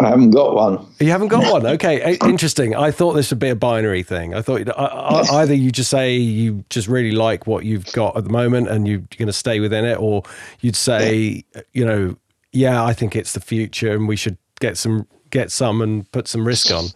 I 0.00 0.08
haven't 0.08 0.30
got 0.30 0.54
one. 0.54 0.86
You 0.98 1.10
haven't 1.10 1.28
got 1.28 1.52
one. 1.52 1.66
Okay, 1.66 2.00
eh, 2.00 2.16
interesting. 2.24 2.74
I 2.74 2.90
thought 2.90 3.12
this 3.12 3.30
would 3.30 3.38
be 3.38 3.48
a 3.48 3.56
binary 3.56 4.02
thing. 4.02 4.34
I 4.34 4.42
thought 4.42 4.68
uh, 4.68 4.72
uh, 4.72 5.26
either 5.32 5.54
you 5.54 5.70
just 5.70 5.90
say 5.90 6.16
you 6.16 6.64
just 6.70 6.88
really 6.88 7.12
like 7.12 7.46
what 7.46 7.64
you've 7.64 7.90
got 7.92 8.16
at 8.16 8.24
the 8.24 8.30
moment 8.30 8.68
and 8.68 8.88
you're 8.88 9.02
going 9.16 9.26
to 9.26 9.32
stay 9.32 9.60
within 9.60 9.84
it, 9.84 9.98
or 9.98 10.22
you'd 10.60 10.76
say, 10.76 11.44
you 11.72 11.84
know, 11.84 12.16
yeah, 12.52 12.84
I 12.84 12.92
think 12.92 13.14
it's 13.14 13.32
the 13.32 13.40
future 13.40 13.94
and 13.94 14.08
we 14.08 14.16
should 14.16 14.36
get 14.60 14.76
some 14.76 15.06
get 15.30 15.50
some 15.50 15.80
and 15.80 16.10
put 16.12 16.28
some 16.28 16.46
risk 16.46 16.72
on. 16.72 16.86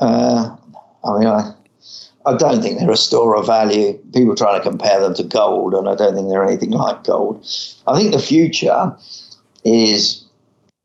Uh, 0.00 0.56
I 1.04 1.18
mean, 1.18 1.26
I 1.26 1.52
I 2.28 2.36
don't 2.36 2.60
think 2.60 2.78
they're 2.78 2.90
a 2.90 2.96
store 2.96 3.36
of 3.36 3.46
value. 3.46 3.94
People 4.12 4.34
trying 4.34 4.60
to 4.60 4.68
compare 4.68 5.00
them 5.00 5.14
to 5.14 5.22
gold, 5.22 5.72
and 5.72 5.88
I 5.88 5.94
don't 5.94 6.14
think 6.14 6.28
they're 6.28 6.44
anything 6.44 6.70
like 6.70 7.04
gold. 7.04 7.46
I 7.86 7.98
think 7.98 8.12
the 8.12 8.18
future 8.18 8.94
is, 9.64 10.24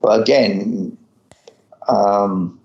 well, 0.04 0.22
again, 0.22 0.98
um, 1.88 2.60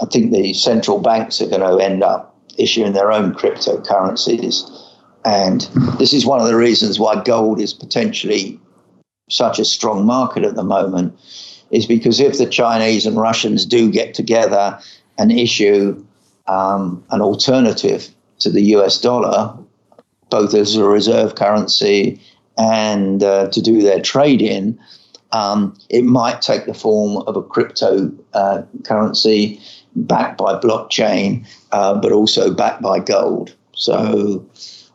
I 0.00 0.06
think 0.06 0.30
the 0.30 0.52
central 0.52 1.00
banks 1.00 1.40
are 1.40 1.48
going 1.48 1.62
to 1.62 1.82
end 1.84 2.02
up 2.02 2.36
issuing 2.58 2.92
their 2.92 3.10
own 3.10 3.34
cryptocurrencies. 3.34 4.70
And 5.24 5.62
this 5.98 6.12
is 6.12 6.26
one 6.26 6.40
of 6.40 6.46
the 6.46 6.56
reasons 6.56 7.00
why 7.00 7.22
gold 7.22 7.60
is 7.60 7.72
potentially 7.72 8.60
such 9.30 9.58
a 9.58 9.64
strong 9.64 10.06
market 10.06 10.44
at 10.44 10.54
the 10.54 10.62
moment, 10.62 11.18
is 11.70 11.86
because 11.86 12.20
if 12.20 12.38
the 12.38 12.46
Chinese 12.46 13.06
and 13.06 13.16
Russians 13.16 13.66
do 13.66 13.90
get 13.90 14.14
together 14.14 14.78
and 15.16 15.32
issue 15.32 16.02
um, 16.46 17.04
an 17.10 17.20
alternative 17.20 18.08
to 18.40 18.50
the 18.50 18.62
US 18.76 19.00
dollar, 19.00 19.54
both 20.30 20.54
as 20.54 20.76
a 20.76 20.84
reserve 20.84 21.34
currency 21.34 22.20
and 22.56 23.22
uh, 23.22 23.48
to 23.48 23.60
do 23.60 23.82
their 23.82 24.00
trade 24.00 24.42
in, 24.42 24.78
um, 25.32 25.76
it 25.90 26.04
might 26.04 26.42
take 26.42 26.66
the 26.66 26.74
form 26.74 27.18
of 27.26 27.36
a 27.36 27.42
crypto 27.42 28.10
uh, 28.34 28.62
currency 28.84 29.60
backed 29.94 30.38
by 30.38 30.54
blockchain, 30.58 31.46
uh, 31.72 31.94
but 32.00 32.12
also 32.12 32.52
backed 32.52 32.82
by 32.82 32.98
gold. 32.98 33.54
So 33.72 34.46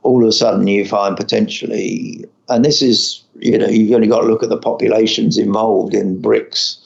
all 0.01 0.23
of 0.23 0.29
a 0.29 0.31
sudden 0.31 0.67
you 0.67 0.87
find 0.87 1.15
potentially, 1.15 2.25
and 2.49 2.65
this 2.65 2.81
is, 2.81 3.23
you 3.39 3.57
know, 3.57 3.67
you've 3.67 3.93
only 3.93 4.07
got 4.07 4.21
to 4.21 4.27
look 4.27 4.43
at 4.43 4.49
the 4.49 4.57
populations 4.57 5.37
involved 5.37 5.93
in 5.93 6.21
BRICS. 6.21 6.79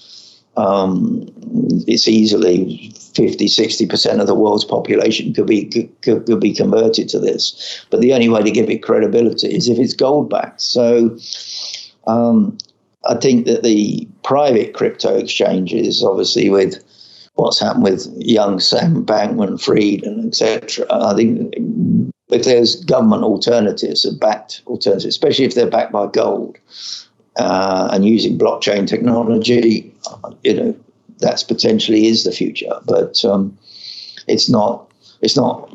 Um, 0.58 1.32
it's 1.88 2.08
easily 2.08 2.92
50, 3.14 3.48
60% 3.48 4.20
of 4.20 4.28
the 4.28 4.36
world's 4.36 4.66
population 4.66 5.34
could 5.34 5.46
be 5.46 5.66
could, 6.02 6.26
could 6.26 6.40
be 6.40 6.54
converted 6.54 7.10
to 7.10 7.20
this. 7.20 7.86
But 7.92 8.02
the 8.02 8.14
only 8.14 8.30
way 8.30 8.42
to 8.42 8.52
give 8.52 8.70
it 8.70 8.84
credibility 8.84 9.56
is 9.56 9.70
if 9.70 9.78
it's 9.78 9.94
gold 9.94 10.30
backed. 10.30 10.62
So 10.62 11.18
um, 12.08 12.58
I 13.08 13.16
think 13.16 13.46
that 13.46 13.64
the 13.64 14.08
private 14.24 14.74
crypto 14.74 15.16
exchanges, 15.16 16.04
obviously 16.04 16.50
with 16.50 16.84
what's 17.36 17.60
happened 17.60 17.84
with 17.84 18.08
young 18.18 18.60
Sam 18.60 19.06
Bankman 19.06 19.62
Fried 19.62 20.04
and 20.04 20.28
etc. 20.28 20.86
I 20.92 21.16
think 21.16 21.54
if 22.30 22.44
there's 22.44 22.84
government 22.84 23.24
alternatives, 23.24 24.06
or 24.06 24.16
backed 24.16 24.62
alternatives, 24.68 25.06
especially 25.06 25.46
if 25.46 25.56
they're 25.56 25.70
backed 25.70 25.92
by 25.92 26.08
gold 26.08 26.58
uh, 27.38 27.90
and 27.92 28.06
using 28.06 28.38
blockchain 28.38 28.88
technology, 28.88 29.94
you 30.44 30.54
know, 30.54 30.76
that's 31.20 31.44
potentially 31.44 32.08
is 32.08 32.24
the 32.24 32.32
future. 32.32 32.74
But 32.86 33.24
um, 33.24 33.58
it's 34.28 34.50
not 34.50 34.92
it's 35.22 35.38
not 35.38 35.74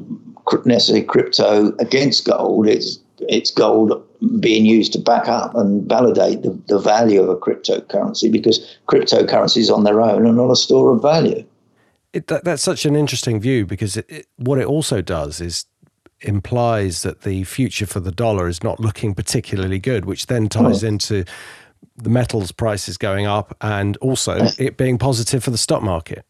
necessarily 0.64 1.04
crypto 1.04 1.74
against 1.78 2.26
gold. 2.26 2.68
It's 2.68 2.98
it's 3.32 3.50
gold 3.50 4.02
being 4.40 4.64
used 4.64 4.92
to 4.92 4.98
back 4.98 5.26
up 5.26 5.54
and 5.54 5.88
validate 5.88 6.42
the, 6.42 6.50
the 6.68 6.78
value 6.78 7.20
of 7.20 7.28
a 7.28 7.36
cryptocurrency 7.36 8.30
because 8.30 8.76
cryptocurrencies 8.88 9.74
on 9.74 9.84
their 9.84 10.00
own 10.00 10.26
are 10.26 10.32
not 10.32 10.50
a 10.50 10.56
store 10.56 10.94
of 10.94 11.02
value. 11.02 11.44
It, 12.12 12.26
that, 12.26 12.44
that's 12.44 12.62
such 12.62 12.84
an 12.84 12.94
interesting 12.94 13.40
view 13.40 13.66
because 13.66 13.96
it, 13.96 14.06
it, 14.08 14.26
what 14.36 14.58
it 14.58 14.66
also 14.66 15.00
does 15.00 15.40
is 15.40 15.66
implies 16.20 17.02
that 17.02 17.22
the 17.22 17.42
future 17.44 17.86
for 17.86 18.00
the 18.00 18.12
dollar 18.12 18.46
is 18.48 18.62
not 18.62 18.78
looking 18.78 19.14
particularly 19.14 19.78
good, 19.78 20.04
which 20.04 20.26
then 20.26 20.48
ties 20.48 20.84
oh. 20.84 20.88
into 20.88 21.24
the 21.96 22.10
metals 22.10 22.52
prices 22.52 22.96
going 22.96 23.26
up 23.26 23.56
and 23.60 23.96
also 23.96 24.46
it 24.58 24.76
being 24.76 24.98
positive 24.98 25.42
for 25.42 25.50
the 25.50 25.58
stock 25.58 25.82
market. 25.82 26.24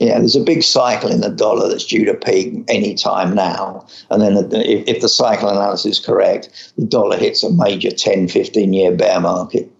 Yeah, 0.00 0.18
there's 0.18 0.34
a 0.34 0.40
big 0.40 0.62
cycle 0.62 1.10
in 1.10 1.20
the 1.20 1.28
dollar 1.28 1.68
that's 1.68 1.84
due 1.84 2.06
to 2.06 2.14
peak 2.14 2.64
any 2.68 2.94
time 2.94 3.34
now. 3.34 3.86
And 4.08 4.22
then 4.22 4.48
if, 4.50 5.02
the 5.02 5.10
cycle 5.10 5.50
analysis 5.50 5.98
is 5.98 6.04
correct, 6.04 6.72
the 6.78 6.86
dollar 6.86 7.18
hits 7.18 7.42
a 7.42 7.52
major 7.52 7.90
10, 7.90 8.28
15 8.28 8.72
year 8.72 8.96
bear 8.96 9.20
market. 9.20 9.70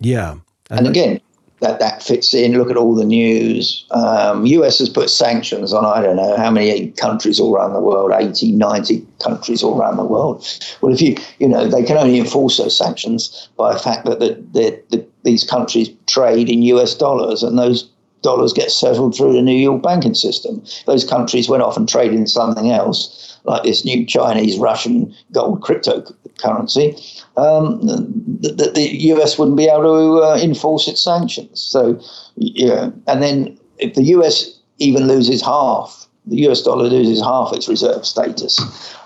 Yeah. 0.00 0.32
And, 0.68 0.80
and 0.80 0.88
again, 0.88 1.20
that 1.62 1.78
that 1.78 2.02
fits 2.02 2.34
in. 2.34 2.58
Look 2.58 2.70
at 2.70 2.76
all 2.76 2.96
the 2.96 3.04
news. 3.04 3.86
Um, 3.92 4.44
US 4.46 4.80
has 4.80 4.88
put 4.88 5.08
sanctions 5.08 5.72
on 5.72 5.86
I 5.86 6.02
don't 6.02 6.16
know 6.16 6.36
how 6.36 6.50
many 6.50 6.90
countries 6.90 7.38
all 7.38 7.54
around 7.54 7.72
the 7.72 7.80
world, 7.80 8.10
80, 8.12 8.52
90 8.52 9.06
countries 9.20 9.62
all 9.62 9.80
around 9.80 9.96
the 9.96 10.04
world. 10.04 10.44
Well, 10.80 10.92
if 10.92 11.00
you 11.00 11.16
you 11.38 11.48
know 11.48 11.68
they 11.68 11.84
can 11.84 11.96
only 11.96 12.18
enforce 12.18 12.58
those 12.58 12.76
sanctions 12.76 13.48
by 13.56 13.72
the 13.72 13.78
fact 13.78 14.04
that 14.06 14.18
the, 14.18 14.34
the, 14.52 14.82
the, 14.90 15.06
these 15.22 15.44
countries 15.44 15.88
trade 16.06 16.50
in 16.50 16.62
US 16.62 16.96
dollars, 16.96 17.44
and 17.44 17.56
those 17.56 17.88
dollars 18.22 18.52
get 18.52 18.70
settled 18.70 19.16
through 19.16 19.32
the 19.32 19.42
New 19.42 19.56
York 19.56 19.82
banking 19.82 20.14
system. 20.14 20.62
Those 20.86 21.04
countries 21.04 21.48
went 21.48 21.62
off 21.62 21.76
and 21.76 21.88
traded 21.88 22.18
in 22.18 22.26
something 22.26 22.70
else, 22.70 23.38
like 23.44 23.62
this 23.64 23.84
new 23.84 24.06
Chinese 24.06 24.58
Russian 24.58 25.14
gold 25.32 25.60
cryptocurrency 25.60 27.22
um, 27.36 27.80
the, 27.82 28.72
the, 28.74 28.88
US 29.12 29.38
wouldn't 29.38 29.56
be 29.56 29.66
able 29.66 29.82
to 29.82 30.24
uh, 30.24 30.36
enforce 30.36 30.88
its 30.88 31.02
sanctions. 31.02 31.60
So, 31.60 32.00
yeah, 32.36 32.90
and 33.06 33.22
then 33.22 33.58
if 33.78 33.94
the 33.94 34.02
US 34.04 34.58
even 34.78 35.06
loses 35.06 35.42
half, 35.42 36.08
the 36.26 36.48
US 36.48 36.62
dollar 36.62 36.84
loses 36.84 37.20
half 37.20 37.52
its 37.52 37.68
reserve 37.68 38.06
status. 38.06 38.58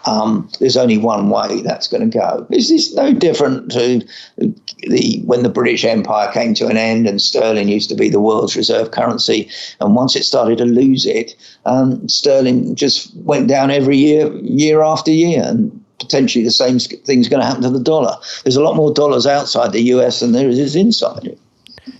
Um, 0.04 0.50
there's 0.60 0.76
only 0.76 0.98
one 0.98 1.30
way 1.30 1.62
that's 1.62 1.88
going 1.88 2.08
to 2.08 2.18
go. 2.18 2.46
This 2.50 2.70
Is 2.70 2.94
no 2.94 3.12
different 3.12 3.72
to 3.72 4.06
the 4.36 5.22
when 5.24 5.42
the 5.42 5.48
British 5.48 5.84
Empire 5.84 6.30
came 6.32 6.52
to 6.54 6.66
an 6.66 6.76
end 6.76 7.06
and 7.06 7.20
sterling 7.20 7.68
used 7.68 7.88
to 7.88 7.94
be 7.94 8.10
the 8.10 8.20
world's 8.20 8.56
reserve 8.56 8.90
currency, 8.90 9.48
and 9.80 9.94
once 9.94 10.14
it 10.14 10.24
started 10.24 10.58
to 10.58 10.66
lose 10.66 11.06
it, 11.06 11.34
um, 11.64 12.06
sterling 12.08 12.74
just 12.74 13.14
went 13.16 13.48
down 13.48 13.70
every 13.70 13.96
year, 13.96 14.30
year 14.42 14.82
after 14.82 15.10
year, 15.10 15.42
and 15.42 15.84
potentially 15.98 16.44
the 16.44 16.50
same 16.50 16.78
thing's 16.78 17.28
going 17.28 17.40
to 17.40 17.46
happen 17.46 17.62
to 17.62 17.70
the 17.70 17.80
dollar. 17.80 18.14
There's 18.44 18.56
a 18.56 18.62
lot 18.62 18.76
more 18.76 18.92
dollars 18.92 19.26
outside 19.26 19.72
the 19.72 19.82
US 19.82 20.20
than 20.20 20.32
there 20.32 20.48
is 20.50 20.76
inside 20.76 21.24
it. 21.24 21.38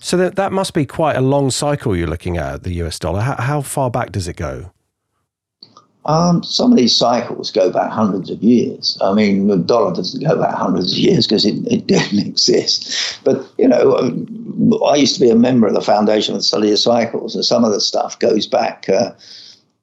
So 0.00 0.16
that 0.18 0.36
that 0.36 0.52
must 0.52 0.74
be 0.74 0.84
quite 0.84 1.16
a 1.16 1.20
long 1.20 1.50
cycle 1.50 1.96
you're 1.96 2.06
looking 2.06 2.36
at 2.36 2.64
the 2.64 2.74
US 2.84 2.98
dollar. 2.98 3.20
How, 3.20 3.36
how 3.36 3.62
far 3.62 3.90
back 3.90 4.12
does 4.12 4.28
it 4.28 4.36
go? 4.36 4.72
Um, 6.06 6.42
some 6.44 6.70
of 6.70 6.78
these 6.78 6.96
cycles 6.96 7.50
go 7.50 7.70
back 7.70 7.90
hundreds 7.90 8.30
of 8.30 8.42
years. 8.42 8.96
I 9.00 9.12
mean, 9.12 9.48
the 9.48 9.56
dollar 9.56 9.92
doesn't 9.94 10.22
go 10.22 10.40
back 10.40 10.54
hundreds 10.54 10.92
of 10.92 10.98
years 10.98 11.26
because 11.26 11.44
it, 11.44 11.66
it 11.66 11.86
didn't 11.88 12.26
exist. 12.26 13.18
But, 13.24 13.44
you 13.58 13.66
know, 13.66 13.96
um, 13.96 14.72
I 14.86 14.96
used 14.96 15.14
to 15.16 15.20
be 15.20 15.30
a 15.30 15.36
member 15.36 15.66
of 15.66 15.74
the 15.74 15.80
Foundation 15.80 16.34
for 16.34 16.38
the 16.38 16.44
Study 16.44 16.70
of 16.70 16.78
Cycles, 16.78 17.34
and 17.34 17.44
some 17.44 17.64
of 17.64 17.72
the 17.72 17.80
stuff 17.80 18.18
goes 18.18 18.46
back. 18.46 18.88
Uh, 18.88 19.12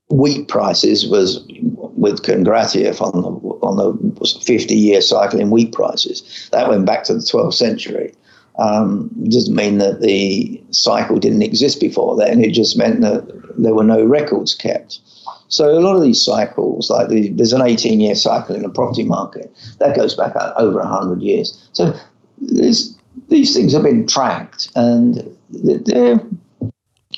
wheat 0.10 0.48
prices 0.48 1.08
was 1.08 1.44
with 1.50 2.24
Kondratiev 2.24 3.02
on 3.02 3.22
the 3.22 3.54
on 3.64 3.78
the 3.78 4.42
50 4.46 4.76
year 4.76 5.02
cycle 5.02 5.40
in 5.40 5.50
wheat 5.50 5.72
prices. 5.72 6.50
That 6.52 6.70
went 6.70 6.86
back 6.86 7.04
to 7.06 7.14
the 7.14 7.20
12th 7.20 7.54
century. 7.54 8.14
Um, 8.60 9.10
doesn't 9.30 9.56
mean 9.56 9.80
that 9.80 10.02
the 10.02 10.62
cycle 10.72 11.18
didn't 11.18 11.42
exist 11.42 11.80
before 11.80 12.16
then. 12.16 12.44
It 12.44 12.52
just 12.52 12.78
meant 12.78 13.02
that 13.02 13.26
there 13.58 13.74
were 13.74 13.84
no 13.84 14.04
records 14.04 14.54
kept. 14.54 15.00
So 15.48 15.78
a 15.78 15.80
lot 15.80 15.96
of 15.96 16.02
these 16.02 16.22
cycles, 16.22 16.90
like 16.90 17.10
the, 17.10 17.30
there's 17.30 17.54
an 17.54 17.62
18 17.62 18.00
year 18.00 18.16
cycle 18.16 18.56
in 18.56 18.64
the 18.64 18.70
property 18.70 19.04
market 19.04 19.56
that 19.80 19.96
goes 19.96 20.16
back 20.16 20.36
over 20.58 20.80
100 20.80 21.22
years. 21.22 21.70
So 21.74 21.94
these 22.42 22.98
things 23.30 23.74
have 23.74 23.84
been 23.84 24.08
tracked 24.08 24.70
and 24.76 25.38
they're 25.50 26.20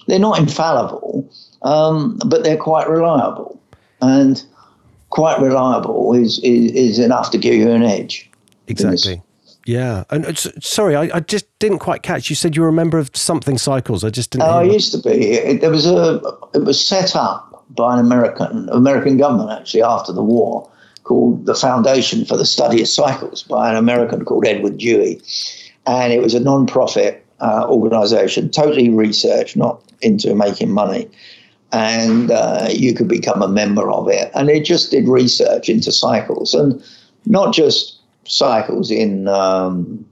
they're 0.07 0.19
not 0.19 0.39
infallible, 0.39 1.30
um, 1.63 2.19
but 2.26 2.43
they're 2.43 2.57
quite 2.57 2.88
reliable. 2.89 3.59
And 4.01 4.43
quite 5.09 5.39
reliable 5.39 6.13
is, 6.13 6.39
is, 6.39 6.71
is 6.73 6.99
enough 6.99 7.32
to 7.32 7.38
give 7.38 7.55
you 7.55 7.71
an 7.71 7.84
edge. 7.84 8.30
Exactly. 8.67 9.21
Yeah, 9.65 10.03
and 10.11 10.26
uh, 10.26 10.34
sorry, 10.36 10.95
I, 10.95 11.09
I, 11.15 11.19
just 11.21 11.47
didn't 11.57 11.80
quite 11.80 12.03
catch. 12.03 12.30
You 12.30 12.36
said 12.36 12.55
you 12.55 12.61
were 12.61 12.67
a 12.67 12.73
member 12.73 12.99
of 12.99 13.09
something 13.15 13.58
cycles. 13.58 14.04
I 14.04 14.12
just 14.12 14.29
didn't. 14.29 14.43
Oh, 14.43 14.59
I 14.59 14.63
used 14.63 14.91
to 14.91 15.09
be. 15.09 15.32
It, 15.32 15.62
there 15.62 15.71
was 15.71 15.87
a. 15.87 16.21
It 16.54 16.66
was 16.66 16.86
set 16.86 17.16
up 17.16 17.54
by 17.70 17.93
an 17.93 18.00
American 18.00 18.70
American 18.70 19.17
government 19.17 19.51
actually 19.51 19.83
after 19.83 20.13
the 20.13 20.24
war, 20.24 20.70
called 21.04 21.46
the 21.46 21.55
Foundation 21.55 22.25
for 22.25 22.37
the 22.37 22.46
Study 22.46 22.82
of 22.82 22.87
Cycles 22.87 23.43
by 23.43 23.70
an 23.70 23.75
American 23.75 24.25
called 24.25 24.46
Edward 24.46 24.78
Dewey, 24.78 25.21
and 25.86 26.13
it 26.13 26.21
was 26.21 26.33
a 26.33 26.39
non-profit 26.39 27.25
uh, 27.39 27.66
organization, 27.67 28.50
totally 28.50 28.89
research, 28.89 29.55
not 29.55 29.82
into 30.01 30.36
making 30.36 30.71
money. 30.71 31.09
And 31.71 32.32
uh, 32.32 32.70
you 32.71 32.93
could 32.93 33.08
become 33.08 33.42
a 33.42 33.47
member 33.47 33.92
of 33.92 34.08
it. 34.08 34.32
And 34.33 34.50
it 34.50 34.63
just 34.63 34.92
did 34.92 35.08
research 35.08 35.67
into 35.67 35.92
cycles. 35.92 36.54
And 36.54 36.82
not 37.25 37.54
just 37.54 38.00
cycles 38.25 38.92
in 38.92 39.28
um, 39.28 40.05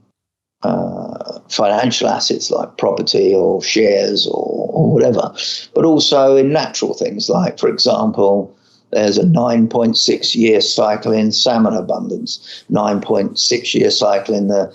uh, 0.62 1.33
financial 1.48 2.08
assets 2.08 2.50
like 2.50 2.76
property 2.78 3.34
or 3.34 3.62
shares 3.62 4.26
or, 4.26 4.68
or, 4.70 4.92
whatever, 4.92 5.34
but 5.74 5.84
also 5.84 6.36
in 6.36 6.52
natural 6.52 6.94
things. 6.94 7.28
Like, 7.28 7.58
for 7.58 7.68
example, 7.68 8.56
there's 8.90 9.18
a 9.18 9.24
9.6 9.24 10.34
year 10.34 10.60
cycle 10.60 11.12
in 11.12 11.32
salmon 11.32 11.74
abundance, 11.74 12.64
9.6 12.70 13.74
year 13.74 13.90
cycle 13.90 14.34
in 14.34 14.48
the, 14.48 14.74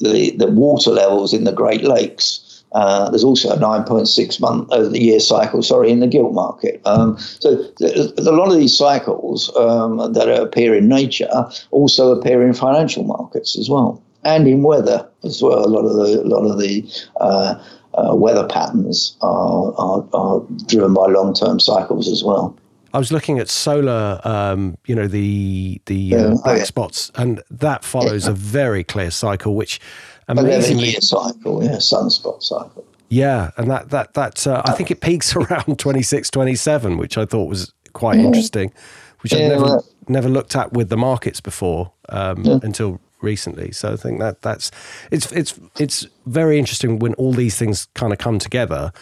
the, 0.00 0.30
the 0.36 0.46
water 0.46 0.90
levels 0.90 1.32
in 1.34 1.44
the 1.44 1.52
Great 1.52 1.82
Lakes. 1.82 2.44
Uh, 2.72 3.08
there's 3.10 3.24
also 3.24 3.50
a 3.50 3.56
9.6 3.56 4.40
month 4.40 4.70
uh, 4.70 4.88
the 4.88 5.00
year 5.00 5.20
cycle, 5.20 5.62
sorry, 5.62 5.90
in 5.90 6.00
the 6.00 6.06
gilt 6.06 6.34
market. 6.34 6.80
Um, 6.84 7.18
so 7.18 7.56
th- 7.78 8.12
a 8.18 8.32
lot 8.32 8.50
of 8.50 8.58
these 8.58 8.76
cycles 8.76 9.54
um, 9.56 10.12
that 10.12 10.28
appear 10.28 10.74
in 10.74 10.86
nature 10.86 11.30
also 11.70 12.12
appear 12.12 12.46
in 12.46 12.52
financial 12.52 13.04
markets 13.04 13.58
as 13.58 13.70
well, 13.70 14.02
and 14.28 14.46
in 14.46 14.62
weather 14.62 15.08
as 15.24 15.42
well. 15.42 15.64
A 15.64 15.68
lot 15.68 15.84
of 15.84 15.94
the 15.96 16.22
a 16.22 16.28
lot 16.28 16.44
of 16.44 16.58
the 16.58 16.84
uh, 17.20 17.62
uh 17.94 18.14
weather 18.14 18.46
patterns 18.46 19.16
are, 19.22 19.74
are, 19.76 20.04
are 20.12 20.42
driven 20.66 20.94
by 20.94 21.06
long 21.06 21.34
term 21.34 21.58
cycles 21.60 22.08
as 22.08 22.22
well. 22.22 22.56
I 22.94 22.98
was 22.98 23.12
looking 23.12 23.38
at 23.38 23.48
solar, 23.48 24.20
um, 24.24 24.78
you 24.86 24.94
know, 24.94 25.06
the 25.06 25.80
the 25.86 26.14
uh, 26.14 26.28
black 26.28 26.40
oh, 26.44 26.54
yeah. 26.54 26.64
spots, 26.64 27.10
and 27.16 27.42
that 27.50 27.84
follows 27.84 28.24
yeah. 28.24 28.32
a 28.32 28.34
very 28.34 28.82
clear 28.82 29.10
cycle, 29.10 29.54
which 29.54 29.78
amazingly 30.28 30.90
year 30.90 31.00
cycle, 31.00 31.62
yeah, 31.62 31.76
sunspot 31.76 32.42
cycle. 32.42 32.84
Yeah, 33.10 33.50
and 33.56 33.70
that 33.70 33.90
that 33.90 34.14
that 34.14 34.46
uh, 34.46 34.62
I 34.64 34.72
think 34.72 34.90
it 34.90 35.00
peaks 35.00 35.36
around 35.36 35.78
26, 35.78 36.30
27, 36.30 36.96
which 36.96 37.18
I 37.18 37.24
thought 37.24 37.48
was 37.48 37.72
quite 37.92 38.18
yeah. 38.18 38.24
interesting, 38.24 38.72
which 39.20 39.34
I've 39.34 39.48
never 39.48 39.80
never 40.08 40.28
looked 40.28 40.56
at 40.56 40.72
with 40.72 40.88
the 40.88 40.96
markets 40.96 41.40
before 41.40 41.92
um, 42.08 42.46
until 42.62 43.00
recently. 43.20 43.72
So 43.72 43.92
I 43.92 43.96
think 43.96 44.20
that 44.20 44.42
that's 44.42 44.70
it's 45.10 45.30
it's 45.32 45.58
it's 45.78 46.06
very 46.26 46.58
interesting 46.58 46.98
when 46.98 47.14
all 47.14 47.32
these 47.32 47.56
things 47.56 47.88
kind 47.94 48.12
of 48.12 48.18
come 48.18 48.38
together 48.38 48.92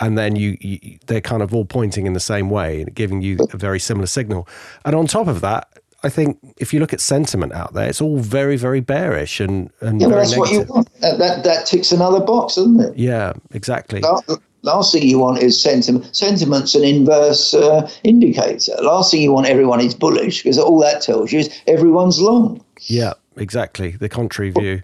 and 0.00 0.18
then 0.18 0.36
you, 0.36 0.56
you, 0.60 0.98
they're 1.06 1.20
kind 1.20 1.42
of 1.42 1.54
all 1.54 1.64
pointing 1.64 2.06
in 2.06 2.12
the 2.12 2.20
same 2.20 2.50
way 2.50 2.82
and 2.82 2.94
giving 2.94 3.20
you 3.20 3.38
a 3.52 3.56
very 3.56 3.78
similar 3.78 4.06
signal. 4.06 4.48
And 4.84 4.96
on 4.96 5.06
top 5.06 5.28
of 5.28 5.40
that, 5.42 5.68
I 6.02 6.08
think 6.08 6.38
if 6.56 6.74
you 6.74 6.80
look 6.80 6.92
at 6.92 7.00
sentiment 7.00 7.52
out 7.52 7.74
there, 7.74 7.88
it's 7.88 8.00
all 8.00 8.18
very, 8.18 8.56
very 8.56 8.80
bearish 8.80 9.38
and, 9.38 9.70
and 9.80 10.00
yeah, 10.00 10.08
very 10.08 10.22
that's 10.22 10.36
negative. 10.36 10.68
what 10.68 10.68
you 10.68 10.74
want. 10.74 11.18
That, 11.18 11.44
that 11.44 11.66
ticks 11.66 11.92
another 11.92 12.20
box, 12.20 12.56
doesn't 12.56 12.80
it? 12.80 12.96
Yeah, 12.96 13.34
exactly. 13.52 14.00
Last, 14.00 14.28
last 14.62 14.92
thing 14.92 15.04
you 15.04 15.20
want 15.20 15.40
is 15.40 15.62
sentiment. 15.62 16.14
Sentiment's 16.16 16.74
an 16.74 16.82
inverse 16.82 17.54
uh, 17.54 17.88
indicator. 18.02 18.72
Last 18.82 19.12
thing 19.12 19.22
you 19.22 19.32
want 19.32 19.46
everyone 19.46 19.80
is 19.80 19.94
bullish 19.94 20.42
because 20.42 20.58
all 20.58 20.80
that 20.80 21.02
tells 21.02 21.30
you 21.30 21.40
is 21.40 21.60
everyone's 21.68 22.20
long. 22.20 22.64
Yeah, 22.80 23.12
exactly. 23.36 23.92
The 23.92 24.08
contrary 24.08 24.50
view. 24.50 24.82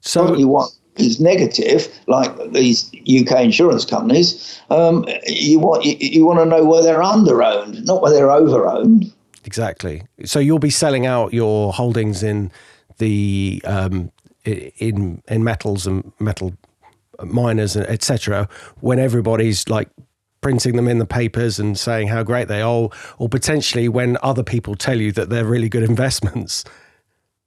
So 0.00 0.30
what 0.30 0.38
you 0.38 0.48
want 0.48 0.72
is 0.96 1.20
negative, 1.20 1.88
like 2.06 2.52
these 2.52 2.90
UK 2.94 3.40
insurance 3.40 3.84
companies, 3.84 4.60
um, 4.70 5.04
you 5.26 5.58
want 5.58 5.84
you, 5.84 5.96
you, 5.98 6.24
want 6.24 6.38
to 6.38 6.46
know 6.46 6.64
where 6.64 6.82
they're 6.82 7.00
underowned, 7.00 7.84
not 7.84 8.02
where 8.02 8.12
they're 8.12 8.28
overowned. 8.28 9.12
Exactly. 9.44 10.02
So 10.24 10.38
you'll 10.38 10.58
be 10.58 10.70
selling 10.70 11.06
out 11.06 11.32
your 11.32 11.72
holdings 11.72 12.22
in 12.22 12.50
the 12.98 13.62
um, 13.64 14.10
in 14.44 15.22
in 15.28 15.44
metals 15.44 15.86
and 15.86 16.12
metal 16.18 16.54
miners 17.22 17.76
and 17.76 17.86
etc. 17.86 18.48
When 18.80 18.98
everybody's 18.98 19.68
like 19.68 19.88
printing 20.40 20.76
them 20.76 20.88
in 20.88 20.98
the 20.98 21.06
papers 21.06 21.58
and 21.58 21.78
saying 21.78 22.08
how 22.08 22.22
great 22.22 22.48
they 22.48 22.62
are, 22.62 22.88
or 23.18 23.28
potentially 23.28 23.88
when 23.88 24.16
other 24.22 24.42
people 24.42 24.74
tell 24.74 25.00
you 25.00 25.12
that 25.12 25.30
they're 25.30 25.44
really 25.44 25.68
good 25.68 25.82
investments. 25.82 26.64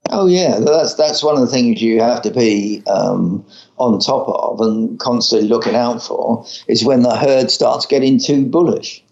Oh 0.09 0.27
yeah, 0.27 0.59
that's 0.59 0.95
that's 0.95 1.23
one 1.23 1.35
of 1.35 1.41
the 1.41 1.47
things 1.47 1.81
you 1.81 2.01
have 2.01 2.21
to 2.23 2.31
be 2.31 2.83
um, 2.87 3.45
on 3.77 3.99
top 3.99 4.27
of 4.27 4.59
and 4.61 4.99
constantly 4.99 5.47
looking 5.47 5.75
out 5.75 6.01
for 6.01 6.45
is 6.67 6.83
when 6.83 7.03
the 7.03 7.15
herd 7.15 7.51
starts 7.51 7.85
getting 7.85 8.19
too 8.19 8.45
bullish. 8.45 9.03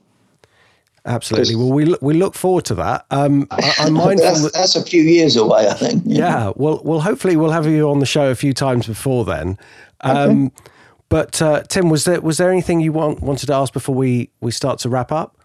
Absolutely. 1.06 1.56
Well, 1.56 1.72
we 1.72 1.86
look, 1.86 2.02
we 2.02 2.14
look 2.15 2.36
forward 2.36 2.65
to 2.65 2.76
that. 2.76 3.06
Um, 3.11 3.48
I, 3.49 3.74
am 3.80 3.94
mindful 3.94 4.28
that's, 4.28 4.44
that, 4.44 4.53
that's, 4.53 4.76
a 4.76 4.84
few 4.84 5.02
years 5.02 5.38
away, 5.38 5.69
I 5.69 5.74
think. 5.74 6.03
Yeah. 6.06 6.52
Well, 6.57 6.82
well, 6.84 6.99
hopefully 6.99 7.38
we'll 7.38 7.52
have 7.52 7.65
you 7.65 7.90
on 7.90 7.99
the 7.99 8.06
show 8.06 8.30
a 8.30 8.36
few 8.36 8.53
times 8.53 8.88
before 8.88 9.24
then. 9.24 9.57
Um, 10.02 10.48
okay. 10.48 10.72
But 11.10 11.41
uh, 11.41 11.64
Tim, 11.64 11.90
was 11.90 12.03
there 12.03 12.19
was 12.19 12.38
there 12.38 12.52
anything 12.52 12.82
you 12.82 12.91
want, 12.91 13.22
wanted 13.22 13.48
to 13.48 13.53
ask 13.53 13.72
before 13.72 13.95
we 13.95 14.30
we 14.41 14.52
start 14.52 14.80
to 14.80 14.90
wrap 14.90 15.11
up? 15.11 15.38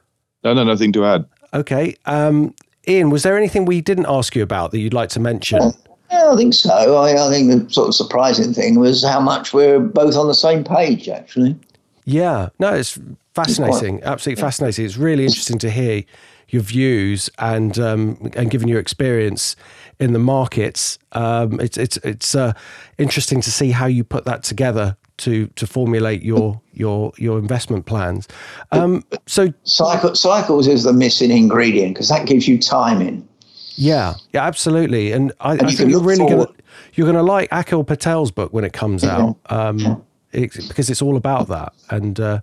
No, 0.42 0.52
no, 0.54 0.64
nothing 0.64 0.92
to 0.94 1.04
add. 1.04 1.24
Okay. 1.54 1.94
Um, 2.06 2.54
Ian, 2.88 3.10
was 3.10 3.22
there 3.22 3.36
anything 3.36 3.64
we 3.64 3.80
didn't 3.80 4.06
ask 4.08 4.34
you 4.34 4.42
about 4.42 4.70
that 4.72 4.80
you'd 4.80 4.94
like 4.94 5.08
to 5.10 5.20
mention? 5.20 5.72
Yeah, 6.10 6.32
I 6.32 6.36
think 6.36 6.54
so. 6.54 6.96
I, 6.96 7.26
I, 7.26 7.30
think 7.30 7.50
the 7.50 7.72
sort 7.72 7.88
of 7.88 7.94
surprising 7.94 8.52
thing 8.52 8.78
was 8.78 9.04
how 9.04 9.20
much 9.20 9.54
we're 9.54 9.80
both 9.80 10.16
on 10.16 10.26
the 10.26 10.34
same 10.34 10.64
page, 10.64 11.08
actually. 11.08 11.56
Yeah, 12.04 12.48
no, 12.58 12.74
it's 12.74 12.98
fascinating, 13.34 13.96
it's 13.96 14.02
quite, 14.04 14.12
absolutely 14.12 14.40
yeah. 14.40 14.46
fascinating. 14.46 14.84
It's 14.84 14.96
really 14.96 15.24
interesting 15.24 15.58
to 15.60 15.70
hear 15.70 16.02
your 16.48 16.62
views 16.62 17.30
and 17.38 17.78
um, 17.78 18.30
and 18.36 18.50
given 18.50 18.68
your 18.68 18.78
experience 18.78 19.56
in 19.98 20.12
the 20.12 20.18
markets. 20.18 20.98
Um, 21.12 21.60
it's 21.60 21.78
it's 21.78 21.96
it's 21.98 22.34
uh, 22.34 22.52
interesting 22.98 23.40
to 23.40 23.50
see 23.50 23.70
how 23.70 23.86
you 23.86 24.04
put 24.04 24.24
that 24.26 24.42
together 24.42 24.96
to 25.18 25.46
to 25.48 25.66
formulate 25.66 26.22
your 26.22 26.60
your 26.72 27.12
your 27.18 27.38
investment 27.38 27.86
plans. 27.86 28.28
Um, 28.70 29.04
so 29.26 29.52
Cycle, 29.64 30.14
cycles 30.14 30.66
is 30.66 30.84
the 30.84 30.92
missing 30.92 31.30
ingredient 31.30 31.94
because 31.94 32.08
that 32.08 32.26
gives 32.26 32.48
you 32.48 32.58
timing. 32.58 33.28
Yeah, 33.74 34.14
yeah, 34.32 34.44
absolutely. 34.44 35.12
And 35.12 35.32
I, 35.40 35.52
and 35.52 35.62
I 35.62 35.70
think 35.72 35.90
you're 35.90 36.02
really 36.02 36.28
gonna 36.28 36.48
you're 36.94 37.06
gonna 37.06 37.22
like 37.22 37.50
Akhil 37.50 37.86
Patel's 37.86 38.30
book 38.30 38.52
when 38.52 38.64
it 38.64 38.72
comes 38.72 39.04
out 39.04 39.36
um, 39.46 40.04
it, 40.32 40.52
because 40.68 40.90
it's 40.90 41.02
all 41.02 41.16
about 41.16 41.48
that. 41.48 41.72
And 41.90 42.20
uh, 42.20 42.40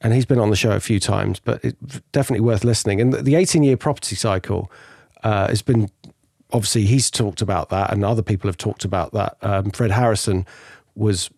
and 0.00 0.14
he's 0.14 0.26
been 0.26 0.38
on 0.38 0.50
the 0.50 0.56
show 0.56 0.72
a 0.72 0.80
few 0.80 1.00
times, 1.00 1.40
but 1.40 1.64
it's 1.64 2.00
definitely 2.12 2.44
worth 2.44 2.64
listening. 2.64 3.00
And 3.00 3.12
the 3.12 3.34
18 3.34 3.62
year 3.62 3.76
property 3.76 4.16
cycle 4.16 4.70
uh, 5.22 5.48
has 5.48 5.62
been 5.62 5.90
obviously 6.52 6.84
he's 6.84 7.10
talked 7.10 7.42
about 7.42 7.68
that, 7.70 7.92
and 7.92 8.04
other 8.04 8.22
people 8.22 8.48
have 8.48 8.56
talked 8.56 8.84
about 8.84 9.12
that. 9.12 9.36
Um, 9.42 9.70
Fred 9.70 9.90
Harrison 9.90 10.46
was 10.94 11.30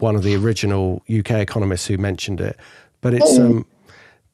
one 0.00 0.16
of 0.16 0.22
the 0.22 0.34
original 0.36 1.02
UK 1.10 1.32
economists 1.32 1.86
who 1.86 1.98
mentioned 1.98 2.40
it. 2.40 2.56
But 3.00 3.14
it's 3.14 3.32
mm. 3.32 3.46
um, 3.46 3.66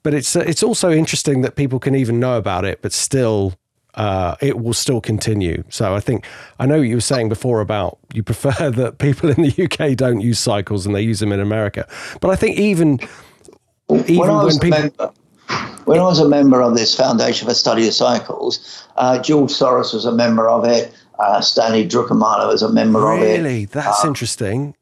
but 0.03 0.15
it's 0.15 0.37
uh, 0.37 0.45
it's 0.47 0.63
also 0.63 0.91
interesting 0.91 1.43
that 1.43 1.57
people 1.57 1.79
can 1.79 1.95
even 1.95 2.21
know 2.21 2.37
about 2.39 2.65
it, 2.65 2.83
but 2.83 2.93
still. 2.93 3.55
Uh, 3.95 4.37
it 4.43 4.61
will 4.61 4.75
still 4.75 5.01
continue. 5.01 5.65
So 5.71 5.95
I 5.95 6.01
think 6.01 6.27
I 6.59 6.67
know 6.67 6.77
what 6.77 6.87
you 6.87 6.97
were 6.97 7.01
saying 7.01 7.31
before 7.31 7.63
about 7.63 7.99
you 8.13 8.23
prefer 8.23 8.71
that 8.71 8.99
people 8.99 9.31
in 9.31 9.41
the 9.41 9.65
UK 9.65 9.97
don't 9.97 10.21
use 10.21 10.39
cycles 10.39 10.85
and 10.85 10.95
they 10.95 11.01
use 11.01 11.21
them 11.21 11.33
in 11.33 11.41
America. 11.41 11.89
But 12.21 12.31
I 12.31 12.37
think 12.37 12.59
even 12.59 13.01
even 13.89 14.19
when, 14.19 14.37
when 14.45 14.59
people 14.59 14.81
member, 14.81 15.13
when 15.87 16.01
I 16.01 16.03
was 16.03 16.19
a 16.19 16.29
member 16.29 16.61
of 16.61 16.75
this 16.75 16.95
Foundation 16.95 17.49
for 17.49 17.55
Study 17.55 17.87
of 17.87 17.95
Cycles, 17.95 18.85
uh, 18.97 19.19
George 19.21 19.51
Soros 19.51 19.95
was 19.95 20.05
a 20.05 20.13
member 20.13 20.49
of 20.49 20.65
it. 20.65 20.93
Uh, 21.19 21.41
Stanley 21.41 21.89
Druckenmiller 21.89 22.49
was 22.49 22.63
a 22.63 22.71
member 22.71 23.01
really? 23.01 23.17
of 23.17 23.23
it. 23.23 23.43
Really, 23.43 23.65
that's 23.65 24.05
uh, 24.05 24.09
interesting. 24.09 24.75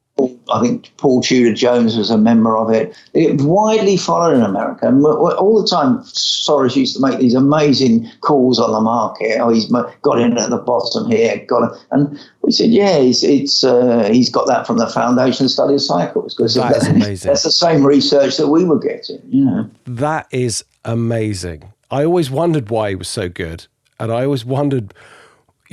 I 0.54 0.60
think 0.60 0.96
Paul 0.98 1.20
Tudor 1.20 1.52
Jones 1.52 1.96
was 1.96 2.10
a 2.10 2.16
member 2.16 2.56
of 2.56 2.70
it. 2.70 2.96
It 3.12 3.40
widely 3.40 3.96
followed 3.96 4.36
in 4.36 4.42
America. 4.42 4.86
And 4.86 5.04
all 5.04 5.60
the 5.60 5.66
time, 5.68 5.98
Soros 6.04 6.76
used 6.76 6.94
to 6.94 7.02
make 7.02 7.18
these 7.18 7.34
amazing 7.34 8.08
calls 8.20 8.60
on 8.60 8.70
the 8.70 8.80
market. 8.80 9.40
Oh, 9.40 9.48
he's 9.48 9.66
got 10.02 10.20
in 10.20 10.38
at 10.38 10.50
the 10.50 10.58
bottom 10.58 11.10
here, 11.10 11.44
got. 11.48 11.76
And 11.90 12.16
we 12.42 12.52
said, 12.52 12.70
yeah, 12.70 12.96
it's, 12.98 13.24
it's 13.24 13.64
uh, 13.64 14.08
he's 14.12 14.30
got 14.30 14.46
that 14.46 14.64
from 14.64 14.78
the 14.78 14.86
Foundation 14.86 15.48
Study 15.48 15.74
of 15.74 15.82
Cycles 15.82 16.36
because 16.36 16.54
that 16.54 16.76
is 16.76 16.86
amazing. 16.86 17.28
That's 17.28 17.42
the 17.42 17.50
same 17.50 17.84
research 17.84 18.36
that 18.36 18.46
we 18.46 18.64
were 18.64 18.78
getting. 18.78 19.20
You 19.28 19.44
know, 19.44 19.70
that 19.86 20.28
is 20.30 20.64
amazing. 20.84 21.72
I 21.90 22.04
always 22.04 22.30
wondered 22.30 22.70
why 22.70 22.90
he 22.90 22.94
was 22.94 23.08
so 23.08 23.28
good, 23.28 23.66
and 23.98 24.12
I 24.12 24.24
always 24.24 24.44
wondered 24.44 24.94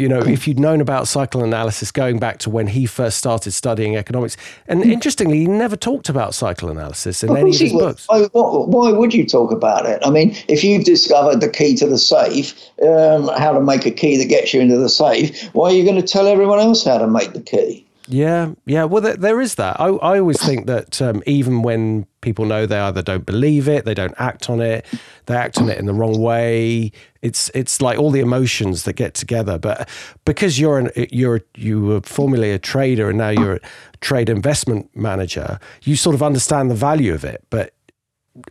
you 0.02 0.10
know, 0.10 0.20
if 0.20 0.48
you'd 0.48 0.60
known 0.60 0.82
about 0.82 1.08
cycle 1.08 1.44
analysis 1.44 1.92
going 1.92 2.18
back 2.18 2.40
to 2.40 2.50
when 2.50 2.66
he 2.66 2.88
first 2.88 3.18
started 3.20 3.52
studying 3.52 3.96
economics. 3.96 4.36
And 4.68 4.84
hmm. 4.84 4.90
interestingly, 4.90 5.40
he 5.40 5.46
never 5.46 5.76
talked 5.76 6.10
about 6.10 6.34
cycle 6.34 6.70
analysis 6.70 7.24
in 7.24 7.38
any 7.38 7.52
of 7.52 7.60
his 7.60 7.72
books. 7.72 8.08
Why, 8.08 8.28
why, 8.34 8.92
would 8.92 9.14
you 9.14 9.26
talk 9.26 9.52
about 9.52 9.86
it? 9.86 10.02
I 10.04 10.10
mean, 10.10 10.36
if 10.48 10.64
you've 10.64 10.86
discovered 10.86 11.40
the 11.40 11.50
key 11.50 11.76
to 11.76 11.88
the 11.88 12.00
safe, 12.00 12.60
um, 12.82 13.30
how 13.38 13.54
to 13.54 13.62
make 13.62 13.86
a 13.86 13.92
key 13.92 14.18
that 14.18 14.28
gets 14.28 14.54
you 14.54 14.62
into 14.62 14.78
the 14.78 14.90
safe, 14.90 15.50
why 15.54 15.70
are 15.70 15.74
you 15.74 15.84
going 15.84 16.02
to 16.02 16.08
tell 16.08 16.28
everyone 16.28 16.60
else 16.60 16.84
how 16.84 16.98
to 16.98 17.08
make 17.08 17.34
the 17.34 17.42
key? 17.42 17.86
Yeah, 18.08 18.54
yeah. 18.66 18.86
Well, 18.86 19.02
there, 19.02 19.16
there 19.16 19.40
is 19.40 19.56
that. 19.56 19.80
I, 19.80 19.86
I 19.86 20.20
always 20.20 20.42
think 20.44 20.66
that 20.66 21.02
um, 21.02 21.24
even 21.26 21.62
when 21.62 22.08
people 22.22 22.46
know 22.46 22.66
they 22.66 22.80
either 22.80 23.02
don't 23.02 23.26
believe 23.26 23.70
it, 23.70 23.86
they 23.86 23.94
don't 23.94 24.16
act 24.18 24.50
on 24.50 24.60
it, 24.60 24.86
they 25.28 25.36
act 25.36 25.60
on 25.60 25.70
it 25.70 25.78
in 25.78 25.86
the 25.86 25.94
wrong 25.94 26.20
way. 26.20 26.92
It's 27.22 27.52
it's 27.54 27.82
like 27.82 28.00
all 28.00 28.12
the 28.12 28.20
emotions 28.20 28.84
that 28.84 28.94
get 28.94 29.14
together. 29.14 29.58
But 29.58 29.88
because 30.26 30.60
you're 30.60 30.80
an 30.80 30.90
you're 30.96 31.42
you 31.56 31.82
were 31.82 32.02
formerly 32.02 32.52
a 32.52 32.60
trader 32.60 33.10
and 33.10 33.18
now 33.18 33.30
you're 33.30 33.56
a 33.56 33.60
trade 34.02 34.30
investment 34.30 34.90
manager, 34.96 35.60
you 35.84 35.96
sort 35.96 36.16
of 36.16 36.24
understand 36.24 36.72
the 36.72 36.76
value 36.76 37.14
of 37.14 37.24
it. 37.24 37.46
But 37.50 37.74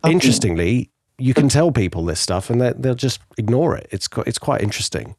interestingly, 0.05 0.89
you 1.17 1.33
can 1.33 1.49
tell 1.49 1.71
people 1.71 2.05
this 2.05 2.19
stuff 2.19 2.49
and 2.49 2.61
they'll 2.61 2.95
just 2.95 3.21
ignore 3.37 3.75
it. 3.75 3.87
It's 3.91 4.07
it's 4.25 4.39
quite 4.39 4.61
interesting. 4.61 5.15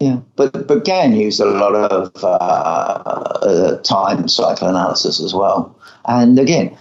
Yeah, 0.00 0.20
but 0.36 0.68
but 0.68 0.84
Gann 0.84 1.14
used 1.14 1.40
a 1.40 1.46
lot 1.46 1.74
of 1.74 2.12
uh, 2.22 2.28
uh, 2.28 3.78
time 3.82 4.28
cycle 4.28 4.68
analysis 4.68 5.20
as 5.20 5.34
well. 5.34 5.76
And 6.06 6.38
again, 6.38 6.76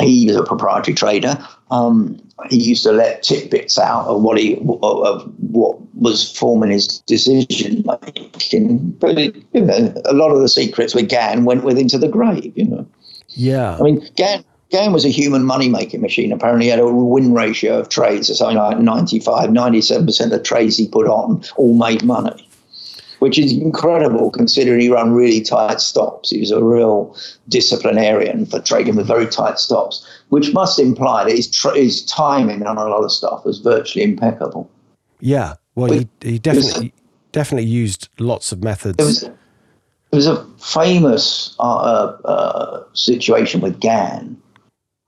he 0.00 0.26
was 0.26 0.36
a 0.36 0.42
proprietary 0.42 0.94
trader. 0.94 1.38
Um, 1.72 2.20
he 2.50 2.56
used 2.56 2.82
to 2.82 2.92
let 2.92 3.22
tidbits 3.22 3.78
out 3.78 4.06
of 4.06 4.20
what 4.20 4.38
he 4.38 4.56
of 4.82 5.32
what 5.38 5.78
was 5.94 6.30
forming 6.36 6.70
his 6.70 6.98
decision 7.00 7.84
making. 7.86 8.90
But 8.92 9.16
you 9.18 9.64
know, 9.64 9.94
a 10.04 10.12
lot 10.12 10.32
of 10.32 10.40
the 10.40 10.48
secrets 10.48 10.94
with 10.94 11.08
Gann 11.08 11.44
went 11.44 11.64
with 11.64 11.78
into 11.78 11.98
the 11.98 12.08
grave. 12.08 12.52
You 12.54 12.66
know. 12.66 12.86
Yeah. 13.28 13.76
I 13.78 13.82
mean, 13.82 14.06
Gann, 14.16 14.44
Gann 14.70 14.92
was 14.92 15.04
a 15.04 15.08
human 15.08 15.44
money 15.44 15.68
making 15.68 16.02
machine. 16.02 16.30
Apparently, 16.30 16.66
he 16.66 16.70
had 16.70 16.78
a 16.78 16.86
win 16.86 17.32
ratio 17.32 17.78
of 17.78 17.88
trades 17.88 18.28
of 18.28 18.36
something 18.36 18.58
like 18.58 18.78
95, 18.78 19.48
97% 19.48 20.32
of 20.32 20.42
trades 20.42 20.76
he 20.76 20.88
put 20.88 21.06
on 21.06 21.42
all 21.56 21.74
made 21.74 22.02
money, 22.02 22.48
which 23.22 23.38
is 23.38 23.52
incredible 23.52 24.32
considering 24.32 24.80
he 24.80 24.90
ran 24.90 25.12
really 25.12 25.40
tight 25.40 25.80
stops. 25.80 26.30
He 26.30 26.40
was 26.40 26.50
a 26.50 26.60
real 26.60 27.16
disciplinarian 27.48 28.46
for 28.46 28.58
trading 28.58 28.96
with 28.96 29.06
very 29.06 29.28
tight 29.28 29.60
stops, 29.60 30.04
which 30.30 30.52
must 30.52 30.80
imply 30.80 31.22
that 31.22 31.30
his, 31.30 31.48
tra- 31.48 31.76
his 31.76 32.04
timing 32.06 32.66
on 32.66 32.78
a 32.78 32.84
lot 32.86 33.04
of 33.04 33.12
stuff 33.12 33.44
was 33.44 33.60
virtually 33.60 34.02
impeccable. 34.02 34.68
Yeah. 35.20 35.54
Well, 35.76 35.92
he, 35.92 36.08
he 36.20 36.40
definitely 36.40 36.92
definitely 37.30 37.70
used 37.70 38.08
lots 38.18 38.50
of 38.50 38.64
methods. 38.64 38.98
It 38.98 39.04
was, 39.04 39.30
was 40.10 40.26
a 40.26 40.44
famous 40.58 41.54
uh, 41.60 42.16
uh, 42.24 42.82
situation 42.92 43.60
with 43.60 43.78
Gann, 43.78 44.36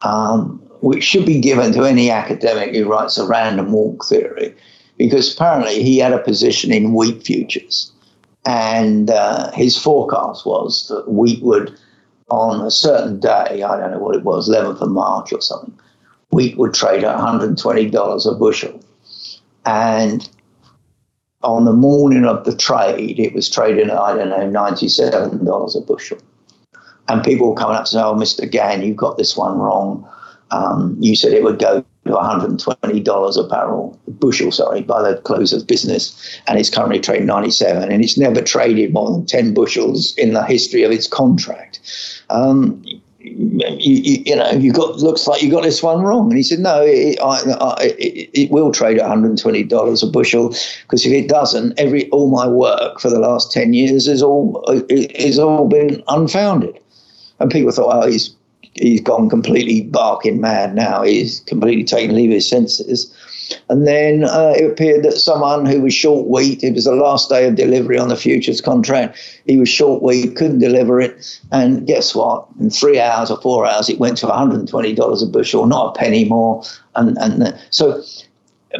um, 0.03 0.63
which 0.83 1.03
should 1.03 1.27
be 1.27 1.41
given 1.41 1.73
to 1.73 1.83
any 1.83 2.13
academic 2.13 2.77
who 2.77 2.89
writes 2.89 3.19
a 3.19 3.27
random 3.27 3.73
walk 3.73 4.07
theory, 4.07 4.55
because 4.99 5.35
apparently 5.35 5.83
he 5.83 5.99
had 5.99 6.13
a 6.13 6.21
position 6.21 6.73
in 6.73 6.95
wheat 6.95 7.21
futures. 7.25 7.91
And 8.47 9.11
uh, 9.11 9.51
his 9.53 9.77
forecast 9.77 10.45
was 10.45 10.89
that 10.89 11.11
wheat 11.11 11.43
would, 11.43 11.79
on 12.31 12.61
a 12.65 12.71
certain 12.71 13.19
day, 13.19 13.63
I 13.63 13.79
don't 13.79 13.93
know 13.93 13.99
what 13.99 14.17
it 14.17 14.23
was, 14.23 14.49
11th 14.49 14.83
of 14.83 14.91
March 14.91 15.33
or 15.33 15.41
something, 15.41 15.73
wheat 16.31 16.59
would 16.59 16.75
trade 16.75 17.05
at 17.05 17.19
$120 17.19 18.27
a 18.27 18.35
bushel. 18.35 18.81
And 19.65 20.29
on 21.43 21.65
the 21.65 21.73
morning 21.73 22.25
of 22.25 22.45
the 22.45 22.57
trade, 22.57 23.19
it 23.19 23.35
was 23.35 23.49
trading 23.49 23.91
at, 23.91 23.99
I 23.99 24.17
don't 24.17 24.29
know, 24.29 24.61
$97 24.61 25.77
a 25.77 25.81
bushel. 25.81 26.19
And 27.09 27.23
people 27.23 27.51
were 27.51 27.57
coming 27.57 27.77
up 27.77 27.85
to 27.85 27.91
say, 27.91 28.03
oh, 28.03 28.15
Mr. 28.15 28.51
Gann, 28.51 28.83
you've 28.83 28.97
got 28.97 29.19
this 29.19 29.37
one 29.37 29.59
wrong. 29.59 30.09
Um, 30.51 30.97
you 31.01 31.17
said 31.17 31.33
it 31.33 31.43
would 31.43 31.59
go 31.59 31.85
$120 32.05 33.45
a 33.45 33.49
barrel, 33.49 33.99
bushel, 34.09 34.53
sorry, 34.53 34.83
by 34.83 35.03
the 35.03 35.21
close 35.23 35.53
of 35.53 35.67
business. 35.67 36.39
And 36.47 36.59
it's 36.59 36.71
currently 36.71 37.01
trading 37.01 37.27
97 37.27 37.91
and 37.91 38.03
it's 38.03 38.19
never 38.19 38.43
traded 38.43 38.93
more 38.93 39.11
than 39.11 39.27
10 39.27 39.55
bushels 39.55 40.17
in 40.17 40.35
the 40.35 40.45
history 40.45 40.83
of 40.83 40.93
its 40.93 41.07
contract. 41.07 41.81
Um, 42.31 42.85
you, 43.25 43.75
you, 43.79 44.23
you, 44.27 44.37
know, 44.37 44.51
you 44.51 44.71
got 44.73 44.97
looks 44.97 45.27
like 45.27 45.43
you 45.43 45.51
got 45.51 45.63
this 45.63 45.83
one 45.83 46.03
wrong. 46.03 46.29
And 46.29 46.37
he 46.37 46.43
said, 46.43 46.59
no, 46.59 46.83
it, 46.83 47.19
I, 47.21 47.41
I, 47.53 47.85
it, 47.85 48.31
it 48.35 48.51
will 48.51 48.71
trade 48.71 48.99
at 48.99 49.09
$120 49.09 50.03
a 50.03 50.07
bushel 50.11 50.49
because 50.83 51.07
if 51.07 51.13
it 51.13 51.29
doesn't, 51.29 51.79
every 51.79 52.11
all 52.11 52.31
my 52.31 52.47
work 52.47 53.01
for 53.01 53.09
the 53.09 53.19
last 53.19 53.51
10 53.51 53.73
years 53.73 54.07
is 54.09 54.23
all 54.23 54.63
is 54.91 55.39
all 55.39 55.69
been 55.69 56.03
unfounded. 56.09 56.79
And 57.41 57.51
people 57.51 57.73
thought, 57.73 58.05
oh, 58.05 58.07
he's 58.07 58.35
he's 58.75 59.01
gone 59.01 59.29
completely 59.29 59.83
barking 59.83 60.41
mad 60.41 60.75
now. 60.75 61.03
He's 61.03 61.41
completely 61.41 61.85
taken 61.85 62.15
leave 62.15 62.31
of 62.31 62.35
his 62.35 62.49
senses. 62.49 63.13
And 63.69 63.87
then 63.87 64.25
uh, 64.25 64.55
it 64.57 64.71
appeared 64.71 65.05
that 65.05 65.13
someone 65.13 65.67
who 65.67 65.83
was 65.83 65.93
short 65.93 66.27
wheat, 66.29 66.65
it 66.65 66.75
was 66.75 66.85
the 66.85 66.95
last 66.95 67.29
day 67.29 67.47
of 67.47 67.57
delivery 67.57 67.99
on 67.99 68.09
the 68.09 68.17
futures 68.17 68.61
contract, 68.61 69.19
he 69.47 69.57
was 69.57 69.69
short 69.69 70.03
wheat, 70.03 70.37
couldn't 70.37 70.61
deliver 70.61 71.01
it. 71.01 71.41
And 71.53 71.87
guess 71.87 72.15
what? 72.15 72.47
In 72.59 72.71
three 72.71 72.99
hours 72.99 73.31
or 73.31 73.41
four 73.41 73.67
hours, 73.67 73.89
it 73.89 73.99
went 73.99 74.17
to 74.19 74.27
$120 74.27 75.23
a 75.23 75.27
bushel, 75.27 75.67
not 75.67 75.95
a 75.95 75.99
penny 75.99 76.25
more. 76.25 76.63
And, 76.97 77.19
and 77.19 77.59
so 77.71 78.03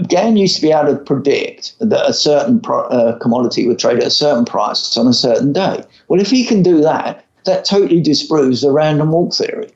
Gann 0.09 0.37
used 0.37 0.57
to 0.57 0.63
be 0.63 0.73
able 0.73 0.97
to 0.97 1.03
predict 1.03 1.75
that 1.81 2.09
a 2.09 2.13
certain 2.13 2.61
pro, 2.61 2.83
uh, 2.85 3.19
commodity 3.19 3.67
would 3.67 3.79
trade 3.79 3.99
at 3.99 4.07
a 4.07 4.11
certain 4.11 4.45
price 4.45 4.97
on 4.97 5.07
a 5.07 5.13
certain 5.13 5.53
day. 5.53 5.85
Well, 6.09 6.21
if 6.21 6.31
he 6.31 6.45
can 6.45 6.63
do 6.63 6.81
that, 6.81 7.25
that 7.45 7.65
totally 7.65 8.01
disproves 8.01 8.63
the 8.63 8.73
random 8.73 9.13
walk 9.13 9.35
theory. 9.35 9.71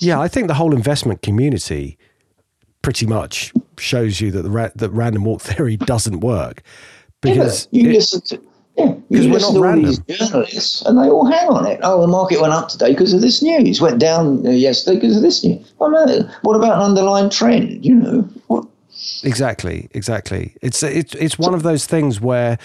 Yeah, 0.00 0.20
I 0.20 0.28
think 0.28 0.48
the 0.48 0.54
whole 0.54 0.74
investment 0.74 1.22
community 1.22 1.98
pretty 2.82 3.06
much 3.06 3.52
shows 3.78 4.20
you 4.20 4.30
that 4.30 4.42
the 4.42 4.50
ra- 4.50 4.70
that 4.74 4.90
random 4.90 5.24
walk 5.24 5.42
theory 5.42 5.76
doesn't 5.92 6.20
work 6.20 6.62
because 7.20 7.68
yeah, 7.70 7.82
you 7.82 7.90
it, 7.90 7.92
listen 7.94 8.20
to 8.22 8.40
yeah, 8.76 8.94
you 9.08 9.22
listen 9.28 9.54
to 9.54 9.58
all 9.58 9.64
random. 9.64 9.84
these 10.06 10.18
journalists 10.18 10.82
and 10.82 10.98
they 10.98 11.08
all 11.08 11.26
hang 11.26 11.48
on 11.48 11.66
it. 11.66 11.80
Oh, 11.82 12.00
the 12.00 12.06
market 12.06 12.40
went 12.40 12.52
up 12.52 12.68
today 12.68 12.92
because 12.92 13.12
of 13.12 13.20
this 13.20 13.42
news. 13.42 13.80
Went 13.80 13.98
down 13.98 14.44
yesterday 14.44 15.00
because 15.00 15.16
of 15.16 15.22
this 15.22 15.44
news. 15.44 15.72
Well, 15.78 15.90
no. 15.90 16.30
What 16.42 16.54
about 16.54 16.78
an 16.78 16.82
underlying 16.82 17.28
trend? 17.28 17.84
You 17.84 17.96
know 17.96 18.20
what? 18.46 18.66
Exactly, 19.24 19.88
exactly. 19.92 20.54
It's 20.62 20.82
it's 20.82 21.14
it's 21.16 21.38
one 21.38 21.54
of 21.54 21.64
those 21.64 21.86
things 21.86 22.20
where 22.20 22.58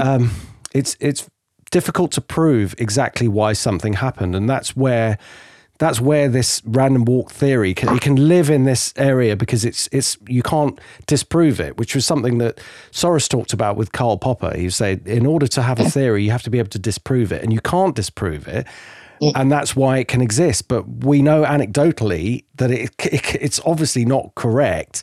um, 0.00 0.30
it's 0.72 0.96
it's 1.00 1.28
difficult 1.70 2.12
to 2.12 2.20
prove 2.20 2.74
exactly 2.78 3.28
why 3.28 3.52
something 3.52 3.94
happened, 3.94 4.34
and 4.34 4.48
that's 4.48 4.74
where 4.74 5.18
that's 5.78 6.00
where 6.00 6.28
this 6.28 6.60
random 6.64 7.04
walk 7.04 7.30
theory 7.30 7.72
can 7.72 7.96
it 7.96 8.02
can 8.02 8.28
live 8.28 8.50
in 8.50 8.64
this 8.64 8.92
area 8.96 9.36
because 9.36 9.64
it's 9.64 9.88
it's 9.92 10.18
you 10.26 10.42
can't 10.42 10.78
disprove 11.06 11.60
it, 11.60 11.76
which 11.76 11.94
was 11.94 12.04
something 12.04 12.38
that 12.38 12.60
Soros 12.90 13.28
talked 13.28 13.52
about 13.52 13.76
with 13.76 13.92
Karl 13.92 14.18
Popper. 14.18 14.56
He 14.56 14.68
said 14.70 15.06
in 15.06 15.24
order 15.24 15.46
to 15.46 15.62
have 15.62 15.78
a 15.78 15.88
theory, 15.88 16.24
you 16.24 16.30
have 16.32 16.42
to 16.42 16.50
be 16.50 16.58
able 16.58 16.70
to 16.70 16.78
disprove 16.78 17.32
it, 17.32 17.42
and 17.42 17.52
you 17.52 17.60
can't 17.60 17.94
disprove 17.94 18.48
it. 18.48 18.66
And 19.34 19.50
that's 19.50 19.74
why 19.74 19.98
it 19.98 20.06
can 20.06 20.20
exist. 20.20 20.68
But 20.68 21.04
we 21.04 21.22
know 21.22 21.42
anecdotally 21.44 22.44
that 22.56 22.70
it, 22.70 22.94
it 23.04 23.34
it's 23.40 23.60
obviously 23.64 24.04
not 24.04 24.34
correct 24.36 25.02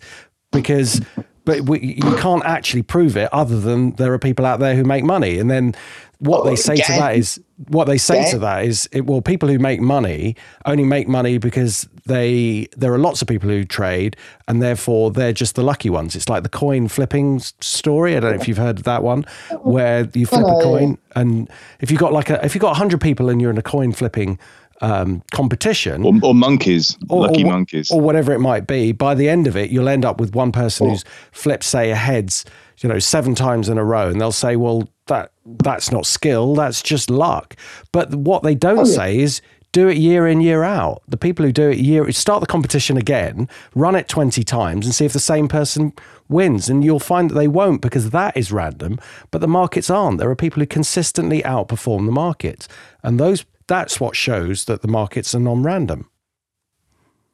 because 0.51 1.01
but 1.45 1.61
we, 1.61 1.79
you 2.03 2.15
can't 2.17 2.43
actually 2.43 2.81
prove 2.81 3.15
it 3.15 3.31
other 3.31 3.59
than 3.59 3.91
there 3.91 4.11
are 4.13 4.19
people 4.19 4.45
out 4.45 4.59
there 4.59 4.75
who 4.75 4.83
make 4.83 5.03
money 5.03 5.37
and 5.37 5.49
then 5.49 5.75
what 6.19 6.45
they 6.45 6.55
say 6.55 6.75
to 6.75 6.91
that 6.93 7.15
is 7.15 7.39
what 7.67 7.85
they 7.85 7.97
say 7.97 8.29
to 8.31 8.37
that 8.39 8.65
is 8.65 8.87
it, 8.91 9.05
well 9.05 9.21
people 9.21 9.47
who 9.47 9.57
make 9.57 9.79
money 9.79 10.35
only 10.65 10.83
make 10.83 11.07
money 11.07 11.37
because 11.37 11.87
they 12.05 12.67
there 12.77 12.93
are 12.93 12.99
lots 12.99 13.21
of 13.21 13.27
people 13.27 13.49
who 13.49 13.63
trade 13.63 14.15
and 14.47 14.61
therefore 14.61 15.11
they're 15.11 15.33
just 15.33 15.55
the 15.55 15.63
lucky 15.63 15.89
ones. 15.89 16.15
It's 16.15 16.29
like 16.29 16.43
the 16.43 16.49
coin 16.49 16.87
flipping 16.87 17.39
story. 17.39 18.15
I 18.15 18.19
don't 18.19 18.31
know 18.31 18.41
if 18.41 18.47
you've 18.47 18.57
heard 18.57 18.77
of 18.77 18.83
that 18.83 19.03
one 19.03 19.25
where 19.61 20.07
you 20.13 20.25
flip 20.25 20.45
a 20.45 20.61
coin 20.61 20.97
and 21.15 21.49
if 21.79 21.89
you've 21.89 21.99
got 21.99 22.13
like 22.13 22.29
a 22.29 22.43
if 22.45 22.53
you've 22.53 22.61
got 22.61 22.69
100 22.69 23.01
people 23.01 23.29
and 23.29 23.41
you're 23.41 23.51
in 23.51 23.57
a 23.57 23.63
coin 23.63 23.91
flipping 23.91 24.37
um, 24.81 25.23
competition 25.31 26.03
or, 26.03 26.13
or 26.21 26.35
monkeys, 26.35 26.97
or, 27.09 27.27
lucky 27.27 27.43
or, 27.43 27.47
monkeys, 27.47 27.89
or 27.89 28.01
whatever 28.01 28.33
it 28.33 28.39
might 28.39 28.67
be. 28.67 28.91
By 28.91 29.15
the 29.15 29.29
end 29.29 29.47
of 29.47 29.55
it, 29.55 29.69
you'll 29.69 29.87
end 29.87 30.03
up 30.03 30.19
with 30.19 30.35
one 30.35 30.51
person 30.51 30.89
who's 30.89 31.05
flipped, 31.31 31.63
say, 31.63 31.91
a 31.91 31.95
heads, 31.95 32.43
you 32.79 32.89
know, 32.89 32.99
seven 32.99 33.35
times 33.35 33.69
in 33.69 33.77
a 33.77 33.83
row, 33.83 34.09
and 34.09 34.19
they'll 34.19 34.33
say, 34.33 34.57
"Well, 34.57 34.89
that 35.07 35.31
that's 35.45 35.91
not 35.91 36.05
skill, 36.05 36.55
that's 36.55 36.81
just 36.81 37.09
luck." 37.09 37.55
But 37.91 38.13
what 38.15 38.43
they 38.43 38.55
don't 38.55 38.79
oh, 38.79 38.85
yeah. 38.85 38.95
say 38.95 39.19
is 39.19 39.41
do 39.75 39.89
it 39.89 39.97
year 39.97 40.25
in 40.25 40.39
year 40.39 40.63
out. 40.63 41.01
The 41.05 41.17
people 41.17 41.45
who 41.45 41.51
do 41.51 41.69
it 41.69 41.79
year 41.79 42.09
start 42.13 42.39
the 42.39 42.47
competition 42.47 42.95
again, 42.95 43.49
run 43.75 43.93
it 43.93 44.07
20 44.07 44.41
times 44.45 44.85
and 44.85 44.95
see 44.95 45.03
if 45.03 45.11
the 45.11 45.19
same 45.19 45.49
person 45.49 45.91
wins 46.29 46.69
and 46.69 46.81
you'll 46.81 46.97
find 46.97 47.29
that 47.29 47.33
they 47.33 47.49
won't 47.49 47.81
because 47.81 48.11
that 48.11 48.37
is 48.37 48.53
random, 48.53 48.97
but 49.31 49.41
the 49.41 49.49
markets 49.49 49.89
aren't. 49.89 50.17
There 50.17 50.29
are 50.29 50.35
people 50.35 50.61
who 50.61 50.65
consistently 50.65 51.41
outperform 51.41 52.05
the 52.05 52.13
markets. 52.13 52.69
And 53.03 53.19
those 53.19 53.43
that's 53.67 53.99
what 53.99 54.15
shows 54.15 54.63
that 54.65 54.81
the 54.81 54.87
markets 54.87 55.35
are 55.35 55.39
non-random. 55.39 56.09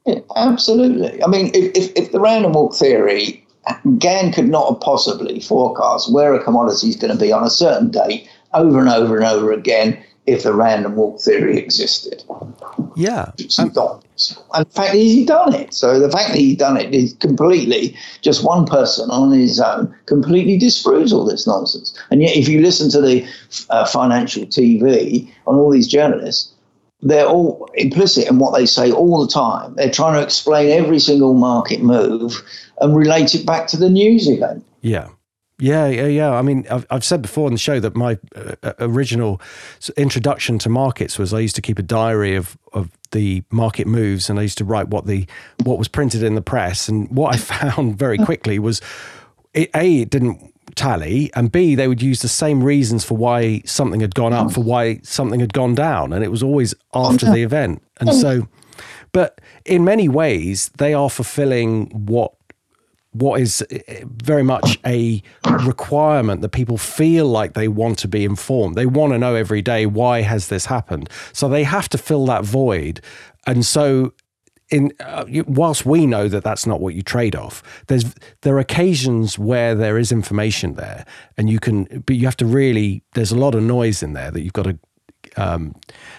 Yeah, 0.07 0.21
absolutely. 0.35 1.23
I 1.23 1.27
mean, 1.27 1.51
if, 1.53 1.75
if, 1.75 1.91
if 1.95 2.11
the 2.11 2.19
random 2.19 2.53
walk 2.53 2.73
theory 2.73 3.45
Gann 3.97 4.31
could 4.31 4.49
not 4.49 4.69
have 4.69 4.81
possibly 4.81 5.39
forecast 5.39 6.11
where 6.11 6.33
a 6.33 6.43
commodity 6.43 6.89
is 6.89 6.95
going 6.95 7.13
to 7.13 7.19
be 7.19 7.31
on 7.31 7.43
a 7.43 7.49
certain 7.49 7.91
date 7.91 8.27
over 8.53 8.79
and 8.79 8.89
over 8.89 9.17
and 9.17 9.25
over 9.25 9.51
again 9.51 10.03
if 10.27 10.43
the 10.43 10.53
random 10.53 10.95
walk 10.95 11.19
theory 11.19 11.57
existed. 11.57 12.23
Yeah. 12.95 13.31
Um, 14.53 14.61
in 14.61 14.65
fact, 14.65 14.93
he's 14.93 15.25
done 15.25 15.53
it. 15.55 15.73
So 15.73 15.99
the 15.99 16.11
fact 16.11 16.29
that 16.29 16.37
he's 16.37 16.57
done 16.57 16.77
it 16.77 16.93
is 16.93 17.13
completely 17.13 17.95
just 18.21 18.43
one 18.43 18.65
person 18.65 19.09
on 19.09 19.31
his 19.31 19.59
own 19.59 19.93
completely 20.05 20.57
disproves 20.57 21.11
all 21.11 21.25
this 21.25 21.47
nonsense. 21.47 21.97
And 22.11 22.21
yet, 22.21 22.35
if 22.35 22.47
you 22.47 22.61
listen 22.61 22.89
to 22.91 23.01
the 23.01 23.27
uh, 23.69 23.85
financial 23.85 24.45
TV 24.45 25.31
on 25.47 25.55
all 25.55 25.71
these 25.71 25.87
journalists, 25.87 26.51
they're 27.01 27.25
all 27.25 27.69
implicit 27.75 28.27
in 28.27 28.39
what 28.39 28.55
they 28.55 28.65
say 28.65 28.91
all 28.91 29.25
the 29.25 29.31
time. 29.31 29.75
They're 29.75 29.91
trying 29.91 30.13
to 30.15 30.21
explain 30.21 30.71
every 30.71 30.99
single 30.99 31.33
market 31.33 31.81
move 31.81 32.41
and 32.79 32.95
relate 32.95 33.33
it 33.35 33.45
back 33.45 33.67
to 33.67 33.77
the 33.77 33.89
news 33.89 34.27
event. 34.27 34.65
Yeah. 34.81 35.09
Yeah, 35.61 35.85
yeah, 35.87 36.07
yeah. 36.07 36.31
I 36.31 36.41
mean, 36.41 36.65
I've, 36.71 36.87
I've 36.89 37.05
said 37.05 37.21
before 37.21 37.45
on 37.45 37.53
the 37.53 37.59
show 37.59 37.79
that 37.79 37.95
my 37.95 38.17
uh, 38.35 38.55
uh 38.63 38.73
original 38.79 39.39
introduction 39.95 40.57
to 40.57 40.69
markets 40.69 41.19
was 41.19 41.35
I 41.35 41.39
used 41.39 41.55
to 41.55 41.61
keep 41.61 41.77
a 41.77 41.83
diary 41.83 42.35
of, 42.35 42.57
of 42.73 42.89
the 43.11 43.43
market 43.51 43.85
moves, 43.85 44.27
and 44.27 44.39
I 44.39 44.41
used 44.41 44.57
to 44.57 44.65
write 44.65 44.87
what 44.87 45.05
the 45.05 45.27
what 45.63 45.77
was 45.77 45.87
printed 45.87 46.23
in 46.23 46.33
the 46.33 46.41
press. 46.41 46.89
And 46.89 47.07
what 47.15 47.35
I 47.35 47.37
found 47.69 47.95
very 47.95 48.17
quickly 48.17 48.57
was, 48.57 48.81
it, 49.53 49.69
a 49.75 50.01
it 50.01 50.09
didn't 50.09 50.50
tally, 50.75 51.31
and 51.35 51.51
b 51.51 51.75
they 51.75 51.87
would 51.87 52.01
use 52.01 52.21
the 52.21 52.27
same 52.27 52.63
reasons 52.63 53.03
for 53.03 53.17
why 53.17 53.61
something 53.65 54.01
had 54.01 54.15
gone 54.15 54.33
up 54.33 54.51
for 54.51 54.61
why 54.61 54.99
something 55.03 55.39
had 55.39 55.53
gone 55.53 55.75
down, 55.75 56.13
and 56.13 56.23
it 56.23 56.31
was 56.31 56.43
always 56.43 56.73
after 56.93 57.25
the 57.31 57.43
event. 57.43 57.81
And 57.99 58.13
so, 58.13 58.47
but 59.11 59.39
in 59.65 59.83
many 59.83 60.09
ways, 60.09 60.69
they 60.77 60.93
are 60.93 61.09
fulfilling 61.09 61.87
what 61.87 62.33
what 63.13 63.41
is 63.41 63.63
eh, 63.69 64.03
very 64.05 64.43
much 64.43 64.79
a 64.85 65.21
requirement 65.65 66.41
that 66.41 66.49
people 66.49 66.77
feel 66.77 67.27
like 67.27 67.53
they 67.53 67.67
want 67.67 67.97
to 67.99 68.07
be 68.07 68.23
informed. 68.23 68.75
They 68.75 68.85
want 68.85 69.13
to 69.13 69.19
know 69.19 69.35
every 69.35 69.61
day 69.61 69.85
why 69.85 70.21
has 70.21 70.47
this 70.47 70.65
happened. 70.65 71.09
So 71.33 71.49
they 71.49 71.63
have 71.63 71.89
to 71.89 71.97
fill 71.97 72.25
that 72.27 72.43
void. 72.45 73.01
And 73.45 73.65
so 73.65 74.13
in 74.71 74.93
uh, 75.01 75.25
whilst 75.45 75.85
we 75.85 76.05
know 76.05 76.27
that 76.27 76.43
that's 76.43 76.65
not 76.65 76.79
what 76.79 76.95
you 76.95 77.01
trade 77.01 77.35
off, 77.35 77.61
there's 77.87 78.15
there 78.41 78.55
are 78.55 78.59
occasions 78.59 79.37
where 79.37 79.75
there 79.75 79.97
is 79.97 80.11
information 80.11 80.75
there, 80.75 81.05
and 81.37 81.49
you 81.49 81.59
can, 81.59 82.03
but 82.05 82.15
you 82.15 82.25
have 82.25 82.37
to 82.37 82.45
really. 82.45 83.03
There's 83.13 83.31
a 83.31 83.37
lot 83.37 83.53
of 83.53 83.63
noise 83.63 84.01
in 84.01 84.13
there 84.13 84.31
that 84.31 84.41
you've 84.41 84.53
got 84.53 84.63
to 84.63 84.79
um, 85.37 85.75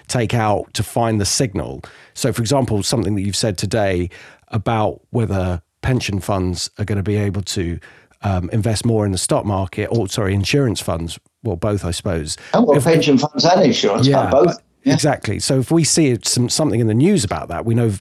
take 0.09 0.35
out 0.35 0.73
to 0.75 0.83
find 0.83 1.21
the 1.21 1.25
signal. 1.25 1.83
So, 2.15 2.33
for 2.33 2.43
example, 2.43 2.83
something 2.83 3.15
that 3.15 3.23
you've 3.23 3.37
said 3.37 3.59
today 3.59 4.11
about 4.49 5.01
whether 5.11 5.63
pension 5.81 6.21
funds 6.21 6.71
are 6.79 6.85
going 6.85 6.97
to 6.97 7.03
be 7.03 7.17
able 7.17 7.43
to 7.43 7.81
um, 8.23 8.51
invest 8.51 8.85
more 8.85 9.05
in 9.05 9.13
the 9.13 9.19
stock 9.19 9.45
market, 9.45 9.87
or 9.87 10.09
sorry, 10.09 10.35
insurance 10.35 10.81
funds. 10.81 11.19
Well, 11.43 11.57
both, 11.57 11.85
I 11.85 11.91
suppose. 11.91 12.37
Oh, 12.55 12.63
well, 12.63 12.79
if, 12.79 12.85
pension 12.85 13.19
funds 13.19 13.45
and 13.45 13.63
insurance 13.63 14.07
yeah, 14.07 14.31
funds, 14.31 14.55
both. 14.55 14.63
Yeah. 14.85 14.95
Exactly. 14.95 15.39
So 15.39 15.59
if 15.61 15.71
we 15.71 15.85
see 15.85 16.17
some 16.25 16.49
something 16.49 16.81
in 16.81 16.87
the 16.87 16.95
news 16.95 17.25
about 17.25 17.49
that, 17.49 17.65
we 17.65 17.75
know, 17.75 17.93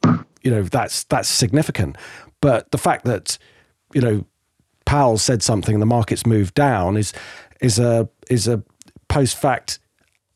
you 0.41 0.51
know, 0.51 0.63
that's 0.63 1.03
that's 1.05 1.29
significant. 1.29 1.97
But 2.41 2.71
the 2.71 2.77
fact 2.77 3.05
that, 3.05 3.37
you 3.93 4.01
know, 4.01 4.25
Powell 4.85 5.17
said 5.17 5.43
something 5.43 5.75
and 5.75 5.81
the 5.81 5.87
markets 5.87 6.25
moved 6.25 6.53
down 6.53 6.97
is 6.97 7.13
is 7.61 7.79
a 7.79 8.09
is 8.29 8.47
a 8.47 8.63
post 9.07 9.37
fact 9.37 9.79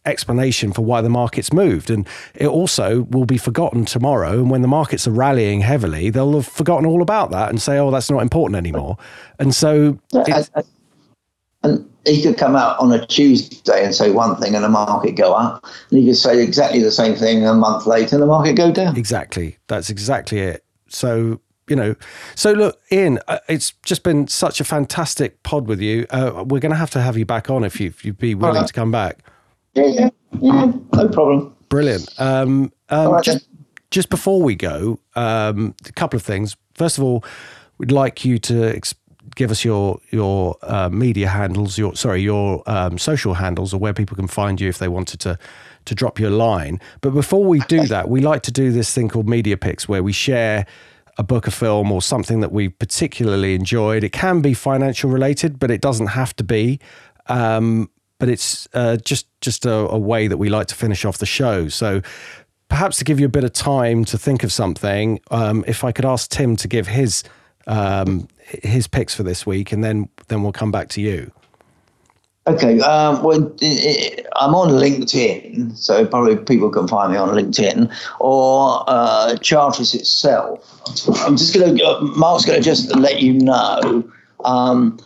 explanation 0.06 0.72
for 0.72 0.84
why 0.84 1.02
the 1.02 1.10
markets 1.10 1.52
moved. 1.52 1.90
And 1.90 2.07
it 2.36 2.48
also 2.48 3.03
will 3.03 3.26
be 3.26 3.38
forgotten 3.38 3.86
tomorrow. 3.86 4.34
And 4.34 4.49
when 4.49 4.61
the 4.61 4.68
markets 4.68 5.07
are 5.07 5.11
rallying 5.11 5.61
heavily, 5.61 6.10
they'll 6.10 6.34
have 6.34 6.48
forgotten 6.48 6.86
all 6.86 7.02
about 7.02 7.32
that 7.32 7.49
and 7.49 7.61
say, 7.61 7.77
oh, 7.80 7.91
that's 7.91 8.11
not 8.11 8.22
important 8.22 8.57
anymore. 8.57 8.98
And 9.40 9.53
so. 9.53 9.99
Yeah, 10.11 10.44
and 11.64 11.90
he 12.06 12.22
could 12.22 12.38
come 12.38 12.56
out 12.56 12.80
on 12.80 12.91
a 12.91 13.06
Tuesday 13.06 13.84
and 13.84 13.94
say 13.94 14.11
one 14.11 14.36
thing 14.38 14.56
and 14.56 14.64
the 14.64 14.69
market 14.69 15.11
go 15.11 15.34
up. 15.34 15.65
And 15.90 15.99
he 15.99 16.06
could 16.06 16.18
say 16.18 16.44
exactly 16.44 16.82
the 16.82 16.91
same 16.91 17.15
thing 17.15 17.45
a 17.45 17.53
month 17.53 17.86
later 17.86 18.15
and 18.15 18.23
the 18.23 18.27
market 18.27 18.53
go 18.56 18.72
down. 18.72 18.98
Exactly. 18.98 19.57
That's 19.68 19.90
exactly 19.90 20.40
it. 20.40 20.64
So 20.88 21.40
you 21.68 21.76
know. 21.76 21.95
So 22.36 22.53
look, 22.53 22.80
Ian, 22.91 23.19
uh, 23.27 23.40
it's 23.48 23.72
just 23.84 24.03
been 24.03 24.27
such 24.27 24.60
a 24.60 24.64
fantastic 24.64 25.41
pod 25.44 25.68
with 25.68 25.82
you. 25.82 26.06
Uh, 26.10 26.44
we're 26.45 26.60
going 26.60 26.72
to 26.72 26.77
have 26.77 26.91
to 26.91 27.02
have 27.02 27.18
you 27.18 27.26
back 27.26 27.49
on 27.49 27.64
if 27.64 27.80
you 27.80 27.94
you'd 28.02 28.18
be 28.18 28.36
willing 28.36 28.57
right. 28.57 28.68
to 28.68 28.73
come 28.73 28.91
back. 28.91 29.19
Yeah, 29.73 29.88
yeah, 29.88 30.10
yeah, 30.40 30.72
no 30.94 31.10
problem. 31.10 31.56
Brilliant. 31.69 32.10
Um, 32.19 32.72
um, 32.90 33.11
right, 33.14 33.23
just 33.23 33.48
just 33.91 34.10
before 34.10 34.41
we 34.41 34.56
go, 34.56 34.99
um, 35.15 35.76
a 35.88 35.91
couple 35.91 36.18
of 36.18 36.23
things. 36.23 36.56
First 36.76 36.98
of 36.98 37.03
all, 37.03 37.23
we'd 37.77 37.91
like 37.91 38.26
you 38.26 38.38
to 38.40 38.76
ex- 38.76 38.95
give 39.35 39.52
us 39.52 39.65
your 39.65 39.99
your 40.11 40.57
uh, 40.61 40.89
media 40.89 41.27
handles, 41.27 41.77
your 41.77 41.95
sorry, 41.95 42.22
your 42.22 42.64
um, 42.68 42.97
social 42.97 43.35
handles, 43.35 43.73
or 43.73 43.80
where 43.80 43.93
people 43.93 44.15
can 44.15 44.27
find 44.27 44.60
you 44.61 44.69
if 44.69 44.77
they 44.77 44.88
wanted 44.88 45.19
to 45.22 45.38
to 45.85 45.95
drop 45.95 46.19
you 46.19 46.27
a 46.27 46.30
line. 46.30 46.80
But 47.02 47.11
before 47.11 47.43
we 47.43 47.60
do 47.61 47.85
that, 47.88 48.10
we 48.10 48.22
like 48.22 48.41
to 48.43 48.52
do 48.52 48.72
this 48.72 48.93
thing 48.93 49.10
called 49.10 49.27
media 49.27 49.57
picks, 49.57 49.88
where 49.88 50.03
we 50.03 50.11
share 50.11 50.65
a 51.18 51.23
book, 51.23 51.47
a 51.47 51.52
film, 51.52 51.91
or 51.91 52.02
something 52.02 52.41
that 52.41 52.52
we 52.52 52.69
particularly 52.69 53.56
enjoyed. 53.56 54.03
It 54.03 54.11
can 54.11 54.41
be 54.41 54.53
financial 54.53 55.10
related, 55.10 55.60
but 55.60 55.72
it 55.72 55.81
doesn't 55.81 56.07
have 56.07 56.35
to 56.38 56.43
be. 56.43 56.80
Um, 57.27 57.89
but 58.19 58.30
it's 58.30 58.68
uh, 58.73 58.97
just 58.97 59.27
just 59.41 59.65
a, 59.65 59.73
a, 59.73 59.97
way 59.97 60.27
that 60.27 60.38
we 60.38 60.49
like 60.49 60.68
to 60.68 60.76
finish 60.76 61.06
off 61.06 61.18
the 61.18 61.26
show. 61.26 61.68
So 61.68 62.02
perhaps 62.69 62.97
to 62.97 63.03
give 63.03 63.19
you 63.19 63.26
a 63.26 63.30
bit 63.30 63.43
of 63.43 63.53
time 63.53 64.06
to 64.06 64.18
think 64.18 64.43
of 64.43 64.52
something, 64.52 65.19
um, 65.31 65.64
if 65.68 65.84
I 65.84 65.91
could 65.91 66.06
ask 66.06 66.30
Tim 66.30 66.56
to 66.57 66.68
give 66.68 66.88
his 66.88 67.23
um, 67.68 68.28
his 68.40 68.88
picks 68.88 69.16
for 69.16 69.24
this 69.24 69.46
week, 69.46 69.72
and 69.72 69.84
then 69.84 70.10
then 70.28 70.44
we'll 70.44 70.52
come 70.52 70.72
back 70.72 70.90
to 70.90 71.02
you. 71.02 71.32
Okay, 72.48 72.80
um, 72.82 73.24
well, 73.24 73.40
I'm 74.36 74.54
on 74.54 74.70
LinkedIn, 74.70 75.76
so 75.76 76.06
probably 76.06 76.36
people 76.36 76.70
can 76.70 76.88
find 76.88 77.12
me 77.12 77.18
on 77.18 77.30
LinkedIn 77.30 77.92
or 78.20 78.84
uh, 78.86 79.36
Charteris 79.38 79.96
itself. 79.96 80.60
I'm 81.26 81.38
just 81.38 81.56
going 81.56 81.78
to, 81.78 81.84
uh, 81.84 82.02
Mark's 82.02 82.46
going 82.46 82.62
to 82.62 82.64
just 82.64 82.96
let 82.96 83.20
you 83.20 83.34
know 83.34 84.08
um, 84.44 85.00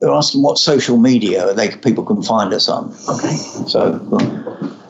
they're 0.00 0.12
asking 0.12 0.42
what 0.42 0.58
social 0.58 0.98
media 0.98 1.54
they 1.54 1.74
people 1.76 2.04
can 2.04 2.22
find 2.22 2.52
us 2.52 2.68
on. 2.68 2.94
Okay. 3.08 3.36
So. 3.66 4.06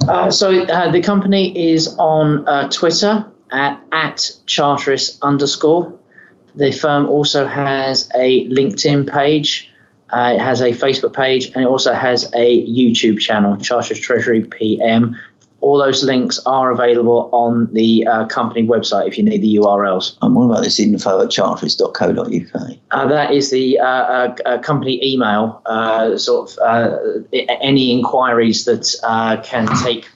Uh, 0.08 0.28
so 0.28 0.62
uh, 0.64 0.90
the 0.90 1.00
company 1.00 1.72
is 1.72 1.94
on 1.98 2.48
uh, 2.48 2.68
Twitter 2.70 3.24
at 3.52 3.80
at 3.92 4.30
Charteris 4.46 5.20
underscore. 5.22 5.96
The 6.54 6.72
firm 6.72 7.08
also 7.08 7.46
has 7.46 8.08
a 8.14 8.48
LinkedIn 8.48 9.10
page. 9.10 9.70
Uh, 10.10 10.32
it 10.34 10.40
has 10.40 10.60
a 10.60 10.72
Facebook 10.72 11.14
page 11.14 11.46
and 11.54 11.64
it 11.64 11.68
also 11.68 11.92
has 11.94 12.24
a 12.34 12.66
YouTube 12.66 13.20
channel, 13.20 13.56
Charteris 13.56 14.00
Treasury 14.00 14.42
PM 14.42 15.16
all 15.60 15.78
those 15.78 16.02
links 16.02 16.40
are 16.46 16.70
available 16.70 17.28
on 17.32 17.72
the 17.72 18.06
uh, 18.06 18.26
company 18.26 18.66
website 18.66 19.06
if 19.06 19.18
you 19.18 19.24
need 19.24 19.42
the 19.42 19.56
URLs. 19.56 20.16
And 20.22 20.34
what 20.34 20.44
about 20.44 20.62
this 20.64 20.80
info 20.80 21.22
at 21.22 21.30
charteris.co.uk? 21.30 22.76
Uh, 22.90 23.06
that 23.08 23.30
is 23.32 23.50
the 23.50 23.78
uh, 23.78 23.84
uh, 23.84 24.36
uh 24.46 24.58
company 24.58 25.04
email. 25.04 25.62
Uh, 25.66 26.16
sort 26.16 26.56
of 26.58 27.26
any 27.32 27.92
inquiries 27.92 28.64
that 28.64 29.40
can 29.44 29.68
take 29.82 30.08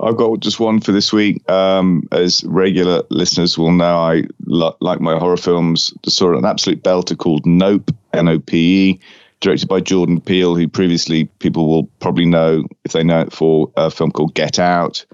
I've 0.00 0.16
got 0.16 0.38
just 0.38 0.60
one 0.60 0.80
for 0.80 0.92
this 0.92 1.12
week. 1.12 1.50
Um, 1.50 2.06
as 2.12 2.44
regular 2.44 3.02
listeners 3.10 3.58
will 3.58 3.72
know, 3.72 3.96
I 3.96 4.22
like 4.46 5.00
my 5.00 5.18
horror 5.18 5.36
films. 5.36 5.92
Saw 6.06 6.38
an 6.38 6.44
absolute 6.44 6.84
belter 6.84 7.18
called 7.18 7.44
Nope, 7.44 7.90
N 8.12 8.28
O 8.28 8.38
P 8.38 8.90
E, 8.90 9.00
directed 9.40 9.68
by 9.68 9.80
Jordan 9.80 10.20
Peele, 10.20 10.54
who 10.54 10.68
previously 10.68 11.24
people 11.40 11.68
will 11.68 11.86
probably 11.98 12.26
know 12.26 12.64
if 12.84 12.92
they 12.92 13.02
know 13.02 13.22
it 13.22 13.32
for 13.32 13.72
a 13.76 13.90
film 13.90 14.12
called 14.12 14.34
Get 14.34 14.60
Out. 14.60 15.04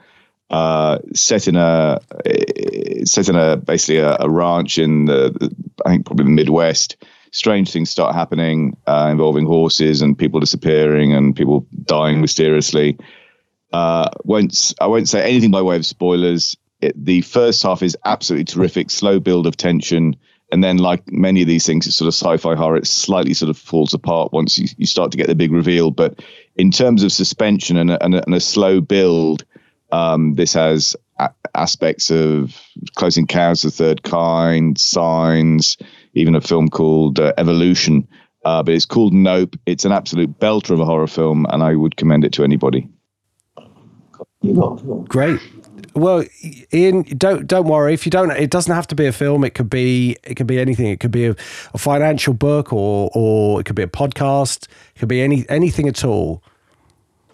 Uh, 0.50 0.98
set 1.14 1.48
in 1.48 1.56
a 1.56 1.98
set 3.06 3.30
in 3.30 3.36
a 3.36 3.56
basically 3.56 3.98
a, 3.98 4.16
a 4.20 4.28
ranch 4.28 4.76
in 4.76 5.06
the, 5.06 5.30
the, 5.30 5.54
I 5.86 5.90
think 5.90 6.04
probably 6.04 6.24
the 6.24 6.30
Midwest. 6.30 6.96
Strange 7.34 7.72
things 7.72 7.90
start 7.90 8.14
happening 8.14 8.76
uh, 8.86 9.08
involving 9.10 9.44
horses 9.44 10.02
and 10.02 10.16
people 10.16 10.38
disappearing 10.38 11.12
and 11.12 11.34
people 11.34 11.66
dying 11.82 12.20
mysteriously. 12.20 12.96
Uh, 13.72 14.08
won't 14.22 14.72
I 14.80 14.86
won't 14.86 15.08
say 15.08 15.28
anything 15.28 15.50
by 15.50 15.60
way 15.60 15.74
of 15.74 15.84
spoilers. 15.84 16.56
It, 16.80 16.94
the 17.04 17.22
first 17.22 17.64
half 17.64 17.82
is 17.82 17.96
absolutely 18.04 18.44
terrific, 18.44 18.88
slow 18.88 19.18
build 19.18 19.48
of 19.48 19.56
tension, 19.56 20.14
and 20.52 20.62
then 20.62 20.76
like 20.76 21.10
many 21.10 21.42
of 21.42 21.48
these 21.48 21.66
things, 21.66 21.88
it's 21.88 21.96
sort 21.96 22.06
of 22.06 22.14
sci-fi 22.14 22.54
horror. 22.54 22.76
It 22.76 22.86
slightly 22.86 23.34
sort 23.34 23.50
of 23.50 23.58
falls 23.58 23.94
apart 23.94 24.32
once 24.32 24.56
you, 24.56 24.68
you 24.76 24.86
start 24.86 25.10
to 25.10 25.18
get 25.18 25.26
the 25.26 25.34
big 25.34 25.50
reveal. 25.50 25.90
But 25.90 26.22
in 26.54 26.70
terms 26.70 27.02
of 27.02 27.10
suspension 27.10 27.76
and 27.76 27.90
a, 27.90 28.04
and 28.04 28.14
a, 28.14 28.24
and 28.24 28.34
a 28.36 28.40
slow 28.40 28.80
build, 28.80 29.44
um, 29.90 30.34
this 30.34 30.52
has 30.52 30.94
a- 31.18 31.34
aspects 31.52 32.12
of 32.12 32.56
Close 32.94 33.16
Encounters 33.16 33.64
of 33.64 33.72
the 33.72 33.76
Third 33.76 34.02
Kind, 34.04 34.78
Signs, 34.78 35.76
even 36.14 36.34
a 36.34 36.40
film 36.40 36.68
called 36.68 37.20
uh, 37.20 37.32
Evolution. 37.38 38.06
Uh, 38.44 38.62
but 38.62 38.74
it's 38.74 38.86
called 38.86 39.14
Nope. 39.14 39.56
It's 39.66 39.84
an 39.84 39.92
absolute 39.92 40.38
belter 40.38 40.70
of 40.70 40.80
a 40.80 40.84
horror 40.84 41.06
film, 41.06 41.46
and 41.50 41.62
I 41.62 41.74
would 41.74 41.96
commend 41.96 42.24
it 42.24 42.32
to 42.34 42.44
anybody. 42.44 42.88
Great. 45.08 45.40
Well, 45.94 46.24
Ian, 46.72 47.02
don't 47.16 47.46
don't 47.46 47.66
worry. 47.66 47.94
If 47.94 48.04
you 48.04 48.10
don't, 48.10 48.30
it 48.32 48.50
doesn't 48.50 48.74
have 48.74 48.86
to 48.88 48.94
be 48.94 49.06
a 49.06 49.12
film. 49.12 49.44
It 49.44 49.54
could 49.54 49.70
be 49.70 50.16
it 50.24 50.34
could 50.34 50.46
be 50.46 50.58
anything. 50.58 50.86
It 50.86 51.00
could 51.00 51.12
be 51.12 51.26
a, 51.26 51.36
a 51.72 51.78
financial 51.78 52.34
book, 52.34 52.72
or 52.72 53.10
or 53.14 53.60
it 53.60 53.64
could 53.64 53.76
be 53.76 53.82
a 53.82 53.88
podcast. 53.88 54.64
It 54.94 54.98
could 54.98 55.08
be 55.08 55.22
any 55.22 55.46
anything 55.48 55.88
at 55.88 56.04
all. 56.04 56.42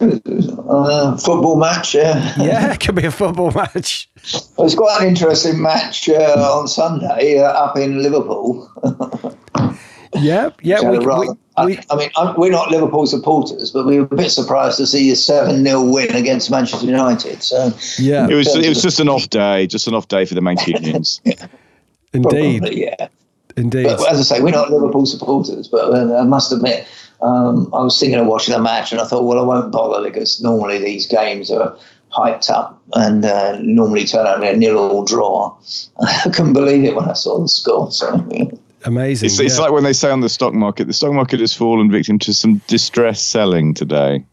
Uh, 0.01 1.17
football 1.17 1.57
match, 1.57 1.93
yeah. 1.93 2.33
yeah, 2.37 2.73
it 2.73 2.79
could 2.79 2.95
be 2.95 3.05
a 3.05 3.11
football 3.11 3.51
match. 3.51 4.09
Well, 4.55 4.65
it's 4.65 4.75
quite 4.75 5.01
an 5.01 5.07
interesting 5.07 5.61
match 5.61 6.09
uh, 6.09 6.57
on 6.57 6.67
Sunday 6.67 7.39
uh, 7.39 7.43
up 7.43 7.77
in 7.77 8.01
Liverpool. 8.01 8.69
Yeah, 10.19 10.49
yeah. 10.61 10.81
We, 10.81 10.97
rather, 10.97 11.37
we, 11.59 11.65
we, 11.65 11.79
I, 11.89 11.95
mean, 11.95 12.11
I'm, 12.17 12.35
we're 12.35 12.51
not 12.51 12.69
Liverpool 12.69 13.07
supporters, 13.07 13.71
but 13.71 13.85
we 13.85 13.99
were 13.99 14.07
a 14.11 14.15
bit 14.15 14.29
surprised 14.29 14.77
to 14.77 14.87
see 14.87 15.09
a 15.11 15.15
seven 15.15 15.63
0 15.63 15.89
win 15.89 16.13
against 16.15 16.51
Manchester 16.51 16.85
United. 16.85 17.41
So 17.43 17.71
yeah, 17.97 18.27
it 18.27 18.33
was 18.33 18.53
it 18.55 18.67
was 18.67 18.81
just 18.81 18.99
an 18.99 19.07
off 19.07 19.29
day, 19.29 19.67
just 19.67 19.87
an 19.87 19.93
off 19.93 20.07
day 20.07 20.25
for 20.25 20.35
the 20.35 20.41
Mancunians. 20.41 21.21
yeah. 21.23 21.47
Indeed, 22.13 22.59
Probably, 22.61 22.81
yeah. 22.81 23.07
Indeed. 23.55 23.83
But 23.83 24.11
as 24.11 24.19
I 24.19 24.35
say, 24.35 24.41
we're 24.41 24.51
not 24.51 24.69
Liverpool 24.69 25.05
supporters, 25.05 25.67
but 25.67 25.93
uh, 25.93 26.17
I 26.17 26.23
must 26.23 26.51
admit, 26.51 26.85
um, 27.21 27.69
I 27.73 27.81
was 27.81 27.99
thinking 27.99 28.19
of 28.19 28.27
watching 28.27 28.53
the 28.53 28.61
match, 28.61 28.91
and 28.91 29.01
I 29.01 29.05
thought, 29.05 29.23
well, 29.23 29.39
I 29.39 29.43
won't 29.43 29.71
bother 29.71 30.03
because 30.03 30.41
normally 30.41 30.79
these 30.79 31.05
games 31.07 31.51
are 31.51 31.77
hyped 32.11 32.49
up 32.49 32.81
and 32.93 33.23
uh, 33.23 33.57
normally 33.61 34.05
turn 34.05 34.27
out 34.27 34.43
a 34.43 34.57
nil 34.57 34.77
all 34.77 35.05
draw. 35.05 35.55
I 36.01 36.29
couldn't 36.33 36.53
believe 36.53 36.83
it 36.83 36.95
when 36.95 37.09
I 37.09 37.13
saw 37.13 37.39
the 37.39 37.47
score. 37.47 37.91
So. 37.91 38.25
Amazing. 38.83 39.27
It's, 39.27 39.39
it's 39.39 39.59
like 39.59 39.71
when 39.71 39.83
they 39.83 39.93
say 39.93 40.09
on 40.09 40.21
the 40.21 40.29
stock 40.29 40.53
market, 40.53 40.87
the 40.87 40.93
stock 40.93 41.13
market 41.13 41.39
has 41.39 41.53
fallen 41.53 41.91
victim 41.91 42.17
to 42.19 42.33
some 42.33 42.57
distress 42.67 43.23
selling 43.23 43.73
today. 43.73 44.25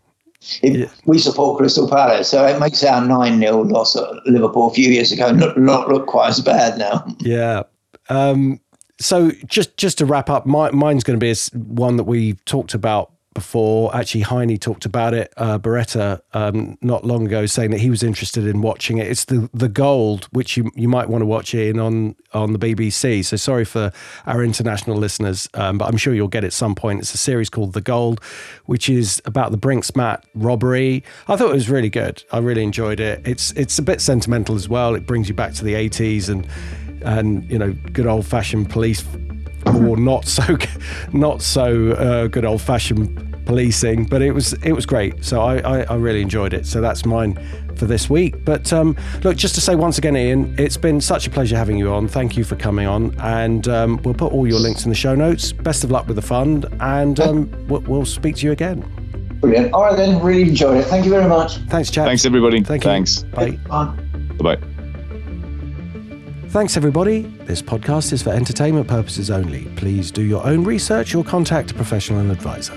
It, 0.63 0.79
yeah. 0.79 0.87
We 1.05 1.19
support 1.19 1.59
Crystal 1.59 1.89
Palace, 1.89 2.29
so 2.29 2.47
it 2.47 2.59
makes 2.61 2.83
our 2.85 3.05
9 3.05 3.41
0 3.41 3.63
loss 3.65 3.97
at 3.97 4.09
Liverpool 4.25 4.69
a 4.69 4.73
few 4.73 4.89
years 4.89 5.13
ago 5.13 5.33
not, 5.33 5.59
not 5.59 5.89
look 5.89 6.07
quite 6.07 6.29
as 6.29 6.41
bad 6.41 6.79
now. 6.79 7.05
Yeah. 7.19 7.65
Um, 8.09 8.61
so 9.01 9.31
just 9.47 9.77
just 9.77 9.99
to 9.99 10.07
wrap 10.07 10.29
up, 10.29 10.47
my, 10.47 10.71
mine's 10.71 11.05
going 11.05 11.19
to 11.19 11.25
be 11.25 11.35
one 11.55 11.97
that 11.97 12.05
we 12.05 12.35
talked 12.45 12.75
about 12.75 13.13
before. 13.39 13.95
Actually, 13.95 14.23
Heine 14.23 14.59
talked 14.59 14.85
about 14.85 15.15
it. 15.15 15.33
Uh, 15.37 15.61
Beretta 15.61 16.21
um, 16.35 16.77
not 16.81 17.05
long 17.05 17.25
ago, 17.25 17.47
saying 17.47 17.71
that 17.71 17.79
he 17.79 17.89
was 17.89 18.03
interested 18.03 18.45
in 18.47 18.63
watching 18.63 18.99
it. 18.99 19.07
It's 19.07 19.27
the 19.27 19.49
the 19.55 19.69
Gold, 19.69 20.25
which 20.33 20.57
you 20.57 20.73
you 20.75 20.89
might 20.89 21.09
want 21.09 21.23
to 21.23 21.27
watch 21.27 21.55
in 21.55 21.79
on 21.79 22.17
on 22.35 22.53
the 22.53 22.59
BBC. 22.59 23.25
So 23.25 23.37
sorry 23.37 23.65
for 23.65 23.93
our 24.27 24.43
international 24.43 24.97
listeners, 24.97 25.49
um, 25.55 25.79
but 25.79 25.87
I'm 25.89 25.97
sure 25.97 26.15
you'll 26.15 26.27
get 26.27 26.43
it 26.43 26.49
at 26.49 26.53
some 26.53 26.75
point. 26.75 26.99
It's 26.99 27.15
a 27.15 27.19
series 27.19 27.49
called 27.49 27.75
The 27.75 27.81
Gold, 27.81 28.21
which 28.67 28.89
is 28.89 29.23
about 29.25 29.53
the 29.53 29.57
Brink's-Mat 29.57 30.25
robbery. 30.35 31.05
I 31.29 31.37
thought 31.37 31.51
it 31.51 31.55
was 31.55 31.71
really 31.71 31.91
good. 31.91 32.25
I 32.33 32.39
really 32.39 32.65
enjoyed 32.65 32.99
it. 32.99 33.23
It's 33.25 33.53
it's 33.53 33.79
a 33.79 33.83
bit 33.83 34.01
sentimental 34.01 34.57
as 34.57 34.69
well. 34.69 34.97
It 34.97 35.07
brings 35.07 35.29
you 35.29 35.35
back 35.35 35.55
to 35.55 35.65
the 35.65 35.75
80s 35.75 36.29
and 36.29 36.47
and 37.03 37.49
you 37.49 37.59
know 37.59 37.73
good 37.93 38.07
old 38.09 38.27
fashioned 38.27 38.69
police 38.69 39.05
or 39.67 39.97
not 39.97 40.25
so 40.27 40.57
not 41.13 41.41
so 41.41 41.93
uh, 41.93 42.27
good 42.27 42.45
old 42.45 42.61
fashioned 42.61 43.28
policing, 43.49 44.05
but 44.05 44.21
it 44.21 44.33
was 44.33 44.53
it 44.63 44.73
was 44.73 44.87
great. 44.87 45.25
So 45.25 45.41
I, 45.41 45.57
I, 45.59 45.81
I 45.85 45.95
really 45.97 46.21
enjoyed 46.21 46.53
it. 46.53 46.67
So 46.67 46.81
that's 46.81 47.05
mine 47.07 47.35
for 47.77 47.87
this 47.87 48.09
week. 48.11 48.45
But 48.45 48.73
um, 48.73 48.95
look, 49.25 49.37
just 49.37 49.55
to 49.55 49.61
say 49.61 49.75
once 49.75 49.97
again, 49.97 50.17
Ian, 50.17 50.55
it's 50.59 50.77
been 50.77 51.01
such 51.01 51.27
a 51.27 51.31
pleasure 51.31 51.57
having 51.57 51.79
you 51.79 51.91
on. 51.93 52.07
Thank 52.09 52.37
you 52.37 52.45
for 52.45 52.57
coming 52.57 52.87
on, 52.87 53.17
and 53.21 53.67
um, 53.67 54.01
we'll 54.05 54.15
put 54.15 54.33
all 54.33 54.47
your 54.47 54.61
links 54.61 54.85
in 54.85 54.91
the 54.91 54.95
show 54.95 55.15
notes. 55.15 55.53
Best 55.53 55.83
of 55.83 55.91
luck 55.91 56.07
with 56.07 56.17
the 56.17 56.23
fund, 56.23 56.67
and 56.81 57.19
um, 57.21 57.67
we'll, 57.69 57.81
we'll, 57.83 58.05
speak 58.05 58.37
to 58.37 58.47
you 58.47 58.53
again. 58.53 58.81
Brilliant. 59.41 59.73
All 59.73 59.85
right 59.85 59.97
then, 59.97 60.23
really 60.23 60.43
enjoyed 60.43 60.77
it. 60.79 60.85
Thank 60.85 61.07
you 61.07 61.11
very 61.11 61.29
much. 61.29 61.57
Thanks, 61.69 61.91
chaps. 61.91 62.07
Thanks, 62.07 62.27
everybody. 62.27 62.63
Thank 62.63 62.83
Thanks. 62.83 63.23
You. 63.23 63.29
Bye. 63.31 63.51
Bye. 63.69 63.97
Bye. 64.41 64.59
Thanks, 66.49 66.77
everybody. 66.77 67.23
This 67.45 67.63
podcast 67.63 68.13
is 68.13 68.23
for 68.23 68.31
entertainment 68.31 68.89
purposes 68.89 69.31
only. 69.31 69.65
Please 69.77 70.11
do 70.11 70.23
your 70.23 70.45
own 70.47 70.65
research 70.65 71.15
or 71.15 71.25
contact 71.25 71.71
a 71.71 71.75
professional 71.75 72.31
advisor. 72.31 72.75